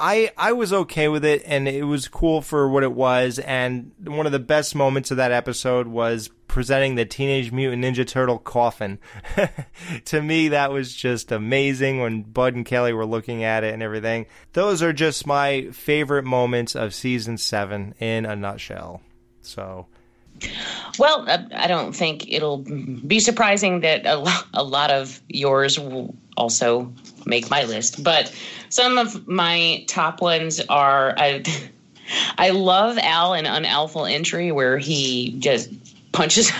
I, 0.00 0.32
I 0.38 0.52
was 0.52 0.72
okay 0.72 1.08
with 1.08 1.26
it 1.26 1.42
and 1.44 1.68
it 1.68 1.84
was 1.84 2.08
cool 2.08 2.40
for 2.40 2.68
what 2.68 2.82
it 2.82 2.92
was 2.92 3.38
and 3.38 3.92
one 4.02 4.24
of 4.24 4.32
the 4.32 4.38
best 4.38 4.74
moments 4.74 5.10
of 5.10 5.18
that 5.18 5.30
episode 5.30 5.86
was 5.86 6.30
presenting 6.48 6.94
the 6.96 7.04
Teenage 7.04 7.52
Mutant 7.52 7.84
Ninja 7.84 8.06
Turtle 8.06 8.38
coffin. 8.38 8.98
to 10.06 10.22
me, 10.22 10.48
that 10.48 10.72
was 10.72 10.94
just 10.94 11.30
amazing 11.30 12.00
when 12.00 12.22
Bud 12.22 12.54
and 12.54 12.66
Kelly 12.66 12.92
were 12.92 13.06
looking 13.06 13.44
at 13.44 13.62
it 13.62 13.72
and 13.72 13.82
everything. 13.82 14.26
Those 14.54 14.82
are 14.82 14.92
just 14.92 15.26
my 15.26 15.68
favorite 15.70 16.24
moments 16.24 16.74
of 16.74 16.92
season 16.92 17.36
seven 17.38 17.94
in 18.00 18.26
a 18.26 18.34
nutshell. 18.34 19.02
So. 19.42 19.86
Well, 20.98 21.28
uh, 21.28 21.42
I 21.54 21.66
don't 21.66 21.92
think 21.94 22.28
it'll 22.32 22.58
be 22.58 23.20
surprising 23.20 23.80
that 23.80 24.06
a, 24.06 24.24
a 24.54 24.64
lot 24.64 24.90
of 24.90 25.20
yours 25.28 25.78
will 25.78 26.16
also 26.36 26.92
make 27.26 27.50
my 27.50 27.64
list. 27.64 28.02
But 28.02 28.34
some 28.70 28.96
of 28.98 29.28
my 29.28 29.84
top 29.86 30.20
ones 30.22 30.60
are 30.68 31.14
I, 31.16 31.44
I 32.38 32.50
love 32.50 32.98
Al 32.98 33.34
in 33.34 33.46
Un-Alful 33.46 34.06
Entry, 34.06 34.50
where 34.52 34.78
he 34.78 35.36
just 35.38 35.70
punches 36.12 36.50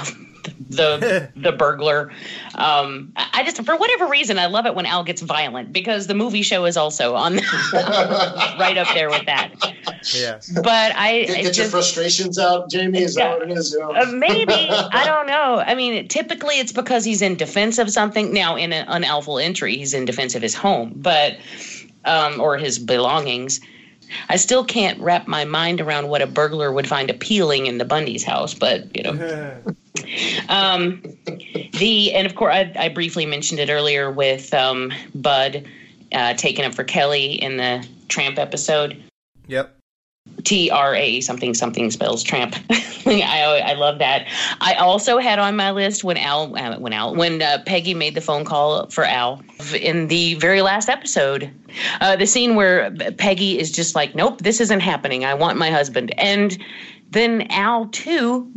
the 0.68 1.30
the 1.36 1.52
burglar. 1.52 2.12
Um, 2.54 3.12
I 3.16 3.42
just 3.44 3.62
for 3.64 3.76
whatever 3.76 4.06
reason 4.06 4.38
I 4.38 4.46
love 4.46 4.66
it 4.66 4.74
when 4.74 4.86
Al 4.86 5.02
gets 5.04 5.22
violent 5.22 5.72
because 5.72 6.06
the 6.06 6.14
movie 6.14 6.42
show 6.42 6.64
is 6.66 6.76
also 6.76 7.14
on 7.14 7.36
right 7.72 8.76
up 8.76 8.88
there 8.94 9.08
with 9.08 9.26
that. 9.26 9.52
Yeah. 10.14 10.40
But 10.62 10.94
I 10.96 11.24
Get, 11.24 11.36
get 11.36 11.44
just, 11.46 11.58
your 11.58 11.68
frustrations 11.68 12.38
out, 12.38 12.70
Jamie. 12.70 13.02
Is 13.02 13.16
Yeah. 13.16 13.30
that 13.30 13.38
what 13.40 13.50
it 13.50 13.56
is? 13.58 13.72
You 13.72 13.80
know? 13.80 13.92
uh, 13.94 14.06
maybe 14.06 14.52
I 14.70 15.04
don't 15.04 15.26
know. 15.26 15.62
I 15.64 15.74
mean, 15.74 16.06
typically 16.08 16.58
it's 16.58 16.72
because 16.72 17.04
he's 17.04 17.22
in 17.22 17.36
defense 17.36 17.78
of 17.78 17.90
something. 17.90 18.32
Now, 18.32 18.56
in 18.56 18.72
an 18.72 18.86
Un-Alful 18.88 19.38
Entry, 19.38 19.76
he's 19.76 19.94
in 19.94 20.04
defense 20.04 20.34
of 20.34 20.42
his 20.42 20.54
home, 20.54 20.92
but 20.96 21.36
um, 22.04 22.40
or 22.40 22.56
his 22.56 22.78
belongings. 22.78 23.60
I 24.28 24.36
still 24.36 24.64
can't 24.64 25.00
wrap 25.00 25.28
my 25.28 25.44
mind 25.44 25.80
around 25.80 26.08
what 26.08 26.20
a 26.20 26.26
burglar 26.26 26.72
would 26.72 26.88
find 26.88 27.10
appealing 27.10 27.66
in 27.66 27.78
the 27.78 27.84
Bundy's 27.84 28.24
house, 28.24 28.54
but 28.54 28.94
you 28.96 29.02
know. 29.02 29.62
Um, 30.48 31.02
the 31.78 32.12
and 32.14 32.26
of 32.26 32.34
course 32.34 32.54
I, 32.54 32.72
I 32.76 32.88
briefly 32.88 33.26
mentioned 33.26 33.60
it 33.60 33.70
earlier 33.70 34.10
with 34.10 34.52
um, 34.54 34.92
Bud 35.14 35.66
uh, 36.12 36.34
taking 36.34 36.64
up 36.64 36.74
for 36.74 36.84
Kelly 36.84 37.34
in 37.34 37.56
the 37.56 37.86
Tramp 38.08 38.38
episode. 38.38 39.00
Yep. 39.46 39.79
T 40.44 40.70
R 40.70 40.94
A 40.94 41.20
something 41.20 41.54
something 41.54 41.90
spells 41.90 42.22
tramp. 42.22 42.56
I 43.06 43.62
I 43.64 43.74
love 43.74 43.98
that. 43.98 44.26
I 44.60 44.74
also 44.74 45.18
had 45.18 45.38
on 45.38 45.56
my 45.56 45.70
list 45.70 46.04
when 46.04 46.16
Al 46.16 46.56
uh, 46.56 46.78
when 46.78 46.92
Al 46.92 47.14
when 47.14 47.42
uh, 47.42 47.58
Peggy 47.66 47.94
made 47.94 48.14
the 48.14 48.20
phone 48.20 48.44
call 48.44 48.86
for 48.86 49.04
Al 49.04 49.42
in 49.74 50.08
the 50.08 50.34
very 50.34 50.62
last 50.62 50.88
episode, 50.88 51.50
uh, 52.00 52.16
the 52.16 52.26
scene 52.26 52.54
where 52.54 52.90
Peggy 53.18 53.58
is 53.58 53.70
just 53.70 53.94
like, 53.94 54.14
"Nope, 54.14 54.42
this 54.42 54.60
isn't 54.60 54.80
happening. 54.80 55.24
I 55.24 55.34
want 55.34 55.58
my 55.58 55.70
husband." 55.70 56.12
And 56.18 56.56
then 57.10 57.46
Al 57.50 57.86
too. 57.86 58.50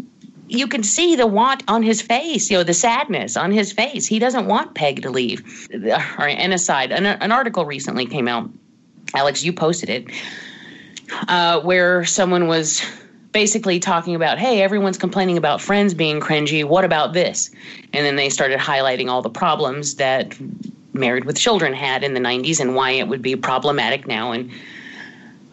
You 0.46 0.68
can 0.68 0.84
see 0.84 1.16
the 1.16 1.26
want 1.26 1.64
on 1.68 1.82
his 1.82 2.02
face, 2.02 2.52
you 2.52 2.58
know, 2.58 2.64
the 2.64 2.76
sadness 2.76 3.38
on 3.38 3.52
his 3.52 3.72
face. 3.72 4.06
He 4.06 4.20
doesn't 4.20 4.46
want 4.46 4.76
Peg 4.76 5.02
to 5.02 5.10
leave. 5.10 5.68
And 5.72 6.54
aside, 6.54 6.92
an, 6.92 7.06
an 7.06 7.32
article 7.32 7.66
recently 7.66 8.06
came 8.06 8.28
out. 8.28 8.50
Alex, 9.16 9.44
you 9.44 9.54
posted 9.54 9.90
it 9.90 10.10
uh, 11.28 11.62
where 11.62 12.06
someone 12.06 12.48
was 12.48 12.84
basically 13.32 13.80
talking 13.80 14.16
about, 14.16 14.38
hey, 14.38 14.62
everyone's 14.62 14.98
complaining 14.98 15.38
about 15.38 15.60
friends 15.60 15.94
being 15.94 16.22
cringy. 16.22 16.64
What 16.64 16.86
about 16.86 17.14
this? 17.14 17.50
And 17.92 18.06
then 18.06 18.16
they 18.16 18.30
started 18.30 18.60
highlighting 18.60 19.10
all 19.10 19.22
the 19.22 19.30
problems 19.30 19.96
that 19.96 20.36
Married 20.94 21.26
with 21.26 21.38
Children 21.38 21.74
had 21.74 22.04
in 22.04 22.14
the 22.14 22.20
90s 22.20 22.60
and 22.60 22.76
why 22.76 22.92
it 22.92 23.08
would 23.08 23.22
be 23.22 23.36
problematic 23.36 24.08
now. 24.08 24.32
And 24.32 24.52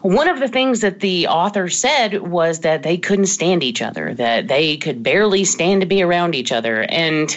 one 0.01 0.27
of 0.27 0.39
the 0.39 0.47
things 0.47 0.81
that 0.81 0.99
the 0.99 1.27
author 1.27 1.69
said 1.69 2.21
was 2.21 2.59
that 2.59 2.83
they 2.83 2.97
couldn't 2.97 3.27
stand 3.27 3.63
each 3.63 3.81
other, 3.81 4.13
that 4.13 4.47
they 4.47 4.77
could 4.77 5.03
barely 5.03 5.43
stand 5.43 5.81
to 5.81 5.87
be 5.87 6.03
around 6.03 6.35
each 6.35 6.51
other. 6.51 6.83
And 6.83 7.35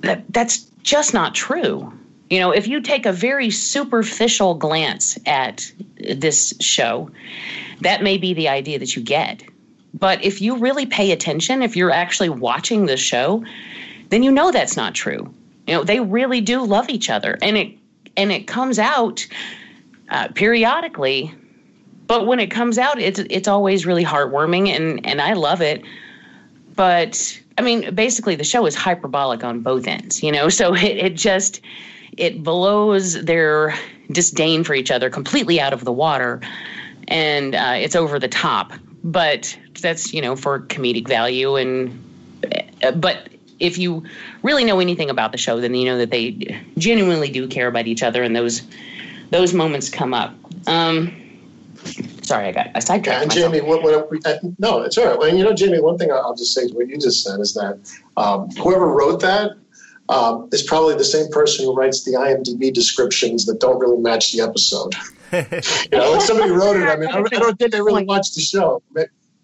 that, 0.00 0.24
that's 0.32 0.58
just 0.82 1.14
not 1.14 1.34
true. 1.34 1.92
You 2.34 2.40
know, 2.40 2.50
if 2.50 2.66
you 2.66 2.80
take 2.80 3.06
a 3.06 3.12
very 3.12 3.48
superficial 3.48 4.54
glance 4.56 5.16
at 5.24 5.70
this 6.00 6.52
show, 6.60 7.12
that 7.82 8.02
may 8.02 8.18
be 8.18 8.34
the 8.34 8.48
idea 8.48 8.80
that 8.80 8.96
you 8.96 9.02
get. 9.02 9.44
But 9.96 10.24
if 10.24 10.42
you 10.42 10.56
really 10.56 10.84
pay 10.84 11.12
attention, 11.12 11.62
if 11.62 11.76
you're 11.76 11.92
actually 11.92 12.30
watching 12.30 12.86
the 12.86 12.96
show, 12.96 13.44
then 14.08 14.24
you 14.24 14.32
know 14.32 14.50
that's 14.50 14.76
not 14.76 14.96
true. 14.96 15.32
You 15.68 15.74
know, 15.74 15.84
they 15.84 16.00
really 16.00 16.40
do 16.40 16.64
love 16.64 16.90
each 16.90 17.08
other, 17.08 17.38
and 17.40 17.56
it 17.56 17.78
and 18.16 18.32
it 18.32 18.48
comes 18.48 18.80
out 18.80 19.24
uh, 20.08 20.26
periodically. 20.34 21.32
But 22.08 22.26
when 22.26 22.40
it 22.40 22.48
comes 22.48 22.78
out, 22.78 22.98
it's 22.98 23.20
it's 23.30 23.46
always 23.46 23.86
really 23.86 24.04
heartwarming, 24.04 24.70
and 24.70 25.06
and 25.06 25.20
I 25.20 25.34
love 25.34 25.62
it. 25.62 25.84
But 26.74 27.40
I 27.56 27.62
mean, 27.62 27.94
basically, 27.94 28.34
the 28.34 28.42
show 28.42 28.66
is 28.66 28.74
hyperbolic 28.74 29.44
on 29.44 29.60
both 29.60 29.86
ends. 29.86 30.20
You 30.20 30.32
know, 30.32 30.48
so 30.60 30.74
it, 30.74 30.96
it 30.96 31.14
just 31.14 31.60
it 32.18 32.42
blows 32.42 33.24
their 33.24 33.74
disdain 34.10 34.64
for 34.64 34.74
each 34.74 34.90
other 34.90 35.10
completely 35.10 35.60
out 35.60 35.72
of 35.72 35.84
the 35.84 35.92
water 35.92 36.40
and 37.08 37.54
uh, 37.54 37.74
it's 37.76 37.96
over 37.96 38.18
the 38.18 38.28
top 38.28 38.72
but 39.02 39.56
that's 39.80 40.12
you 40.12 40.20
know 40.20 40.36
for 40.36 40.60
comedic 40.60 41.06
value 41.06 41.56
and 41.56 42.02
uh, 42.82 42.92
but 42.92 43.28
if 43.60 43.78
you 43.78 44.04
really 44.42 44.64
know 44.64 44.80
anything 44.80 45.10
about 45.10 45.32
the 45.32 45.38
show 45.38 45.60
then 45.60 45.74
you 45.74 45.84
know 45.84 45.98
that 45.98 46.10
they 46.10 46.58
genuinely 46.78 47.30
do 47.30 47.46
care 47.46 47.68
about 47.68 47.86
each 47.86 48.02
other 48.02 48.22
and 48.22 48.34
those 48.34 48.62
those 49.30 49.54
moments 49.54 49.88
come 49.88 50.14
up 50.14 50.34
um 50.66 51.12
sorry 52.22 52.46
i 52.46 52.52
got 52.52 52.70
i 52.74 52.78
sidetracked 52.78 53.20
and 53.20 53.28
myself. 53.28 53.52
Jamie, 53.52 53.66
what, 53.66 53.82
what, 53.82 54.10
no, 54.58 54.80
it's 54.82 54.96
all 54.96 55.06
right. 55.06 55.18
Well, 55.18 55.34
you 55.34 55.44
know, 55.44 55.52
Jamie, 55.52 55.80
one 55.80 55.98
thing 55.98 56.10
I'll 56.10 56.34
just 56.34 56.54
say 56.54 56.66
to 56.66 56.74
what 56.74 56.88
you 56.88 56.96
just 56.96 57.22
said 57.22 57.40
is 57.40 57.52
that 57.54 57.78
um, 58.16 58.48
whoever 58.52 58.86
wrote 58.86 59.20
that 59.20 59.52
um, 60.08 60.48
is 60.52 60.62
probably 60.62 60.94
the 60.94 61.04
same 61.04 61.28
person 61.30 61.64
who 61.64 61.74
writes 61.74 62.04
the 62.04 62.12
IMDb 62.12 62.72
descriptions 62.72 63.46
that 63.46 63.60
don't 63.60 63.78
really 63.78 63.98
match 63.98 64.32
the 64.32 64.40
episode. 64.42 64.94
you 65.32 65.98
know, 65.98 66.12
like 66.12 66.20
somebody 66.20 66.50
wrote 66.50 66.76
it. 66.76 66.88
I 66.88 66.96
mean, 66.96 67.08
I, 67.08 67.18
I 67.18 67.22
don't 67.22 67.58
think 67.58 67.72
they 67.72 67.80
really 67.80 68.04
watched 68.04 68.34
the 68.34 68.40
show, 68.40 68.82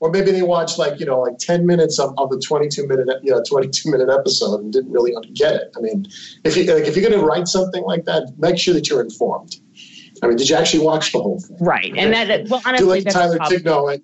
or 0.00 0.10
maybe 0.10 0.30
they 0.30 0.42
watched 0.42 0.78
like 0.78 1.00
you 1.00 1.06
know 1.06 1.20
like 1.20 1.38
ten 1.38 1.66
minutes 1.66 1.98
of, 1.98 2.14
of 2.18 2.30
the 2.30 2.38
twenty-two 2.38 2.86
minute 2.86 3.08
you 3.22 3.30
know 3.30 3.42
twenty-two 3.42 3.90
minute 3.90 4.10
episode 4.10 4.60
and 4.60 4.72
didn't 4.72 4.92
really 4.92 5.14
get 5.32 5.54
it. 5.54 5.72
I 5.76 5.80
mean, 5.80 6.06
if 6.44 6.56
you 6.56 6.64
like, 6.72 6.84
if 6.84 6.96
you're 6.96 7.08
going 7.08 7.18
to 7.18 7.26
write 7.26 7.48
something 7.48 7.82
like 7.84 8.04
that, 8.04 8.32
make 8.38 8.58
sure 8.58 8.74
that 8.74 8.88
you're 8.88 9.00
informed. 9.00 9.56
I 10.22 10.26
mean, 10.26 10.36
did 10.36 10.50
you 10.50 10.56
actually 10.56 10.84
watch 10.84 11.12
the 11.12 11.20
whole 11.20 11.40
thing? 11.40 11.56
right 11.60 11.96
and 11.96 12.12
that 12.12 12.48
well 12.48 12.60
do 12.60 12.68
honestly 12.68 12.86
like 12.86 13.04
that's 13.04 13.14
the 13.14 13.20
Tyler 13.20 13.36
problem. 13.36 13.62
Tigno. 13.62 13.94
and- 13.94 14.02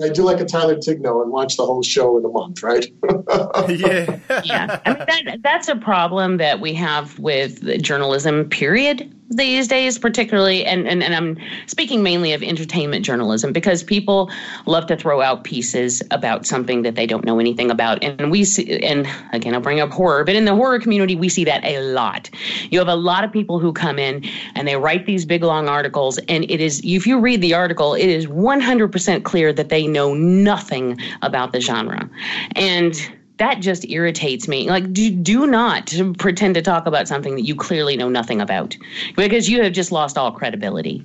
I 0.00 0.08
do 0.08 0.22
like 0.22 0.40
a 0.40 0.44
Tyler 0.44 0.76
Tigno 0.76 1.22
and 1.22 1.32
watch 1.32 1.56
the 1.56 1.66
whole 1.66 1.82
show 1.82 2.18
in 2.18 2.24
a 2.24 2.28
month, 2.28 2.62
right? 2.62 2.86
yeah. 3.68 4.18
yeah, 4.44 4.80
I 4.86 4.94
mean 4.94 5.24
that 5.24 5.40
that's 5.42 5.68
a 5.68 5.76
problem 5.76 6.36
that 6.36 6.60
we 6.60 6.72
have 6.74 7.18
with 7.18 7.82
journalism. 7.82 8.48
Period. 8.48 9.12
These 9.30 9.68
days, 9.68 9.98
particularly, 9.98 10.64
and, 10.64 10.88
and 10.88 11.02
and 11.02 11.14
I'm 11.14 11.36
speaking 11.66 12.02
mainly 12.02 12.32
of 12.32 12.42
entertainment 12.42 13.04
journalism 13.04 13.52
because 13.52 13.82
people 13.82 14.30
love 14.64 14.86
to 14.86 14.96
throw 14.96 15.20
out 15.20 15.44
pieces 15.44 16.02
about 16.10 16.46
something 16.46 16.80
that 16.82 16.94
they 16.94 17.06
don't 17.06 17.26
know 17.26 17.38
anything 17.38 17.70
about, 17.70 18.02
and 18.02 18.30
we 18.30 18.44
see. 18.44 18.82
And 18.82 19.06
again, 19.34 19.52
I'll 19.52 19.60
bring 19.60 19.80
up 19.80 19.90
horror, 19.90 20.24
but 20.24 20.34
in 20.34 20.46
the 20.46 20.54
horror 20.54 20.78
community, 20.78 21.14
we 21.14 21.28
see 21.28 21.44
that 21.44 21.62
a 21.62 21.78
lot. 21.92 22.30
You 22.70 22.78
have 22.78 22.88
a 22.88 22.96
lot 22.96 23.22
of 23.22 23.30
people 23.30 23.58
who 23.58 23.70
come 23.70 23.98
in 23.98 24.24
and 24.54 24.66
they 24.66 24.76
write 24.76 25.04
these 25.04 25.26
big 25.26 25.42
long 25.42 25.68
articles, 25.68 26.16
and 26.28 26.50
it 26.50 26.62
is 26.62 26.80
if 26.82 27.06
you 27.06 27.20
read 27.20 27.42
the 27.42 27.52
article, 27.52 27.92
it 27.92 28.08
is 28.08 28.26
100% 28.26 29.24
clear 29.24 29.52
that 29.52 29.68
they 29.68 29.86
know 29.86 30.14
nothing 30.14 30.98
about 31.20 31.52
the 31.52 31.60
genre, 31.60 32.08
and 32.56 33.10
that 33.38 33.60
just 33.60 33.88
irritates 33.88 34.46
me. 34.48 34.68
Like, 34.68 34.92
do, 34.92 35.10
do 35.10 35.46
not 35.46 35.94
pretend 36.18 36.54
to 36.56 36.62
talk 36.62 36.86
about 36.86 37.08
something 37.08 37.34
that 37.36 37.42
you 37.42 37.54
clearly 37.54 37.96
know 37.96 38.08
nothing 38.08 38.40
about 38.40 38.76
because 39.16 39.48
you 39.48 39.62
have 39.62 39.72
just 39.72 39.92
lost 39.92 40.18
all 40.18 40.32
credibility. 40.32 41.04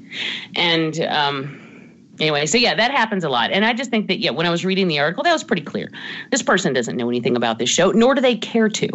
And, 0.56 1.00
um, 1.02 1.60
Anyway, 2.20 2.46
so 2.46 2.60
yeah, 2.60 2.76
that 2.76 2.92
happens 2.92 3.24
a 3.24 3.30
lot. 3.30 3.50
And 3.52 3.66
I 3.66 3.74
just 3.74 3.90
think 3.90 4.08
that, 4.08 4.20
yeah, 4.20 4.30
when 4.30 4.46
I 4.46 4.52
was 4.52 4.64
reading 4.64 4.88
the 4.88 5.00
article, 5.00 5.24
that 5.24 5.34
was 5.34 5.44
pretty 5.44 5.64
clear. 5.64 5.92
This 6.30 6.44
person 6.44 6.72
doesn't 6.72 6.96
know 6.96 7.10
anything 7.10 7.36
about 7.36 7.58
this 7.58 7.72
show, 7.72 7.90
nor 7.90 8.14
do 8.14 8.22
they 8.22 8.36
care 8.36 8.70
to. 8.70 8.86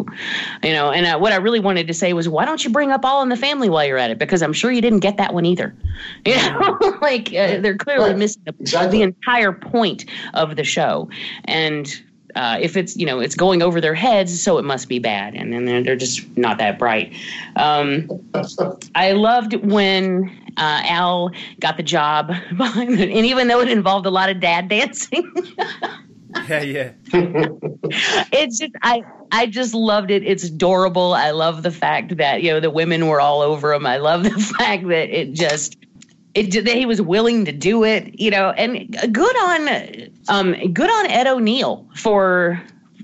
You 0.63 0.71
know, 0.71 0.89
and 0.91 1.05
uh, 1.05 1.19
what 1.19 1.33
I 1.33 1.35
really 1.35 1.59
wanted 1.59 1.85
to 1.87 1.93
say 1.93 2.13
was, 2.13 2.29
why 2.29 2.45
don't 2.45 2.63
you 2.63 2.69
bring 2.69 2.91
up 2.91 3.03
All 3.03 3.21
in 3.21 3.27
the 3.27 3.35
Family 3.35 3.67
while 3.67 3.83
you're 3.85 3.97
at 3.97 4.09
it? 4.09 4.19
Because 4.19 4.41
I'm 4.41 4.53
sure 4.53 4.71
you 4.71 4.81
didn't 4.81 5.01
get 5.01 5.17
that 5.17 5.33
one 5.33 5.45
either. 5.45 5.75
You 6.25 6.35
know, 6.37 6.97
like 7.01 7.27
uh, 7.29 7.59
they're 7.59 7.75
clearly 7.77 8.11
Right. 8.11 8.17
missing 8.17 8.41
the, 8.45 8.55
Exactly. 8.61 8.99
the 8.99 9.03
entire 9.03 9.51
point 9.51 10.05
of 10.33 10.55
the 10.55 10.63
show. 10.63 11.09
And 11.43 12.01
uh, 12.39 12.57
if 12.61 12.77
it's 12.77 12.95
you 12.95 13.05
know 13.05 13.19
it's 13.19 13.35
going 13.35 13.61
over 13.61 13.81
their 13.81 13.93
heads, 13.93 14.41
so 14.41 14.57
it 14.57 14.63
must 14.63 14.87
be 14.87 14.97
bad, 14.97 15.35
and 15.35 15.51
then 15.51 15.65
they're, 15.65 15.83
they're 15.83 15.95
just 15.97 16.25
not 16.37 16.57
that 16.57 16.79
bright. 16.79 17.11
Um, 17.57 18.07
I 18.95 19.11
loved 19.11 19.55
when 19.55 20.29
uh, 20.55 20.81
Al 20.85 21.31
got 21.59 21.75
the 21.75 21.83
job 21.83 22.27
behind 22.57 22.97
it, 22.97 23.09
and 23.09 23.25
even 23.25 23.49
though 23.49 23.59
it 23.59 23.67
involved 23.69 24.05
a 24.05 24.09
lot 24.09 24.29
of 24.29 24.39
dad 24.39 24.69
dancing, 24.75 25.29
Yeah, 26.47 26.61
yeah. 26.61 26.91
it's 28.31 28.59
just 28.59 28.71
I 28.83 29.03
I 29.33 29.45
just 29.47 29.73
loved 29.73 30.09
it. 30.09 30.23
It's 30.23 30.45
adorable. 30.45 31.13
I 31.13 31.31
love 31.31 31.63
the 31.63 31.71
fact 31.71 32.15
that 32.17 32.41
you 32.41 32.51
know 32.51 32.61
the 32.61 32.69
women 32.71 33.07
were 33.07 33.19
all 33.19 33.41
over 33.41 33.73
him. 33.73 33.85
I 33.85 33.97
love 33.97 34.23
the 34.23 34.31
fact 34.59 34.87
that 34.87 35.09
it 35.09 35.33
just 35.33 35.75
it 36.39 36.65
that 36.65 36.75
he 36.75 36.85
was 36.85 37.01
willing 37.01 37.45
to 37.45 37.51
do 37.51 37.83
it. 37.83 38.19
You 38.19 38.31
know, 38.31 38.51
and 38.51 38.91
good 39.13 39.35
on 39.37 40.09
um 40.27 40.73
good 40.73 40.89
on 40.89 41.07
Ed 41.07 41.27
O'Neill 41.27 41.87
for 41.95 42.61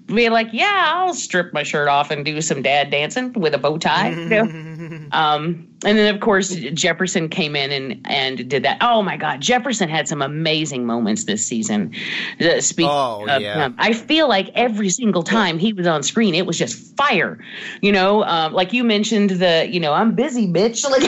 being 0.07 0.31
like, 0.31 0.49
yeah, 0.51 0.93
I'll 0.95 1.15
strip 1.15 1.51
my 1.51 1.63
shirt 1.63 1.87
off 1.87 2.11
and 2.11 2.23
do 2.23 2.39
some 2.41 2.61
dad 2.61 2.91
dancing 2.91 3.33
with 3.33 3.55
a 3.55 3.57
bow 3.57 3.77
tie. 3.77 4.09
You 4.09 4.29
know? 4.29 4.71
Um, 5.11 5.67
and 5.85 5.97
then 5.97 6.13
of 6.13 6.19
course 6.19 6.49
Jefferson 6.55 7.29
came 7.29 7.55
in 7.55 7.71
and 7.71 8.01
and 8.05 8.49
did 8.49 8.63
that. 8.63 8.79
Oh 8.81 9.01
my 9.01 9.17
God, 9.17 9.39
Jefferson 9.39 9.87
had 9.87 10.07
some 10.07 10.21
amazing 10.21 10.85
moments 10.85 11.25
this 11.25 11.45
season. 11.45 11.93
The 12.39 12.59
speak, 12.61 12.87
Oh, 12.89 13.25
of 13.29 13.41
yeah. 13.41 13.69
I 13.77 13.93
feel 13.93 14.27
like 14.27 14.49
every 14.55 14.89
single 14.89 15.23
time 15.23 15.59
he 15.59 15.73
was 15.73 15.85
on 15.87 16.01
screen, 16.03 16.33
it 16.33 16.45
was 16.45 16.57
just 16.57 16.95
fire. 16.97 17.39
You 17.81 17.91
know, 17.91 18.23
um, 18.23 18.53
like 18.53 18.73
you 18.73 18.83
mentioned 18.83 19.29
the, 19.31 19.67
you 19.69 19.79
know, 19.79 19.93
I'm 19.93 20.15
busy, 20.15 20.47
bitch. 20.47 20.83
Like, 20.89 21.03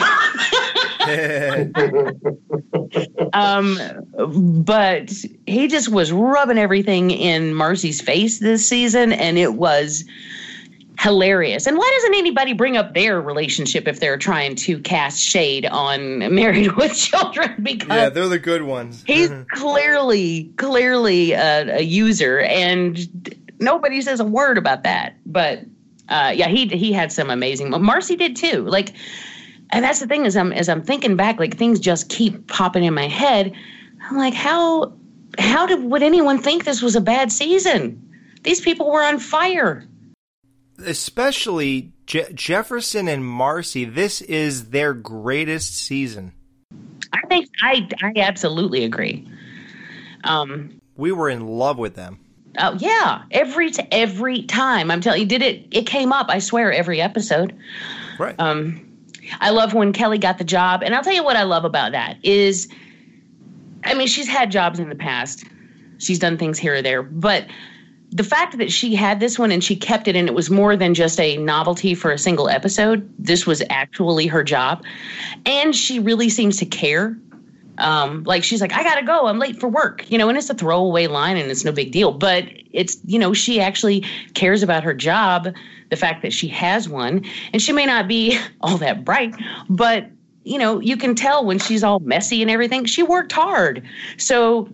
um, 3.32 3.78
but 4.64 5.10
he 5.46 5.68
just 5.68 5.88
was 5.88 6.12
rubbing 6.12 6.58
everything 6.58 7.10
in 7.10 7.54
Marcy's 7.54 8.00
face 8.00 8.38
this 8.38 8.68
season, 8.68 9.12
and 9.12 9.38
it 9.38 9.54
was 9.54 10.04
hilarious. 10.98 11.66
And 11.66 11.78
why 11.78 11.90
doesn't 11.96 12.14
anybody 12.14 12.52
bring 12.54 12.76
up 12.76 12.94
their 12.94 13.20
relationship 13.20 13.86
if 13.86 14.00
they're 14.00 14.16
trying 14.16 14.56
to 14.56 14.80
cast 14.80 15.22
shade 15.22 15.66
on 15.66 16.18
Married 16.34 16.72
with 16.72 16.94
Children? 16.94 17.54
Because 17.62 17.88
yeah, 17.88 18.08
they're 18.08 18.28
the 18.28 18.38
good 18.38 18.62
ones. 18.62 19.04
he's 19.06 19.30
clearly 19.52 20.52
clearly 20.56 21.32
a, 21.32 21.78
a 21.78 21.82
user 21.82 22.40
and 22.40 23.36
nobody 23.60 24.02
says 24.02 24.20
a 24.20 24.24
word 24.24 24.58
about 24.58 24.84
that 24.84 25.16
but 25.26 25.60
uh, 26.08 26.32
yeah 26.34 26.48
he 26.48 26.66
he 26.68 26.92
had 26.92 27.12
some 27.12 27.30
amazing 27.30 27.70
marcy 27.70 28.16
did 28.16 28.36
too 28.36 28.62
like 28.62 28.92
and 29.70 29.84
that's 29.84 30.00
the 30.00 30.06
thing 30.06 30.26
is 30.26 30.36
i'm 30.36 30.52
as 30.52 30.68
i'm 30.68 30.82
thinking 30.82 31.16
back 31.16 31.38
like 31.38 31.56
things 31.56 31.78
just 31.80 32.08
keep 32.08 32.46
popping 32.46 32.84
in 32.84 32.94
my 32.94 33.08
head 33.08 33.52
i'm 34.08 34.16
like 34.16 34.34
how 34.34 34.92
how 35.38 35.66
did 35.66 35.82
would 35.84 36.02
anyone 36.02 36.38
think 36.38 36.64
this 36.64 36.82
was 36.82 36.96
a 36.96 37.00
bad 37.00 37.30
season 37.30 38.02
These 38.42 38.60
people 38.60 38.90
were 38.90 39.02
on 39.02 39.18
fire. 39.18 39.84
Especially 40.84 41.92
Je- 42.06 42.32
Jefferson 42.32 43.08
and 43.08 43.24
Marcy. 43.26 43.84
This 43.84 44.20
is 44.22 44.70
their 44.70 44.94
greatest 44.94 45.76
season. 45.76 46.32
I 47.12 47.26
think 47.28 47.48
I 47.62 47.88
I 48.02 48.20
absolutely 48.20 48.84
agree. 48.84 49.28
Um, 50.24 50.80
we 50.96 51.12
were 51.12 51.28
in 51.28 51.46
love 51.46 51.78
with 51.78 51.94
them. 51.94 52.20
Oh 52.58 52.76
yeah, 52.78 53.24
every 53.30 53.70
t- 53.70 53.86
every 53.90 54.42
time 54.44 54.90
I'm 54.90 55.00
telling 55.00 55.20
you, 55.20 55.26
did 55.26 55.42
it? 55.42 55.66
It 55.70 55.86
came 55.86 56.12
up. 56.12 56.28
I 56.30 56.38
swear, 56.38 56.72
every 56.72 57.00
episode. 57.00 57.56
Right. 58.18 58.34
Um, 58.38 58.87
I 59.40 59.50
love 59.50 59.74
when 59.74 59.92
Kelly 59.92 60.18
got 60.18 60.38
the 60.38 60.44
job, 60.44 60.82
and 60.82 60.94
I'll 60.94 61.02
tell 61.02 61.14
you 61.14 61.24
what 61.24 61.36
I 61.36 61.42
love 61.42 61.64
about 61.64 61.92
that 61.92 62.16
is, 62.22 62.68
I 63.84 63.94
mean, 63.94 64.06
she's 64.06 64.28
had 64.28 64.50
jobs 64.50 64.78
in 64.78 64.88
the 64.88 64.94
past. 64.94 65.44
She's 65.98 66.18
done 66.18 66.38
things 66.38 66.58
here 66.58 66.76
or 66.76 66.82
there, 66.82 67.02
but 67.02 67.46
the 68.10 68.24
fact 68.24 68.56
that 68.58 68.72
she 68.72 68.94
had 68.94 69.20
this 69.20 69.38
one 69.38 69.50
and 69.50 69.62
she 69.62 69.76
kept 69.76 70.08
it 70.08 70.16
and 70.16 70.28
it 70.28 70.34
was 70.34 70.50
more 70.50 70.76
than 70.76 70.94
just 70.94 71.20
a 71.20 71.36
novelty 71.36 71.94
for 71.94 72.10
a 72.10 72.18
single 72.18 72.48
episode 72.48 73.08
this 73.18 73.46
was 73.46 73.62
actually 73.68 74.26
her 74.26 74.42
job. 74.42 74.82
And 75.44 75.74
she 75.76 75.98
really 75.98 76.30
seems 76.30 76.56
to 76.58 76.66
care. 76.66 77.18
Um, 77.76 78.24
like 78.24 78.42
she's 78.42 78.60
like 78.60 78.72
i 78.72 78.82
gotta 78.82 79.04
go. 79.06 79.26
I'm 79.26 79.38
late 79.38 79.60
for 79.60 79.68
work. 79.68 80.10
You 80.10 80.18
know 80.18 80.28
and 80.28 80.38
it's 80.38 80.50
a 80.50 80.54
throwaway 80.54 81.06
line 81.06 81.36
and 81.36 81.50
it's 81.50 81.64
no 81.64 81.72
big 81.72 81.92
deal. 81.92 82.12
But 82.12 82.44
it's 82.72 82.98
you 83.04 83.18
know 83.18 83.32
she 83.34 83.60
actually 83.60 84.04
cares 84.34 84.62
about 84.62 84.84
her 84.84 84.94
job 84.94 85.54
the 85.90 85.96
fact 85.96 86.22
that 86.22 86.32
she 86.32 86.48
has 86.48 86.88
one 86.88 87.24
and 87.52 87.62
she 87.62 87.72
may 87.72 87.86
not 87.86 88.08
be 88.08 88.38
all 88.60 88.78
that 88.78 89.04
bright 89.04 89.34
but 89.68 90.06
you 90.44 90.58
know 90.58 90.80
you 90.80 90.96
can 90.96 91.14
tell 91.14 91.44
when 91.44 91.58
she's 91.58 91.82
all 91.82 92.00
messy 92.00 92.42
and 92.42 92.50
everything 92.50 92.84
she 92.84 93.02
worked 93.02 93.32
hard 93.32 93.82
so 94.16 94.68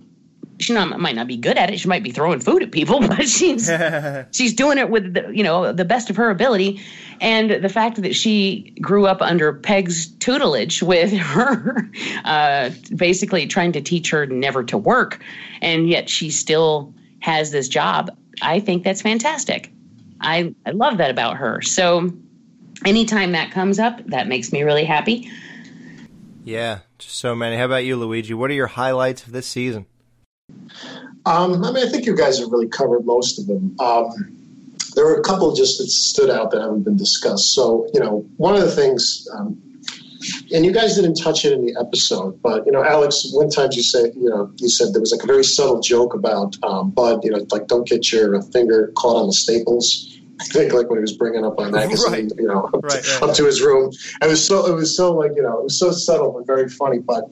she 0.58 0.72
not, 0.72 1.00
might 1.00 1.16
not 1.16 1.26
be 1.26 1.36
good 1.36 1.56
at 1.56 1.70
it. 1.70 1.80
She 1.80 1.88
might 1.88 2.02
be 2.02 2.10
throwing 2.10 2.40
food 2.40 2.62
at 2.62 2.70
people, 2.70 3.00
but 3.08 3.28
she's 3.28 3.70
she's 4.32 4.54
doing 4.54 4.78
it 4.78 4.90
with 4.90 5.14
the, 5.14 5.30
you 5.32 5.42
know 5.42 5.72
the 5.72 5.84
best 5.84 6.10
of 6.10 6.16
her 6.16 6.30
ability. 6.30 6.80
And 7.20 7.62
the 7.62 7.68
fact 7.68 8.02
that 8.02 8.14
she 8.14 8.74
grew 8.80 9.06
up 9.06 9.22
under 9.22 9.52
Peg's 9.52 10.06
tutelage 10.16 10.82
with 10.82 11.12
her, 11.12 11.88
uh, 12.24 12.70
basically 12.96 13.46
trying 13.46 13.72
to 13.72 13.80
teach 13.80 14.10
her 14.10 14.26
never 14.26 14.64
to 14.64 14.76
work, 14.76 15.22
and 15.62 15.88
yet 15.88 16.08
she 16.08 16.30
still 16.30 16.92
has 17.20 17.52
this 17.52 17.68
job. 17.68 18.10
I 18.42 18.58
think 18.60 18.82
that's 18.82 19.00
fantastic. 19.00 19.70
I 20.20 20.54
I 20.66 20.70
love 20.70 20.98
that 20.98 21.10
about 21.10 21.36
her. 21.36 21.62
So 21.62 22.10
anytime 22.84 23.32
that 23.32 23.50
comes 23.50 23.78
up, 23.78 24.04
that 24.06 24.28
makes 24.28 24.52
me 24.52 24.62
really 24.62 24.84
happy. 24.84 25.30
Yeah, 26.44 26.80
just 26.98 27.16
so 27.16 27.34
many. 27.34 27.56
How 27.56 27.64
about 27.64 27.84
you, 27.84 27.96
Luigi? 27.96 28.34
What 28.34 28.50
are 28.50 28.54
your 28.54 28.66
highlights 28.66 29.26
of 29.26 29.32
this 29.32 29.46
season? 29.46 29.86
Um, 31.26 31.64
I 31.64 31.72
mean, 31.72 31.86
I 31.86 31.90
think 31.90 32.04
you 32.04 32.14
guys 32.14 32.38
have 32.38 32.50
really 32.50 32.68
covered 32.68 33.06
most 33.06 33.38
of 33.38 33.46
them. 33.46 33.74
Um, 33.80 34.10
there 34.94 35.04
were 35.04 35.18
a 35.18 35.22
couple 35.22 35.52
just 35.54 35.78
that 35.78 35.88
stood 35.88 36.30
out 36.30 36.50
that 36.50 36.60
haven't 36.60 36.82
been 36.82 36.96
discussed. 36.96 37.54
So, 37.54 37.88
you 37.94 38.00
know, 38.00 38.26
one 38.36 38.54
of 38.54 38.60
the 38.60 38.70
things, 38.70 39.26
um, 39.32 39.60
and 40.52 40.64
you 40.64 40.72
guys 40.72 40.94
didn't 40.96 41.14
touch 41.16 41.44
it 41.44 41.52
in 41.52 41.64
the 41.66 41.76
episode, 41.80 42.40
but 42.42 42.64
you 42.66 42.72
know, 42.72 42.82
Alex, 42.84 43.26
one 43.32 43.50
time 43.50 43.70
you 43.72 43.82
said, 43.82 44.12
you 44.16 44.28
know, 44.28 44.50
you 44.56 44.68
said 44.68 44.92
there 44.92 45.00
was 45.00 45.12
like 45.12 45.22
a 45.22 45.26
very 45.26 45.44
subtle 45.44 45.80
joke 45.80 46.14
about 46.14 46.56
um, 46.62 46.90
Bud, 46.90 47.24
you 47.24 47.30
know, 47.30 47.44
like 47.50 47.66
don't 47.66 47.86
get 47.86 48.12
your 48.12 48.40
finger 48.42 48.92
caught 48.96 49.16
on 49.16 49.26
the 49.28 49.32
staples. 49.32 50.10
I 50.40 50.44
think 50.46 50.72
like 50.72 50.88
when 50.90 50.98
he 50.98 51.02
was 51.02 51.12
bringing 51.16 51.44
up 51.44 51.58
a 51.60 51.70
magazine, 51.70 52.12
Right. 52.12 52.32
you 52.38 52.48
know, 52.48 52.64
up, 52.64 52.82
Right, 52.82 53.02
to, 53.04 53.12
right, 53.20 53.22
up 53.22 53.36
to 53.36 53.44
his 53.46 53.62
room. 53.62 53.92
It 54.20 54.26
was 54.28 54.44
so, 54.44 54.66
it 54.66 54.74
was 54.74 54.96
so 54.96 55.12
like, 55.14 55.32
you 55.36 55.42
know, 55.42 55.58
it 55.58 55.64
was 55.64 55.78
so 55.78 55.92
subtle 55.92 56.32
but 56.32 56.46
very 56.46 56.68
funny. 56.68 56.98
But 56.98 57.24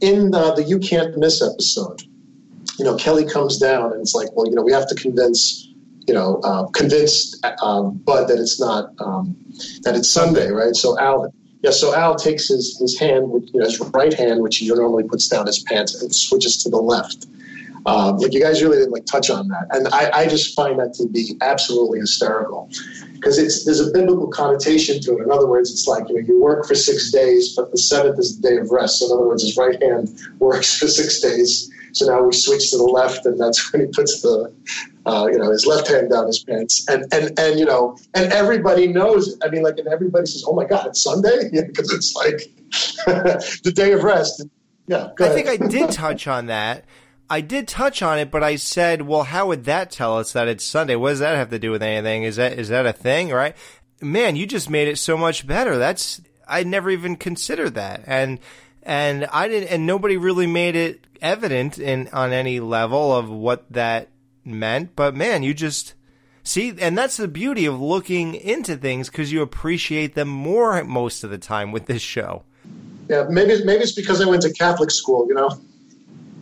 in 0.00 0.32
uh, 0.34 0.54
the 0.54 0.62
You 0.62 0.78
Can't 0.78 1.16
Miss 1.18 1.42
episode, 1.42 2.02
you 2.78 2.84
know, 2.84 2.96
Kelly 2.96 3.24
comes 3.26 3.58
down 3.58 3.92
and 3.92 4.00
it's 4.00 4.14
like, 4.14 4.28
well, 4.34 4.46
you 4.48 4.54
know, 4.54 4.62
we 4.62 4.72
have 4.72 4.86
to 4.88 4.94
convince, 4.94 5.68
you 6.06 6.14
know, 6.14 6.40
uh, 6.44 6.66
convince 6.68 7.40
um, 7.62 7.94
Bud 8.04 8.28
that 8.28 8.38
it's 8.38 8.60
not 8.60 8.92
um, 8.98 9.36
that 9.82 9.96
it's 9.96 10.08
Sunday, 10.08 10.50
right? 10.50 10.76
So 10.76 10.98
Al, 11.00 11.32
yeah, 11.64 11.70
so 11.70 11.94
Al 11.94 12.14
takes 12.14 12.48
his 12.48 12.78
his 12.78 12.98
hand, 12.98 13.32
you 13.54 13.58
know, 13.58 13.64
his 13.64 13.80
right 13.94 14.12
hand, 14.12 14.42
which 14.42 14.58
he 14.58 14.68
normally 14.68 15.02
puts 15.02 15.28
down 15.28 15.46
his 15.46 15.60
pants, 15.60 15.94
and 16.02 16.14
switches 16.14 16.62
to 16.62 16.68
the 16.68 16.76
left. 16.76 17.26
Um, 17.86 18.18
like 18.18 18.34
you 18.34 18.40
guys 18.40 18.62
really 18.62 18.76
didn't 18.76 18.92
like 18.92 19.06
touch 19.06 19.30
on 19.30 19.48
that, 19.48 19.68
and 19.70 19.88
I, 19.88 20.10
I 20.12 20.26
just 20.26 20.54
find 20.54 20.78
that 20.78 20.92
to 20.94 21.08
be 21.08 21.38
absolutely 21.40 22.00
hysterical 22.00 22.68
because 23.24 23.38
it's 23.38 23.64
there's 23.64 23.80
a 23.80 23.90
biblical 23.90 24.28
connotation 24.28 25.00
to 25.00 25.16
it. 25.16 25.22
In 25.22 25.30
other 25.30 25.46
words, 25.46 25.72
it's 25.72 25.88
like 25.88 26.06
you 26.08 26.16
know 26.16 26.20
you 26.20 26.38
work 26.38 26.66
for 26.66 26.74
six 26.74 27.10
days, 27.10 27.56
but 27.56 27.70
the 27.70 27.78
seventh 27.78 28.18
is 28.18 28.38
the 28.38 28.50
day 28.50 28.56
of 28.58 28.70
rest. 28.70 28.98
So 28.98 29.06
in 29.06 29.12
other 29.12 29.26
words, 29.26 29.42
his 29.42 29.56
right 29.56 29.82
hand 29.82 30.14
works 30.38 30.78
for 30.78 30.86
six 30.86 31.20
days. 31.20 31.70
So 31.92 32.06
now 32.06 32.22
we 32.22 32.32
switch 32.32 32.70
to 32.72 32.76
the 32.76 32.84
left, 32.84 33.24
and 33.24 33.40
that's 33.40 33.72
when 33.72 33.86
he 33.86 33.88
puts 33.88 34.20
the 34.20 34.52
uh, 35.06 35.26
you 35.32 35.38
know 35.38 35.50
his 35.50 35.64
left 35.64 35.88
hand 35.88 36.10
down 36.10 36.26
his 36.26 36.44
pants, 36.44 36.86
and 36.88 37.06
and 37.12 37.38
and 37.38 37.58
you 37.58 37.64
know, 37.64 37.96
and 38.14 38.30
everybody 38.30 38.88
knows. 38.88 39.38
I 39.42 39.48
mean, 39.48 39.62
like, 39.62 39.78
and 39.78 39.88
everybody 39.88 40.26
says, 40.26 40.44
"Oh 40.46 40.54
my 40.54 40.66
God, 40.66 40.88
it's 40.88 41.02
Sunday," 41.02 41.48
because 41.66 41.92
it's 41.92 42.14
like 42.14 42.50
the 43.06 43.72
day 43.74 43.92
of 43.92 44.04
rest. 44.04 44.44
Yeah, 44.86 45.12
I 45.18 45.30
think 45.30 45.48
I 45.48 45.56
did 45.56 45.92
touch 45.92 46.26
on 46.26 46.46
that. 46.46 46.84
I 47.30 47.40
did 47.40 47.66
touch 47.66 48.02
on 48.02 48.18
it, 48.18 48.30
but 48.30 48.42
I 48.42 48.56
said, 48.56 49.02
"Well, 49.02 49.24
how 49.24 49.48
would 49.48 49.64
that 49.64 49.90
tell 49.90 50.18
us 50.18 50.32
that 50.32 50.48
it's 50.48 50.64
Sunday? 50.64 50.96
What 50.96 51.10
does 51.10 51.18
that 51.20 51.36
have 51.36 51.50
to 51.50 51.58
do 51.58 51.70
with 51.70 51.82
anything? 51.82 52.22
Is 52.22 52.36
that 52.36 52.58
is 52.58 52.68
that 52.68 52.86
a 52.86 52.92
thing, 52.92 53.30
right?" 53.30 53.56
Man, 54.00 54.36
you 54.36 54.46
just 54.46 54.68
made 54.68 54.88
it 54.88 54.98
so 54.98 55.16
much 55.16 55.46
better. 55.46 55.78
That's 55.78 56.20
I 56.46 56.62
never 56.64 56.90
even 56.90 57.16
considered 57.16 57.74
that, 57.74 58.02
and 58.06 58.38
and 58.82 59.26
I 59.32 59.48
didn't, 59.48 59.68
and 59.68 59.86
nobody 59.86 60.16
really 60.16 60.46
made 60.46 60.76
it 60.76 61.06
evident 61.22 61.78
in 61.78 62.08
on 62.12 62.32
any 62.32 62.60
level 62.60 63.14
of 63.16 63.30
what 63.30 63.64
that 63.72 64.08
meant. 64.44 64.94
But 64.94 65.16
man, 65.16 65.42
you 65.42 65.54
just 65.54 65.94
see, 66.42 66.74
and 66.78 66.96
that's 66.96 67.16
the 67.16 67.28
beauty 67.28 67.64
of 67.64 67.80
looking 67.80 68.34
into 68.34 68.76
things 68.76 69.08
because 69.08 69.32
you 69.32 69.40
appreciate 69.40 70.14
them 70.14 70.28
more 70.28 70.84
most 70.84 71.24
of 71.24 71.30
the 71.30 71.38
time 71.38 71.72
with 71.72 71.86
this 71.86 72.02
show. 72.02 72.42
Yeah, 73.08 73.26
maybe 73.30 73.64
maybe 73.64 73.82
it's 73.82 73.92
because 73.92 74.20
I 74.20 74.26
went 74.26 74.42
to 74.42 74.52
Catholic 74.52 74.90
school. 74.90 75.26
You 75.28 75.34
know. 75.34 75.58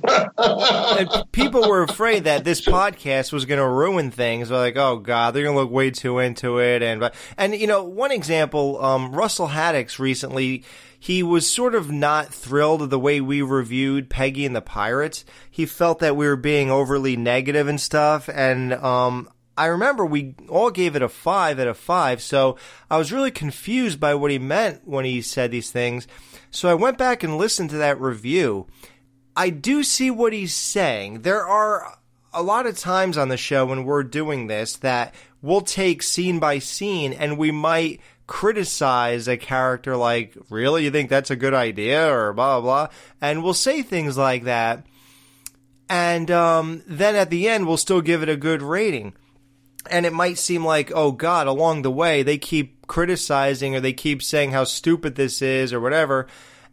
And 0.04 1.08
people 1.32 1.68
were 1.68 1.82
afraid 1.82 2.24
that 2.24 2.44
this 2.44 2.60
podcast 2.60 3.32
was 3.32 3.44
going 3.44 3.60
to 3.60 3.68
ruin 3.68 4.10
things. 4.10 4.48
They're 4.48 4.58
like, 4.58 4.76
"Oh 4.76 4.98
God, 4.98 5.32
they're 5.32 5.44
going 5.44 5.56
to 5.56 5.62
look 5.62 5.70
way 5.70 5.90
too 5.90 6.18
into 6.18 6.58
it." 6.58 6.82
And 6.82 7.10
and 7.36 7.54
you 7.54 7.66
know, 7.66 7.84
one 7.84 8.12
example, 8.12 8.82
um, 8.84 9.12
Russell 9.12 9.48
Haddix 9.48 9.98
recently, 9.98 10.64
he 10.98 11.22
was 11.22 11.48
sort 11.48 11.74
of 11.74 11.90
not 11.90 12.32
thrilled 12.32 12.80
with 12.80 12.90
the 12.90 12.98
way 12.98 13.20
we 13.20 13.42
reviewed 13.42 14.08
Peggy 14.08 14.46
and 14.46 14.54
the 14.54 14.62
Pirates. 14.62 15.24
He 15.50 15.66
felt 15.66 15.98
that 15.98 16.16
we 16.16 16.26
were 16.26 16.36
being 16.36 16.70
overly 16.70 17.16
negative 17.16 17.66
and 17.66 17.80
stuff. 17.80 18.28
And 18.32 18.72
um, 18.74 19.28
I 19.56 19.66
remember 19.66 20.06
we 20.06 20.34
all 20.48 20.70
gave 20.70 20.94
it 20.96 21.02
a 21.02 21.08
five 21.08 21.58
out 21.58 21.66
of 21.66 21.76
five. 21.76 22.22
So 22.22 22.56
I 22.90 22.98
was 22.98 23.12
really 23.12 23.30
confused 23.30 23.98
by 23.98 24.14
what 24.14 24.30
he 24.30 24.38
meant 24.38 24.86
when 24.86 25.04
he 25.04 25.22
said 25.22 25.50
these 25.50 25.70
things. 25.70 26.06
So 26.50 26.68
I 26.68 26.74
went 26.74 26.98
back 26.98 27.22
and 27.22 27.36
listened 27.36 27.70
to 27.70 27.78
that 27.78 28.00
review. 28.00 28.66
I 29.36 29.50
do 29.50 29.82
see 29.82 30.10
what 30.10 30.32
he's 30.32 30.54
saying. 30.54 31.22
There 31.22 31.46
are 31.46 31.98
a 32.32 32.42
lot 32.42 32.66
of 32.66 32.78
times 32.78 33.18
on 33.18 33.28
the 33.28 33.36
show 33.36 33.66
when 33.66 33.84
we're 33.84 34.02
doing 34.02 34.46
this 34.46 34.76
that 34.76 35.14
we'll 35.40 35.60
take 35.60 36.02
scene 36.02 36.38
by 36.38 36.58
scene 36.58 37.12
and 37.12 37.38
we 37.38 37.50
might 37.50 38.00
criticize 38.26 39.28
a 39.28 39.36
character 39.36 39.96
like, 39.96 40.36
really? 40.48 40.84
You 40.84 40.90
think 40.90 41.10
that's 41.10 41.30
a 41.30 41.36
good 41.36 41.54
idea? 41.54 42.10
Or 42.10 42.32
blah, 42.32 42.60
blah, 42.60 42.86
blah. 42.86 42.94
And 43.20 43.42
we'll 43.42 43.54
say 43.54 43.82
things 43.82 44.16
like 44.16 44.44
that. 44.44 44.86
And 45.88 46.30
um, 46.30 46.82
then 46.86 47.16
at 47.16 47.30
the 47.30 47.48
end, 47.48 47.66
we'll 47.66 47.76
still 47.76 48.00
give 48.00 48.22
it 48.22 48.28
a 48.28 48.36
good 48.36 48.62
rating. 48.62 49.14
And 49.90 50.06
it 50.06 50.12
might 50.12 50.38
seem 50.38 50.64
like, 50.64 50.92
oh 50.94 51.12
God, 51.12 51.46
along 51.46 51.82
the 51.82 51.90
way, 51.90 52.22
they 52.22 52.38
keep 52.38 52.86
criticizing 52.86 53.74
or 53.74 53.80
they 53.80 53.92
keep 53.92 54.22
saying 54.22 54.52
how 54.52 54.64
stupid 54.64 55.16
this 55.16 55.42
is 55.42 55.72
or 55.72 55.80
whatever. 55.80 56.28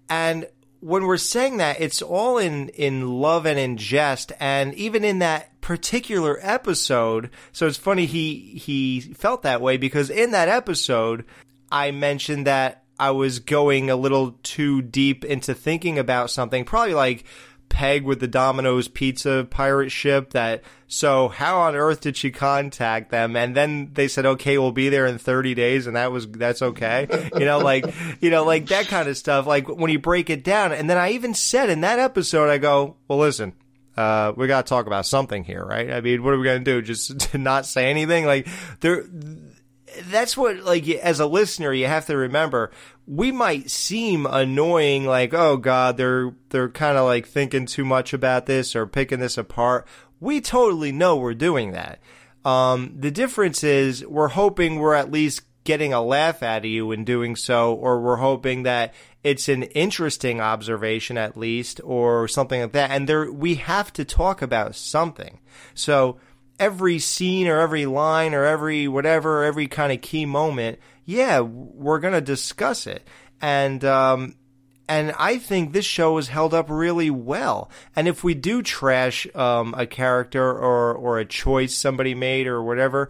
And 0.09 0.47
when 0.81 1.06
we're 1.06 1.18
saying 1.18 1.57
that, 1.57 1.81
it's 1.81 2.01
all 2.01 2.38
in, 2.38 2.69
in 2.69 3.07
love 3.07 3.45
and 3.45 3.60
in 3.60 3.77
jest. 3.77 4.31
And 4.39 4.73
even 4.76 5.03
in 5.03 5.19
that 5.19 5.60
particular 5.61 6.39
episode, 6.41 7.30
so 7.51 7.68
it's 7.68 7.77
funny 7.77 8.06
he, 8.06 8.39
he 8.57 9.01
felt 9.01 9.43
that 9.43 9.61
way 9.61 9.77
because 9.77 10.10
in 10.10 10.31
that 10.31 10.49
episode, 10.49 11.26
I 11.72 11.91
mentioned 11.91 12.47
that 12.47 12.84
I 12.99 13.11
was 13.11 13.39
going 13.39 13.89
a 13.89 13.95
little 13.95 14.38
too 14.43 14.81
deep 14.81 15.23
into 15.23 15.53
thinking 15.53 15.97
about 15.97 16.30
something, 16.30 16.65
probably 16.65 16.93
like 16.93 17.23
Peg 17.69 18.03
with 18.03 18.19
the 18.19 18.27
Domino's 18.27 18.87
Pizza 18.87 19.47
pirate 19.49 19.89
ship 19.89 20.31
that 20.31 20.63
so 20.87 21.29
how 21.29 21.59
on 21.59 21.75
earth 21.75 22.01
did 22.01 22.17
she 22.17 22.31
contact 22.31 23.11
them? 23.11 23.35
And 23.35 23.55
then 23.55 23.91
they 23.93 24.07
said 24.07 24.25
okay 24.25 24.57
we'll 24.57 24.71
be 24.71 24.89
there 24.89 25.05
in 25.05 25.17
30 25.17 25.53
days 25.53 25.87
and 25.87 25.95
that 25.95 26.11
was 26.11 26.27
that's 26.27 26.61
okay. 26.61 27.07
You 27.37 27.45
know 27.45 27.59
like 27.59 27.85
you 28.21 28.29
know 28.29 28.43
like 28.43 28.67
that 28.67 28.87
kind 28.87 29.07
of 29.07 29.15
stuff 29.17 29.47
like 29.47 29.67
when 29.69 29.91
you 29.91 29.99
break 29.99 30.29
it 30.29 30.43
down. 30.43 30.73
And 30.73 30.89
then 30.89 30.97
I 30.97 31.11
even 31.11 31.33
said 31.33 31.69
in 31.69 31.81
that 31.81 31.99
episode 31.99 32.49
I 32.49 32.57
go 32.57 32.97
well 33.07 33.19
listen 33.19 33.53
uh, 33.95 34.31
we 34.37 34.47
got 34.47 34.65
to 34.65 34.69
talk 34.69 34.87
about 34.87 35.05
something 35.05 35.43
here 35.43 35.63
right? 35.63 35.91
I 35.91 36.01
mean 36.01 36.23
what 36.23 36.33
are 36.33 36.37
we 36.37 36.43
going 36.43 36.63
to 36.63 36.71
do? 36.71 36.81
Just 36.81 37.19
to 37.31 37.37
not 37.39 37.65
say 37.65 37.89
anything? 37.89 38.25
Like 38.25 38.47
there 38.81 39.05
that's 40.03 40.37
what 40.37 40.57
like 40.63 40.87
as 40.87 41.19
a 41.19 41.25
listener 41.25 41.73
you 41.73 41.87
have 41.87 42.05
to 42.05 42.15
remember 42.15 42.71
we 43.07 43.31
might 43.31 43.69
seem 43.69 44.25
annoying 44.25 45.05
like 45.05 45.33
oh 45.33 45.57
god 45.57 45.97
they're 45.97 46.33
they're 46.49 46.69
kind 46.69 46.97
of 46.97 47.05
like 47.05 47.27
thinking 47.27 47.65
too 47.65 47.85
much 47.85 48.13
about 48.13 48.45
this 48.45 48.75
or 48.75 48.85
picking 48.85 49.19
this 49.19 49.37
apart 49.37 49.87
we 50.19 50.41
totally 50.41 50.91
know 50.91 51.15
we're 51.15 51.33
doing 51.33 51.71
that 51.71 51.99
Um, 52.45 52.93
the 52.97 53.11
difference 53.11 53.63
is 53.63 54.05
we're 54.05 54.29
hoping 54.29 54.79
we're 54.79 54.95
at 54.95 55.11
least 55.11 55.41
getting 55.65 55.93
a 55.93 56.01
laugh 56.01 56.41
out 56.41 56.59
of 56.59 56.71
you 56.71 56.91
in 56.91 57.03
doing 57.03 57.35
so, 57.35 57.73
or 57.73 57.99
we're 58.01 58.15
hoping 58.15 58.63
that 58.63 58.93
it's 59.23 59.49
an 59.49 59.63
interesting 59.63 60.39
observation 60.39 61.17
at 61.17 61.37
least, 61.37 61.81
or 61.83 62.27
something 62.27 62.61
like 62.61 62.71
that. 62.71 62.91
And 62.91 63.07
there, 63.07 63.29
we 63.31 63.55
have 63.55 63.91
to 63.93 64.05
talk 64.05 64.41
about 64.41 64.75
something. 64.75 65.39
So 65.75 66.17
every 66.60 66.99
scene 66.99 67.48
or 67.48 67.60
every 67.60 67.86
line 67.86 68.34
or 68.34 68.45
every 68.45 68.88
whatever, 68.88 69.44
every 69.44 69.68
kind 69.68 69.91
of 69.91 70.02
key 70.02 70.26
moment, 70.26 70.80
yeah, 71.06 71.40
we're 71.40 71.99
going 71.99 72.14
to 72.14 72.22
discuss 72.22 72.86
it. 72.86 73.07
And, 73.41 73.84
um, 73.86 74.36
and 74.90 75.14
I 75.18 75.38
think 75.38 75.72
this 75.72 75.86
show 75.86 76.18
is 76.18 76.27
held 76.27 76.53
up 76.53 76.65
really 76.68 77.11
well. 77.11 77.69
And 77.95 78.07
if 78.07 78.23
we 78.23 78.34
do 78.34 78.64
trash 78.64 79.27
um, 79.36 79.76
a 79.77 79.86
character 79.86 80.44
or 80.44 80.95
or 80.95 81.19
a 81.19 81.26
choice 81.26 81.76
somebody 81.76 82.15
made 82.15 82.48
or 82.48 82.64
whatever, 82.64 83.10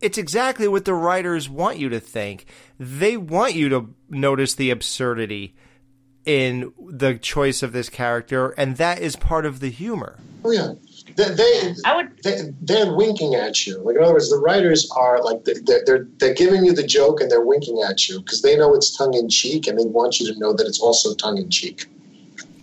it's 0.00 0.16
exactly 0.16 0.66
what 0.66 0.86
the 0.86 0.94
writers 0.94 1.50
want 1.50 1.78
you 1.78 1.90
to 1.90 2.00
think. 2.00 2.46
They 2.80 3.18
want 3.18 3.54
you 3.54 3.68
to 3.68 3.94
notice 4.08 4.54
the 4.54 4.70
absurdity 4.70 5.54
in 6.24 6.72
the 6.78 7.18
choice 7.18 7.62
of 7.62 7.72
this 7.72 7.90
character, 7.90 8.50
and 8.50 8.78
that 8.78 9.00
is 9.00 9.14
part 9.14 9.44
of 9.44 9.60
the 9.60 9.70
humor. 9.70 10.18
Oh 10.44 10.50
yeah, 10.50 10.72
they, 11.16 11.28
they 11.34 11.74
I 11.84 11.96
would. 11.96 12.22
they, 12.22 12.52
they're 12.60 12.94
winking 12.94 13.34
at 13.34 13.66
you. 13.66 13.78
Like 13.78 13.96
in 13.96 14.02
other 14.02 14.14
words, 14.14 14.30
the 14.30 14.38
writers 14.38 14.90
are 14.96 15.22
like 15.22 15.44
they're 15.44 15.82
they're, 15.84 16.06
they're 16.18 16.34
giving 16.34 16.64
you 16.64 16.72
the 16.72 16.86
joke 16.86 17.20
and 17.20 17.30
they're 17.30 17.44
winking 17.44 17.82
at 17.88 18.08
you 18.08 18.20
because 18.20 18.42
they 18.42 18.56
know 18.56 18.74
it's 18.74 18.96
tongue 18.96 19.14
in 19.14 19.28
cheek 19.28 19.66
and 19.66 19.78
they 19.78 19.84
want 19.84 20.20
you 20.20 20.32
to 20.32 20.38
know 20.38 20.52
that 20.52 20.66
it's 20.66 20.80
also 20.80 21.14
tongue 21.14 21.38
in 21.38 21.50
cheek. 21.50 21.86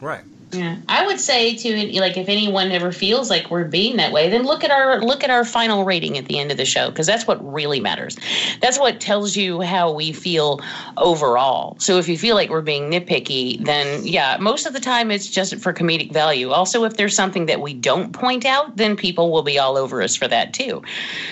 Right. 0.02 0.24
Yeah, 0.52 0.78
I 0.88 1.06
would 1.06 1.20
say 1.20 1.56
to 1.56 2.00
like 2.00 2.18
if 2.18 2.28
anyone 2.28 2.72
ever 2.72 2.92
feels 2.92 3.30
like 3.30 3.52
we're 3.52 3.66
being 3.66 3.98
that 3.98 4.12
way, 4.12 4.30
then 4.30 4.44
look 4.44 4.64
at 4.64 4.72
our 4.72 5.00
look 5.00 5.24
at 5.24 5.30
our 5.30 5.46
final 5.46 5.86
rating 5.86 6.18
at 6.18 6.26
the 6.26 6.40
end 6.40 6.50
of 6.50 6.58
the 6.58 6.66
show 6.66 6.90
because 6.90 7.06
that's 7.06 7.28
what 7.28 7.38
really 7.54 7.80
matters. 7.80 8.18
That's 8.60 8.80
what 8.80 9.00
tells 9.00 9.36
you 9.36 9.62
how 9.62 9.92
we 9.92 10.12
feel 10.12 10.60
overall. 10.98 11.78
So 11.80 12.00
if 12.00 12.08
you 12.08 12.18
feel 12.18 12.36
like 12.36 12.50
we're 12.50 12.62
being 12.62 12.90
nitpicky, 12.90 13.64
then 13.64 14.06
yeah, 14.06 14.38
most 14.40 14.66
of 14.66 14.74
the 14.74 14.80
time 14.80 15.12
it's 15.12 15.28
just 15.28 15.56
for 15.58 15.72
comedic 15.72 16.12
value. 16.12 16.50
Also, 16.50 16.84
if 16.84 16.98
there's 16.98 17.16
something 17.16 17.46
that 17.46 17.62
we 17.62 17.74
don't 17.76 18.12
point 18.12 18.44
out, 18.46 18.76
then 18.76 18.96
people 18.96 19.32
will 19.32 19.44
be 19.44 19.60
all 19.60 19.78
over 19.78 20.02
us 20.02 20.16
for 20.16 20.28
that 20.28 20.54
too. 20.54 20.82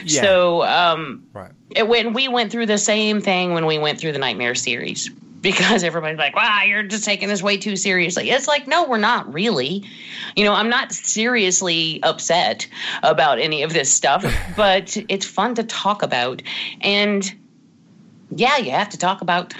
Yeah. 0.05 0.21
So 0.21 0.63
um, 0.63 1.23
Right. 1.33 1.51
it, 1.71 1.87
when 1.87 2.13
we 2.13 2.27
went 2.27 2.51
through 2.51 2.67
the 2.67 2.77
same 2.77 3.21
thing 3.21 3.53
when 3.53 3.65
we 3.65 3.79
went 3.79 3.99
through 3.99 4.11
the 4.11 4.19
Nightmare 4.19 4.55
series 4.55 5.09
because 5.41 5.83
everybody's 5.83 6.17
like, 6.17 6.35
wow, 6.35 6.61
you're 6.65 6.83
just 6.83 7.05
taking 7.05 7.29
this 7.29 7.43
way 7.43 7.57
too 7.57 7.75
seriously. 7.75 8.29
It's 8.29 8.47
like, 8.47 8.67
no, 8.67 8.87
we're 8.87 8.97
not 8.97 9.31
really. 9.33 9.83
You 10.35 10.45
know, 10.45 10.53
I'm 10.53 10.69
not 10.69 10.91
seriously 10.91 12.01
upset 12.03 12.67
about 13.03 13.39
any 13.39 13.63
of 13.63 13.73
this 13.73 13.91
stuff, 13.91 14.25
but 14.57 14.97
it's 15.09 15.25
fun 15.25 15.55
to 15.55 15.63
talk 15.63 16.03
about. 16.03 16.41
And 16.81 17.33
yeah, 18.31 18.57
you 18.57 18.71
have 18.71 18.89
to 18.89 18.97
talk 18.97 19.21
about 19.21 19.53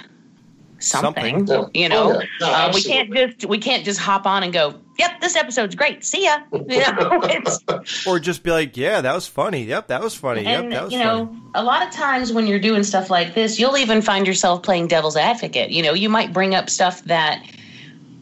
something. 0.78 1.46
Something. 1.46 1.70
You 1.74 1.88
know, 1.88 2.14
Oh, 2.14 2.20
yeah. 2.20 2.26
No, 2.40 2.46
uh, 2.52 2.72
we 2.74 2.82
can't 2.82 3.12
just 3.12 3.46
we 3.46 3.58
can't 3.58 3.84
just 3.84 3.98
hop 3.98 4.26
on 4.26 4.42
and 4.42 4.52
go, 4.52 4.74
yep, 4.98 5.20
this 5.20 5.36
episode's 5.36 5.74
great. 5.74 6.04
See 6.04 6.24
ya. 6.24 6.38
You 6.52 6.80
know, 6.80 7.20
it's, 7.24 8.06
Or 8.06 8.18
just 8.18 8.42
be 8.42 8.50
like, 8.50 8.76
yeah, 8.76 9.00
that 9.00 9.14
was 9.14 9.26
funny. 9.26 9.64
Yep, 9.64 9.88
that 9.88 10.02
was 10.02 10.14
funny. 10.14 10.42
Yep, 10.42 10.62
and 10.64 10.72
that 10.72 10.84
was 10.84 10.92
you 10.92 10.98
know, 10.98 11.26
funny. 11.26 11.40
a 11.54 11.62
lot 11.64 11.86
of 11.86 11.92
times 11.92 12.32
when 12.32 12.46
you're 12.46 12.58
doing 12.60 12.82
stuff 12.84 13.10
like 13.10 13.34
this, 13.34 13.58
you'll 13.58 13.76
even 13.78 14.02
find 14.02 14.26
yourself 14.26 14.62
playing 14.62 14.88
devil's 14.88 15.16
advocate. 15.16 15.70
You 15.70 15.82
know, 15.82 15.94
you 15.94 16.08
might 16.08 16.32
bring 16.32 16.54
up 16.54 16.68
stuff 16.70 17.02
that 17.04 17.42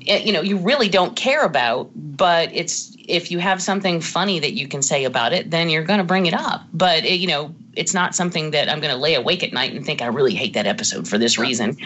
eh, 0.06 0.18
you 0.18 0.32
know 0.32 0.42
you 0.42 0.56
really 0.58 0.88
don't 0.88 1.16
care 1.16 1.44
about, 1.44 1.90
but 1.94 2.50
it's 2.52 2.95
if 3.08 3.30
you 3.30 3.38
have 3.38 3.62
something 3.62 4.00
funny 4.00 4.38
that 4.40 4.52
you 4.52 4.68
can 4.68 4.82
say 4.82 5.04
about 5.04 5.32
it, 5.32 5.50
then 5.50 5.68
you're 5.68 5.84
going 5.84 5.98
to 5.98 6.04
bring 6.04 6.26
it 6.26 6.34
up. 6.34 6.64
But 6.72 7.04
eh, 7.04 7.14
you 7.14 7.26
know, 7.26 7.54
it's 7.74 7.94
not 7.94 8.14
something 8.14 8.50
that 8.52 8.68
I'm 8.68 8.80
going 8.80 8.92
to 8.92 9.00
lay 9.00 9.14
awake 9.14 9.42
at 9.42 9.52
night 9.52 9.72
and 9.72 9.84
think 9.84 10.02
I 10.02 10.06
really 10.06 10.34
hate 10.34 10.54
that 10.54 10.66
episode 10.66 11.06
for 11.08 11.18
this 11.18 11.38
reason. 11.38 11.76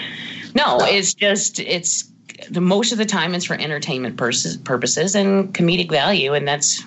No, 0.54 0.78
it's 0.80 1.14
just 1.14 1.60
it's 1.60 2.10
the 2.48 2.60
most 2.60 2.92
of 2.92 2.98
the 2.98 3.06
time 3.06 3.34
it's 3.34 3.44
for 3.44 3.54
entertainment 3.54 4.16
purposes, 4.16 4.56
purposes 4.56 5.14
and 5.14 5.52
comedic 5.52 5.90
value, 5.90 6.34
and 6.34 6.46
that's 6.46 6.82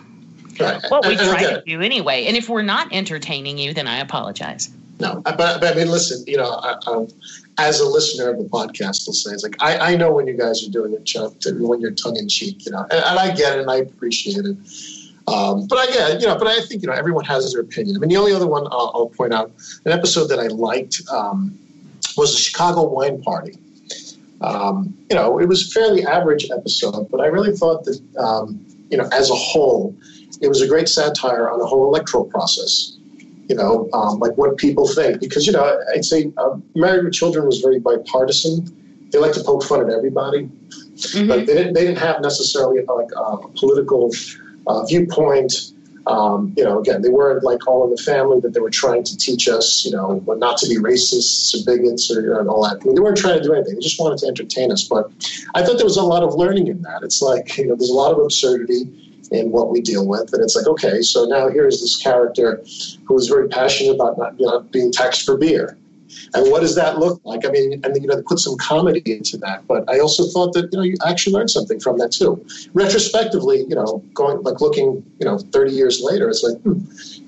what 0.89 1.05
we 1.05 1.15
try 1.15 1.43
to 1.43 1.63
do 1.65 1.81
anyway. 1.81 2.25
And 2.25 2.37
if 2.37 2.49
we're 2.49 2.61
not 2.61 2.87
entertaining 2.91 3.57
you, 3.57 3.73
then 3.73 3.87
I 3.87 3.99
apologize. 3.99 4.69
No, 4.99 5.21
but, 5.23 5.37
but 5.37 5.63
I 5.63 5.73
mean, 5.75 5.89
listen, 5.89 6.23
you 6.27 6.37
know, 6.37 6.59
I, 6.61 6.75
as 7.57 7.79
a 7.79 7.87
listener 7.87 8.29
of 8.29 8.37
the 8.37 8.45
podcast, 8.45 9.07
I'll 9.07 9.13
say 9.13 9.31
it's 9.31 9.43
like 9.43 9.55
I, 9.59 9.93
I 9.93 9.95
know 9.95 10.11
when 10.11 10.27
you 10.27 10.33
guys 10.33 10.67
are 10.67 10.71
doing 10.71 10.93
it, 10.93 11.05
Chuck, 11.05 11.33
when 11.45 11.81
you're 11.81 11.91
tongue 11.91 12.17
in 12.17 12.27
cheek, 12.27 12.65
you 12.65 12.71
know, 12.71 12.81
and, 12.89 12.91
and 12.91 13.19
I 13.19 13.33
get 13.33 13.57
it 13.57 13.61
and 13.61 13.69
I 13.69 13.77
appreciate 13.77 14.45
it. 14.45 14.57
Um, 15.25 15.67
but 15.67 15.77
I 15.77 15.85
get, 15.87 16.21
you 16.21 16.27
know, 16.27 16.37
but 16.37 16.47
I 16.47 16.59
think 16.61 16.81
you 16.81 16.87
know 16.87 16.93
everyone 16.93 17.25
has 17.25 17.53
their 17.53 17.61
opinion. 17.61 17.95
I 17.95 17.99
mean, 17.99 18.09
the 18.09 18.17
only 18.17 18.33
other 18.33 18.47
one 18.47 18.67
I'll, 18.71 18.91
I'll 18.93 19.09
point 19.09 19.33
out, 19.33 19.51
an 19.85 19.91
episode 19.91 20.27
that 20.27 20.39
I 20.39 20.47
liked 20.47 21.01
um, 21.11 21.57
was 22.17 22.33
the 22.33 22.39
Chicago 22.39 22.83
Wine 22.83 23.21
Party. 23.21 23.57
Um, 24.41 24.97
you 25.09 25.15
know, 25.15 25.39
it 25.39 25.47
was 25.47 25.67
a 25.67 25.71
fairly 25.71 26.05
average 26.05 26.49
episode, 26.51 27.09
but 27.09 27.21
I 27.21 27.27
really 27.27 27.55
thought 27.55 27.85
that, 27.85 28.01
um, 28.17 28.65
you 28.89 28.97
know, 28.97 29.07
as 29.13 29.29
a 29.29 29.35
whole, 29.35 29.95
it 30.41 30.49
was 30.49 30.61
a 30.61 30.67
great 30.67 30.89
satire 30.89 31.49
on 31.49 31.59
the 31.59 31.65
whole 31.65 31.87
electoral 31.87 32.25
process 32.25 32.92
you 33.49 33.55
know, 33.55 33.89
um, 33.93 34.19
like 34.19 34.33
what 34.37 34.57
people 34.57 34.87
think. 34.87 35.19
Because, 35.19 35.45
you 35.45 35.53
know, 35.53 35.79
I'd 35.93 36.05
say 36.05 36.31
uh, 36.37 36.57
Married 36.75 37.05
with 37.05 37.13
Children 37.13 37.45
was 37.45 37.59
very 37.59 37.79
bipartisan. 37.79 38.65
They 39.11 39.19
like 39.19 39.33
to 39.33 39.43
poke 39.43 39.63
fun 39.63 39.81
at 39.81 39.89
everybody. 39.89 40.49
But 41.27 41.45
they 41.45 41.53
didn't, 41.53 41.73
they 41.73 41.81
didn't 41.81 41.99
have 41.99 42.21
necessarily 42.21 42.81
like 42.83 43.09
a 43.15 43.37
political 43.49 44.11
uh, 44.67 44.85
viewpoint. 44.85 45.71
Um, 46.05 46.53
you 46.57 46.63
know, 46.65 46.79
again, 46.79 47.01
they 47.01 47.09
weren't 47.09 47.43
like 47.43 47.65
all 47.65 47.85
in 47.85 47.91
the 47.91 48.01
family 48.01 48.39
that 48.41 48.53
they 48.53 48.59
were 48.59 48.69
trying 48.69 49.03
to 49.03 49.17
teach 49.17 49.47
us, 49.47 49.85
you 49.85 49.91
know, 49.91 50.21
not 50.37 50.57
to 50.57 50.67
be 50.67 50.75
racists 50.75 51.55
or 51.55 51.65
bigots 51.65 52.11
or 52.11 52.21
you 52.21 52.29
know, 52.29 52.49
all 52.49 52.63
that. 52.63 52.81
I 52.81 52.85
mean, 52.85 52.95
they 52.95 53.01
weren't 53.01 53.17
trying 53.17 53.37
to 53.37 53.43
do 53.43 53.53
anything. 53.53 53.75
They 53.75 53.79
just 53.79 53.99
wanted 53.99 54.19
to 54.19 54.27
entertain 54.27 54.71
us. 54.71 54.83
But 54.83 55.11
I 55.55 55.63
thought 55.63 55.77
there 55.77 55.85
was 55.85 55.97
a 55.97 56.03
lot 56.03 56.23
of 56.23 56.35
learning 56.35 56.67
in 56.67 56.81
that. 56.81 57.03
It's 57.03 57.21
like, 57.21 57.57
you 57.57 57.67
know, 57.67 57.75
there's 57.75 57.89
a 57.89 57.93
lot 57.93 58.11
of 58.11 58.19
absurdity 58.19 59.02
in 59.31 59.51
what 59.51 59.69
we 59.69 59.81
deal 59.81 60.07
with. 60.07 60.33
And 60.33 60.43
it's 60.43 60.55
like, 60.55 60.67
okay, 60.67 61.01
so 61.01 61.25
now 61.25 61.47
here's 61.49 61.81
this 61.81 61.95
character 61.95 62.63
who 63.05 63.17
is 63.17 63.27
very 63.27 63.47
passionate 63.47 63.95
about 63.95 64.17
not 64.17 64.39
you 64.39 64.45
know, 64.45 64.59
being 64.59 64.91
taxed 64.91 65.25
for 65.25 65.37
beer. 65.37 65.77
And 66.33 66.51
what 66.51 66.61
does 66.61 66.75
that 66.75 66.99
look 66.99 67.21
like? 67.23 67.45
I 67.45 67.49
mean, 67.49 67.81
and 67.83 67.95
you 68.01 68.07
know, 68.07 68.21
put 68.21 68.39
some 68.39 68.57
comedy 68.57 69.01
into 69.05 69.37
that, 69.37 69.65
but 69.67 69.89
I 69.89 69.99
also 69.99 70.25
thought 70.25 70.53
that 70.53 70.69
you 70.71 70.77
know 70.77 70.83
you 70.83 70.95
actually 71.05 71.33
learned 71.33 71.49
something 71.49 71.79
from 71.79 71.97
that 71.99 72.11
too. 72.11 72.45
Retrospectively, 72.73 73.65
you 73.67 73.75
know, 73.75 74.03
going 74.13 74.41
like 74.43 74.61
looking, 74.61 75.03
you 75.19 75.25
know, 75.25 75.37
30 75.37 75.71
years 75.71 76.01
later, 76.01 76.29
it's 76.29 76.43
like, 76.43 76.59
hmm, 76.61 76.79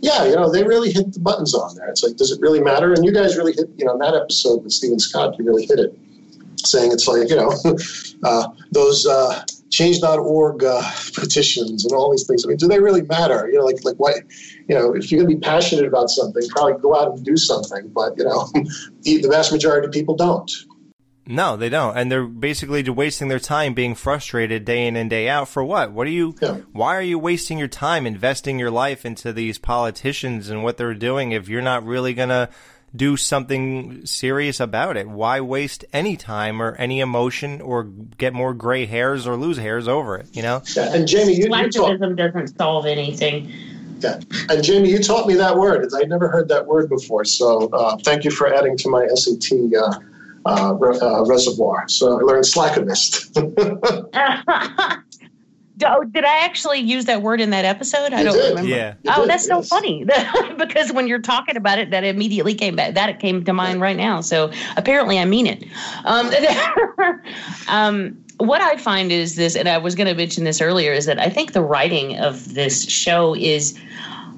yeah, 0.01 0.25
you 0.25 0.35
know, 0.35 0.51
they 0.51 0.63
really 0.63 0.91
hit 0.91 1.13
the 1.13 1.19
buttons 1.19 1.53
on 1.53 1.75
there. 1.75 1.89
It's 1.89 2.03
like, 2.03 2.15
does 2.15 2.31
it 2.31 2.41
really 2.41 2.61
matter? 2.61 2.93
And 2.93 3.03
you 3.03 3.11
guys 3.11 3.37
really 3.37 3.53
hit, 3.53 3.69
you 3.77 3.85
know, 3.85 3.93
in 3.93 3.99
that 3.99 4.13
episode 4.13 4.63
with 4.63 4.71
Stephen 4.71 4.99
Scott, 4.99 5.37
you 5.37 5.45
really 5.45 5.65
hit 5.65 5.79
it, 5.79 5.97
saying 6.57 6.91
it's 6.91 7.07
like, 7.07 7.29
you 7.29 7.35
know, 7.35 7.53
uh, 8.23 8.47
those 8.71 9.05
uh, 9.05 9.43
change.org 9.75 10.63
uh, 10.63 10.81
petitions 11.13 11.83
and 11.85 11.93
all 11.93 12.09
these 12.11 12.25
things. 12.25 12.45
I 12.45 12.47
mean, 12.47 12.57
do 12.57 12.67
they 12.67 12.79
really 12.79 13.01
matter? 13.03 13.49
You 13.51 13.59
know, 13.59 13.65
like 13.65 13.83
like 13.83 13.97
what, 13.97 14.15
you 14.67 14.75
know, 14.75 14.95
if 14.95 15.11
you're 15.11 15.21
going 15.21 15.29
to 15.29 15.35
be 15.35 15.41
passionate 15.41 15.85
about 15.85 16.09
something, 16.09 16.41
probably 16.49 16.81
go 16.81 16.95
out 16.95 17.11
and 17.11 17.25
do 17.25 17.35
something. 17.35 17.89
But 17.89 18.17
you 18.17 18.23
know, 18.23 18.49
the, 19.01 19.17
the 19.21 19.27
vast 19.29 19.51
majority 19.51 19.87
of 19.87 19.93
people 19.93 20.15
don't. 20.15 20.51
No, 21.27 21.57
they 21.57 21.69
don't, 21.69 21.97
and 21.97 22.11
they're 22.11 22.27
basically 22.27 22.83
just 22.83 22.95
wasting 22.95 23.29
their 23.29 23.39
time 23.39 23.73
being 23.73 23.95
frustrated 23.95 24.63
day 24.63 24.85
in 24.85 24.95
and 24.95 25.09
day 25.09 25.27
out 25.27 25.49
for 25.49 25.63
what? 25.63 25.91
What 25.91 26.05
are 26.05 26.11
you? 26.11 26.35
Yeah. 26.39 26.57
Why 26.71 26.95
are 26.95 27.01
you 27.01 27.17
wasting 27.17 27.57
your 27.57 27.67
time 27.67 28.05
investing 28.05 28.59
your 28.59 28.69
life 28.69 29.07
into 29.07 29.33
these 29.33 29.57
politicians 29.57 30.51
and 30.51 30.63
what 30.63 30.77
they're 30.77 30.93
doing 30.93 31.31
if 31.31 31.49
you're 31.49 31.63
not 31.63 31.83
really 31.83 32.13
gonna 32.13 32.51
do 32.95 33.17
something 33.17 34.05
serious 34.05 34.59
about 34.59 34.97
it? 34.97 35.07
Why 35.07 35.41
waste 35.41 35.85
any 35.93 36.15
time 36.17 36.61
or 36.61 36.75
any 36.75 36.99
emotion 36.99 37.61
or 37.61 37.83
get 37.83 38.33
more 38.33 38.53
gray 38.53 38.85
hairs 38.85 39.27
or 39.27 39.35
lose 39.35 39.57
hairs 39.57 39.87
over 39.87 40.17
it? 40.17 40.27
You 40.33 40.41
know? 40.41 40.61
Yeah. 40.75 40.93
And 40.93 41.07
Jamie, 41.07 41.33
you, 41.33 41.43
you 41.43 41.49
taught, 41.49 41.65
Activism 41.65 42.15
doesn't 42.15 42.57
solve 42.57 42.85
anything. 42.85 43.51
yeah. 43.99 44.19
and 44.49 44.63
Jamie, 44.63 44.89
you 44.89 44.99
taught 44.99 45.27
me 45.27 45.33
that 45.35 45.57
word. 45.57 45.87
I'd 45.95 46.09
never 46.09 46.27
heard 46.27 46.47
that 46.49 46.65
word 46.67 46.89
before. 46.89 47.25
So 47.25 47.69
uh, 47.69 47.97
thank 48.03 48.23
you 48.23 48.31
for 48.31 48.53
adding 48.53 48.77
to 48.77 48.89
my 48.89 49.07
SAT. 49.07 49.51
Uh, 49.77 49.99
uh, 50.47 50.75
re- 50.75 50.99
uh, 51.01 51.25
reservoir. 51.25 51.89
So 51.89 52.19
I 52.19 52.21
learned 52.21 52.45
slacktivist. 52.45 53.31
Oh, 55.83 56.03
did 56.03 56.23
I 56.23 56.45
actually 56.45 56.79
use 56.79 57.05
that 57.05 57.21
word 57.21 57.41
in 57.41 57.49
that 57.49 57.65
episode? 57.65 58.13
I 58.13 58.19
You 58.19 58.25
don't 58.25 58.33
did. 58.33 58.49
remember. 58.49 58.69
Yeah. 58.69 58.93
Oh, 59.07 59.21
did, 59.21 59.29
that's 59.29 59.45
so 59.45 59.57
yes. 59.57 59.67
funny 59.67 60.05
because 60.57 60.91
when 60.93 61.07
you're 61.07 61.19
talking 61.19 61.57
about 61.57 61.79
it, 61.79 61.91
that 61.91 62.03
immediately 62.03 62.53
came 62.53 62.75
back. 62.75 62.93
That 62.93 63.19
came 63.19 63.43
to 63.43 63.53
mind 63.53 63.81
right 63.81 63.97
now. 63.97 64.21
So 64.21 64.51
apparently, 64.77 65.19
I 65.19 65.25
mean 65.25 65.47
it. 65.47 65.65
Um, 66.05 66.31
um, 67.67 68.23
what 68.37 68.61
I 68.61 68.77
find 68.77 69.11
is 69.11 69.35
this, 69.35 69.55
and 69.55 69.67
I 69.67 69.77
was 69.77 69.95
going 69.95 70.07
to 70.07 70.13
mention 70.15 70.43
this 70.43 70.61
earlier, 70.61 70.93
is 70.93 71.05
that 71.05 71.19
I 71.19 71.29
think 71.29 71.53
the 71.53 71.61
writing 71.61 72.17
of 72.19 72.53
this 72.53 72.89
show 72.89 73.35
is 73.35 73.77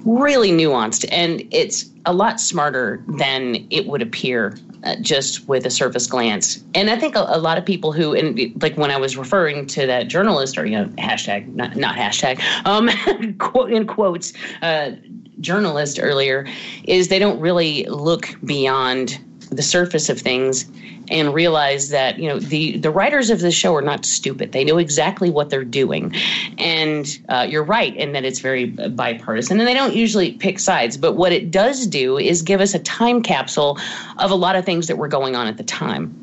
really 0.04 0.50
nuanced 0.50 1.04
and 1.10 1.42
it's 1.50 1.90
a 2.06 2.12
lot 2.12 2.40
smarter 2.40 3.02
than 3.18 3.66
it 3.70 3.86
would 3.86 4.00
appear 4.00 4.54
uh, 4.84 4.96
just 5.00 5.48
with 5.48 5.66
a 5.66 5.70
surface 5.70 6.06
glance. 6.06 6.62
And 6.74 6.90
I 6.90 6.96
think 6.96 7.16
a, 7.16 7.26
a 7.28 7.38
lot 7.38 7.58
of 7.58 7.64
people 7.64 7.92
who, 7.92 8.14
and 8.14 8.62
like 8.62 8.76
when 8.76 8.90
I 8.90 8.96
was 8.96 9.16
referring 9.16 9.66
to 9.68 9.86
that 9.86 10.08
journalist 10.08 10.58
or, 10.58 10.66
you 10.66 10.78
know, 10.78 10.86
hashtag, 10.98 11.54
not, 11.54 11.76
not 11.76 11.96
hashtag, 11.96 12.40
um, 12.64 12.88
quote 13.38 13.72
in 13.72 13.86
quotes, 13.86 14.32
uh, 14.62 14.92
journalist 15.40 15.98
earlier 16.02 16.46
is 16.84 17.08
they 17.08 17.18
don't 17.18 17.40
really 17.40 17.84
look 17.84 18.28
beyond 18.44 19.20
the 19.50 19.62
surface 19.62 20.08
of 20.08 20.20
things 20.20 20.66
and 21.10 21.32
realize 21.32 21.88
that 21.88 22.18
you 22.18 22.28
know 22.28 22.38
the 22.38 22.76
the 22.78 22.90
writers 22.90 23.30
of 23.30 23.40
the 23.40 23.50
show 23.50 23.74
are 23.74 23.82
not 23.82 24.04
stupid. 24.04 24.52
They 24.52 24.64
know 24.64 24.78
exactly 24.78 25.30
what 25.30 25.50
they're 25.50 25.64
doing, 25.64 26.14
and 26.58 27.18
uh, 27.28 27.46
you're 27.48 27.64
right 27.64 27.94
in 27.96 28.12
that 28.12 28.24
it's 28.24 28.40
very 28.40 28.66
bipartisan. 28.66 29.58
And 29.58 29.68
they 29.68 29.74
don't 29.74 29.94
usually 29.94 30.32
pick 30.32 30.58
sides, 30.58 30.96
but 30.96 31.14
what 31.14 31.32
it 31.32 31.50
does 31.50 31.86
do 31.86 32.18
is 32.18 32.42
give 32.42 32.60
us 32.60 32.74
a 32.74 32.78
time 32.78 33.22
capsule 33.22 33.78
of 34.18 34.30
a 34.30 34.34
lot 34.34 34.56
of 34.56 34.64
things 34.64 34.86
that 34.88 34.98
were 34.98 35.08
going 35.08 35.34
on 35.34 35.46
at 35.46 35.56
the 35.56 35.64
time. 35.64 36.14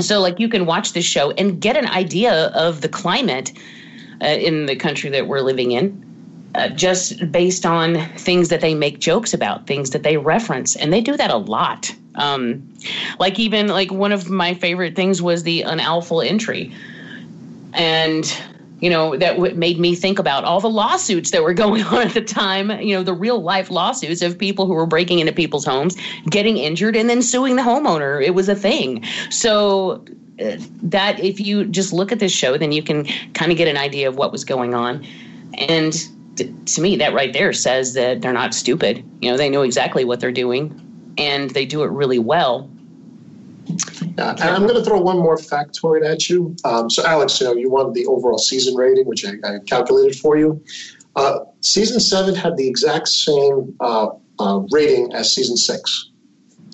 So, 0.00 0.20
like, 0.20 0.40
you 0.40 0.48
can 0.48 0.66
watch 0.66 0.92
this 0.94 1.04
show 1.04 1.30
and 1.32 1.60
get 1.60 1.76
an 1.76 1.86
idea 1.86 2.48
of 2.48 2.80
the 2.80 2.88
climate 2.88 3.52
uh, 4.20 4.26
in 4.26 4.66
the 4.66 4.76
country 4.76 5.10
that 5.10 5.26
we're 5.26 5.40
living 5.40 5.72
in. 5.72 6.08
Uh, 6.54 6.68
just 6.68 7.32
based 7.32 7.64
on 7.64 7.96
things 8.16 8.50
that 8.50 8.60
they 8.60 8.74
make 8.74 8.98
jokes 8.98 9.32
about, 9.32 9.66
things 9.66 9.88
that 9.90 10.02
they 10.02 10.18
reference, 10.18 10.76
and 10.76 10.92
they 10.92 11.00
do 11.00 11.16
that 11.16 11.30
a 11.30 11.36
lot. 11.38 11.94
Um, 12.14 12.68
like 13.18 13.38
even 13.38 13.68
like 13.68 13.90
one 13.90 14.12
of 14.12 14.28
my 14.28 14.54
favorite 14.54 14.94
things 14.94 15.22
was 15.22 15.42
the 15.42 15.62
unlawful 15.62 16.20
entry, 16.20 16.74
and 17.72 18.24
you 18.80 18.90
know 18.90 19.16
that 19.16 19.34
w- 19.34 19.54
made 19.54 19.78
me 19.78 19.94
think 19.94 20.18
about 20.18 20.44
all 20.44 20.60
the 20.60 20.68
lawsuits 20.68 21.30
that 21.30 21.42
were 21.42 21.54
going 21.64 21.82
on 21.84 22.06
at 22.06 22.14
the 22.14 22.22
time. 22.22 22.70
You 22.80 22.96
know 22.96 23.02
the 23.02 23.14
real 23.14 23.40
life 23.40 23.70
lawsuits 23.70 24.22
of 24.22 24.36
people 24.36 24.66
who 24.66 24.74
were 24.74 24.86
breaking 24.86 25.20
into 25.20 25.32
people's 25.32 25.64
homes, 25.64 25.96
getting 26.28 26.58
injured, 26.58 26.96
and 26.96 27.08
then 27.08 27.22
suing 27.22 27.56
the 27.56 27.62
homeowner. 27.62 28.22
It 28.22 28.34
was 28.34 28.48
a 28.48 28.56
thing. 28.56 29.04
So 29.30 30.04
uh, 30.40 30.56
that 30.82 31.18
if 31.20 31.40
you 31.40 31.64
just 31.64 31.92
look 31.92 32.12
at 32.12 32.18
this 32.18 32.32
show, 32.32 32.58
then 32.58 32.72
you 32.72 32.82
can 32.82 33.06
kind 33.32 33.50
of 33.50 33.58
get 33.58 33.68
an 33.68 33.76
idea 33.76 34.08
of 34.08 34.16
what 34.16 34.32
was 34.32 34.44
going 34.44 34.74
on, 34.74 35.06
and. 35.54 35.94
To 36.34 36.80
me, 36.80 36.96
that 36.96 37.12
right 37.12 37.30
there 37.34 37.52
says 37.52 37.92
that 37.92 38.22
they're 38.22 38.32
not 38.32 38.54
stupid. 38.54 39.04
You 39.20 39.30
know, 39.30 39.36
they 39.36 39.50
know 39.50 39.60
exactly 39.60 40.02
what 40.02 40.18
they're 40.18 40.32
doing 40.32 40.91
and 41.18 41.50
they 41.50 41.66
do 41.66 41.82
it 41.82 41.90
really 41.90 42.18
well. 42.18 42.70
Yeah, 44.18 44.32
and 44.32 44.42
I'm 44.42 44.62
going 44.62 44.74
to 44.74 44.84
throw 44.84 45.00
one 45.00 45.18
more 45.18 45.36
factoid 45.36 46.04
at 46.04 46.28
you. 46.28 46.54
Um, 46.64 46.90
so, 46.90 47.04
Alex, 47.06 47.40
you 47.40 47.46
know, 47.46 47.54
you 47.54 47.70
wanted 47.70 47.94
the 47.94 48.06
overall 48.06 48.38
season 48.38 48.74
rating, 48.74 49.06
which 49.06 49.24
I, 49.24 49.34
I 49.44 49.58
calculated 49.66 50.18
for 50.18 50.36
you. 50.36 50.62
Uh, 51.16 51.40
season 51.60 52.00
seven 52.00 52.34
had 52.34 52.56
the 52.56 52.68
exact 52.68 53.08
same 53.08 53.74
uh, 53.80 54.08
uh, 54.38 54.60
rating 54.70 55.12
as 55.12 55.34
season 55.34 55.56
six 55.56 56.10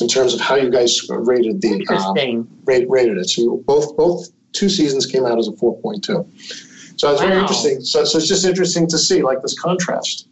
in 0.01 0.09
terms 0.09 0.35
of 0.35 0.41
how 0.41 0.55
you 0.55 0.71
guys 0.71 1.01
rated 1.09 1.61
the 1.61 1.87
um, 1.91 2.49
rate, 2.65 2.89
rated 2.89 3.19
it. 3.19 3.29
So 3.29 3.59
both 3.67 3.97
both 3.97 4.29
two 4.53 4.69
seasons 4.69 5.07
came 5.07 5.27
out 5.27 5.39
as 5.39 5.49
a 5.49 5.53
4.2. 5.53 6.05
So 6.05 7.13
it's 7.13 7.21
wow. 7.21 7.29
very 7.29 7.41
interesting. 7.41 7.81
So, 7.83 8.05
so 8.05 8.19
it's 8.19 8.27
just 8.27 8.45
interesting 8.45 8.87
to 8.89 8.99
see 8.99 9.23
like 9.23 9.43
this 9.43 9.59
contrast. 9.59 10.29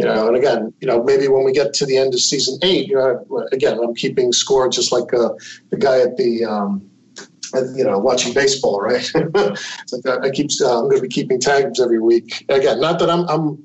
You 0.00 0.06
know, 0.06 0.28
and 0.28 0.36
again, 0.36 0.72
you 0.80 0.86
know, 0.86 1.02
maybe 1.02 1.28
when 1.28 1.44
we 1.44 1.52
get 1.52 1.74
to 1.74 1.84
the 1.84 1.98
end 1.98 2.14
of 2.14 2.20
season 2.20 2.58
eight, 2.62 2.88
you 2.88 2.94
know, 2.96 3.46
again, 3.52 3.78
I'm 3.78 3.94
keeping 3.94 4.32
score 4.32 4.66
just 4.70 4.92
like 4.92 5.12
uh, 5.12 5.30
the 5.68 5.76
guy 5.76 6.00
at 6.00 6.16
the, 6.16 6.42
um, 6.46 6.90
you 7.74 7.84
know, 7.84 7.98
watching 7.98 8.32
baseball, 8.32 8.80
right? 8.80 9.10
it's 9.14 9.92
like 9.92 10.06
I, 10.06 10.28
I 10.28 10.30
keep, 10.30 10.50
uh, 10.62 10.78
I'm 10.78 10.84
going 10.84 10.96
to 10.96 11.02
be 11.02 11.08
keeping 11.08 11.38
tabs 11.38 11.80
every 11.80 12.00
week. 12.00 12.46
Again, 12.48 12.80
not 12.80 12.98
that 13.00 13.10
I'm, 13.10 13.28
I'm, 13.28 13.62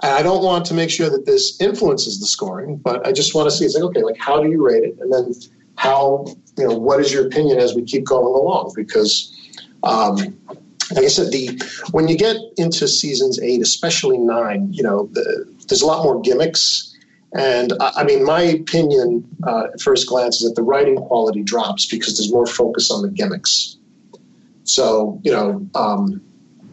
I 0.00 0.22
don't 0.22 0.42
want 0.42 0.66
to 0.66 0.74
make 0.74 0.90
sure 0.90 1.08
that 1.08 1.24
this 1.24 1.60
influences 1.60 2.18
the 2.18 2.26
scoring, 2.26 2.78
but 2.78 3.06
I 3.06 3.12
just 3.12 3.32
want 3.34 3.48
to 3.48 3.56
see. 3.56 3.64
It's 3.64 3.76
like, 3.76 3.84
okay, 3.84 4.02
like 4.02 4.18
how 4.18 4.42
do 4.42 4.50
you 4.50 4.66
rate 4.66 4.82
it, 4.82 4.98
and 5.00 5.12
then 5.12 5.32
how, 5.76 6.26
you 6.58 6.66
know, 6.66 6.76
what 6.76 7.00
is 7.00 7.12
your 7.12 7.26
opinion 7.26 7.58
as 7.58 7.74
we 7.74 7.82
keep 7.82 8.04
going 8.04 8.26
along? 8.26 8.72
Because 8.74 9.32
um, 9.84 10.16
like 10.94 11.04
I 11.04 11.08
said, 11.08 11.32
the 11.32 11.60
when 11.90 12.08
you 12.08 12.16
get 12.16 12.36
into 12.56 12.86
seasons 12.86 13.40
eight, 13.40 13.60
especially 13.60 14.18
nine, 14.18 14.72
you 14.72 14.82
know, 14.82 15.08
the, 15.12 15.55
there's 15.68 15.82
a 15.82 15.86
lot 15.86 16.02
more 16.04 16.20
gimmicks. 16.20 16.92
And 17.36 17.72
I, 17.80 17.92
I 17.96 18.04
mean, 18.04 18.24
my 18.24 18.40
opinion 18.40 19.26
uh, 19.46 19.68
at 19.72 19.80
first 19.80 20.08
glance 20.08 20.40
is 20.40 20.48
that 20.48 20.54
the 20.54 20.62
writing 20.62 20.96
quality 20.96 21.42
drops 21.42 21.86
because 21.86 22.16
there's 22.16 22.32
more 22.32 22.46
focus 22.46 22.90
on 22.90 23.02
the 23.02 23.08
gimmicks. 23.08 23.76
So, 24.64 25.20
you 25.22 25.30
know, 25.30 25.66
um, 25.74 26.22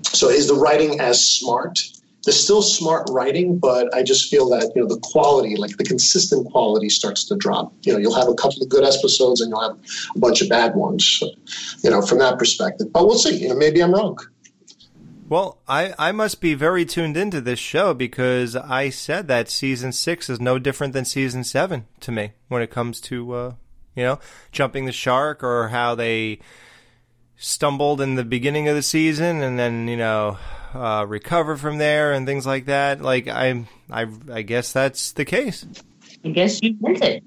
so 0.04 0.30
is 0.30 0.48
the 0.48 0.56
writing 0.56 1.00
as 1.00 1.24
smart? 1.24 1.80
There's 2.24 2.42
still 2.42 2.62
smart 2.62 3.10
writing, 3.12 3.58
but 3.60 3.94
I 3.94 4.02
just 4.02 4.32
feel 4.32 4.48
that, 4.50 4.72
you 4.76 4.82
know, 4.82 4.88
the 4.88 5.00
quality, 5.02 5.58
like 5.58 5.76
the 5.76 5.84
consistent 5.84 6.50
quality 6.50 6.88
starts 6.88 7.26
to 7.26 7.36
drop. 7.36 7.74
You 7.82 7.94
know, 7.94 8.00
you'll 8.00 8.16
have 8.16 8.30
a 8.30 8.34
couple 8.34 8.64
of 8.64 8.70
good 8.70 8.86
episodes 8.86 9.42
and 9.42 9.50
you'll 9.50 9.62
have 9.62 9.78
a 10.16 10.20
bunch 10.20 10.42
of 10.42 10.48
bad 10.48 10.76
ones, 10.76 11.22
you 11.84 11.90
know, 11.90 12.02
from 12.02 12.20
that 12.20 12.40
perspective. 12.40 12.94
But 12.94 13.06
we'll 13.06 13.18
see. 13.18 13.36
You 13.36 13.50
know, 13.50 13.56
maybe 13.56 13.84
I'm 13.84 13.94
wrong. 13.94 14.18
Well, 15.34 15.58
I, 15.68 15.96
I 15.98 16.12
must 16.12 16.42
be 16.42 16.54
very 16.54 16.86
tuned 16.86 17.18
into 17.18 17.42
this 17.42 17.58
show 17.58 17.96
because 17.96 18.56
I 18.56 18.92
said 18.92 19.28
that 19.30 19.50
season 19.50 19.92
six 19.92 20.30
is 20.30 20.40
no 20.40 20.60
different 20.60 20.94
than 20.94 21.06
season 21.06 21.44
seven 21.44 21.88
to 22.02 22.12
me 22.12 22.34
when 22.50 22.62
it 22.62 22.70
comes 22.70 23.02
to, 23.02 23.34
uh, 23.34 23.54
you 23.96 24.04
know, 24.04 24.20
jumping 24.52 24.86
the 24.86 24.92
shark 24.92 25.44
or 25.44 25.70
how 25.70 25.96
they 25.96 26.38
stumbled 27.36 28.00
in 28.00 28.14
the 28.14 28.24
beginning 28.24 28.68
of 28.68 28.76
the 28.76 28.84
season 28.84 29.42
and 29.42 29.58
then, 29.58 29.88
you 29.88 29.98
know, 29.98 30.38
uh, 30.76 31.04
recover 31.08 31.58
from 31.58 31.80
there 31.80 32.14
and 32.14 32.28
things 32.28 32.46
like 32.46 32.66
that. 32.66 33.02
Like 33.02 33.28
I, 33.28 33.66
I, 33.90 34.06
I 34.32 34.44
guess 34.44 34.72
that's 34.72 35.14
the 35.14 35.26
case. 35.26 35.66
I 36.24 36.30
guess 36.30 36.62
you 36.62 36.78
meant 36.80 37.02
it. 37.02 37.24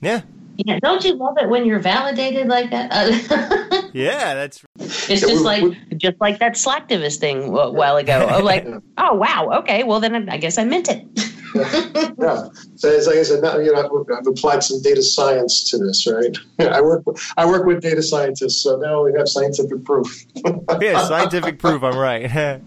Yeah. 0.00 0.22
Yeah. 0.56 0.78
Don't 0.82 1.04
you 1.04 1.14
love 1.14 1.38
it 1.38 1.48
when 1.48 1.64
you're 1.64 1.80
validated 1.80 2.46
like 2.48 2.70
that? 2.70 3.90
yeah, 3.92 4.34
that's. 4.34 4.62
It's 4.78 5.20
just 5.20 5.44
like 5.44 5.62
just 5.96 6.20
like 6.20 6.38
that 6.40 6.54
slacktivist 6.54 7.18
thing 7.18 7.44
a 7.44 7.70
while 7.70 7.96
ago. 7.96 8.26
I'm 8.28 8.44
like, 8.52 8.66
oh 8.98 9.14
wow, 9.14 9.60
okay, 9.60 9.84
well 9.84 10.00
then 10.00 10.28
I 10.28 10.36
guess 10.36 10.58
I 10.58 10.64
meant 10.64 10.88
it. 10.88 11.06
yeah. 12.18 12.48
So 12.76 12.90
as 12.90 13.06
like 13.06 13.16
I 13.16 13.22
said, 13.22 13.42
now, 13.42 13.58
you 13.58 13.72
know, 13.72 14.04
I've, 14.16 14.26
applied 14.26 14.62
some 14.62 14.80
data 14.82 15.02
science 15.02 15.70
to 15.70 15.78
this, 15.78 16.06
right? 16.06 16.36
I 16.58 16.80
work 16.80 17.04
I 17.36 17.46
work 17.46 17.66
with 17.66 17.82
data 17.82 18.02
scientists, 18.02 18.62
so 18.62 18.76
now 18.76 19.04
we 19.04 19.12
have 19.14 19.28
scientific 19.28 19.84
proof. 19.84 20.24
yeah, 20.80 21.04
scientific 21.06 21.58
proof. 21.58 21.82
I'm 21.82 21.96
right. 21.96 22.60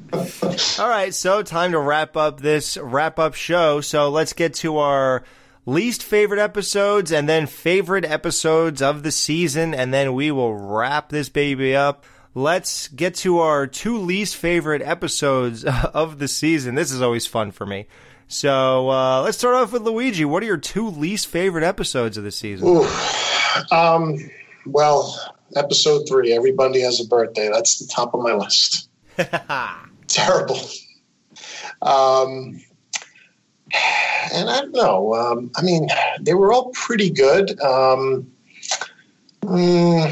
All 0.79 0.89
right, 0.89 1.13
so 1.13 1.43
time 1.43 1.71
to 1.71 1.79
wrap 1.79 2.17
up 2.17 2.41
this 2.41 2.77
wrap 2.77 3.19
up 3.19 3.35
show. 3.35 3.81
So 3.81 4.09
let's 4.09 4.33
get 4.33 4.55
to 4.55 4.77
our 4.77 5.23
least 5.65 6.03
favorite 6.03 6.39
episodes 6.39 7.11
and 7.11 7.27
then 7.27 7.47
favorite 7.47 8.05
episodes 8.05 8.81
of 8.81 9.03
the 9.03 9.11
season, 9.11 9.73
and 9.73 9.93
then 9.93 10.13
we 10.13 10.31
will 10.31 10.55
wrap 10.55 11.09
this 11.09 11.29
baby 11.29 11.75
up. 11.75 12.05
Let's 12.33 12.89
get 12.89 13.15
to 13.15 13.39
our 13.39 13.65
two 13.65 13.97
least 13.97 14.35
favorite 14.35 14.81
episodes 14.81 15.63
of 15.93 16.19
the 16.19 16.27
season. 16.27 16.75
This 16.75 16.91
is 16.91 17.01
always 17.01 17.25
fun 17.25 17.51
for 17.51 17.65
me. 17.65 17.87
So 18.27 18.89
uh, 18.89 19.21
let's 19.21 19.37
start 19.37 19.55
off 19.55 19.71
with 19.71 19.83
Luigi. 19.83 20.25
What 20.25 20.41
are 20.43 20.47
your 20.47 20.57
two 20.57 20.89
least 20.89 21.27
favorite 21.27 21.63
episodes 21.63 22.17
of 22.17 22.23
the 22.23 22.31
season? 22.31 22.67
Ooh, 22.67 22.87
um, 23.71 24.17
well, 24.65 25.35
episode 25.55 26.07
three, 26.07 26.33
Everybody 26.33 26.81
Has 26.81 26.99
a 26.99 27.07
Birthday. 27.07 27.49
That's 27.51 27.79
the 27.79 27.87
top 27.87 28.13
of 28.13 28.21
my 28.21 28.33
list. 28.33 28.89
Terrible. 30.07 30.59
Um, 31.81 32.61
and 34.33 34.49
I 34.49 34.61
don't 34.61 34.73
know. 34.73 35.13
Um, 35.13 35.51
I 35.55 35.61
mean, 35.61 35.87
they 36.19 36.33
were 36.33 36.51
all 36.51 36.71
pretty 36.71 37.09
good. 37.09 37.59
Um, 37.59 38.31
mm, 39.41 40.11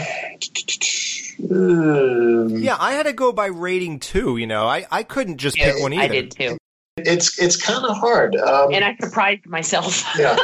yeah, 2.64 2.78
I 2.80 2.94
had 2.94 3.04
to 3.04 3.14
go 3.14 3.32
by 3.32 3.48
rating 3.48 4.00
too. 4.00 4.38
You 4.38 4.48
know, 4.48 4.66
I, 4.66 4.86
I 4.92 5.04
couldn't 5.04 5.38
just 5.38 5.58
pick 5.58 5.80
one 5.80 5.94
either. 5.94 6.04
I 6.04 6.08
did 6.08 6.32
too. 6.32 6.58
It's 6.98 7.40
it's 7.40 7.56
kind 7.58 7.84
of 7.84 7.98
hard. 7.98 8.36
Um, 8.36 8.72
and 8.72 8.86
I 8.86 8.96
surprised 9.02 9.48
myself. 9.48 10.06
yeah, 10.18 10.38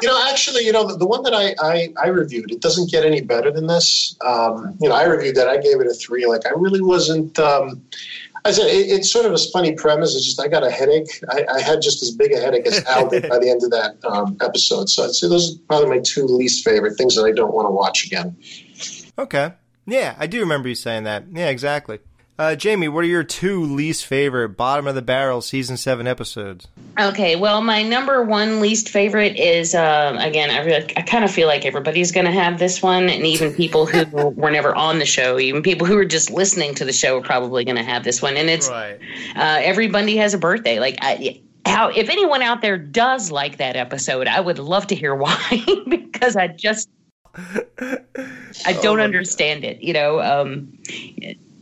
you 0.00 0.08
know, 0.08 0.28
actually, 0.30 0.64
you 0.64 0.70
know, 0.70 0.86
the, 0.86 0.96
the 0.96 1.06
one 1.06 1.24
that 1.24 1.34
I, 1.34 1.54
I, 1.60 1.92
I 2.00 2.08
reviewed, 2.08 2.52
it 2.52 2.60
doesn't 2.60 2.90
get 2.90 3.04
any 3.04 3.22
better 3.22 3.50
than 3.50 3.66
this. 3.66 4.16
Um, 4.24 4.76
you 4.80 4.88
know, 4.88 4.94
I 4.94 5.04
reviewed 5.04 5.34
that. 5.34 5.48
I 5.48 5.56
gave 5.56 5.80
it 5.80 5.86
a 5.88 5.94
three. 5.94 6.26
Like, 6.26 6.46
I 6.46 6.50
really 6.50 6.80
wasn't. 6.80 7.38
Um, 7.40 7.82
I 8.46 8.52
said 8.52 8.68
it, 8.68 8.90
it's 8.90 9.10
sort 9.10 9.26
of 9.26 9.32
a 9.32 9.38
funny 9.52 9.72
premise. 9.74 10.14
It's 10.14 10.24
just 10.24 10.40
I 10.40 10.46
got 10.46 10.62
a 10.62 10.70
headache. 10.70 11.20
I, 11.28 11.44
I 11.54 11.60
had 11.60 11.82
just 11.82 12.00
as 12.02 12.12
big 12.12 12.32
a 12.32 12.40
headache 12.40 12.66
as 12.66 12.84
Al 12.84 13.08
did 13.08 13.28
by 13.28 13.38
the 13.38 13.50
end 13.50 13.64
of 13.64 13.70
that 13.70 13.96
um, 14.04 14.36
episode. 14.40 14.88
So 14.88 15.04
I'd 15.04 15.10
say 15.10 15.28
those 15.28 15.56
are 15.56 15.58
probably 15.66 15.88
my 15.88 15.98
two 15.98 16.24
least 16.24 16.64
favorite 16.64 16.96
things 16.96 17.16
that 17.16 17.24
I 17.24 17.32
don't 17.32 17.52
want 17.52 17.66
to 17.66 17.72
watch 17.72 18.06
again. 18.06 18.36
Okay. 19.18 19.52
Yeah, 19.86 20.14
I 20.18 20.26
do 20.28 20.40
remember 20.40 20.68
you 20.68 20.76
saying 20.76 21.04
that. 21.04 21.24
Yeah, 21.32 21.48
exactly. 21.48 21.98
Uh, 22.38 22.54
Jamie, 22.54 22.88
what 22.88 23.02
are 23.02 23.08
your 23.08 23.24
two 23.24 23.62
least 23.62 24.04
favorite 24.04 24.50
bottom 24.50 24.86
of 24.86 24.94
the 24.94 25.00
barrel 25.00 25.40
season 25.40 25.78
seven 25.78 26.06
episodes? 26.06 26.68
Okay, 27.00 27.34
well, 27.34 27.62
my 27.62 27.82
number 27.82 28.22
one 28.22 28.60
least 28.60 28.90
favorite 28.90 29.36
is 29.36 29.74
uh, 29.74 30.16
again, 30.20 30.50
I, 30.50 30.58
really, 30.58 30.96
I 30.98 31.02
kind 31.02 31.24
of 31.24 31.30
feel 31.30 31.48
like 31.48 31.64
everybody's 31.64 32.12
going 32.12 32.26
to 32.26 32.32
have 32.32 32.58
this 32.58 32.82
one, 32.82 33.08
and 33.08 33.24
even 33.26 33.54
people 33.54 33.86
who 33.86 34.28
were 34.30 34.50
never 34.50 34.74
on 34.74 34.98
the 34.98 35.06
show, 35.06 35.38
even 35.38 35.62
people 35.62 35.86
who 35.86 35.96
are 35.96 36.04
just 36.04 36.30
listening 36.30 36.74
to 36.74 36.84
the 36.84 36.92
show, 36.92 37.18
are 37.18 37.22
probably 37.22 37.64
going 37.64 37.76
to 37.76 37.82
have 37.82 38.04
this 38.04 38.20
one. 38.20 38.36
And 38.36 38.50
it's 38.50 38.68
right. 38.68 38.98
uh, 39.34 39.60
everybody 39.62 40.18
has 40.18 40.34
a 40.34 40.38
birthday. 40.38 40.78
Like 40.78 40.98
I, 41.00 41.40
how 41.64 41.88
if 41.88 42.10
anyone 42.10 42.42
out 42.42 42.60
there 42.60 42.76
does 42.76 43.30
like 43.30 43.56
that 43.58 43.76
episode, 43.76 44.26
I 44.26 44.40
would 44.40 44.58
love 44.58 44.88
to 44.88 44.94
hear 44.94 45.14
why 45.14 45.64
because 45.88 46.36
I 46.36 46.48
just 46.48 46.90
I 47.34 48.78
don't 48.82 49.00
oh 49.00 49.04
understand 49.04 49.62
God. 49.62 49.70
it. 49.70 49.82
You 49.82 49.94
know. 49.94 50.20
Um, 50.20 50.78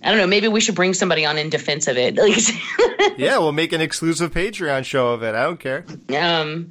I 0.04 0.10
don't 0.10 0.18
know. 0.18 0.26
Maybe 0.26 0.48
we 0.48 0.60
should 0.60 0.74
bring 0.74 0.92
somebody 0.94 1.24
on 1.24 1.38
in 1.38 1.48
defense 1.50 1.86
of 1.88 1.96
it. 1.96 2.16
Like, 2.24 3.18
yeah, 3.18 3.38
we'll 3.38 3.52
make 3.52 3.72
an 3.72 3.80
exclusive 3.80 4.32
Patreon 4.32 4.84
show 4.84 5.08
of 5.08 5.22
it. 5.22 5.34
I 5.34 5.42
don't 5.42 5.58
care. 5.58 5.84
um, 6.18 6.68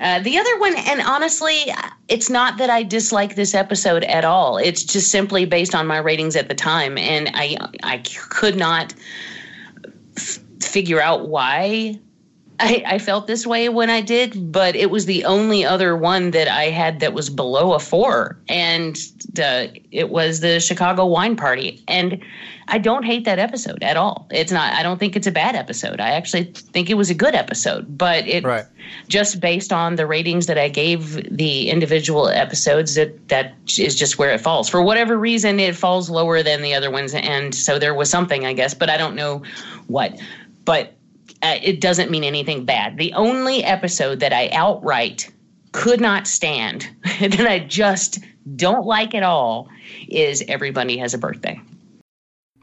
uh, 0.00 0.20
the 0.20 0.38
other 0.38 0.58
one, 0.60 0.74
and 0.76 1.00
honestly, 1.00 1.56
it's 2.08 2.30
not 2.30 2.58
that 2.58 2.70
I 2.70 2.82
dislike 2.84 3.34
this 3.34 3.54
episode 3.54 4.04
at 4.04 4.24
all. 4.24 4.56
It's 4.58 4.84
just 4.84 5.10
simply 5.10 5.44
based 5.44 5.74
on 5.74 5.86
my 5.86 5.98
ratings 5.98 6.36
at 6.36 6.48
the 6.48 6.54
time, 6.54 6.96
and 6.98 7.30
I 7.34 7.56
I 7.82 7.98
could 8.28 8.56
not 8.56 8.94
f- 10.16 10.38
figure 10.60 11.00
out 11.00 11.28
why 11.28 11.98
I, 12.60 12.82
I 12.86 12.98
felt 12.98 13.26
this 13.28 13.46
way 13.46 13.68
when 13.68 13.88
I 13.88 14.00
did, 14.00 14.50
but 14.50 14.74
it 14.74 14.90
was 14.90 15.06
the 15.06 15.24
only 15.24 15.64
other 15.64 15.96
one 15.96 16.32
that 16.32 16.48
I 16.48 16.64
had 16.64 16.98
that 17.00 17.12
was 17.12 17.30
below 17.30 17.72
a 17.72 17.78
four, 17.78 18.36
and 18.48 18.98
uh, 19.40 19.68
it 19.92 20.10
was 20.10 20.40
the 20.40 20.58
Chicago 20.58 21.06
Wine 21.06 21.36
Party. 21.36 21.82
And 21.86 22.20
I 22.66 22.78
don't 22.78 23.04
hate 23.04 23.24
that 23.26 23.38
episode 23.38 23.82
at 23.82 23.96
all. 23.96 24.26
It's 24.32 24.50
not. 24.50 24.72
I 24.74 24.82
don't 24.82 24.98
think 24.98 25.14
it's 25.14 25.26
a 25.26 25.30
bad 25.32 25.54
episode. 25.54 26.00
I 26.00 26.10
actually 26.10 26.44
think 26.44 26.90
it 26.90 26.94
was 26.94 27.10
a 27.10 27.14
good 27.14 27.34
episode, 27.36 27.96
but 27.96 28.26
it 28.26 28.44
Right. 28.44 28.64
just 29.06 29.40
based 29.40 29.72
on 29.72 29.94
the 29.94 30.06
ratings 30.06 30.46
that 30.46 30.58
I 30.58 30.68
gave 30.68 31.14
the 31.34 31.70
individual 31.70 32.28
episodes, 32.28 32.96
that 32.96 33.28
that 33.28 33.54
is 33.78 33.94
just 33.94 34.18
where 34.18 34.32
it 34.32 34.40
falls. 34.40 34.68
For 34.68 34.82
whatever 34.82 35.16
reason, 35.16 35.60
it 35.60 35.76
falls 35.76 36.10
lower 36.10 36.42
than 36.42 36.62
the 36.62 36.74
other 36.74 36.90
ones, 36.90 37.14
and 37.14 37.54
so 37.54 37.78
there 37.78 37.94
was 37.94 38.10
something, 38.10 38.44
I 38.44 38.52
guess, 38.52 38.74
but 38.74 38.90
I 38.90 38.96
don't 38.96 39.14
know 39.14 39.42
what. 39.86 40.18
But 40.64 40.97
uh, 41.42 41.58
it 41.62 41.80
doesn't 41.80 42.10
mean 42.10 42.24
anything 42.24 42.64
bad. 42.64 42.96
The 42.96 43.12
only 43.14 43.64
episode 43.64 44.20
that 44.20 44.32
I 44.32 44.50
outright 44.50 45.30
could 45.72 46.00
not 46.00 46.26
stand, 46.26 46.88
that 47.20 47.46
I 47.46 47.60
just 47.60 48.20
don't 48.56 48.86
like 48.86 49.14
at 49.14 49.22
all, 49.22 49.68
is 50.08 50.42
Everybody 50.46 50.98
Has 50.98 51.14
a 51.14 51.18
Birthday. 51.18 51.60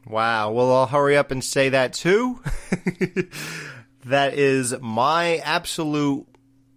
Wow. 0.06 0.52
Well, 0.52 0.72
I'll 0.72 0.86
hurry 0.86 1.16
up 1.16 1.30
and 1.30 1.42
say 1.42 1.70
that 1.70 1.92
too. 1.92 2.40
that 4.04 4.34
is 4.34 4.74
my 4.80 5.38
absolute 5.38 6.26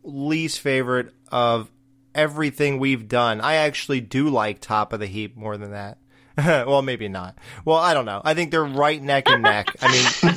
least 0.03 0.59
favorite 0.61 1.13
of 1.31 1.69
everything 2.15 2.79
we've 2.79 3.07
done. 3.07 3.41
I 3.41 3.55
actually 3.55 4.01
do 4.01 4.29
like 4.29 4.61
Top 4.61 4.93
of 4.93 4.99
the 4.99 5.05
Heap 5.05 5.37
more 5.37 5.57
than 5.57 5.71
that. 5.71 5.99
well, 6.37 6.81
maybe 6.81 7.07
not. 7.07 7.37
Well, 7.65 7.77
I 7.77 7.93
don't 7.93 8.05
know. 8.05 8.21
I 8.23 8.33
think 8.33 8.51
they're 8.51 8.63
right 8.63 9.01
neck 9.01 9.27
and 9.27 9.43
neck. 9.43 9.75
I 9.81 9.91
mean, 9.91 10.28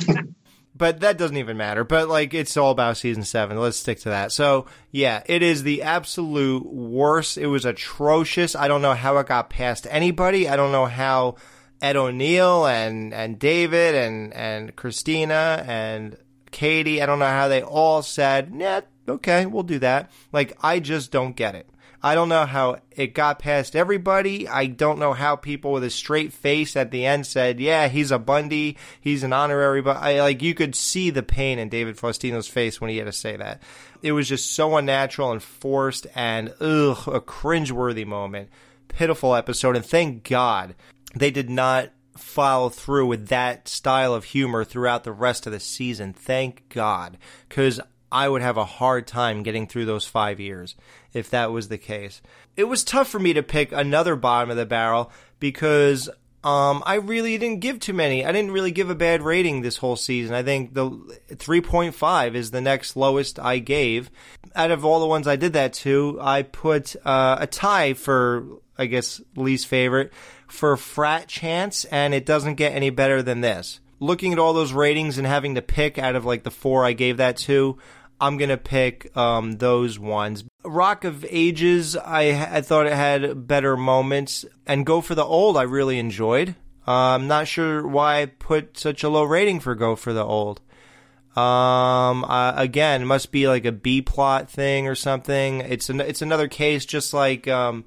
but 0.83 0.99
that 0.99 1.17
doesn't 1.17 1.37
even 1.37 1.55
matter. 1.55 1.85
But 1.85 2.09
like, 2.09 2.33
it's 2.33 2.57
all 2.57 2.71
about 2.71 2.97
season 2.97 3.23
seven. 3.23 3.57
Let's 3.57 3.77
stick 3.77 4.01
to 4.01 4.09
that. 4.09 4.33
So 4.33 4.65
yeah, 4.91 5.23
it 5.27 5.41
is 5.41 5.63
the 5.63 5.83
absolute 5.83 6.65
worst. 6.65 7.37
It 7.37 7.47
was 7.47 7.63
atrocious. 7.63 8.53
I 8.53 8.67
don't 8.67 8.81
know 8.81 8.93
how 8.93 9.17
it 9.19 9.27
got 9.27 9.49
past 9.49 9.87
anybody. 9.89 10.49
I 10.49 10.57
don't 10.57 10.73
know 10.73 10.85
how 10.85 11.37
Ed 11.81 11.95
O'Neill 11.95 12.67
and 12.67 13.13
and 13.13 13.39
David 13.39 13.95
and 13.95 14.33
and 14.33 14.75
Christina 14.75 15.63
and 15.65 16.17
Katey. 16.51 17.01
I 17.01 17.05
don't 17.05 17.19
know 17.19 17.27
how 17.27 17.47
they 17.47 17.61
all 17.61 18.01
said, 18.01 18.51
"Yeah, 18.53 18.81
okay, 19.07 19.45
we'll 19.45 19.63
do 19.63 19.79
that." 19.79 20.11
Like, 20.33 20.57
I 20.61 20.81
just 20.81 21.13
don't 21.13 21.33
get 21.33 21.55
it. 21.55 21.69
I 22.05 22.15
don't 22.15 22.27
know 22.27 22.45
how 22.45 22.79
it 22.91 23.13
got 23.13 23.39
past 23.39 23.77
everybody. 23.77 24.45
I 24.45 24.65
don't 24.65 24.99
know 24.99 25.13
how 25.13 25.37
people 25.37 25.71
with 25.71 25.85
a 25.85 25.89
straight 25.89 26.33
face 26.33 26.75
at 26.75 26.91
the 26.91 27.05
end 27.05 27.25
said, 27.25 27.61
"Yeah, 27.61 27.87
he's 27.87 28.11
a 28.11 28.19
Bundy. 28.19 28.77
He's 28.99 29.23
an 29.23 29.31
honorary." 29.31 29.81
But 29.81 29.97
I 29.97 30.19
like 30.19 30.41
you 30.41 30.53
could 30.53 30.75
see 30.75 31.11
the 31.11 31.23
pain 31.23 31.59
in 31.59 31.69
David 31.69 31.95
Faustino's 31.95 32.49
face 32.49 32.81
when 32.81 32.89
he 32.89 32.97
had 32.97 33.05
to 33.05 33.13
say 33.13 33.37
that. 33.37 33.63
It 34.01 34.11
was 34.11 34.27
just 34.27 34.51
so 34.51 34.75
unnatural 34.75 35.31
and 35.31 35.41
forced, 35.41 36.05
and 36.13 36.49
ugh, 36.59 37.07
a 37.07 37.21
cringeworthy 37.21 38.05
moment. 38.05 38.49
Pitiful 38.89 39.33
episode, 39.33 39.77
and 39.77 39.85
thank 39.85 40.27
God 40.27 40.75
they 41.15 41.31
did 41.31 41.49
not 41.49 41.89
follow 42.17 42.69
through 42.69 43.07
with 43.07 43.29
that 43.29 43.67
style 43.69 44.13
of 44.13 44.25
humor 44.25 44.65
throughout 44.65 45.05
the 45.05 45.13
rest 45.13 45.47
of 45.47 45.53
the 45.53 45.59
season. 45.59 46.11
Thank 46.11 46.67
God, 46.67 47.17
because 47.47 47.79
I 48.11 48.27
would 48.29 48.41
have 48.43 48.57
a 48.57 48.65
hard 48.65 49.07
time 49.07 49.41
getting 49.41 49.67
through 49.67 49.85
those 49.85 50.05
five 50.05 50.39
years 50.39 50.75
if 51.13 51.29
that 51.29 51.51
was 51.51 51.67
the 51.67 51.77
case. 51.77 52.21
It 52.55 52.65
was 52.65 52.83
tough 52.83 53.07
for 53.07 53.19
me 53.19 53.33
to 53.33 53.43
pick 53.43 53.71
another 53.71 54.15
bottom 54.15 54.49
of 54.49 54.57
the 54.57 54.65
barrel 54.65 55.11
because 55.39 56.09
um, 56.43 56.83
I 56.85 56.95
really 56.95 57.37
didn't 57.37 57.61
give 57.61 57.79
too 57.79 57.93
many. 57.93 58.25
I 58.25 58.31
didn't 58.33 58.51
really 58.51 58.71
give 58.71 58.89
a 58.89 58.95
bad 58.95 59.21
rating 59.21 59.61
this 59.61 59.77
whole 59.77 59.95
season. 59.95 60.35
I 60.35 60.43
think 60.43 60.73
the 60.73 60.89
3.5 61.29 62.35
is 62.35 62.51
the 62.51 62.59
next 62.59 62.97
lowest 62.97 63.39
I 63.39 63.59
gave. 63.59 64.11
Out 64.53 64.71
of 64.71 64.83
all 64.83 64.99
the 64.99 65.07
ones 65.07 65.27
I 65.27 65.37
did 65.37 65.53
that 65.53 65.73
to, 65.73 66.19
I 66.21 66.41
put 66.41 66.95
uh, 67.05 67.37
a 67.39 67.47
tie 67.47 67.93
for, 67.93 68.45
I 68.77 68.87
guess, 68.87 69.21
least 69.35 69.67
favorite 69.67 70.11
for 70.47 70.75
Frat 70.75 71.27
Chance, 71.27 71.85
and 71.85 72.13
it 72.13 72.25
doesn't 72.25 72.55
get 72.55 72.73
any 72.73 72.89
better 72.89 73.23
than 73.23 73.39
this. 73.39 73.79
Looking 74.01 74.33
at 74.33 74.39
all 74.39 74.53
those 74.53 74.73
ratings 74.73 75.17
and 75.17 75.25
having 75.25 75.55
to 75.55 75.61
pick 75.61 75.97
out 75.97 76.15
of 76.15 76.25
like 76.25 76.43
the 76.43 76.51
four 76.51 76.83
I 76.83 76.91
gave 76.91 77.17
that 77.17 77.37
to, 77.37 77.77
I'm 78.19 78.37
gonna 78.37 78.57
pick 78.57 79.15
um, 79.17 79.53
those 79.53 79.99
ones. 79.99 80.43
Rock 80.63 81.03
of 81.03 81.25
Ages, 81.29 81.95
I 81.97 82.57
I 82.57 82.61
thought 82.61 82.87
it 82.87 82.93
had 82.93 83.47
better 83.47 83.75
moments, 83.75 84.45
and 84.65 84.85
Go 84.85 85.01
for 85.01 85.15
the 85.15 85.25
Old, 85.25 85.57
I 85.57 85.63
really 85.63 85.99
enjoyed. 85.99 86.55
Uh, 86.87 87.15
I'm 87.15 87.27
not 87.27 87.47
sure 87.47 87.85
why 87.87 88.21
I 88.21 88.25
put 88.25 88.77
such 88.77 89.03
a 89.03 89.09
low 89.09 89.23
rating 89.23 89.59
for 89.59 89.75
Go 89.75 89.95
for 89.95 90.13
the 90.13 90.23
Old. 90.23 90.61
Um, 91.35 92.25
uh, 92.25 92.53
again, 92.55 93.01
it 93.01 93.05
must 93.05 93.31
be 93.31 93.47
like 93.47 93.65
a 93.65 93.71
B 93.71 94.01
plot 94.01 94.49
thing 94.49 94.87
or 94.87 94.93
something. 94.93 95.61
It's 95.61 95.89
an, 95.89 95.99
it's 95.99 96.21
another 96.21 96.47
case, 96.47 96.85
just 96.85 97.13
like 97.13 97.47
um, 97.47 97.85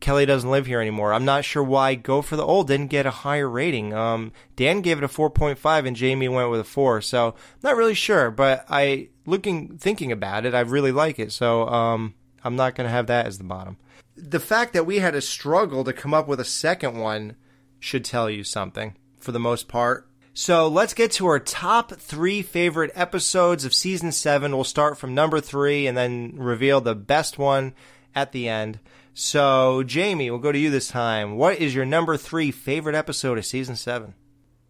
Kelly 0.00 0.26
doesn't 0.26 0.50
live 0.50 0.66
here 0.66 0.80
anymore. 0.80 1.12
I'm 1.12 1.24
not 1.24 1.44
sure 1.44 1.62
why 1.62 1.94
Go 1.94 2.22
for 2.22 2.36
the 2.36 2.44
Old 2.44 2.68
didn't 2.68 2.88
get 2.88 3.06
a 3.06 3.10
higher 3.10 3.48
rating. 3.48 3.94
Um, 3.94 4.32
Dan 4.54 4.80
gave 4.80 4.98
it 4.98 5.04
a 5.04 5.08
4.5 5.08 5.86
and 5.86 5.96
Jamie 5.96 6.28
went 6.28 6.50
with 6.50 6.60
a 6.60 6.64
4. 6.64 7.00
So, 7.00 7.34
not 7.62 7.76
really 7.76 7.94
sure, 7.94 8.30
but 8.30 8.64
I 8.68 9.08
looking 9.24 9.78
thinking 9.78 10.12
about 10.12 10.46
it, 10.46 10.54
I 10.54 10.60
really 10.60 10.92
like 10.92 11.18
it. 11.18 11.32
So, 11.32 11.68
um, 11.68 12.14
I'm 12.44 12.56
not 12.56 12.74
going 12.74 12.86
to 12.86 12.92
have 12.92 13.06
that 13.08 13.26
as 13.26 13.38
the 13.38 13.44
bottom. 13.44 13.76
The 14.16 14.40
fact 14.40 14.72
that 14.72 14.86
we 14.86 14.98
had 14.98 15.14
a 15.14 15.20
struggle 15.20 15.84
to 15.84 15.92
come 15.92 16.14
up 16.14 16.28
with 16.28 16.40
a 16.40 16.44
second 16.44 16.98
one 16.98 17.36
should 17.80 18.04
tell 18.04 18.30
you 18.30 18.44
something 18.44 18.96
for 19.18 19.32
the 19.32 19.40
most 19.40 19.68
part. 19.68 20.08
So 20.38 20.68
let's 20.68 20.92
get 20.92 21.12
to 21.12 21.26
our 21.28 21.40
top 21.40 21.92
three 21.92 22.42
favorite 22.42 22.92
episodes 22.94 23.64
of 23.64 23.72
season 23.72 24.12
seven. 24.12 24.54
We'll 24.54 24.64
start 24.64 24.98
from 24.98 25.14
number 25.14 25.40
three 25.40 25.86
and 25.86 25.96
then 25.96 26.34
reveal 26.36 26.82
the 26.82 26.94
best 26.94 27.38
one 27.38 27.72
at 28.14 28.32
the 28.32 28.46
end. 28.46 28.78
So, 29.18 29.82
Jamie, 29.82 30.30
we'll 30.30 30.40
go 30.40 30.52
to 30.52 30.58
you 30.58 30.68
this 30.68 30.88
time. 30.88 31.36
What 31.36 31.58
is 31.58 31.74
your 31.74 31.86
number 31.86 32.18
three 32.18 32.50
favorite 32.50 32.94
episode 32.94 33.38
of 33.38 33.46
season 33.46 33.74
seven? 33.74 34.12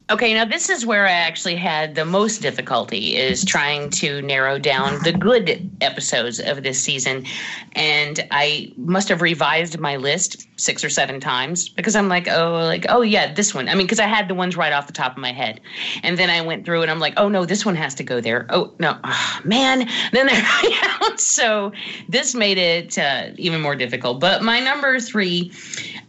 Okay, 0.09 0.35
now 0.35 0.45
this 0.45 0.70
is 0.70 0.87
where 0.87 1.05
I 1.05 1.11
actually 1.11 1.57
had 1.57 1.97
the 1.97 2.05
most 2.05 2.41
difficulty 2.41 3.16
is 3.16 3.45
trying 3.45 3.91
to 3.91 4.23
narrow 4.23 4.57
down 4.57 5.03
the 5.03 5.11
good 5.11 5.69
episodes 5.81 6.39
of 6.39 6.62
this 6.62 6.81
season. 6.81 7.27
And 7.73 8.24
I 8.31 8.73
must 8.77 9.09
have 9.09 9.20
revised 9.20 9.81
my 9.81 9.97
list 9.97 10.47
six 10.61 10.85
or 10.85 10.91
seven 10.91 11.19
times 11.19 11.69
because 11.69 11.97
I'm 11.97 12.09
like, 12.09 12.28
oh, 12.28 12.53
like, 12.53 12.87
oh 12.89 13.03
yeah, 13.03 13.35
this 13.35 13.53
one. 13.53 13.69
I 13.69 13.74
mean, 13.74 13.87
because 13.89 13.99
I 13.99 14.07
had 14.07 14.28
the 14.28 14.37
ones 14.37 14.57
right 14.57 14.73
off 14.73 14.87
the 14.87 14.93
top 14.93 15.11
of 15.11 15.19
my 15.19 15.33
head. 15.33 15.61
And 16.05 16.16
then 16.16 16.31
I 16.31 16.41
went 16.41 16.65
through 16.65 16.83
and 16.83 16.91
I'm 16.91 17.01
like, 17.01 17.15
oh 17.16 17.28
no, 17.28 17.45
this 17.45 17.66
one 17.66 17.74
has 17.74 17.93
to 17.97 18.05
go 18.05 18.20
there. 18.20 18.47
Oh 18.51 18.73
no, 18.78 18.97
oh, 19.03 19.41
man. 19.43 19.89
Then 20.12 20.27
there 20.28 21.16
so 21.16 21.73
this 22.09 22.33
made 22.33 22.59
it 22.59 22.97
uh, 22.97 23.31
even 23.39 23.61
more 23.61 23.74
difficult. 23.74 24.20
But 24.20 24.45
my 24.45 24.61
number 24.61 25.01
three 25.01 25.51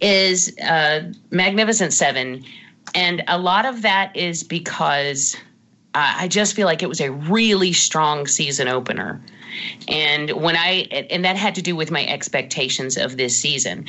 is 0.02 0.56
uh, 0.60 1.12
Magnificent 1.32 1.94
Seven 1.94 2.46
and 2.94 3.24
a 3.28 3.38
lot 3.38 3.66
of 3.66 3.82
that 3.82 4.16
is 4.16 4.44
because 4.44 5.36
uh, 5.94 6.14
I 6.20 6.28
just 6.28 6.56
feel 6.56 6.66
like 6.66 6.84
it 6.84 6.90
was 6.90 7.02
a 7.02 7.12
really 7.12 7.74
strong 7.74 8.28
season 8.28 8.68
opener. 8.68 9.22
And 9.88 10.32
when 10.32 10.56
I, 10.56 10.88
and 11.10 11.26
that 11.26 11.36
had 11.36 11.56
to 11.56 11.62
do 11.62 11.76
with 11.76 11.90
my 11.90 12.06
expectations 12.06 12.98
of 12.98 13.18
this 13.18 13.36
season. 13.36 13.86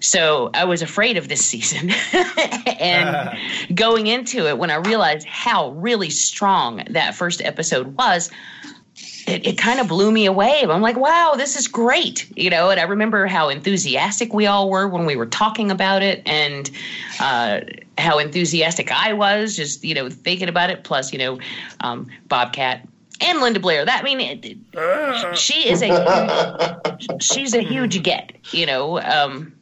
So 0.00 0.50
I 0.54 0.64
was 0.64 0.82
afraid 0.82 1.16
of 1.16 1.28
this 1.28 1.44
season. 1.44 1.90
and 2.80 3.38
going 3.74 4.06
into 4.06 4.48
it, 4.48 4.58
when 4.58 4.70
I 4.70 4.76
realized 4.76 5.26
how 5.26 5.70
really 5.70 6.10
strong 6.10 6.82
that 6.90 7.14
first 7.14 7.42
episode 7.42 7.96
was, 7.96 8.30
it, 9.26 9.46
it 9.46 9.58
kind 9.58 9.78
of 9.78 9.88
blew 9.88 10.10
me 10.10 10.26
away. 10.26 10.62
I'm 10.68 10.82
like, 10.82 10.96
wow, 10.96 11.34
this 11.36 11.56
is 11.56 11.68
great. 11.68 12.30
You 12.36 12.50
know, 12.50 12.70
and 12.70 12.80
I 12.80 12.84
remember 12.84 13.26
how 13.26 13.48
enthusiastic 13.48 14.32
we 14.34 14.46
all 14.46 14.68
were 14.68 14.88
when 14.88 15.06
we 15.06 15.16
were 15.16 15.26
talking 15.26 15.70
about 15.70 16.02
it 16.02 16.22
and 16.26 16.70
uh, 17.20 17.60
how 18.02 18.18
enthusiastic 18.18 18.90
I 18.92 19.12
was 19.12 19.56
just, 19.56 19.84
you 19.84 19.94
know, 19.94 20.10
thinking 20.10 20.48
about 20.48 20.70
it. 20.70 20.84
Plus, 20.84 21.12
you 21.12 21.18
know, 21.18 21.38
um, 21.80 22.08
Bobcat 22.28 22.86
and 23.20 23.40
Linda 23.40 23.60
Blair. 23.60 23.84
That 23.84 24.00
I 24.00 24.02
mean, 24.02 24.20
it, 24.20 24.44
it, 24.44 25.38
she 25.38 25.68
is 25.68 25.82
a 25.82 25.86
huge, 25.86 27.08
she's 27.22 27.54
a 27.54 27.62
huge 27.62 28.02
get. 28.02 28.32
You 28.52 28.66
know, 28.66 29.00
um, 29.00 29.54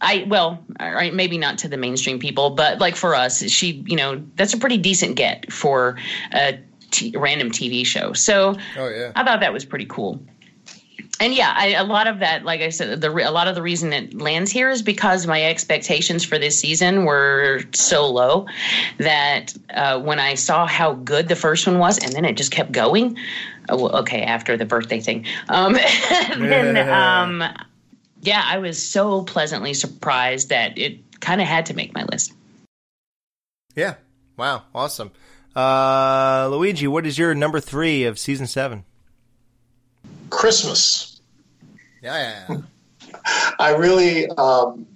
I 0.00 0.24
well, 0.28 0.62
all 0.78 0.92
right, 0.92 1.14
maybe 1.14 1.38
not 1.38 1.58
to 1.58 1.68
the 1.68 1.76
mainstream 1.76 2.18
people, 2.18 2.50
but 2.50 2.78
like 2.78 2.96
for 2.96 3.14
us, 3.14 3.42
she, 3.50 3.82
you 3.86 3.96
know, 3.96 4.22
that's 4.36 4.52
a 4.54 4.58
pretty 4.58 4.76
decent 4.78 5.16
get 5.16 5.50
for 5.52 5.96
a 6.32 6.58
t- 6.90 7.14
random 7.16 7.50
TV 7.50 7.84
show. 7.86 8.12
So 8.12 8.56
Oh, 8.76 8.88
yeah. 8.88 9.12
I 9.16 9.24
thought 9.24 9.40
that 9.40 9.52
was 9.52 9.64
pretty 9.64 9.86
cool. 9.86 10.20
And 11.18 11.34
yeah, 11.34 11.52
I, 11.56 11.68
a 11.74 11.84
lot 11.84 12.06
of 12.06 12.18
that, 12.18 12.44
like 12.44 12.60
I 12.60 12.68
said, 12.68 13.00
the 13.00 13.10
a 13.10 13.30
lot 13.30 13.48
of 13.48 13.54
the 13.54 13.62
reason 13.62 13.92
it 13.92 14.14
lands 14.14 14.50
here 14.50 14.70
is 14.70 14.82
because 14.82 15.26
my 15.26 15.42
expectations 15.42 16.24
for 16.24 16.38
this 16.38 16.58
season 16.58 17.04
were 17.04 17.62
so 17.72 18.10
low 18.10 18.46
that 18.98 19.54
uh, 19.70 20.00
when 20.00 20.20
I 20.20 20.34
saw 20.34 20.66
how 20.66 20.94
good 20.94 21.28
the 21.28 21.36
first 21.36 21.66
one 21.66 21.78
was, 21.78 21.98
and 21.98 22.12
then 22.12 22.24
it 22.24 22.36
just 22.36 22.52
kept 22.52 22.72
going. 22.72 23.16
Oh, 23.68 23.88
okay, 24.00 24.22
after 24.22 24.56
the 24.56 24.66
birthday 24.66 25.00
thing, 25.00 25.26
um, 25.48 25.72
then 26.36 26.76
um, 26.88 27.42
yeah, 28.20 28.42
I 28.44 28.58
was 28.58 28.82
so 28.82 29.22
pleasantly 29.22 29.74
surprised 29.74 30.50
that 30.50 30.76
it 30.76 31.20
kind 31.20 31.40
of 31.40 31.46
had 31.46 31.66
to 31.66 31.74
make 31.74 31.94
my 31.94 32.04
list. 32.04 32.32
Yeah. 33.74 33.94
Wow. 34.36 34.64
Awesome. 34.74 35.12
Uh, 35.54 36.48
Luigi, 36.50 36.86
what 36.86 37.06
is 37.06 37.18
your 37.18 37.34
number 37.34 37.60
three 37.60 38.04
of 38.04 38.18
season 38.18 38.46
seven? 38.46 38.84
Christmas. 40.30 41.20
Yeah. 42.02 42.44
yeah. 42.48 42.56
I 43.58 43.70
really, 43.70 44.28
um, 44.30 44.86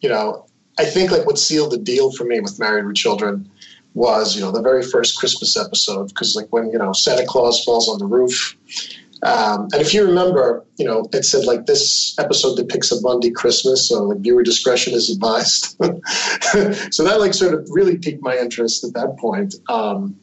you 0.00 0.08
know, 0.08 0.46
I 0.78 0.84
think 0.84 1.10
like 1.10 1.26
what 1.26 1.38
sealed 1.38 1.72
the 1.72 1.78
deal 1.78 2.12
for 2.12 2.24
me 2.24 2.40
with 2.40 2.58
Married 2.58 2.86
with 2.86 2.96
Children 2.96 3.50
was, 3.94 4.36
you 4.36 4.42
know, 4.42 4.52
the 4.52 4.62
very 4.62 4.82
first 4.82 5.18
Christmas 5.18 5.56
episode 5.56 6.08
because 6.08 6.36
like 6.36 6.46
when 6.50 6.70
you 6.70 6.78
know 6.78 6.92
Santa 6.92 7.26
Claus 7.26 7.64
falls 7.64 7.88
on 7.88 7.98
the 7.98 8.06
roof, 8.06 8.56
um, 9.22 9.68
and 9.72 9.82
if 9.82 9.92
you 9.92 10.04
remember, 10.04 10.64
you 10.76 10.84
know, 10.84 11.08
it 11.12 11.24
said 11.24 11.44
like 11.44 11.66
this 11.66 12.16
episode 12.18 12.56
depicts 12.56 12.92
a 12.92 13.00
Bundy 13.00 13.30
Christmas, 13.30 13.88
so 13.88 14.04
like 14.04 14.18
viewer 14.18 14.42
discretion 14.42 14.94
is 14.94 15.10
advised. 15.10 15.76
so 16.92 17.04
that 17.04 17.16
like 17.18 17.34
sort 17.34 17.54
of 17.54 17.66
really 17.70 17.98
piqued 17.98 18.22
my 18.22 18.36
interest 18.36 18.84
at 18.84 18.94
that 18.94 19.16
point. 19.18 19.56
Um, 19.68 20.16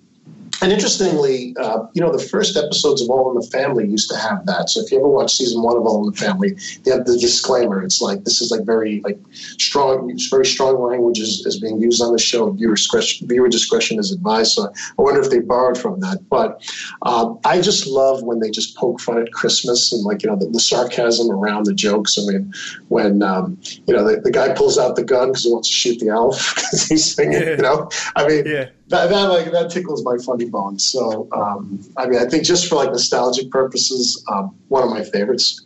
and 0.61 0.71
interestingly, 0.71 1.55
uh, 1.57 1.85
you 1.93 2.01
know, 2.01 2.11
the 2.11 2.23
first 2.23 2.57
episodes 2.57 3.01
of 3.01 3.09
All 3.09 3.29
in 3.29 3.35
the 3.39 3.47
Family 3.47 3.87
used 3.87 4.09
to 4.09 4.17
have 4.17 4.45
that. 4.45 4.69
So 4.69 4.81
if 4.81 4.91
you 4.91 4.99
ever 4.99 5.07
watch 5.07 5.35
season 5.35 5.61
one 5.61 5.75
of 5.77 5.85
All 5.85 6.05
in 6.05 6.11
the 6.11 6.17
Family, 6.17 6.55
they 6.83 6.91
have 6.91 7.05
the 7.05 7.17
disclaimer. 7.17 7.83
It's 7.83 8.01
like 8.01 8.23
this 8.23 8.41
is 8.41 8.51
like 8.51 8.65
very 8.65 9.01
like 9.03 9.19
strong, 9.31 10.17
very 10.29 10.45
strong 10.45 10.81
language 10.81 11.19
is, 11.19 11.45
is 11.45 11.59
being 11.59 11.79
used 11.81 12.01
on 12.01 12.11
the 12.11 12.19
show. 12.19 12.51
Viewer 12.51 12.75
discretion, 12.75 13.27
viewer 13.27 13.49
discretion 13.49 13.99
is 13.99 14.11
advised. 14.11 14.53
So 14.53 14.67
I 14.67 15.01
wonder 15.01 15.21
if 15.21 15.29
they 15.29 15.39
borrowed 15.39 15.77
from 15.77 15.99
that. 16.01 16.27
But 16.29 16.63
um, 17.01 17.39
I 17.45 17.61
just 17.61 17.87
love 17.87 18.23
when 18.23 18.39
they 18.39 18.49
just 18.49 18.75
poke 18.75 19.01
fun 19.01 19.19
at 19.19 19.31
Christmas 19.33 19.91
and 19.91 20.03
like 20.03 20.23
you 20.23 20.29
know 20.29 20.35
the, 20.35 20.47
the 20.47 20.59
sarcasm 20.59 21.29
around 21.29 21.65
the 21.65 21.73
jokes. 21.73 22.17
I 22.17 22.31
mean, 22.31 22.53
when 22.87 23.23
um, 23.23 23.59
you 23.87 23.93
know 23.93 24.03
the, 24.03 24.21
the 24.21 24.31
guy 24.31 24.53
pulls 24.53 24.77
out 24.77 24.95
the 24.95 25.03
gun 25.03 25.29
because 25.29 25.43
he 25.43 25.51
wants 25.51 25.67
to 25.67 25.73
shoot 25.73 25.99
the 25.99 26.09
elf 26.09 26.55
because 26.55 26.87
he's 26.87 27.15
singing. 27.15 27.41
Yeah. 27.41 27.49
You 27.51 27.57
know, 27.57 27.89
I 28.15 28.27
mean. 28.27 28.45
Yeah 28.45 28.69
that, 28.87 29.09
that 29.09 29.23
like 29.23 29.51
that 29.51 29.71
tickles 29.71 30.03
my 30.03 30.17
funny 30.17 30.45
bone. 30.45 30.79
So 30.79 31.27
um, 31.31 31.83
I 31.97 32.07
mean, 32.07 32.19
I 32.19 32.25
think 32.25 32.43
just 32.43 32.67
for 32.67 32.75
like 32.75 32.89
nostalgic 32.91 33.49
purposes, 33.49 34.23
um, 34.31 34.55
one 34.67 34.83
of 34.83 34.89
my 34.89 35.03
favorites. 35.03 35.65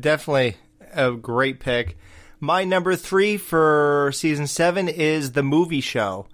Definitely 0.00 0.56
a 0.92 1.12
great 1.12 1.60
pick. 1.60 1.96
My 2.40 2.64
number 2.64 2.96
three 2.96 3.36
for 3.36 4.10
season 4.14 4.46
seven 4.46 4.88
is 4.88 5.32
the 5.32 5.42
movie 5.42 5.80
show. 5.80 6.26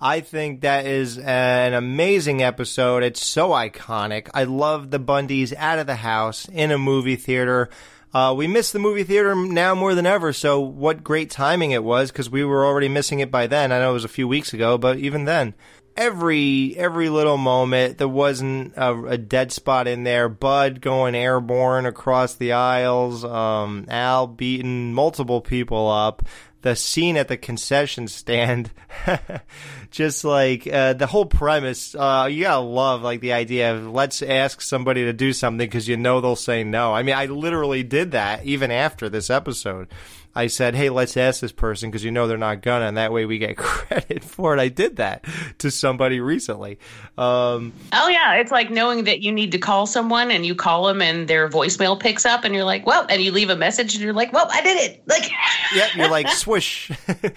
I 0.00 0.20
think 0.20 0.60
that 0.60 0.86
is 0.86 1.18
an 1.18 1.72
amazing 1.72 2.42
episode. 2.42 3.02
It's 3.02 3.24
so 3.24 3.50
iconic. 3.50 4.28
I 4.34 4.44
love 4.44 4.90
the 4.90 5.00
Bundys 5.00 5.54
out 5.56 5.78
of 5.78 5.86
the 5.86 5.96
house 5.96 6.46
in 6.52 6.70
a 6.70 6.78
movie 6.78 7.16
theater. 7.16 7.70
Uh, 8.14 8.32
we 8.32 8.46
miss 8.46 8.70
the 8.70 8.78
movie 8.78 9.02
theater 9.02 9.34
now 9.34 9.74
more 9.74 9.94
than 9.96 10.06
ever. 10.06 10.32
So 10.32 10.60
what 10.60 11.02
great 11.02 11.30
timing 11.30 11.72
it 11.72 11.82
was 11.82 12.12
because 12.12 12.30
we 12.30 12.44
were 12.44 12.64
already 12.64 12.88
missing 12.88 13.18
it 13.18 13.30
by 13.30 13.48
then. 13.48 13.72
I 13.72 13.80
know 13.80 13.90
it 13.90 13.94
was 13.94 14.04
a 14.04 14.08
few 14.08 14.28
weeks 14.28 14.52
ago, 14.52 14.78
but 14.78 14.98
even 14.98 15.24
then, 15.24 15.54
every 15.96 16.76
every 16.76 17.08
little 17.08 17.36
moment 17.36 17.98
there 17.98 18.08
wasn't 18.08 18.72
a, 18.76 19.04
a 19.04 19.18
dead 19.18 19.50
spot 19.50 19.88
in 19.88 20.04
there. 20.04 20.28
Bud 20.28 20.80
going 20.80 21.16
airborne 21.16 21.86
across 21.86 22.36
the 22.36 22.52
aisles. 22.52 23.24
Um, 23.24 23.86
Al 23.88 24.28
beating 24.28 24.94
multiple 24.94 25.40
people 25.40 25.90
up 25.90 26.22
the 26.64 26.74
scene 26.74 27.18
at 27.18 27.28
the 27.28 27.36
concession 27.36 28.08
stand, 28.08 28.70
just 29.90 30.24
like 30.24 30.66
uh, 30.66 30.94
the 30.94 31.06
whole 31.06 31.26
premise, 31.26 31.94
uh, 31.94 32.26
you 32.30 32.44
gotta 32.44 32.62
love 32.64 33.02
like 33.02 33.20
the 33.20 33.34
idea 33.34 33.74
of 33.74 33.90
let's 33.90 34.22
ask 34.22 34.62
somebody 34.62 35.04
to 35.04 35.12
do 35.12 35.34
something 35.34 35.58
because 35.58 35.86
you 35.86 35.98
know 35.98 36.22
they'll 36.22 36.34
say 36.34 36.64
no. 36.64 36.94
I 36.94 37.02
mean, 37.02 37.14
I 37.14 37.26
literally 37.26 37.82
did 37.82 38.12
that 38.12 38.46
even 38.46 38.70
after 38.70 39.10
this 39.10 39.28
episode. 39.28 39.88
I 40.34 40.48
said, 40.48 40.74
"Hey, 40.74 40.90
let's 40.90 41.16
ask 41.16 41.40
this 41.40 41.52
person 41.52 41.90
because 41.90 42.04
you 42.04 42.10
know 42.10 42.26
they're 42.26 42.36
not 42.36 42.62
gonna, 42.62 42.86
and 42.86 42.96
that 42.96 43.12
way 43.12 43.24
we 43.24 43.38
get 43.38 43.56
credit 43.56 44.24
for 44.24 44.54
it." 44.56 44.60
I 44.60 44.68
did 44.68 44.96
that 44.96 45.24
to 45.58 45.70
somebody 45.70 46.20
recently. 46.20 46.78
Um, 47.16 47.72
oh 47.92 48.08
yeah, 48.08 48.34
it's 48.34 48.50
like 48.50 48.70
knowing 48.70 49.04
that 49.04 49.22
you 49.22 49.32
need 49.32 49.52
to 49.52 49.58
call 49.58 49.86
someone, 49.86 50.30
and 50.30 50.44
you 50.44 50.54
call 50.54 50.86
them, 50.86 51.00
and 51.00 51.28
their 51.28 51.48
voicemail 51.48 51.98
picks 51.98 52.26
up, 52.26 52.44
and 52.44 52.54
you're 52.54 52.64
like, 52.64 52.86
"Well," 52.86 53.06
and 53.08 53.22
you 53.22 53.32
leave 53.32 53.50
a 53.50 53.56
message, 53.56 53.94
and 53.94 54.02
you're 54.02 54.12
like, 54.12 54.32
"Well, 54.32 54.48
I 54.50 54.62
did 54.62 54.90
it!" 54.90 55.02
Like, 55.06 55.30
yeah, 55.74 55.88
you're 55.94 56.10
like 56.10 56.28
swoosh. 56.28 56.90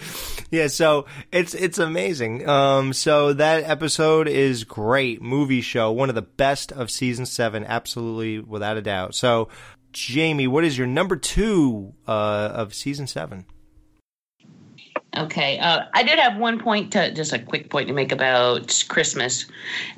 yeah, 0.51 0.67
so 0.67 1.05
it's 1.31 1.53
it's 1.53 1.77
amazing. 1.77 2.47
Um, 2.47 2.93
so 2.93 3.33
that 3.33 3.63
episode 3.63 4.27
is 4.27 4.63
great. 4.63 5.21
Movie 5.21 5.61
show, 5.61 5.91
one 5.91 6.09
of 6.09 6.15
the 6.15 6.21
best 6.21 6.71
of 6.71 6.89
season 6.89 7.25
seven, 7.25 7.63
absolutely 7.65 8.39
without 8.39 8.77
a 8.77 8.81
doubt. 8.81 9.15
So 9.15 9.49
Jamie, 9.97 10.45
what 10.45 10.63
is 10.63 10.77
your 10.77 10.85
number 10.85 11.15
two 11.15 11.93
uh, 12.07 12.51
of 12.53 12.75
season 12.75 13.07
seven? 13.07 13.45
Okay, 15.17 15.57
uh, 15.57 15.85
I 15.91 16.03
did 16.03 16.19
have 16.19 16.37
one 16.37 16.59
point 16.59 16.91
to 16.91 17.11
just 17.11 17.33
a 17.33 17.39
quick 17.39 17.71
point 17.71 17.87
to 17.87 17.95
make 17.95 18.11
about 18.11 18.83
Christmas, 18.89 19.47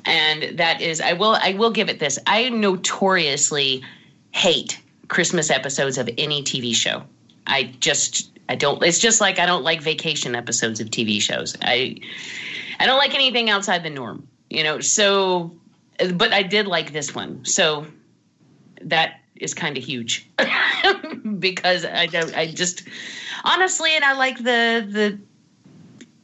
and 0.06 0.58
that 0.58 0.80
is 0.80 1.02
I 1.02 1.12
will 1.12 1.36
I 1.42 1.52
will 1.52 1.70
give 1.70 1.90
it 1.90 1.98
this. 1.98 2.18
I 2.26 2.48
notoriously 2.48 3.84
hate 4.32 4.80
Christmas 5.08 5.50
episodes 5.50 5.98
of 5.98 6.08
any 6.16 6.42
TV 6.42 6.74
show. 6.74 7.02
I 7.46 7.64
just 7.80 8.30
I 8.48 8.54
don't. 8.54 8.82
It's 8.82 9.00
just 9.00 9.20
like 9.20 9.38
I 9.38 9.44
don't 9.44 9.64
like 9.64 9.82
vacation 9.82 10.34
episodes 10.34 10.80
of 10.80 10.88
TV 10.88 11.20
shows. 11.20 11.58
I 11.60 11.96
I 12.78 12.86
don't 12.86 12.98
like 12.98 13.14
anything 13.14 13.50
outside 13.50 13.82
the 13.82 13.90
norm. 13.90 14.26
You 14.48 14.64
know. 14.64 14.80
So, 14.80 15.54
but 16.14 16.32
I 16.32 16.42
did 16.42 16.66
like 16.66 16.94
this 16.94 17.14
one. 17.14 17.44
So 17.44 17.86
that 18.80 19.19
is 19.40 19.54
kind 19.54 19.76
of 19.76 19.84
huge 19.84 20.28
because 21.38 21.84
I 21.84 22.06
don't, 22.06 22.36
I 22.36 22.52
just 22.52 22.84
honestly, 23.44 23.94
and 23.94 24.04
I 24.04 24.12
like 24.12 24.38
the 24.38 24.86
the 24.88 25.18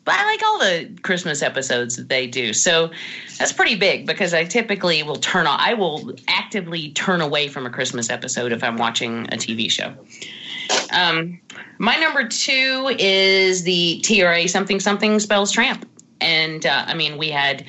I 0.08 0.24
like 0.24 0.42
all 0.44 0.58
the 0.58 1.00
Christmas 1.02 1.42
episodes 1.42 1.96
that 1.96 2.08
they 2.08 2.26
do. 2.26 2.52
So 2.52 2.90
that's 3.38 3.52
pretty 3.52 3.74
big 3.74 4.06
because 4.06 4.34
I 4.34 4.44
typically 4.44 5.02
will 5.02 5.16
turn 5.16 5.46
on, 5.46 5.58
I 5.60 5.74
will 5.74 6.14
actively 6.28 6.90
turn 6.92 7.20
away 7.20 7.48
from 7.48 7.66
a 7.66 7.70
Christmas 7.70 8.08
episode 8.08 8.52
if 8.52 8.62
I'm 8.62 8.76
watching 8.76 9.26
a 9.32 9.36
TV 9.36 9.70
show. 9.70 9.94
Um, 10.92 11.40
my 11.78 11.96
number 11.96 12.26
two 12.28 12.94
is 12.98 13.64
the 13.64 14.00
TRA 14.04 14.48
something 14.48 14.80
something 14.80 15.18
spells 15.18 15.50
tramp. 15.50 15.88
And 16.20 16.64
uh, 16.64 16.84
I 16.86 16.94
mean, 16.94 17.18
we 17.18 17.30
had. 17.30 17.64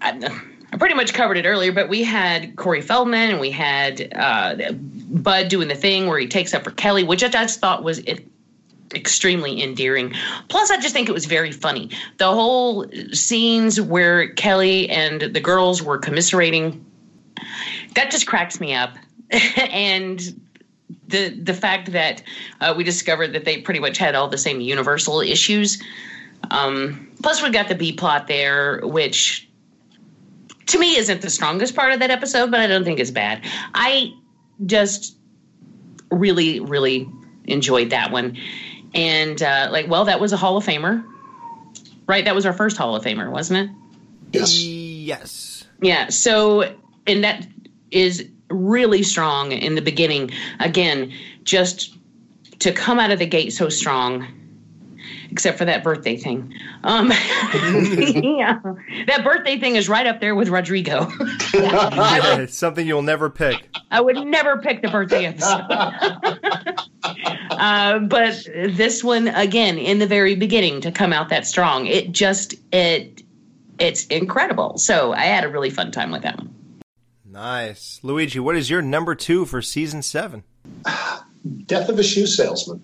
I, 0.00 0.42
I 0.76 0.78
pretty 0.78 0.94
much 0.94 1.14
covered 1.14 1.38
it 1.38 1.46
earlier, 1.46 1.72
but 1.72 1.88
we 1.88 2.02
had 2.02 2.54
Corey 2.56 2.82
Feldman 2.82 3.30
and 3.30 3.40
we 3.40 3.50
had 3.50 4.12
uh, 4.14 4.72
Bud 4.74 5.48
doing 5.48 5.68
the 5.68 5.74
thing 5.74 6.06
where 6.06 6.18
he 6.18 6.26
takes 6.28 6.52
up 6.52 6.64
for 6.64 6.70
Kelly, 6.70 7.02
which 7.02 7.24
I 7.24 7.28
just 7.28 7.60
thought 7.60 7.82
was 7.82 8.00
it, 8.00 8.28
extremely 8.94 9.62
endearing. 9.62 10.12
Plus, 10.50 10.70
I 10.70 10.78
just 10.78 10.92
think 10.92 11.08
it 11.08 11.12
was 11.12 11.24
very 11.24 11.50
funny. 11.50 11.88
The 12.18 12.26
whole 12.26 12.84
scenes 13.12 13.80
where 13.80 14.28
Kelly 14.34 14.90
and 14.90 15.22
the 15.22 15.40
girls 15.40 15.82
were 15.82 15.96
commiserating, 15.96 16.84
that 17.94 18.10
just 18.10 18.26
cracks 18.26 18.60
me 18.60 18.74
up. 18.74 18.98
and 19.56 20.38
the 21.08 21.30
the 21.30 21.54
fact 21.54 21.92
that 21.92 22.22
uh, 22.60 22.74
we 22.76 22.84
discovered 22.84 23.32
that 23.32 23.46
they 23.46 23.62
pretty 23.62 23.80
much 23.80 23.96
had 23.96 24.14
all 24.14 24.28
the 24.28 24.36
same 24.36 24.60
universal 24.60 25.22
issues. 25.22 25.82
Um, 26.50 27.10
plus, 27.22 27.42
we 27.42 27.48
got 27.48 27.68
the 27.68 27.74
B 27.74 27.92
plot 27.94 28.28
there, 28.28 28.82
which 28.82 29.45
to 30.66 30.78
me 30.78 30.96
isn't 30.96 31.22
the 31.22 31.30
strongest 31.30 31.74
part 31.74 31.92
of 31.92 32.00
that 32.00 32.10
episode, 32.10 32.50
but 32.50 32.60
I 32.60 32.66
don't 32.66 32.84
think 32.84 33.00
it's 33.00 33.10
bad. 33.10 33.42
I 33.74 34.12
just 34.64 35.16
really, 36.10 36.60
really 36.60 37.08
enjoyed 37.44 37.90
that 37.90 38.10
one. 38.10 38.36
And 38.94 39.40
uh, 39.42 39.68
like, 39.70 39.88
well, 39.88 40.06
that 40.06 40.20
was 40.20 40.32
a 40.32 40.36
Hall 40.36 40.56
of 40.56 40.64
Famer, 40.64 41.04
right? 42.06 42.24
That 42.24 42.34
was 42.34 42.46
our 42.46 42.52
first 42.52 42.76
Hall 42.76 42.96
of 42.96 43.04
Famer, 43.04 43.30
wasn't 43.30 43.70
it? 43.70 43.76
Yes. 44.32 44.62
Yes. 44.62 45.64
Yeah. 45.80 46.08
So, 46.08 46.74
and 47.06 47.24
that 47.24 47.46
is 47.90 48.28
really 48.48 49.02
strong 49.02 49.52
in 49.52 49.74
the 49.74 49.82
beginning. 49.82 50.30
Again, 50.58 51.12
just 51.44 51.96
to 52.60 52.72
come 52.72 52.98
out 52.98 53.10
of 53.10 53.18
the 53.18 53.26
gate 53.26 53.52
so 53.52 53.68
strong 53.68 54.26
except 55.36 55.58
for 55.58 55.66
that 55.66 55.84
birthday 55.84 56.16
thing. 56.16 56.50
Um, 56.82 57.10
yeah, 57.10 58.58
that 59.06 59.20
birthday 59.22 59.60
thing 59.60 59.76
is 59.76 59.86
right 59.86 60.06
up 60.06 60.18
there 60.18 60.34
with 60.34 60.48
Rodrigo. 60.48 61.00
yeah, 61.52 62.38
it's 62.38 62.56
something 62.56 62.86
you'll 62.86 63.02
never 63.02 63.28
pick. 63.28 63.68
I 63.90 64.00
would 64.00 64.16
never 64.16 64.56
pick 64.56 64.80
the 64.80 64.88
birthday 64.88 65.26
episode. 65.26 65.60
uh, 67.50 67.98
but 67.98 68.48
this 68.54 69.04
one, 69.04 69.28
again, 69.28 69.76
in 69.76 69.98
the 69.98 70.06
very 70.06 70.36
beginning, 70.36 70.80
to 70.80 70.90
come 70.90 71.12
out 71.12 71.28
that 71.28 71.46
strong, 71.46 71.86
it 71.86 72.12
just 72.12 72.54
it 72.72 73.22
it's 73.78 74.06
incredible. 74.06 74.78
So 74.78 75.12
I 75.12 75.24
had 75.24 75.44
a 75.44 75.50
really 75.50 75.68
fun 75.68 75.90
time 75.90 76.12
with 76.12 76.22
that 76.22 76.38
one. 76.38 76.50
Nice. 77.26 78.00
Luigi, 78.02 78.38
what 78.40 78.56
is 78.56 78.70
your 78.70 78.80
number 78.80 79.14
two 79.14 79.44
for 79.44 79.60
season 79.60 80.00
seven? 80.00 80.44
Death 81.66 81.90
of 81.90 81.98
a 81.98 82.02
Shoe 82.02 82.26
Salesman. 82.26 82.82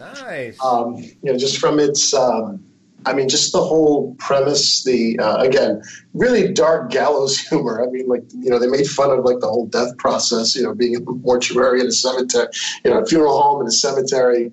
Nice. 0.00 0.56
Um, 0.64 0.96
you 0.96 1.18
know, 1.24 1.36
just 1.36 1.58
from 1.58 1.78
its, 1.78 2.14
um, 2.14 2.64
I 3.04 3.12
mean, 3.12 3.28
just 3.28 3.52
the 3.52 3.60
whole 3.60 4.14
premise. 4.18 4.82
The 4.82 5.18
uh, 5.18 5.36
again, 5.36 5.82
really 6.14 6.52
dark 6.52 6.90
gallows 6.90 7.38
humor. 7.48 7.86
I 7.86 7.90
mean, 7.90 8.08
like 8.08 8.24
you 8.32 8.50
know, 8.50 8.58
they 8.58 8.66
made 8.66 8.86
fun 8.86 9.10
of 9.10 9.24
like 9.24 9.40
the 9.40 9.46
whole 9.46 9.66
death 9.66 9.96
process. 9.98 10.56
You 10.56 10.62
know, 10.62 10.74
being 10.74 10.94
in 10.94 11.02
a 11.06 11.12
mortuary 11.12 11.80
in 11.80 11.86
a 11.86 11.92
cemetery, 11.92 12.48
you 12.84 12.90
know, 12.90 13.00
a 13.00 13.06
funeral 13.06 13.40
home 13.40 13.60
in 13.60 13.66
a 13.66 13.72
cemetery. 13.72 14.52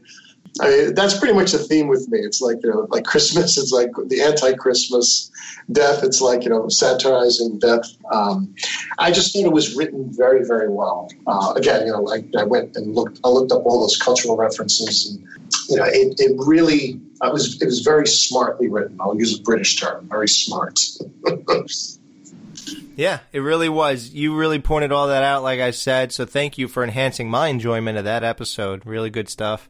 I 0.60 0.70
mean, 0.70 0.94
that's 0.94 1.18
pretty 1.18 1.34
much 1.34 1.52
the 1.52 1.60
theme 1.60 1.88
with 1.88 2.08
me. 2.10 2.20
It's 2.20 2.42
like 2.42 2.58
you 2.64 2.70
know, 2.70 2.88
like 2.90 3.06
Christmas. 3.06 3.58
It's 3.58 3.72
like 3.72 3.92
the 4.08 4.22
anti-Christmas 4.22 5.32
death. 5.72 6.04
It's 6.04 6.22
like 6.22 6.44
you 6.44 6.50
know, 6.50 6.68
satirizing 6.70 7.60
death. 7.60 7.86
Um, 8.12 8.54
I 8.98 9.12
just 9.12 9.34
thought 9.34 9.46
it 9.46 9.52
was 9.52 9.76
written 9.76 10.10
very, 10.12 10.46
very 10.46 10.70
well. 10.70 11.10
Uh, 11.26 11.54
again, 11.56 11.86
you 11.86 11.92
know, 11.92 12.08
I, 12.10 12.24
I 12.40 12.44
went 12.44 12.76
and 12.76 12.96
looked. 12.96 13.20
I 13.24 13.30
looked 13.30 13.52
up 13.52 13.66
all 13.66 13.82
those 13.82 13.98
cultural 13.98 14.38
references, 14.38 15.10
and 15.10 15.28
you 15.70 15.78
know, 15.78 15.86
it, 15.86 16.20
it 16.20 16.36
really. 16.38 17.02
I 17.22 17.30
was. 17.30 17.62
It 17.62 17.66
was 17.66 17.82
very 17.82 18.08
smartly 18.08 18.68
written. 18.68 18.98
I'll 19.00 19.18
use 19.18 19.38
a 19.38 19.42
British 19.42 19.80
term. 19.80 20.08
Very 20.08 20.30
smart. 20.30 20.80
yeah, 22.96 23.20
it 23.32 23.40
really 23.40 23.70
was. 23.70 24.12
You 24.12 24.36
really 24.36 24.60
pointed 24.60 24.92
all 24.92 25.08
that 25.08 25.24
out, 25.24 25.44
like 25.44 25.60
I 25.60 25.72
said. 25.72 26.12
So 26.12 26.26
thank 26.26 26.58
you 26.58 26.68
for 26.68 26.84
enhancing 26.84 27.30
my 27.30 27.48
enjoyment 27.48 27.98
of 27.98 28.06
that 28.06 28.24
episode. 28.24 28.86
Really 28.86 29.10
good 29.10 29.30
stuff. 29.30 29.70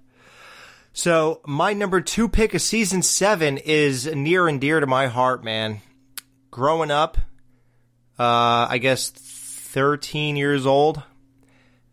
So 0.97 1.41
my 1.45 1.73
number 1.73 2.01
two 2.01 2.27
pick 2.27 2.55
of 2.55 2.61
season 2.63 3.03
seven 3.03 3.59
is 3.59 4.07
near 4.07 4.47
and 4.47 4.59
dear 4.59 4.79
to 4.79 4.87
my 4.87 5.05
heart, 5.05 5.43
man. 5.43 5.81
Growing 6.49 6.89
up, 6.89 7.19
uh, 8.17 8.65
I 8.67 8.79
guess 8.79 9.11
13 9.11 10.35
years 10.35 10.65
old, 10.65 11.03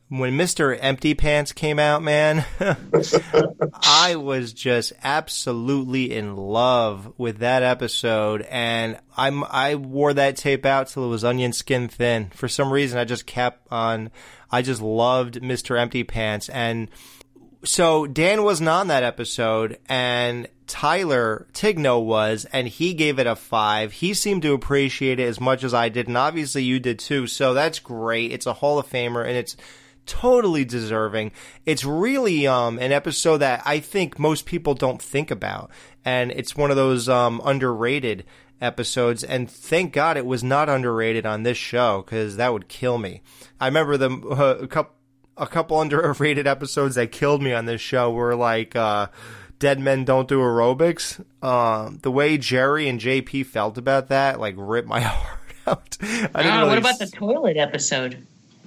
when 0.08 0.38
Mr. 0.38 0.78
Empty 0.80 1.12
Pants 1.12 1.52
came 1.52 1.78
out, 1.78 2.02
man, 2.02 2.46
I 3.74 4.16
was 4.16 4.54
just 4.54 4.94
absolutely 5.02 6.14
in 6.16 6.34
love 6.34 7.12
with 7.18 7.40
that 7.40 7.62
episode, 7.62 8.40
and 8.48 8.98
I'm 9.18 9.44
I 9.44 9.74
wore 9.74 10.14
that 10.14 10.36
tape 10.36 10.64
out 10.64 10.88
till 10.88 11.04
it 11.04 11.10
was 11.10 11.24
onion 11.24 11.52
skin 11.52 11.88
thin. 11.88 12.30
For 12.30 12.48
some 12.48 12.72
reason, 12.72 12.98
I 12.98 13.04
just 13.04 13.26
kept 13.26 13.70
on. 13.70 14.10
I 14.50 14.62
just 14.62 14.80
loved 14.80 15.42
Mr. 15.42 15.78
Empty 15.78 16.04
Pants, 16.04 16.48
and 16.48 16.88
so 17.64 18.06
Dan 18.06 18.42
wasn't 18.42 18.68
on 18.68 18.88
that 18.88 19.02
episode, 19.02 19.78
and 19.88 20.48
Tyler 20.66 21.46
Tigno 21.52 22.02
was, 22.02 22.46
and 22.52 22.68
he 22.68 22.94
gave 22.94 23.18
it 23.18 23.26
a 23.26 23.36
five. 23.36 23.92
He 23.92 24.14
seemed 24.14 24.42
to 24.42 24.52
appreciate 24.52 25.20
it 25.20 25.26
as 25.26 25.40
much 25.40 25.64
as 25.64 25.74
I 25.74 25.88
did, 25.88 26.08
and 26.08 26.16
obviously 26.16 26.62
you 26.62 26.80
did 26.80 26.98
too. 26.98 27.26
So 27.26 27.54
that's 27.54 27.78
great. 27.78 28.32
It's 28.32 28.46
a 28.46 28.54
Hall 28.54 28.78
of 28.78 28.88
Famer, 28.88 29.26
and 29.26 29.36
it's 29.36 29.56
totally 30.06 30.64
deserving. 30.64 31.32
It's 31.64 31.84
really 31.84 32.46
um 32.46 32.78
an 32.78 32.92
episode 32.92 33.38
that 33.38 33.62
I 33.64 33.80
think 33.80 34.18
most 34.18 34.46
people 34.46 34.74
don't 34.74 35.00
think 35.00 35.30
about, 35.30 35.70
and 36.04 36.30
it's 36.30 36.56
one 36.56 36.70
of 36.70 36.76
those 36.76 37.08
um 37.08 37.40
underrated 37.44 38.24
episodes. 38.60 39.24
And 39.24 39.50
thank 39.50 39.92
God 39.92 40.16
it 40.16 40.26
was 40.26 40.42
not 40.42 40.68
underrated 40.68 41.26
on 41.26 41.42
this 41.42 41.58
show 41.58 42.02
because 42.02 42.36
that 42.36 42.52
would 42.52 42.68
kill 42.68 42.98
me. 42.98 43.22
I 43.60 43.66
remember 43.66 43.96
the 43.96 44.10
uh, 44.10 44.58
a 44.62 44.66
couple 44.66 44.94
a 45.36 45.46
couple 45.46 45.80
underrated 45.84 46.46
episodes 46.46 46.94
that 46.96 47.12
killed 47.12 47.42
me 47.42 47.52
on 47.52 47.66
this 47.66 47.80
show 47.80 48.10
were 48.10 48.34
like 48.34 48.74
uh, 48.76 49.08
Dead 49.58 49.78
Men 49.78 50.04
Don't 50.04 50.28
Do 50.28 50.38
Aerobics. 50.38 51.24
Um, 51.42 51.98
the 52.02 52.10
way 52.10 52.38
Jerry 52.38 52.88
and 52.88 53.00
JP 53.00 53.46
felt 53.46 53.78
about 53.78 54.08
that, 54.08 54.40
like, 54.40 54.54
ripped 54.56 54.88
my 54.88 55.00
heart 55.00 55.40
out. 55.66 55.96
I 56.00 56.06
didn't 56.06 56.30
ah, 56.34 56.58
really 56.58 56.68
what 56.68 56.78
about 56.78 56.98
the 56.98 57.06
toilet 57.06 57.56
episode? 57.56 58.26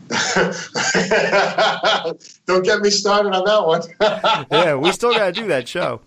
Don't 2.45 2.63
get 2.63 2.79
me 2.79 2.89
started 2.89 3.33
on 3.33 3.43
that 3.43 3.65
one. 3.65 3.81
yeah, 4.51 4.75
we 4.75 4.93
still 4.93 5.11
got 5.11 5.25
to 5.25 5.31
do 5.33 5.47
that 5.47 5.67
show. 5.67 5.99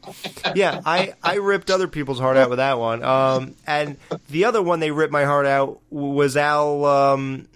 Yeah, 0.54 0.80
I, 0.86 1.12
I 1.22 1.34
ripped 1.34 1.70
other 1.70 1.86
people's 1.86 2.18
heart 2.18 2.38
out 2.38 2.48
with 2.48 2.56
that 2.56 2.78
one. 2.78 3.02
Um, 3.02 3.56
and 3.66 3.98
the 4.30 4.46
other 4.46 4.62
one 4.62 4.80
they 4.80 4.90
ripped 4.90 5.12
my 5.12 5.24
heart 5.24 5.44
out 5.44 5.80
was 5.90 6.38
Al 6.38 6.86
um, 6.86 7.46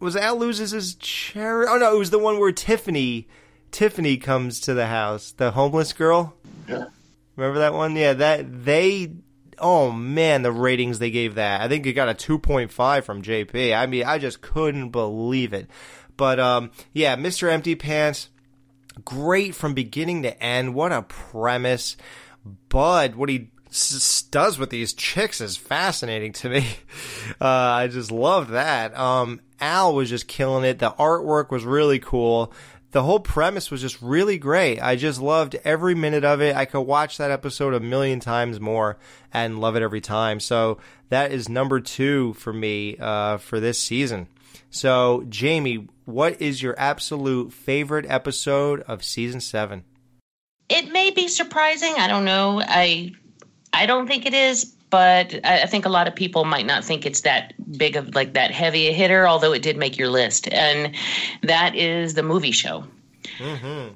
was 0.00 0.16
Al 0.16 0.36
loses 0.38 0.70
his 0.72 0.94
chair? 0.96 1.68
Oh 1.68 1.76
no, 1.78 1.94
it 1.94 1.98
was 1.98 2.10
the 2.10 2.18
one 2.18 2.38
where 2.40 2.52
Tiffany 2.52 3.28
Tiffany 3.70 4.16
comes 4.16 4.60
to 4.60 4.74
the 4.74 4.86
house, 4.86 5.32
the 5.32 5.52
homeless 5.52 5.92
girl. 5.92 6.34
Yeah. 6.68 6.86
Remember 7.36 7.60
that 7.60 7.72
one? 7.74 7.94
Yeah, 7.96 8.14
that 8.14 8.64
they 8.64 9.12
oh 9.58 9.90
man, 9.92 10.42
the 10.42 10.52
ratings 10.52 10.98
they 10.98 11.10
gave 11.10 11.34
that. 11.36 11.60
I 11.60 11.68
think 11.68 11.86
it 11.86 11.92
got 11.92 12.08
a 12.08 12.14
2.5 12.14 13.04
from 13.04 13.22
JP. 13.22 13.76
I 13.76 13.86
mean, 13.86 14.04
I 14.04 14.18
just 14.18 14.40
couldn't 14.40 14.88
believe 14.90 15.52
it. 15.52 15.68
But 16.16 16.40
um 16.40 16.70
yeah, 16.92 17.16
Mr. 17.16 17.50
Empty 17.50 17.74
Pants 17.76 18.28
great 19.04 19.54
from 19.54 19.74
beginning 19.74 20.22
to 20.24 20.42
end. 20.42 20.74
What 20.74 20.92
a 20.92 21.02
premise. 21.02 21.96
Bud, 22.68 23.14
what 23.16 23.28
he 23.28 23.50
s- 23.68 24.22
does 24.30 24.58
with 24.58 24.70
these 24.70 24.92
chicks 24.92 25.40
is 25.40 25.56
fascinating 25.56 26.32
to 26.34 26.48
me. 26.48 26.66
Uh, 27.40 27.46
I 27.46 27.86
just 27.86 28.10
love 28.10 28.48
that. 28.50 28.94
Um, 28.98 29.40
Al 29.60 29.94
was 29.94 30.08
just 30.08 30.26
killing 30.26 30.64
it. 30.64 30.78
The 30.78 30.92
artwork 30.92 31.50
was 31.50 31.64
really 31.64 31.98
cool. 31.98 32.52
The 32.92 33.02
whole 33.02 33.20
premise 33.20 33.70
was 33.70 33.80
just 33.80 34.02
really 34.02 34.36
great. 34.36 34.80
I 34.80 34.96
just 34.96 35.20
loved 35.20 35.56
every 35.64 35.94
minute 35.94 36.24
of 36.24 36.40
it. 36.40 36.56
I 36.56 36.64
could 36.64 36.80
watch 36.80 37.18
that 37.18 37.30
episode 37.30 37.72
a 37.72 37.80
million 37.80 38.18
times 38.18 38.58
more 38.58 38.98
and 39.32 39.60
love 39.60 39.76
it 39.76 39.82
every 39.82 40.00
time. 40.00 40.40
So 40.40 40.78
that 41.08 41.30
is 41.30 41.48
number 41.48 41.78
two 41.80 42.32
for 42.34 42.52
me 42.52 42.96
uh, 42.98 43.36
for 43.36 43.60
this 43.60 43.78
season. 43.78 44.26
So, 44.70 45.24
Jamie, 45.28 45.88
what 46.04 46.40
is 46.40 46.62
your 46.62 46.74
absolute 46.78 47.52
favorite 47.52 48.06
episode 48.08 48.80
of 48.82 49.04
season 49.04 49.40
seven? 49.40 49.84
It 50.68 50.92
may 50.92 51.10
be 51.10 51.28
surprising. 51.28 51.94
I 51.96 52.06
don't 52.08 52.24
know. 52.24 52.60
I 52.64 53.12
I 53.72 53.86
don't 53.86 54.06
think 54.06 54.26
it 54.26 54.34
is, 54.34 54.74
but 54.90 55.38
I 55.44 55.66
think 55.66 55.86
a 55.86 55.88
lot 55.88 56.08
of 56.08 56.14
people 56.14 56.44
might 56.44 56.66
not 56.66 56.84
think 56.84 57.06
it's 57.06 57.20
that 57.22 57.54
big 57.78 57.96
of 57.96 58.14
like 58.14 58.34
that 58.34 58.50
heavy 58.50 58.88
a 58.88 58.92
hitter, 58.92 59.26
although 59.26 59.52
it 59.52 59.62
did 59.62 59.76
make 59.76 59.96
your 59.96 60.08
list. 60.08 60.52
And 60.52 60.94
that 61.42 61.74
is 61.74 62.14
the 62.14 62.22
movie 62.22 62.50
show. 62.50 62.84
Mm-hmm. 63.38 63.94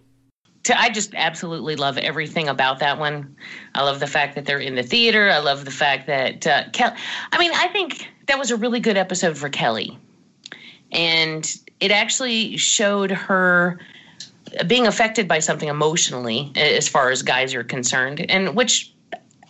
I 0.74 0.88
just 0.88 1.14
absolutely 1.14 1.76
love 1.76 1.98
everything 1.98 2.48
about 2.48 2.78
that 2.78 2.98
one. 2.98 3.36
I 3.74 3.82
love 3.82 4.00
the 4.00 4.06
fact 4.06 4.34
that 4.36 4.46
they're 4.46 4.58
in 4.58 4.76
the 4.76 4.82
theater. 4.82 5.30
I 5.30 5.38
love 5.38 5.64
the 5.64 5.70
fact 5.70 6.06
that 6.06 6.46
uh, 6.46 6.64
Kelly. 6.72 6.96
I 7.32 7.38
mean, 7.38 7.50
I 7.54 7.68
think 7.68 8.10
that 8.28 8.38
was 8.38 8.50
a 8.50 8.56
really 8.56 8.80
good 8.80 8.96
episode 8.96 9.36
for 9.36 9.50
Kelly, 9.50 9.98
and 10.90 11.54
it 11.80 11.90
actually 11.90 12.56
showed 12.56 13.10
her 13.10 13.78
being 14.66 14.86
affected 14.86 15.28
by 15.28 15.40
something 15.40 15.68
emotionally, 15.68 16.52
as 16.56 16.88
far 16.88 17.10
as 17.10 17.22
guys 17.22 17.54
are 17.54 17.64
concerned, 17.64 18.24
and 18.30 18.54
which 18.54 18.93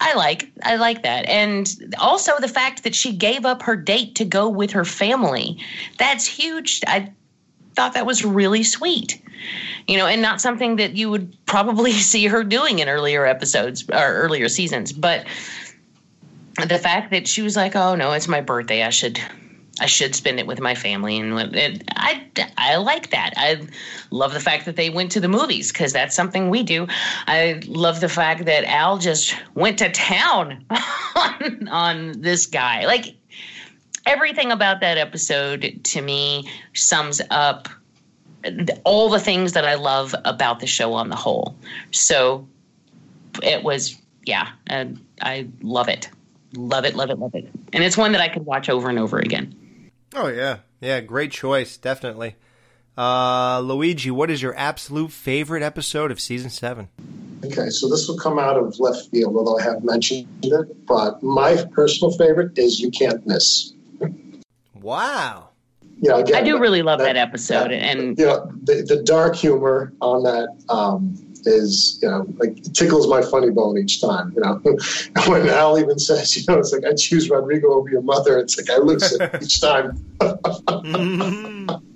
I 0.01 0.15
like 0.15 0.51
I 0.63 0.77
like 0.77 1.03
that. 1.03 1.27
And 1.27 1.95
also 1.99 2.33
the 2.41 2.49
fact 2.49 2.85
that 2.85 2.95
she 2.95 3.13
gave 3.13 3.45
up 3.45 3.63
her 3.63 3.77
date 3.77 4.15
to 4.17 4.25
go 4.25 4.49
with 4.49 4.71
her 4.73 4.85
family. 4.85 5.59
That's 5.99 6.27
huge. 6.27 6.81
I 6.87 7.13
thought 7.75 7.95
that 7.95 8.07
was 8.07 8.25
really 8.25 8.63
sweet. 8.63 9.21
You 9.87 9.99
know, 9.99 10.07
and 10.07 10.23
not 10.23 10.41
something 10.41 10.77
that 10.77 10.97
you 10.97 11.11
would 11.11 11.37
probably 11.47 11.93
see 12.13 12.27
her 12.27 12.45
doing 12.45 12.79
in 12.79 12.89
earlier 12.89 13.27
episodes 13.27 13.85
or 13.91 13.99
earlier 13.99 14.49
seasons, 14.49 14.93
but 14.93 15.27
the 16.69 16.79
fact 16.79 17.11
that 17.11 17.27
she 17.27 17.43
was 17.43 17.57
like, 17.57 17.75
"Oh 17.75 17.95
no, 17.95 18.13
it's 18.13 18.29
my 18.29 18.41
birthday. 18.41 18.85
I 18.85 18.91
should 18.91 19.21
I 19.81 19.87
should 19.87 20.15
spend 20.15 20.39
it 20.39 20.47
with 20.47 20.61
my 20.61 20.75
family, 20.75 21.19
and 21.19 21.37
it, 21.55 21.83
I 21.97 22.25
I 22.57 22.77
like 22.77 23.11
that. 23.11 23.35
I 23.37 23.61
love 24.11 24.33
the 24.33 24.41
fact 24.41 24.67
that 24.67 24.77
they 24.77 24.89
went 24.89 25.11
to 25.13 25.21
the 25.21 25.29
movies 25.29 25.73
because 25.73 25.93
that's 25.93 26.15
something 26.15 26.49
we 26.49 26.63
do. 26.63 26.87
I 27.27 27.61
love 27.67 28.01
the 28.01 28.09
fact 28.09 28.45
that 28.45 28.65
Al 28.65 28.99
just 28.99 29.35
went 29.55 29.79
to 29.81 29.91
town 29.91 30.65
on, 31.17 31.69
on 31.69 32.21
this 32.21 32.47
guy. 32.47 32.87
Like 32.87 33.17
everything 34.07 34.53
about 34.53 34.81
that 34.81 34.97
episode 34.97 35.81
to 35.83 36.03
me 36.03 36.49
sums 36.75 37.21
up 37.31 37.69
all 38.85 39.09
the 39.09 39.21
things 39.21 39.55
that 39.55 39.65
I 39.65 39.75
love 39.75 40.15
about 40.25 40.61
the 40.61 40.67
show 40.67 40.93
on 40.93 41.09
the 41.09 41.17
whole. 41.17 41.57
So 41.91 42.47
it 43.43 43.65
was 43.65 44.01
yeah, 44.25 44.51
and 44.69 45.05
I 45.21 45.49
love 45.63 45.89
it. 45.89 46.09
Love 46.57 46.85
it, 46.85 46.95
love 46.95 47.11
it, 47.11 47.19
love 47.19 47.35
it. 47.35 47.51
And 47.73 47.83
it's 47.83 47.97
one 47.97 48.13
that 48.13 48.21
I 48.21 48.29
could 48.29 48.47
watch 48.47 48.69
over 48.69 48.89
and 48.89 49.01
over 49.01 49.19
again. 49.19 49.53
Oh 50.15 50.29
yeah, 50.29 50.59
yeah, 50.81 51.01
great 51.01 51.33
choice, 51.33 51.77
definitely. 51.77 52.37
Uh, 52.97 53.61
Luigi, 53.61 54.11
what 54.11 54.31
is 54.31 54.41
your 54.41 54.57
absolute 54.57 55.11
favorite 55.11 55.63
episode 55.63 56.13
of 56.13 56.21
season 56.21 56.51
seven? 56.51 56.89
Okay, 57.45 57.69
so 57.69 57.89
this 57.89 58.07
will 58.09 58.17
come 58.17 58.39
out 58.39 58.57
of 58.57 58.79
left 58.79 59.11
field, 59.11 59.37
although 59.37 59.59
I 59.59 59.63
have 59.63 59.83
mentioned 59.83 60.29
it. 60.43 60.87
But 60.87 61.23
my 61.23 61.65
personal 61.73 62.13
favorite 62.13 62.57
is 62.57 62.79
"You 62.81 62.91
Can't 62.91 63.27
Miss." 63.27 63.73
Wow. 64.81 65.51
Yeah, 66.01 66.19
again, 66.19 66.37
I 66.37 66.43
do 66.43 66.59
really 66.61 66.83
love 66.83 66.99
that, 67.01 67.15
that 67.15 67.17
episode, 67.17 67.71
that, 67.71 67.73
and 67.73 68.19
you 68.19 68.27
know 68.27 68.51
the, 68.63 68.85
the 68.87 69.03
dark 69.03 69.35
humor 69.35 69.93
on 70.01 70.23
that. 70.23 70.49
Um, 70.69 71.17
is 71.47 71.99
you 72.03 72.09
know 72.09 72.27
like 72.39 72.63
tickles 72.73 73.09
my 73.09 73.23
funny 73.23 73.51
bone 73.51 73.79
each 73.79 74.01
time. 74.01 74.33
You 74.35 74.43
know, 74.43 74.61
when 75.27 75.49
Al 75.49 75.79
even 75.79 75.99
says, 75.99 76.37
you 76.37 76.45
know, 76.49 76.59
it's 76.59 76.73
like 76.73 76.85
I 76.85 76.95
choose 76.95 77.31
Rodrigo 77.31 77.75
over 77.75 77.89
your 77.89 78.03
mother. 78.03 78.39
It's 78.39 78.57
like 78.57 78.71
I 78.71 78.81
lose 78.81 79.13
it 79.13 79.31
each 79.43 79.61
time. 79.61 80.05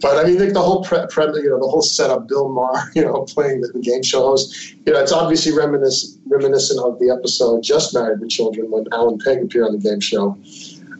But 0.00 0.18
I 0.18 0.28
mean, 0.28 0.38
like 0.38 0.52
the 0.52 0.62
whole 0.62 0.84
pre, 0.84 0.98
pre, 1.10 1.24
you 1.24 1.50
know, 1.50 1.58
the 1.58 1.68
whole 1.68 1.82
setup, 1.82 2.28
Bill 2.28 2.48
Maher, 2.48 2.90
you 2.94 3.02
know, 3.02 3.22
playing 3.22 3.62
the, 3.62 3.68
the 3.68 3.80
game 3.80 4.02
show 4.02 4.20
host, 4.20 4.74
you 4.86 4.92
know, 4.92 5.00
it's 5.00 5.12
obviously 5.12 5.52
reminiscent 5.52 6.20
reminiscent 6.26 6.80
of 6.80 6.98
the 6.98 7.10
episode 7.10 7.62
"Just 7.62 7.94
Married 7.94 8.20
with 8.20 8.30
Children" 8.30 8.70
when 8.70 8.84
Al 8.92 9.08
and 9.08 9.20
Peg 9.20 9.42
appeared 9.42 9.66
on 9.66 9.72
the 9.72 9.78
game 9.78 10.00
show, 10.00 10.38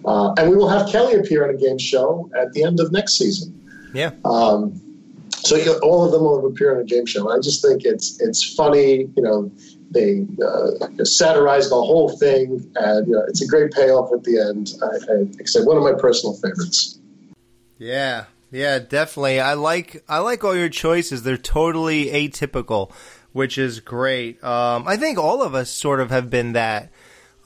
uh, 0.05 0.33
and 0.39 0.51
we 0.51 0.57
will 0.57 0.69
have 0.69 0.89
Kelly 0.89 1.15
appear 1.15 1.45
on 1.45 1.55
a 1.55 1.59
game 1.59 1.79
show 1.79 2.31
at 2.37 2.53
the 2.53 2.65
end 2.65 2.81
of 2.81 2.91
next 2.91 3.19
season. 3.19 3.55
Yeah. 3.93 4.13
Um, 4.25 4.81
so 5.49 5.57
you 5.57 5.65
know, 5.65 5.79
all 5.83 6.05
of 6.05 6.13
them 6.13 6.23
will 6.23 6.47
appear 6.47 6.75
on 6.75 6.81
a 6.81 6.85
game 6.85 7.07
show. 7.07 7.31
I 7.31 7.41
just 7.41 7.63
think 7.63 7.85
it's 7.85 8.21
it's 8.21 8.55
funny. 8.55 9.09
You 9.17 9.23
know, 9.23 9.51
they 9.91 10.27
uh, 10.45 11.05
satirize 11.05 11.71
the 11.71 11.77
whole 11.77 12.11
thing, 12.11 12.71
and 12.77 13.07
you 13.07 13.15
know, 13.15 13.25
it's 13.27 13.41
a 13.41 13.47
great 13.47 13.73
payoff 13.73 14.13
at 14.13 14.25
the 14.25 14.39
end. 14.39 14.73
I, 14.83 15.41
I, 15.41 15.45
said, 15.45 15.65
one 15.65 15.79
of 15.79 15.83
my 15.83 15.95
personal 15.99 16.35
favorites. 16.35 16.99
Yeah, 17.79 18.25
yeah, 18.51 18.79
definitely. 18.79 19.41
I 19.41 19.55
like 19.55 20.05
I 20.07 20.19
like 20.19 20.45
all 20.45 20.55
your 20.55 20.69
choices. 20.69 21.23
They're 21.23 21.39
totally 21.39 22.07
atypical, 22.07 22.93
which 23.33 23.57
is 23.57 23.81
great. 23.81 24.43
Um, 24.45 24.87
I 24.87 24.99
think 24.99 25.17
all 25.17 25.43
of 25.43 25.55
us 25.55 25.71
sort 25.71 26.01
of 26.01 26.11
have 26.11 26.29
been 26.29 26.53
that. 26.53 26.93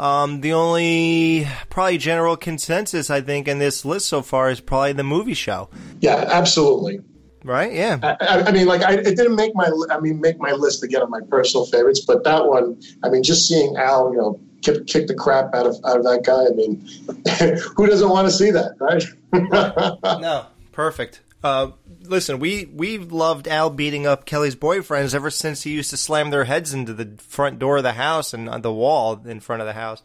Um, 0.01 0.41
the 0.41 0.55
only 0.55 1.47
probably 1.71 1.99
general 1.99 2.37
consensus 2.37 3.09
I 3.09 3.21
think 3.21 3.47
in 3.47 3.61
this 3.61 3.85
list 3.85 4.09
so 4.09 4.23
far 4.23 4.51
is 4.51 4.59
probably 4.59 4.95
the 4.95 5.05
movie 5.05 5.35
show. 5.35 5.69
Yeah, 6.01 6.25
absolutely. 6.27 7.03
Right? 7.45 7.73
Yeah. 7.73 7.99
I, 8.03 8.43
I 8.47 8.53
mean, 8.53 8.67
like, 8.67 8.83
I, 8.83 8.95
it 8.95 9.17
didn't 9.17 9.35
make 9.35 9.55
my, 9.55 9.71
I 9.91 9.99
mean, 10.01 10.21
make 10.21 10.39
my 10.39 10.53
list 10.53 10.83
again 10.83 11.03
of 11.03 11.11
my 11.11 11.21
personal 11.29 11.67
favorites, 11.67 12.01
but 12.01 12.25
that 12.25 12.47
one, 12.47 12.81
I 13.03 13.09
mean, 13.09 13.23
just 13.23 13.49
seeing 13.49 13.77
Al, 13.77 14.13
you 14.13 14.19
know, 14.19 14.41
kick, 14.63 14.87
kick 14.87 15.07
the 15.07 15.15
crap 15.15 15.55
out 15.55 15.67
of 15.67 15.77
out 15.85 15.99
of 15.99 16.05
that 16.05 16.23
guy. 16.25 16.47
I 16.47 16.51
mean, 16.51 17.59
who 17.77 17.87
doesn't 17.87 18.09
want 18.09 18.29
to 18.29 18.33
see 18.33 18.51
that, 18.51 18.77
right? 18.81 19.05
no, 20.21 20.47
perfect. 20.73 21.21
Uh, 21.45 21.73
listen, 22.03 22.39
we 22.39 22.67
we 22.73 22.99
loved 22.99 23.49
Al 23.49 23.71
beating 23.71 24.07
up 24.07 24.25
Kelly's 24.25 24.57
boyfriends 24.57 25.15
ever 25.15 25.31
since 25.31 25.63
he 25.63 25.71
used 25.71 25.91
to 25.91 25.97
slam 25.97 26.31
their 26.31 26.45
heads 26.45 26.73
into 26.73 26.95
the 26.95 27.17
front 27.19 27.59
door 27.59 27.79
of 27.79 27.83
the 27.83 27.95
house 27.95 28.33
and 28.33 28.49
on 28.49 28.63
the 28.63 28.73
wall 28.73 29.21
in 29.27 29.41
front 29.41 29.61
of 29.61 29.67
the 29.67 29.73
house. 29.73 30.03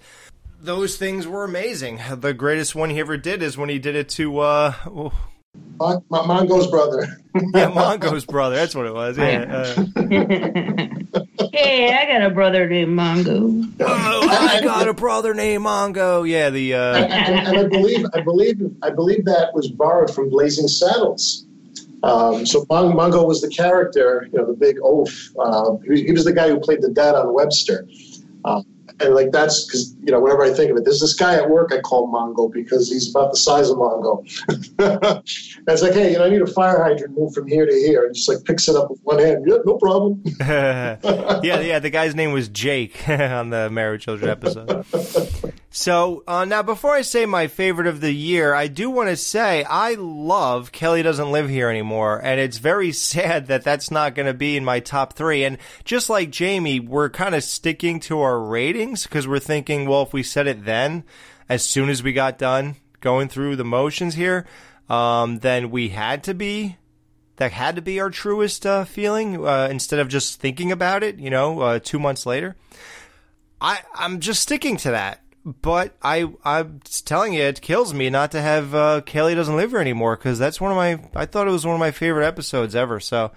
Those 0.59 0.97
things 0.97 1.27
were 1.27 1.43
amazing. 1.43 1.99
The 2.11 2.33
greatest 2.33 2.73
one 2.73 2.89
he 2.89 2.99
ever 2.99 3.15
did 3.15 3.43
is 3.43 3.57
when 3.59 3.69
he 3.69 3.77
did 3.77 3.95
it 3.95 4.09
to 4.09 4.39
uh, 4.39 5.11
Mon- 5.79 6.03
Mon- 6.09 6.27
Mongo's 6.27 6.67
brother. 6.67 7.21
yeah, 7.53 7.69
Mongo's 7.69 8.25
brother. 8.25 8.55
That's 8.55 8.73
what 8.73 8.85
it 8.85 8.93
was. 8.93 9.17
Yeah. 9.17 9.45
Uh, 9.47 9.85
hey, 11.53 11.93
I 11.93 12.05
got 12.07 12.23
a 12.23 12.31
brother 12.31 12.67
named 12.67 12.97
Mongo. 12.97 13.71
oh, 13.79 14.27
I 14.29 14.61
got 14.63 14.87
a 14.87 14.93
brother 14.93 15.33
named 15.33 15.63
Mongo. 15.63 16.27
Yeah, 16.27 16.49
the 16.49 16.73
uh, 16.73 16.95
and, 16.95 17.47
and 17.47 17.57
I 17.57 17.67
believe, 17.67 18.05
I 18.13 18.21
believe, 18.21 18.75
I 18.81 18.89
believe 18.89 19.25
that 19.25 19.53
was 19.53 19.69
borrowed 19.69 20.13
from 20.13 20.29
Blazing 20.29 20.67
Saddles. 20.67 21.45
Um, 22.03 22.45
so 22.45 22.65
Mon- 22.69 22.93
Mongo 22.93 23.27
was 23.27 23.41
the 23.41 23.49
character, 23.49 24.27
you 24.31 24.39
know, 24.39 24.45
the 24.45 24.53
big 24.53 24.77
oaf. 24.81 25.29
Uh, 25.39 25.77
he, 25.87 26.05
he 26.05 26.11
was 26.11 26.25
the 26.25 26.33
guy 26.33 26.47
who 26.49 26.59
played 26.59 26.81
the 26.81 26.89
dad 26.89 27.15
on 27.15 27.33
Webster. 27.33 27.87
Um, 28.45 28.65
and 28.99 29.13
like 29.13 29.31
that's 29.31 29.65
because 29.65 29.95
you 30.03 30.11
know 30.11 30.19
whenever 30.19 30.43
I 30.43 30.53
think 30.53 30.71
of 30.71 30.77
it, 30.77 30.85
there's 30.85 30.99
this 30.99 31.13
guy 31.13 31.35
at 31.35 31.49
work 31.49 31.71
I 31.71 31.79
call 31.79 32.11
Mongo 32.11 32.51
because 32.51 32.89
he's 32.89 33.09
about 33.09 33.31
the 33.31 33.37
size 33.37 33.69
of 33.69 33.77
Mongo. 33.77 34.19
and 34.79 35.23
it's 35.67 35.81
like, 35.81 35.93
hey, 35.93 36.11
you 36.11 36.17
know, 36.17 36.25
I 36.25 36.29
need 36.29 36.41
a 36.41 36.47
fire 36.47 36.83
hydrant 36.83 37.17
move 37.17 37.33
from 37.33 37.47
here 37.47 37.65
to 37.65 37.73
here, 37.73 38.05
and 38.05 38.15
just 38.15 38.27
like 38.27 38.43
picks 38.43 38.67
it 38.67 38.75
up 38.75 38.89
with 38.89 38.99
one 39.03 39.19
hand. 39.19 39.45
Yeah, 39.47 39.57
no 39.65 39.77
problem. 39.77 40.21
yeah, 40.39 41.39
yeah. 41.41 41.79
The 41.79 41.89
guy's 41.89 42.15
name 42.15 42.31
was 42.31 42.49
Jake 42.49 43.07
on 43.09 43.49
the 43.49 43.69
Married 43.69 44.01
Children 44.01 44.31
episode. 44.31 44.85
So 45.69 46.23
uh, 46.27 46.45
now, 46.45 46.63
before 46.63 46.93
I 46.95 47.01
say 47.03 47.25
my 47.27 47.47
favorite 47.47 47.87
of 47.87 48.01
the 48.01 48.11
year, 48.11 48.53
I 48.53 48.67
do 48.67 48.89
want 48.89 49.09
to 49.09 49.15
say 49.15 49.63
I 49.63 49.93
love 49.93 50.71
Kelly 50.71 51.03
doesn't 51.03 51.31
live 51.31 51.49
here 51.49 51.69
anymore, 51.69 52.19
and 52.23 52.39
it's 52.39 52.57
very 52.57 52.91
sad 52.91 53.47
that 53.47 53.63
that's 53.63 53.91
not 53.91 54.15
going 54.15 54.25
to 54.25 54.33
be 54.33 54.57
in 54.57 54.65
my 54.65 54.79
top 54.79 55.13
three. 55.13 55.43
And 55.43 55.57
just 55.83 56.09
like 56.09 56.31
Jamie, 56.31 56.79
we're 56.79 57.09
kind 57.09 57.35
of 57.35 57.43
sticking 57.43 57.99
to 58.01 58.21
our 58.21 58.39
ratings 58.87 59.03
because 59.03 59.27
we're 59.27 59.39
thinking, 59.39 59.87
well, 59.87 60.03
if 60.03 60.13
we 60.13 60.23
said 60.23 60.47
it 60.47 60.65
then, 60.65 61.03
as 61.49 61.63
soon 61.63 61.89
as 61.89 62.03
we 62.03 62.13
got 62.13 62.37
done 62.37 62.75
going 63.01 63.27
through 63.27 63.55
the 63.55 63.65
motions 63.65 64.15
here, 64.15 64.45
um, 64.89 65.39
then 65.39 65.69
we 65.69 65.89
had 65.89 66.23
to 66.23 66.33
be 66.33 66.77
that 67.35 67.51
had 67.51 67.75
to 67.75 67.81
be 67.81 67.99
our 67.99 68.09
truest 68.09 68.65
uh, 68.65 68.83
feeling 68.83 69.45
uh, 69.45 69.67
instead 69.69 69.99
of 69.99 70.07
just 70.07 70.39
thinking 70.39 70.71
about 70.71 71.03
it, 71.03 71.19
you 71.19 71.29
know, 71.29 71.59
uh, 71.59 71.79
two 71.79 71.99
months 71.99 72.25
later. 72.25 72.55
I, 73.61 73.79
I'm 73.93 74.19
just 74.21 74.41
sticking 74.41 74.77
to 74.77 74.91
that. 74.91 75.21
But 75.45 75.95
I, 76.01 76.29
I'm 76.43 76.81
telling 77.05 77.33
you, 77.33 77.43
it 77.43 77.61
kills 77.61 77.93
me 77.93 78.09
not 78.09 78.31
to 78.31 78.41
have 78.41 78.75
uh, 78.75 79.01
Kelly 79.01 79.33
doesn't 79.33 79.55
live 79.55 79.69
here 79.69 79.79
anymore 79.79 80.17
because 80.17 80.37
that's 80.39 80.59
one 80.59 80.71
of 80.71 80.77
my. 80.77 80.99
I 81.15 81.25
thought 81.25 81.47
it 81.47 81.51
was 81.51 81.65
one 81.65 81.75
of 81.75 81.79
my 81.79 81.91
favorite 81.91 82.27
episodes 82.27 82.75
ever. 82.75 82.99
So 82.99 83.31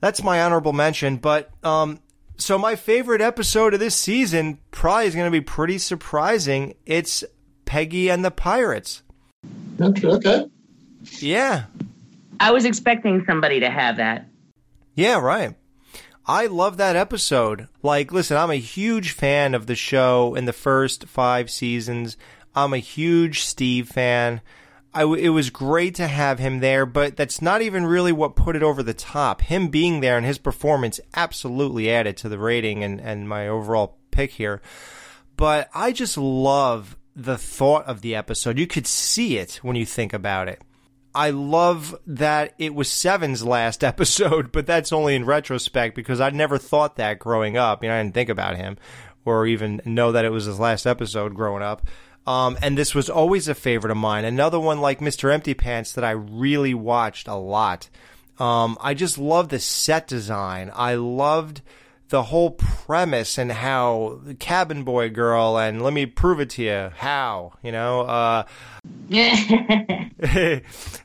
that's 0.00 0.22
my 0.22 0.40
honorable 0.40 0.72
mention. 0.72 1.16
But 1.16 1.50
um, 1.62 2.00
so 2.38 2.56
my 2.58 2.76
favorite 2.76 3.20
episode 3.20 3.74
of 3.74 3.80
this 3.80 3.96
season 3.96 4.58
probably 4.70 5.06
is 5.06 5.14
going 5.14 5.26
to 5.26 5.30
be 5.30 5.40
pretty 5.40 5.78
surprising. 5.78 6.74
It's 6.86 7.24
Peggy 7.64 8.08
and 8.08 8.24
the 8.24 8.30
Pirates. 8.30 9.02
Okay. 9.80 10.48
Yeah. 11.18 11.64
I 12.40 12.52
was 12.52 12.64
expecting 12.64 13.24
somebody 13.26 13.60
to 13.60 13.70
have 13.70 13.96
that. 13.96 14.26
Yeah, 14.94 15.18
right. 15.18 15.54
I 16.26 16.46
love 16.46 16.76
that 16.76 16.96
episode. 16.96 17.68
Like, 17.82 18.12
listen, 18.12 18.36
I'm 18.36 18.50
a 18.50 18.56
huge 18.56 19.12
fan 19.12 19.54
of 19.54 19.66
the 19.66 19.74
show 19.74 20.34
in 20.34 20.44
the 20.44 20.52
first 20.52 21.06
five 21.06 21.50
seasons. 21.50 22.16
I'm 22.54 22.72
a 22.72 22.78
huge 22.78 23.42
Steve 23.42 23.88
fan. 23.88 24.40
It 24.94 25.30
was 25.30 25.50
great 25.50 25.94
to 25.96 26.08
have 26.08 26.38
him 26.38 26.60
there, 26.60 26.86
but 26.86 27.16
that's 27.16 27.42
not 27.42 27.62
even 27.62 27.86
really 27.86 28.12
what 28.12 28.34
put 28.34 28.56
it 28.56 28.62
over 28.62 28.82
the 28.82 28.94
top. 28.94 29.42
Him 29.42 29.68
being 29.68 30.00
there 30.00 30.16
and 30.16 30.26
his 30.26 30.38
performance 30.38 30.98
absolutely 31.14 31.90
added 31.90 32.16
to 32.18 32.28
the 32.28 32.38
rating 32.38 32.82
and, 32.82 33.00
and 33.00 33.28
my 33.28 33.46
overall 33.46 33.98
pick 34.10 34.32
here. 34.32 34.60
But 35.36 35.68
I 35.74 35.92
just 35.92 36.18
love 36.18 36.96
the 37.14 37.38
thought 37.38 37.84
of 37.86 38.00
the 38.00 38.14
episode. 38.14 38.58
You 38.58 38.66
could 38.66 38.86
see 38.86 39.38
it 39.38 39.60
when 39.62 39.76
you 39.76 39.86
think 39.86 40.12
about 40.12 40.48
it. 40.48 40.62
I 41.14 41.30
love 41.30 41.98
that 42.06 42.54
it 42.58 42.74
was 42.74 42.88
Steve's 42.90 43.44
last 43.44 43.84
episode, 43.92 44.52
but 44.52 44.66
that's 44.66 44.92
only 44.92 45.14
in 45.14 45.24
retrospect 45.24 45.96
because 45.96 46.20
I 46.20 46.30
never 46.30 46.58
thought 46.58 46.96
that 46.96 47.18
growing 47.18 47.56
up. 47.56 47.82
You 47.82 47.88
know, 47.88 47.96
I 47.96 48.02
didn't 48.02 48.14
think 48.14 48.30
about 48.30 48.56
him 48.56 48.78
or 49.24 49.46
even 49.46 49.82
know 49.84 50.12
that 50.12 50.24
it 50.24 50.30
was 50.30 50.46
his 50.46 50.58
last 50.58 50.86
episode 50.86 51.34
growing 51.34 51.62
up. 51.62 51.86
Um, 52.28 52.58
and 52.60 52.76
this 52.76 52.94
was 52.94 53.08
always 53.08 53.48
a 53.48 53.54
favorite 53.54 53.90
of 53.90 53.96
mine. 53.96 54.26
Another 54.26 54.60
one 54.60 54.82
like 54.82 55.00
Mr. 55.00 55.32
Empty 55.32 55.54
Pants 55.54 55.94
that 55.94 56.04
I 56.04 56.10
really 56.10 56.74
watched 56.74 57.26
a 57.26 57.36
lot. 57.36 57.88
Um, 58.38 58.76
I 58.82 58.92
just 58.92 59.16
loved 59.16 59.48
the 59.48 59.58
set 59.58 60.06
design. 60.06 60.70
I 60.74 60.96
loved 60.96 61.62
the 62.10 62.24
whole 62.24 62.50
premise 62.50 63.38
and 63.38 63.50
how 63.50 64.20
the 64.24 64.34
cabin 64.34 64.84
boy 64.84 65.08
girl 65.08 65.58
and 65.58 65.80
let 65.80 65.94
me 65.94 66.06
prove 66.06 66.40
it 66.40 66.48
to 66.48 66.62
you 66.62 66.90
how 66.96 67.52
you 67.62 67.70
know 67.70 68.00
uh 68.00 68.44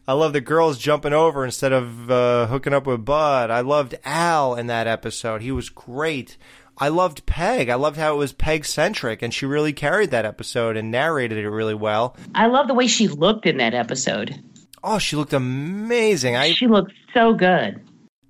I 0.08 0.14
love 0.14 0.34
the 0.34 0.42
girls 0.42 0.78
jumping 0.78 1.14
over 1.14 1.46
instead 1.46 1.72
of 1.72 2.10
uh, 2.10 2.48
hooking 2.48 2.74
up 2.74 2.88
with 2.88 3.06
Bud. 3.06 3.52
I 3.52 3.62
loved 3.62 3.96
Al 4.04 4.56
in 4.56 4.68
that 4.68 4.88
episode. 4.88 5.42
He 5.42 5.52
was 5.52 5.70
great. 5.70 6.38
I 6.78 6.88
loved 6.90 7.26
Peg. 7.26 7.70
I 7.70 7.76
loved 7.76 7.98
how 7.98 8.14
it 8.14 8.18
was 8.18 8.34
Peg 8.34 8.66
centric, 8.66 9.22
and 9.22 9.34
she 9.34 9.46
really 9.46 9.74
carried 9.74 10.12
that 10.12 10.26
episode 10.26 10.76
and 10.76 10.90
narrated 10.92 11.38
it 11.38 11.50
really 11.50 11.76
well. 11.76 12.16
I 12.34 12.48
love 12.48 12.68
the 12.68 12.74
way 12.74 12.88
she 12.88 13.08
looked 13.08 13.46
in 13.46 13.58
that 13.58 13.74
episode. 13.74 14.36
Oh, 14.84 14.98
she 14.98 15.16
looked 15.16 15.34
amazing. 15.34 16.36
I 16.36 16.52
She 16.52 16.68
looked 16.68 16.94
so 17.14 17.34
good. 17.34 17.80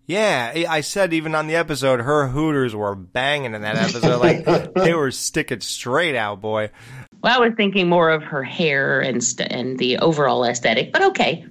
yeah, 0.05 0.53
I 0.69 0.81
said 0.81 1.13
even 1.13 1.33
on 1.35 1.47
the 1.47 1.55
episode, 1.55 2.01
her 2.01 2.27
hooters 2.27 2.75
were 2.75 2.95
banging 2.95 3.55
in 3.55 3.61
that 3.61 3.77
episode. 3.77 4.19
Like 4.19 4.73
they 4.75 4.93
were 4.93 5.11
sticking 5.11 5.61
straight 5.61 6.15
out, 6.15 6.41
boy. 6.41 6.69
Well, 7.23 7.35
I 7.41 7.47
was 7.47 7.53
thinking 7.55 7.87
more 7.87 8.09
of 8.09 8.21
her 8.23 8.43
hair 8.43 8.99
and 8.99 9.23
st- 9.23 9.51
and 9.51 9.79
the 9.79 9.97
overall 9.99 10.43
aesthetic, 10.43 10.91
but 10.91 11.01
okay. 11.03 11.45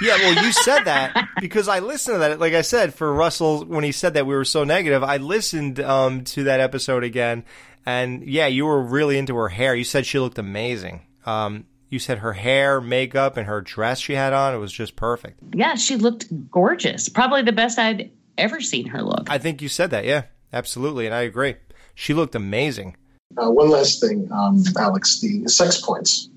Yeah, 0.00 0.16
well, 0.16 0.44
you 0.44 0.52
said 0.52 0.84
that 0.84 1.28
because 1.40 1.68
I 1.68 1.80
listened 1.80 2.16
to 2.16 2.18
that. 2.20 2.40
Like 2.40 2.54
I 2.54 2.62
said, 2.62 2.94
for 2.94 3.12
Russell, 3.12 3.64
when 3.64 3.84
he 3.84 3.92
said 3.92 4.14
that 4.14 4.26
we 4.26 4.34
were 4.34 4.44
so 4.44 4.64
negative, 4.64 5.02
I 5.02 5.16
listened 5.16 5.80
um, 5.80 6.24
to 6.24 6.44
that 6.44 6.60
episode 6.60 7.04
again, 7.04 7.44
and 7.84 8.22
yeah, 8.22 8.46
you 8.46 8.66
were 8.66 8.82
really 8.82 9.18
into 9.18 9.34
her 9.36 9.48
hair. 9.48 9.74
You 9.74 9.84
said 9.84 10.06
she 10.06 10.18
looked 10.18 10.38
amazing. 10.38 11.02
Um, 11.26 11.66
you 11.88 11.98
said 11.98 12.18
her 12.18 12.34
hair, 12.34 12.80
makeup, 12.80 13.36
and 13.36 13.46
her 13.46 13.60
dress 13.60 13.98
she 13.98 14.12
had 14.14 14.32
on 14.32 14.54
it 14.54 14.58
was 14.58 14.72
just 14.72 14.94
perfect. 14.94 15.40
Yeah, 15.54 15.74
she 15.74 15.96
looked 15.96 16.26
gorgeous. 16.50 17.08
Probably 17.08 17.42
the 17.42 17.52
best 17.52 17.78
I'd 17.78 18.10
ever 18.36 18.60
seen 18.60 18.86
her 18.88 19.02
look. 19.02 19.28
I 19.30 19.38
think 19.38 19.62
you 19.62 19.68
said 19.68 19.90
that. 19.90 20.04
Yeah, 20.04 20.24
absolutely, 20.52 21.06
and 21.06 21.14
I 21.14 21.22
agree. 21.22 21.56
She 21.94 22.14
looked 22.14 22.34
amazing. 22.34 22.96
Uh, 23.36 23.50
one 23.50 23.70
last 23.70 24.00
thing, 24.00 24.28
um, 24.32 24.62
Alex, 24.78 25.20
the 25.20 25.48
sex 25.48 25.80
points. 25.80 26.30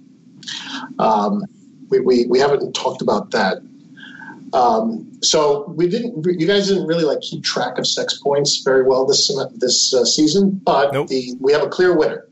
Um, 0.99 1.45
we, 1.91 1.99
we, 1.99 2.25
we 2.25 2.39
haven't 2.39 2.73
talked 2.73 3.01
about 3.01 3.31
that. 3.31 3.57
Um, 4.53 5.19
so 5.21 5.65
we 5.69 5.87
didn't. 5.87 6.25
You 6.25 6.47
guys 6.47 6.67
didn't 6.67 6.87
really 6.87 7.05
like 7.05 7.21
keep 7.21 7.43
track 7.43 7.77
of 7.77 7.87
sex 7.87 8.17
points 8.17 8.61
very 8.63 8.83
well 8.83 9.05
this 9.05 9.31
this 9.55 9.93
uh, 9.93 10.03
season, 10.03 10.59
but 10.63 10.91
Nope. 10.91 11.07
the 11.07 11.35
we 11.39 11.53
have 11.53 11.63
a 11.63 11.69
clear 11.69 11.95
winner. 11.95 12.27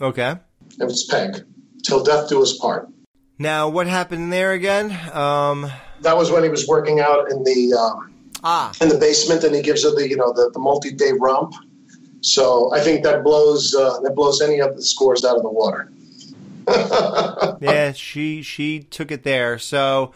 Okay. 0.00 0.36
It 0.80 0.84
was 0.84 1.04
Peg. 1.04 1.44
Till 1.84 2.02
death 2.02 2.28
do 2.28 2.40
us 2.42 2.56
part. 2.56 2.88
Now, 3.38 3.68
what 3.68 3.86
happened 3.86 4.32
there 4.32 4.52
again? 4.52 4.92
Um, 5.12 5.70
That 6.00 6.16
was 6.16 6.30
when 6.30 6.42
he 6.42 6.48
was 6.48 6.66
working 6.66 7.00
out 7.00 7.30
in 7.30 7.44
the 7.44 7.74
um, 7.74 8.14
ah, 8.44 8.72
in 8.80 8.88
the 8.88 8.98
basement, 8.98 9.44
and 9.44 9.54
he 9.54 9.60
gives 9.60 9.84
her 9.84 9.90
the 9.94 10.08
you 10.08 10.16
know 10.16 10.32
the, 10.32 10.50
the 10.54 10.60
multi 10.60 10.90
day 10.90 11.12
romp. 11.20 11.54
So 12.22 12.72
I 12.72 12.80
think 12.80 13.04
that 13.04 13.24
blows 13.24 13.74
uh, 13.74 14.00
that 14.00 14.14
blows 14.14 14.40
any 14.40 14.60
of 14.60 14.74
the 14.74 14.82
scores 14.82 15.22
out 15.22 15.36
of 15.36 15.42
the 15.42 15.50
water. 15.50 15.91
yeah, 17.60 17.92
she 17.92 18.42
she 18.42 18.80
took 18.80 19.10
it 19.10 19.22
there. 19.24 19.58
So, 19.58 20.12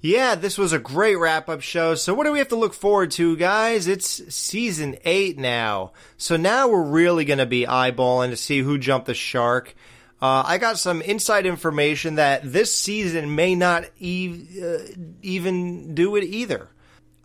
yeah, 0.00 0.34
this 0.34 0.58
was 0.58 0.72
a 0.72 0.78
great 0.78 1.16
wrap 1.16 1.48
up 1.48 1.60
show. 1.62 1.94
So, 1.94 2.12
what 2.14 2.24
do 2.24 2.32
we 2.32 2.38
have 2.38 2.48
to 2.48 2.56
look 2.56 2.74
forward 2.74 3.10
to, 3.12 3.36
guys? 3.36 3.88
It's 3.88 4.34
season 4.34 4.96
eight 5.04 5.38
now. 5.38 5.92
So 6.16 6.36
now 6.36 6.68
we're 6.68 6.82
really 6.82 7.24
going 7.24 7.38
to 7.38 7.46
be 7.46 7.64
eyeballing 7.66 8.30
to 8.30 8.36
see 8.36 8.60
who 8.60 8.78
jumped 8.78 9.06
the 9.06 9.14
shark. 9.14 9.74
Uh, 10.22 10.42
I 10.46 10.58
got 10.58 10.78
some 10.78 11.02
inside 11.02 11.44
information 11.44 12.14
that 12.14 12.40
this 12.50 12.74
season 12.74 13.34
may 13.34 13.54
not 13.54 13.84
e- 13.98 14.46
uh, 14.62 14.78
even 15.22 15.94
do 15.94 16.16
it 16.16 16.24
either. 16.24 16.68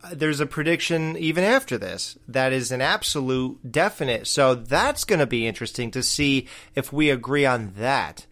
Uh, 0.04 0.10
There's 0.14 0.40
a 0.42 0.46
prediction 0.46 1.16
even 1.18 1.44
after 1.44 1.78
this 1.78 2.18
that 2.28 2.52
is 2.52 2.72
an 2.72 2.82
absolute 2.82 3.72
definite. 3.72 4.28
So 4.28 4.56
that's 4.56 5.04
going 5.06 5.20
to 5.20 5.28
be 5.28 5.48
interesting 5.48 5.92
to 5.92 6.04
see 6.04 6.48
if 6.76 6.92
we 6.92 7.10
agree 7.10 7.46
on 7.46 7.74
that. 7.78 8.26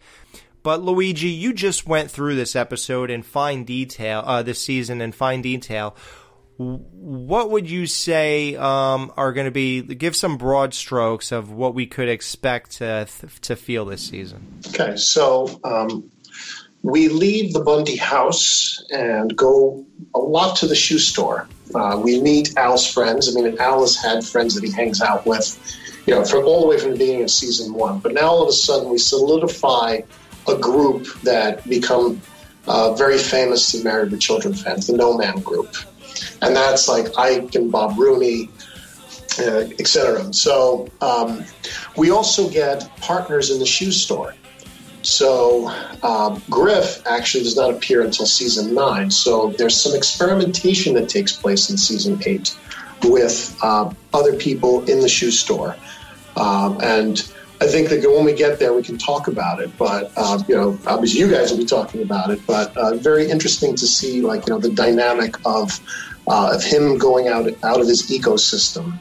But 0.68 0.82
Luigi, 0.82 1.30
you 1.30 1.54
just 1.54 1.86
went 1.86 2.10
through 2.10 2.34
this 2.34 2.54
episode 2.54 3.08
in 3.10 3.22
fine 3.22 3.64
detail, 3.64 4.22
uh, 4.26 4.42
this 4.42 4.60
season 4.60 5.00
in 5.00 5.12
fine 5.12 5.40
detail. 5.40 5.96
What 6.58 7.50
would 7.50 7.70
you 7.70 7.86
say 7.86 8.54
um, 8.54 9.10
are 9.16 9.32
going 9.32 9.46
to 9.46 9.50
be? 9.50 9.80
Give 9.80 10.14
some 10.14 10.36
broad 10.36 10.74
strokes 10.74 11.32
of 11.32 11.50
what 11.50 11.72
we 11.74 11.86
could 11.86 12.10
expect 12.10 12.72
to 12.72 13.08
to 13.40 13.56
feel 13.56 13.86
this 13.86 14.02
season. 14.02 14.60
Okay, 14.68 14.94
so 14.96 15.58
um, 15.64 16.10
we 16.82 17.08
leave 17.08 17.54
the 17.54 17.60
Bundy 17.60 17.96
house 17.96 18.84
and 18.90 19.34
go 19.34 19.86
a 20.14 20.18
lot 20.18 20.58
to 20.58 20.66
the 20.66 20.74
shoe 20.74 20.98
store. 20.98 21.48
Uh, 21.74 21.98
we 22.04 22.20
meet 22.20 22.58
Al's 22.58 22.86
friends. 22.86 23.34
I 23.34 23.40
mean, 23.40 23.56
Al 23.58 23.80
has 23.80 23.96
had 23.96 24.22
friends 24.22 24.54
that 24.54 24.62
he 24.62 24.70
hangs 24.70 25.00
out 25.00 25.24
with, 25.24 25.58
you 26.06 26.14
know, 26.14 26.26
from 26.26 26.44
all 26.44 26.60
the 26.60 26.66
way 26.66 26.78
from 26.78 26.90
the 26.90 26.98
beginning 26.98 27.22
of 27.22 27.30
season 27.30 27.72
one. 27.72 28.00
But 28.00 28.12
now 28.12 28.26
all 28.28 28.42
of 28.42 28.50
a 28.50 28.52
sudden 28.52 28.90
we 28.90 28.98
solidify 28.98 30.00
a 30.48 30.56
group 30.56 31.06
that 31.22 31.68
become 31.68 32.20
uh, 32.66 32.94
very 32.94 33.18
famous 33.18 33.70
to 33.72 33.82
Married 33.82 34.10
with 34.10 34.20
Children 34.20 34.54
fans, 34.54 34.86
the 34.86 34.96
No 34.96 35.16
Ma'am 35.16 35.40
Group, 35.40 35.74
and 36.42 36.54
that's 36.54 36.88
like 36.88 37.06
Ike 37.16 37.54
and 37.54 37.70
Bob 37.72 37.98
Rooney, 37.98 38.50
uh, 39.38 39.68
etc. 39.78 40.32
So 40.32 40.88
um, 41.00 41.44
we 41.96 42.10
also 42.10 42.48
get 42.50 42.88
partners 43.00 43.50
in 43.50 43.58
the 43.58 43.66
shoe 43.66 43.92
store. 43.92 44.34
So 45.02 45.68
um, 46.02 46.42
Griff 46.50 47.06
actually 47.06 47.44
does 47.44 47.56
not 47.56 47.70
appear 47.70 48.02
until 48.02 48.26
season 48.26 48.74
nine. 48.74 49.10
So 49.10 49.50
there's 49.56 49.80
some 49.80 49.94
experimentation 49.94 50.94
that 50.94 51.08
takes 51.08 51.32
place 51.32 51.70
in 51.70 51.78
season 51.78 52.20
eight 52.26 52.56
with 53.02 53.56
uh, 53.62 53.92
other 54.12 54.34
people 54.34 54.84
in 54.90 55.00
the 55.00 55.08
shoe 55.08 55.30
store, 55.30 55.76
um, 56.36 56.78
and 56.82 57.32
I 57.60 57.66
think 57.66 57.88
that 57.88 58.08
when 58.08 58.24
we 58.24 58.34
get 58.34 58.58
there, 58.58 58.72
we 58.72 58.82
can 58.82 58.98
talk 58.98 59.26
about 59.26 59.60
it. 59.60 59.76
But 59.76 60.12
uh, 60.16 60.42
you 60.48 60.54
know, 60.54 60.78
obviously, 60.86 61.20
you 61.20 61.30
guys 61.30 61.50
will 61.50 61.58
be 61.58 61.64
talking 61.66 62.02
about 62.02 62.30
it. 62.30 62.40
But 62.46 62.76
uh, 62.76 62.94
very 62.94 63.30
interesting 63.30 63.74
to 63.76 63.86
see, 63.86 64.20
like 64.22 64.46
you 64.46 64.52
know, 64.54 64.60
the 64.60 64.70
dynamic 64.70 65.34
of 65.44 65.80
uh, 66.28 66.54
of 66.54 66.62
him 66.62 66.98
going 66.98 67.28
out 67.28 67.46
out 67.64 67.80
of 67.80 67.88
his 67.88 68.10
ecosystem 68.10 68.98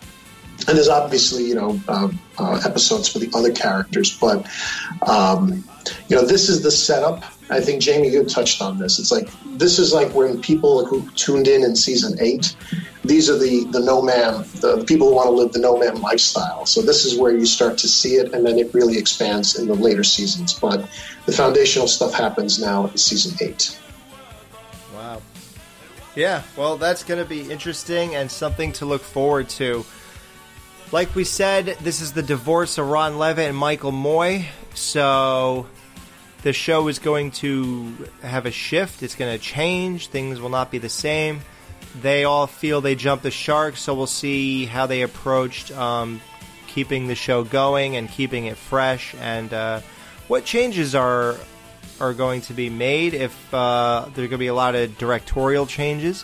and 0.68 0.76
there's 0.76 0.90
obviously 0.90 1.46
you 1.46 1.56
know 1.56 1.80
uh, 1.88 2.10
uh, 2.38 2.62
episodes 2.66 3.08
for 3.08 3.20
the 3.20 3.30
other 3.36 3.52
characters, 3.52 4.18
but 4.18 4.46
um, 5.08 5.64
you 6.10 6.16
know 6.16 6.26
this 6.26 6.50
is 6.50 6.64
the 6.64 6.72
setup. 6.72 7.24
I 7.50 7.62
think 7.62 7.82
Jamie, 7.82 8.10
you 8.10 8.24
touched 8.26 8.62
on 8.62 8.78
this. 8.78 9.00
It's 9.00 9.12
like 9.12 9.30
this 9.58 9.80
is 9.80 9.94
like 9.94 10.14
when 10.14 10.42
people 10.42 10.86
who 10.86 11.10
tuned 11.12 11.48
in 11.48 11.64
in 11.64 11.76
season 11.76 12.18
eight. 12.20 12.56
These 13.04 13.30
are 13.30 13.38
the 13.38 13.64
the 13.72 13.80
no 13.80 14.02
ma'am, 14.02 14.44
the, 14.60 14.84
people 14.86 15.08
who 15.08 15.16
want 15.16 15.28
to 15.28 15.32
live 15.32 15.54
the 15.54 15.60
no 15.60 15.78
ma'am 15.78 16.02
lifestyle. 16.02 16.66
So 16.66 16.82
this 16.82 17.06
is 17.06 17.18
where 17.18 17.32
you 17.32 17.46
start 17.46 17.78
to 17.80 17.88
see 17.88 18.16
it, 18.16 18.34
and 18.34 18.46
then 18.46 18.60
it 18.60 18.74
really 18.74 18.98
expands 18.98 19.58
in 19.58 19.68
the 19.68 19.76
later 19.76 20.04
seasons. 20.04 20.54
But 20.54 20.90
the 21.26 21.32
foundational 21.32 21.88
stuff 21.88 22.14
happens 22.14 22.60
now 22.60 22.88
in 22.88 22.98
season 22.98 23.38
eight. 23.40 23.80
Wow. 24.94 25.22
Yeah, 26.16 26.42
well, 26.58 26.78
that's 26.78 27.04
going 27.04 27.24
to 27.24 27.30
be 27.30 27.50
interesting 27.50 28.16
and 28.16 28.30
something 28.30 28.74
to 28.74 28.86
look 28.86 29.04
forward 29.04 29.50
to. 29.50 29.86
Like 30.92 31.14
we 31.16 31.24
said, 31.24 31.78
this 31.82 32.02
is 32.02 32.14
the 32.14 32.24
divorce 32.24 32.78
of 32.78 32.90
Ron 32.90 33.20
Leavitt 33.20 33.50
and 33.50 33.58
Michael 33.58 33.92
Moye. 33.92 34.48
So 34.74 35.68
the 36.48 36.54
show 36.54 36.88
is 36.88 36.98
going 36.98 37.30
to 37.30 38.08
have 38.22 38.46
a 38.46 38.52
shift. 38.52 39.04
It's 39.04 39.16
going 39.16 39.38
to 39.38 39.44
change. 39.44 40.08
Things 40.08 40.40
will 40.40 40.48
not 40.48 40.72
be 40.72 40.78
the 40.78 40.88
same. 40.88 41.42
They 42.02 42.24
all 42.24 42.48
feel 42.48 42.80
they 42.80 42.96
jumped 42.96 43.24
the 43.24 43.32
shark, 43.32 43.76
so 43.76 43.94
we'll 43.94 44.08
see 44.08 44.64
how 44.64 44.86
they 44.86 45.02
approached 45.02 45.74
um, 45.74 46.22
keeping 46.68 47.08
the 47.08 47.16
show 47.16 47.44
going 47.44 47.98
and 47.98 48.08
keeping 48.08 48.46
it 48.46 48.56
fresh, 48.56 49.14
and 49.20 49.54
uh, 49.54 49.82
what 50.30 50.46
changes 50.46 50.96
are 50.96 51.36
are 52.00 52.14
going 52.14 52.40
to 52.44 52.54
be 52.54 52.70
made. 52.70 53.14
If 53.14 53.54
uh, 53.54 54.06
there 54.16 54.24
are 54.24 54.30
going 54.30 54.30
to 54.30 54.38
be 54.38 54.48
a 54.48 54.54
lot 54.54 54.74
of 54.74 54.98
directorial 54.98 55.66
changes, 55.66 56.24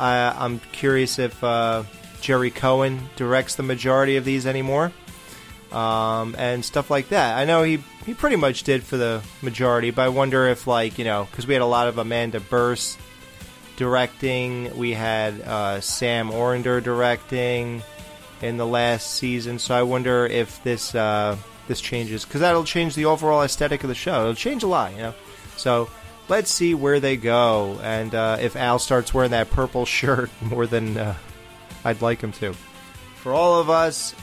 uh, 0.00 0.32
I'm 0.34 0.60
curious 0.72 1.18
if 1.18 1.44
uh, 1.44 1.82
Gerry 2.22 2.50
Cohen 2.50 3.10
directs 3.16 3.56
the 3.56 3.64
majority 3.64 4.16
of 4.16 4.24
these 4.24 4.46
anymore, 4.46 4.92
um, 5.72 6.34
and 6.38 6.64
stuff 6.64 6.90
like 6.90 7.10
that. 7.10 7.36
I 7.36 7.44
know 7.44 7.62
he 7.62 7.82
he 8.06 8.14
pretty 8.14 8.36
much 8.36 8.62
did 8.62 8.82
for 8.82 8.96
the 8.96 9.22
majority, 9.42 9.90
but 9.90 10.02
I 10.02 10.08
wonder 10.08 10.48
if 10.48 10.66
like 10.66 10.98
you 10.98 11.04
know 11.04 11.26
because 11.30 11.46
we 11.46 11.54
had 11.54 11.62
a 11.62 11.66
lot 11.66 11.88
of 11.88 11.98
Amanda 11.98 12.40
Bearse 12.40 12.96
directing, 13.76 14.76
we 14.76 14.92
had 14.92 15.40
uh, 15.42 15.80
Sam 15.80 16.30
Orender 16.30 16.82
directing 16.82 17.82
in 18.42 18.56
the 18.56 18.66
last 18.66 19.14
season, 19.14 19.58
so 19.58 19.74
I 19.74 19.82
wonder 19.82 20.26
if 20.26 20.62
this 20.64 20.94
uh, 20.94 21.36
this 21.68 21.80
changes 21.80 22.24
because 22.24 22.40
that'll 22.40 22.64
change 22.64 22.94
the 22.94 23.04
overall 23.04 23.42
aesthetic 23.42 23.84
of 23.84 23.88
the 23.88 23.94
show. 23.94 24.22
It'll 24.22 24.34
change 24.34 24.62
a 24.62 24.66
lot, 24.66 24.92
you 24.92 24.98
know. 24.98 25.14
So 25.56 25.88
let's 26.28 26.50
see 26.50 26.74
where 26.74 27.00
they 27.00 27.16
go, 27.16 27.78
and 27.82 28.14
uh, 28.14 28.38
if 28.40 28.56
Al 28.56 28.78
starts 28.78 29.14
wearing 29.14 29.30
that 29.30 29.50
purple 29.50 29.86
shirt 29.86 30.30
more 30.42 30.66
than 30.66 30.96
uh, 30.96 31.14
I'd 31.84 32.02
like 32.02 32.20
him 32.20 32.32
to. 32.32 32.54
For 33.16 33.32
all 33.32 33.60
of 33.60 33.70
us, 33.70 34.14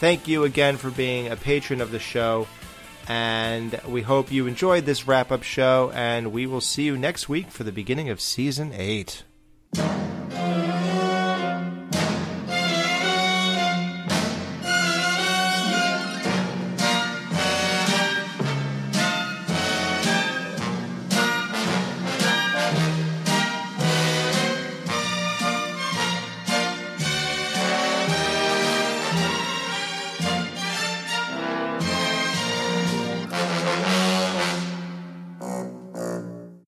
Thank 0.00 0.26
you 0.26 0.44
again 0.44 0.78
for 0.78 0.90
being 0.90 1.28
a 1.28 1.36
patron 1.36 1.82
of 1.82 1.90
the 1.90 1.98
show. 1.98 2.48
And 3.06 3.78
we 3.86 4.00
hope 4.00 4.32
you 4.32 4.46
enjoyed 4.46 4.86
this 4.86 5.06
wrap 5.06 5.30
up 5.30 5.42
show. 5.42 5.92
And 5.94 6.32
we 6.32 6.46
will 6.46 6.62
see 6.62 6.84
you 6.84 6.96
next 6.96 7.28
week 7.28 7.50
for 7.50 7.64
the 7.64 7.70
beginning 7.70 8.08
of 8.08 8.18
season 8.18 8.72
eight. 8.72 9.24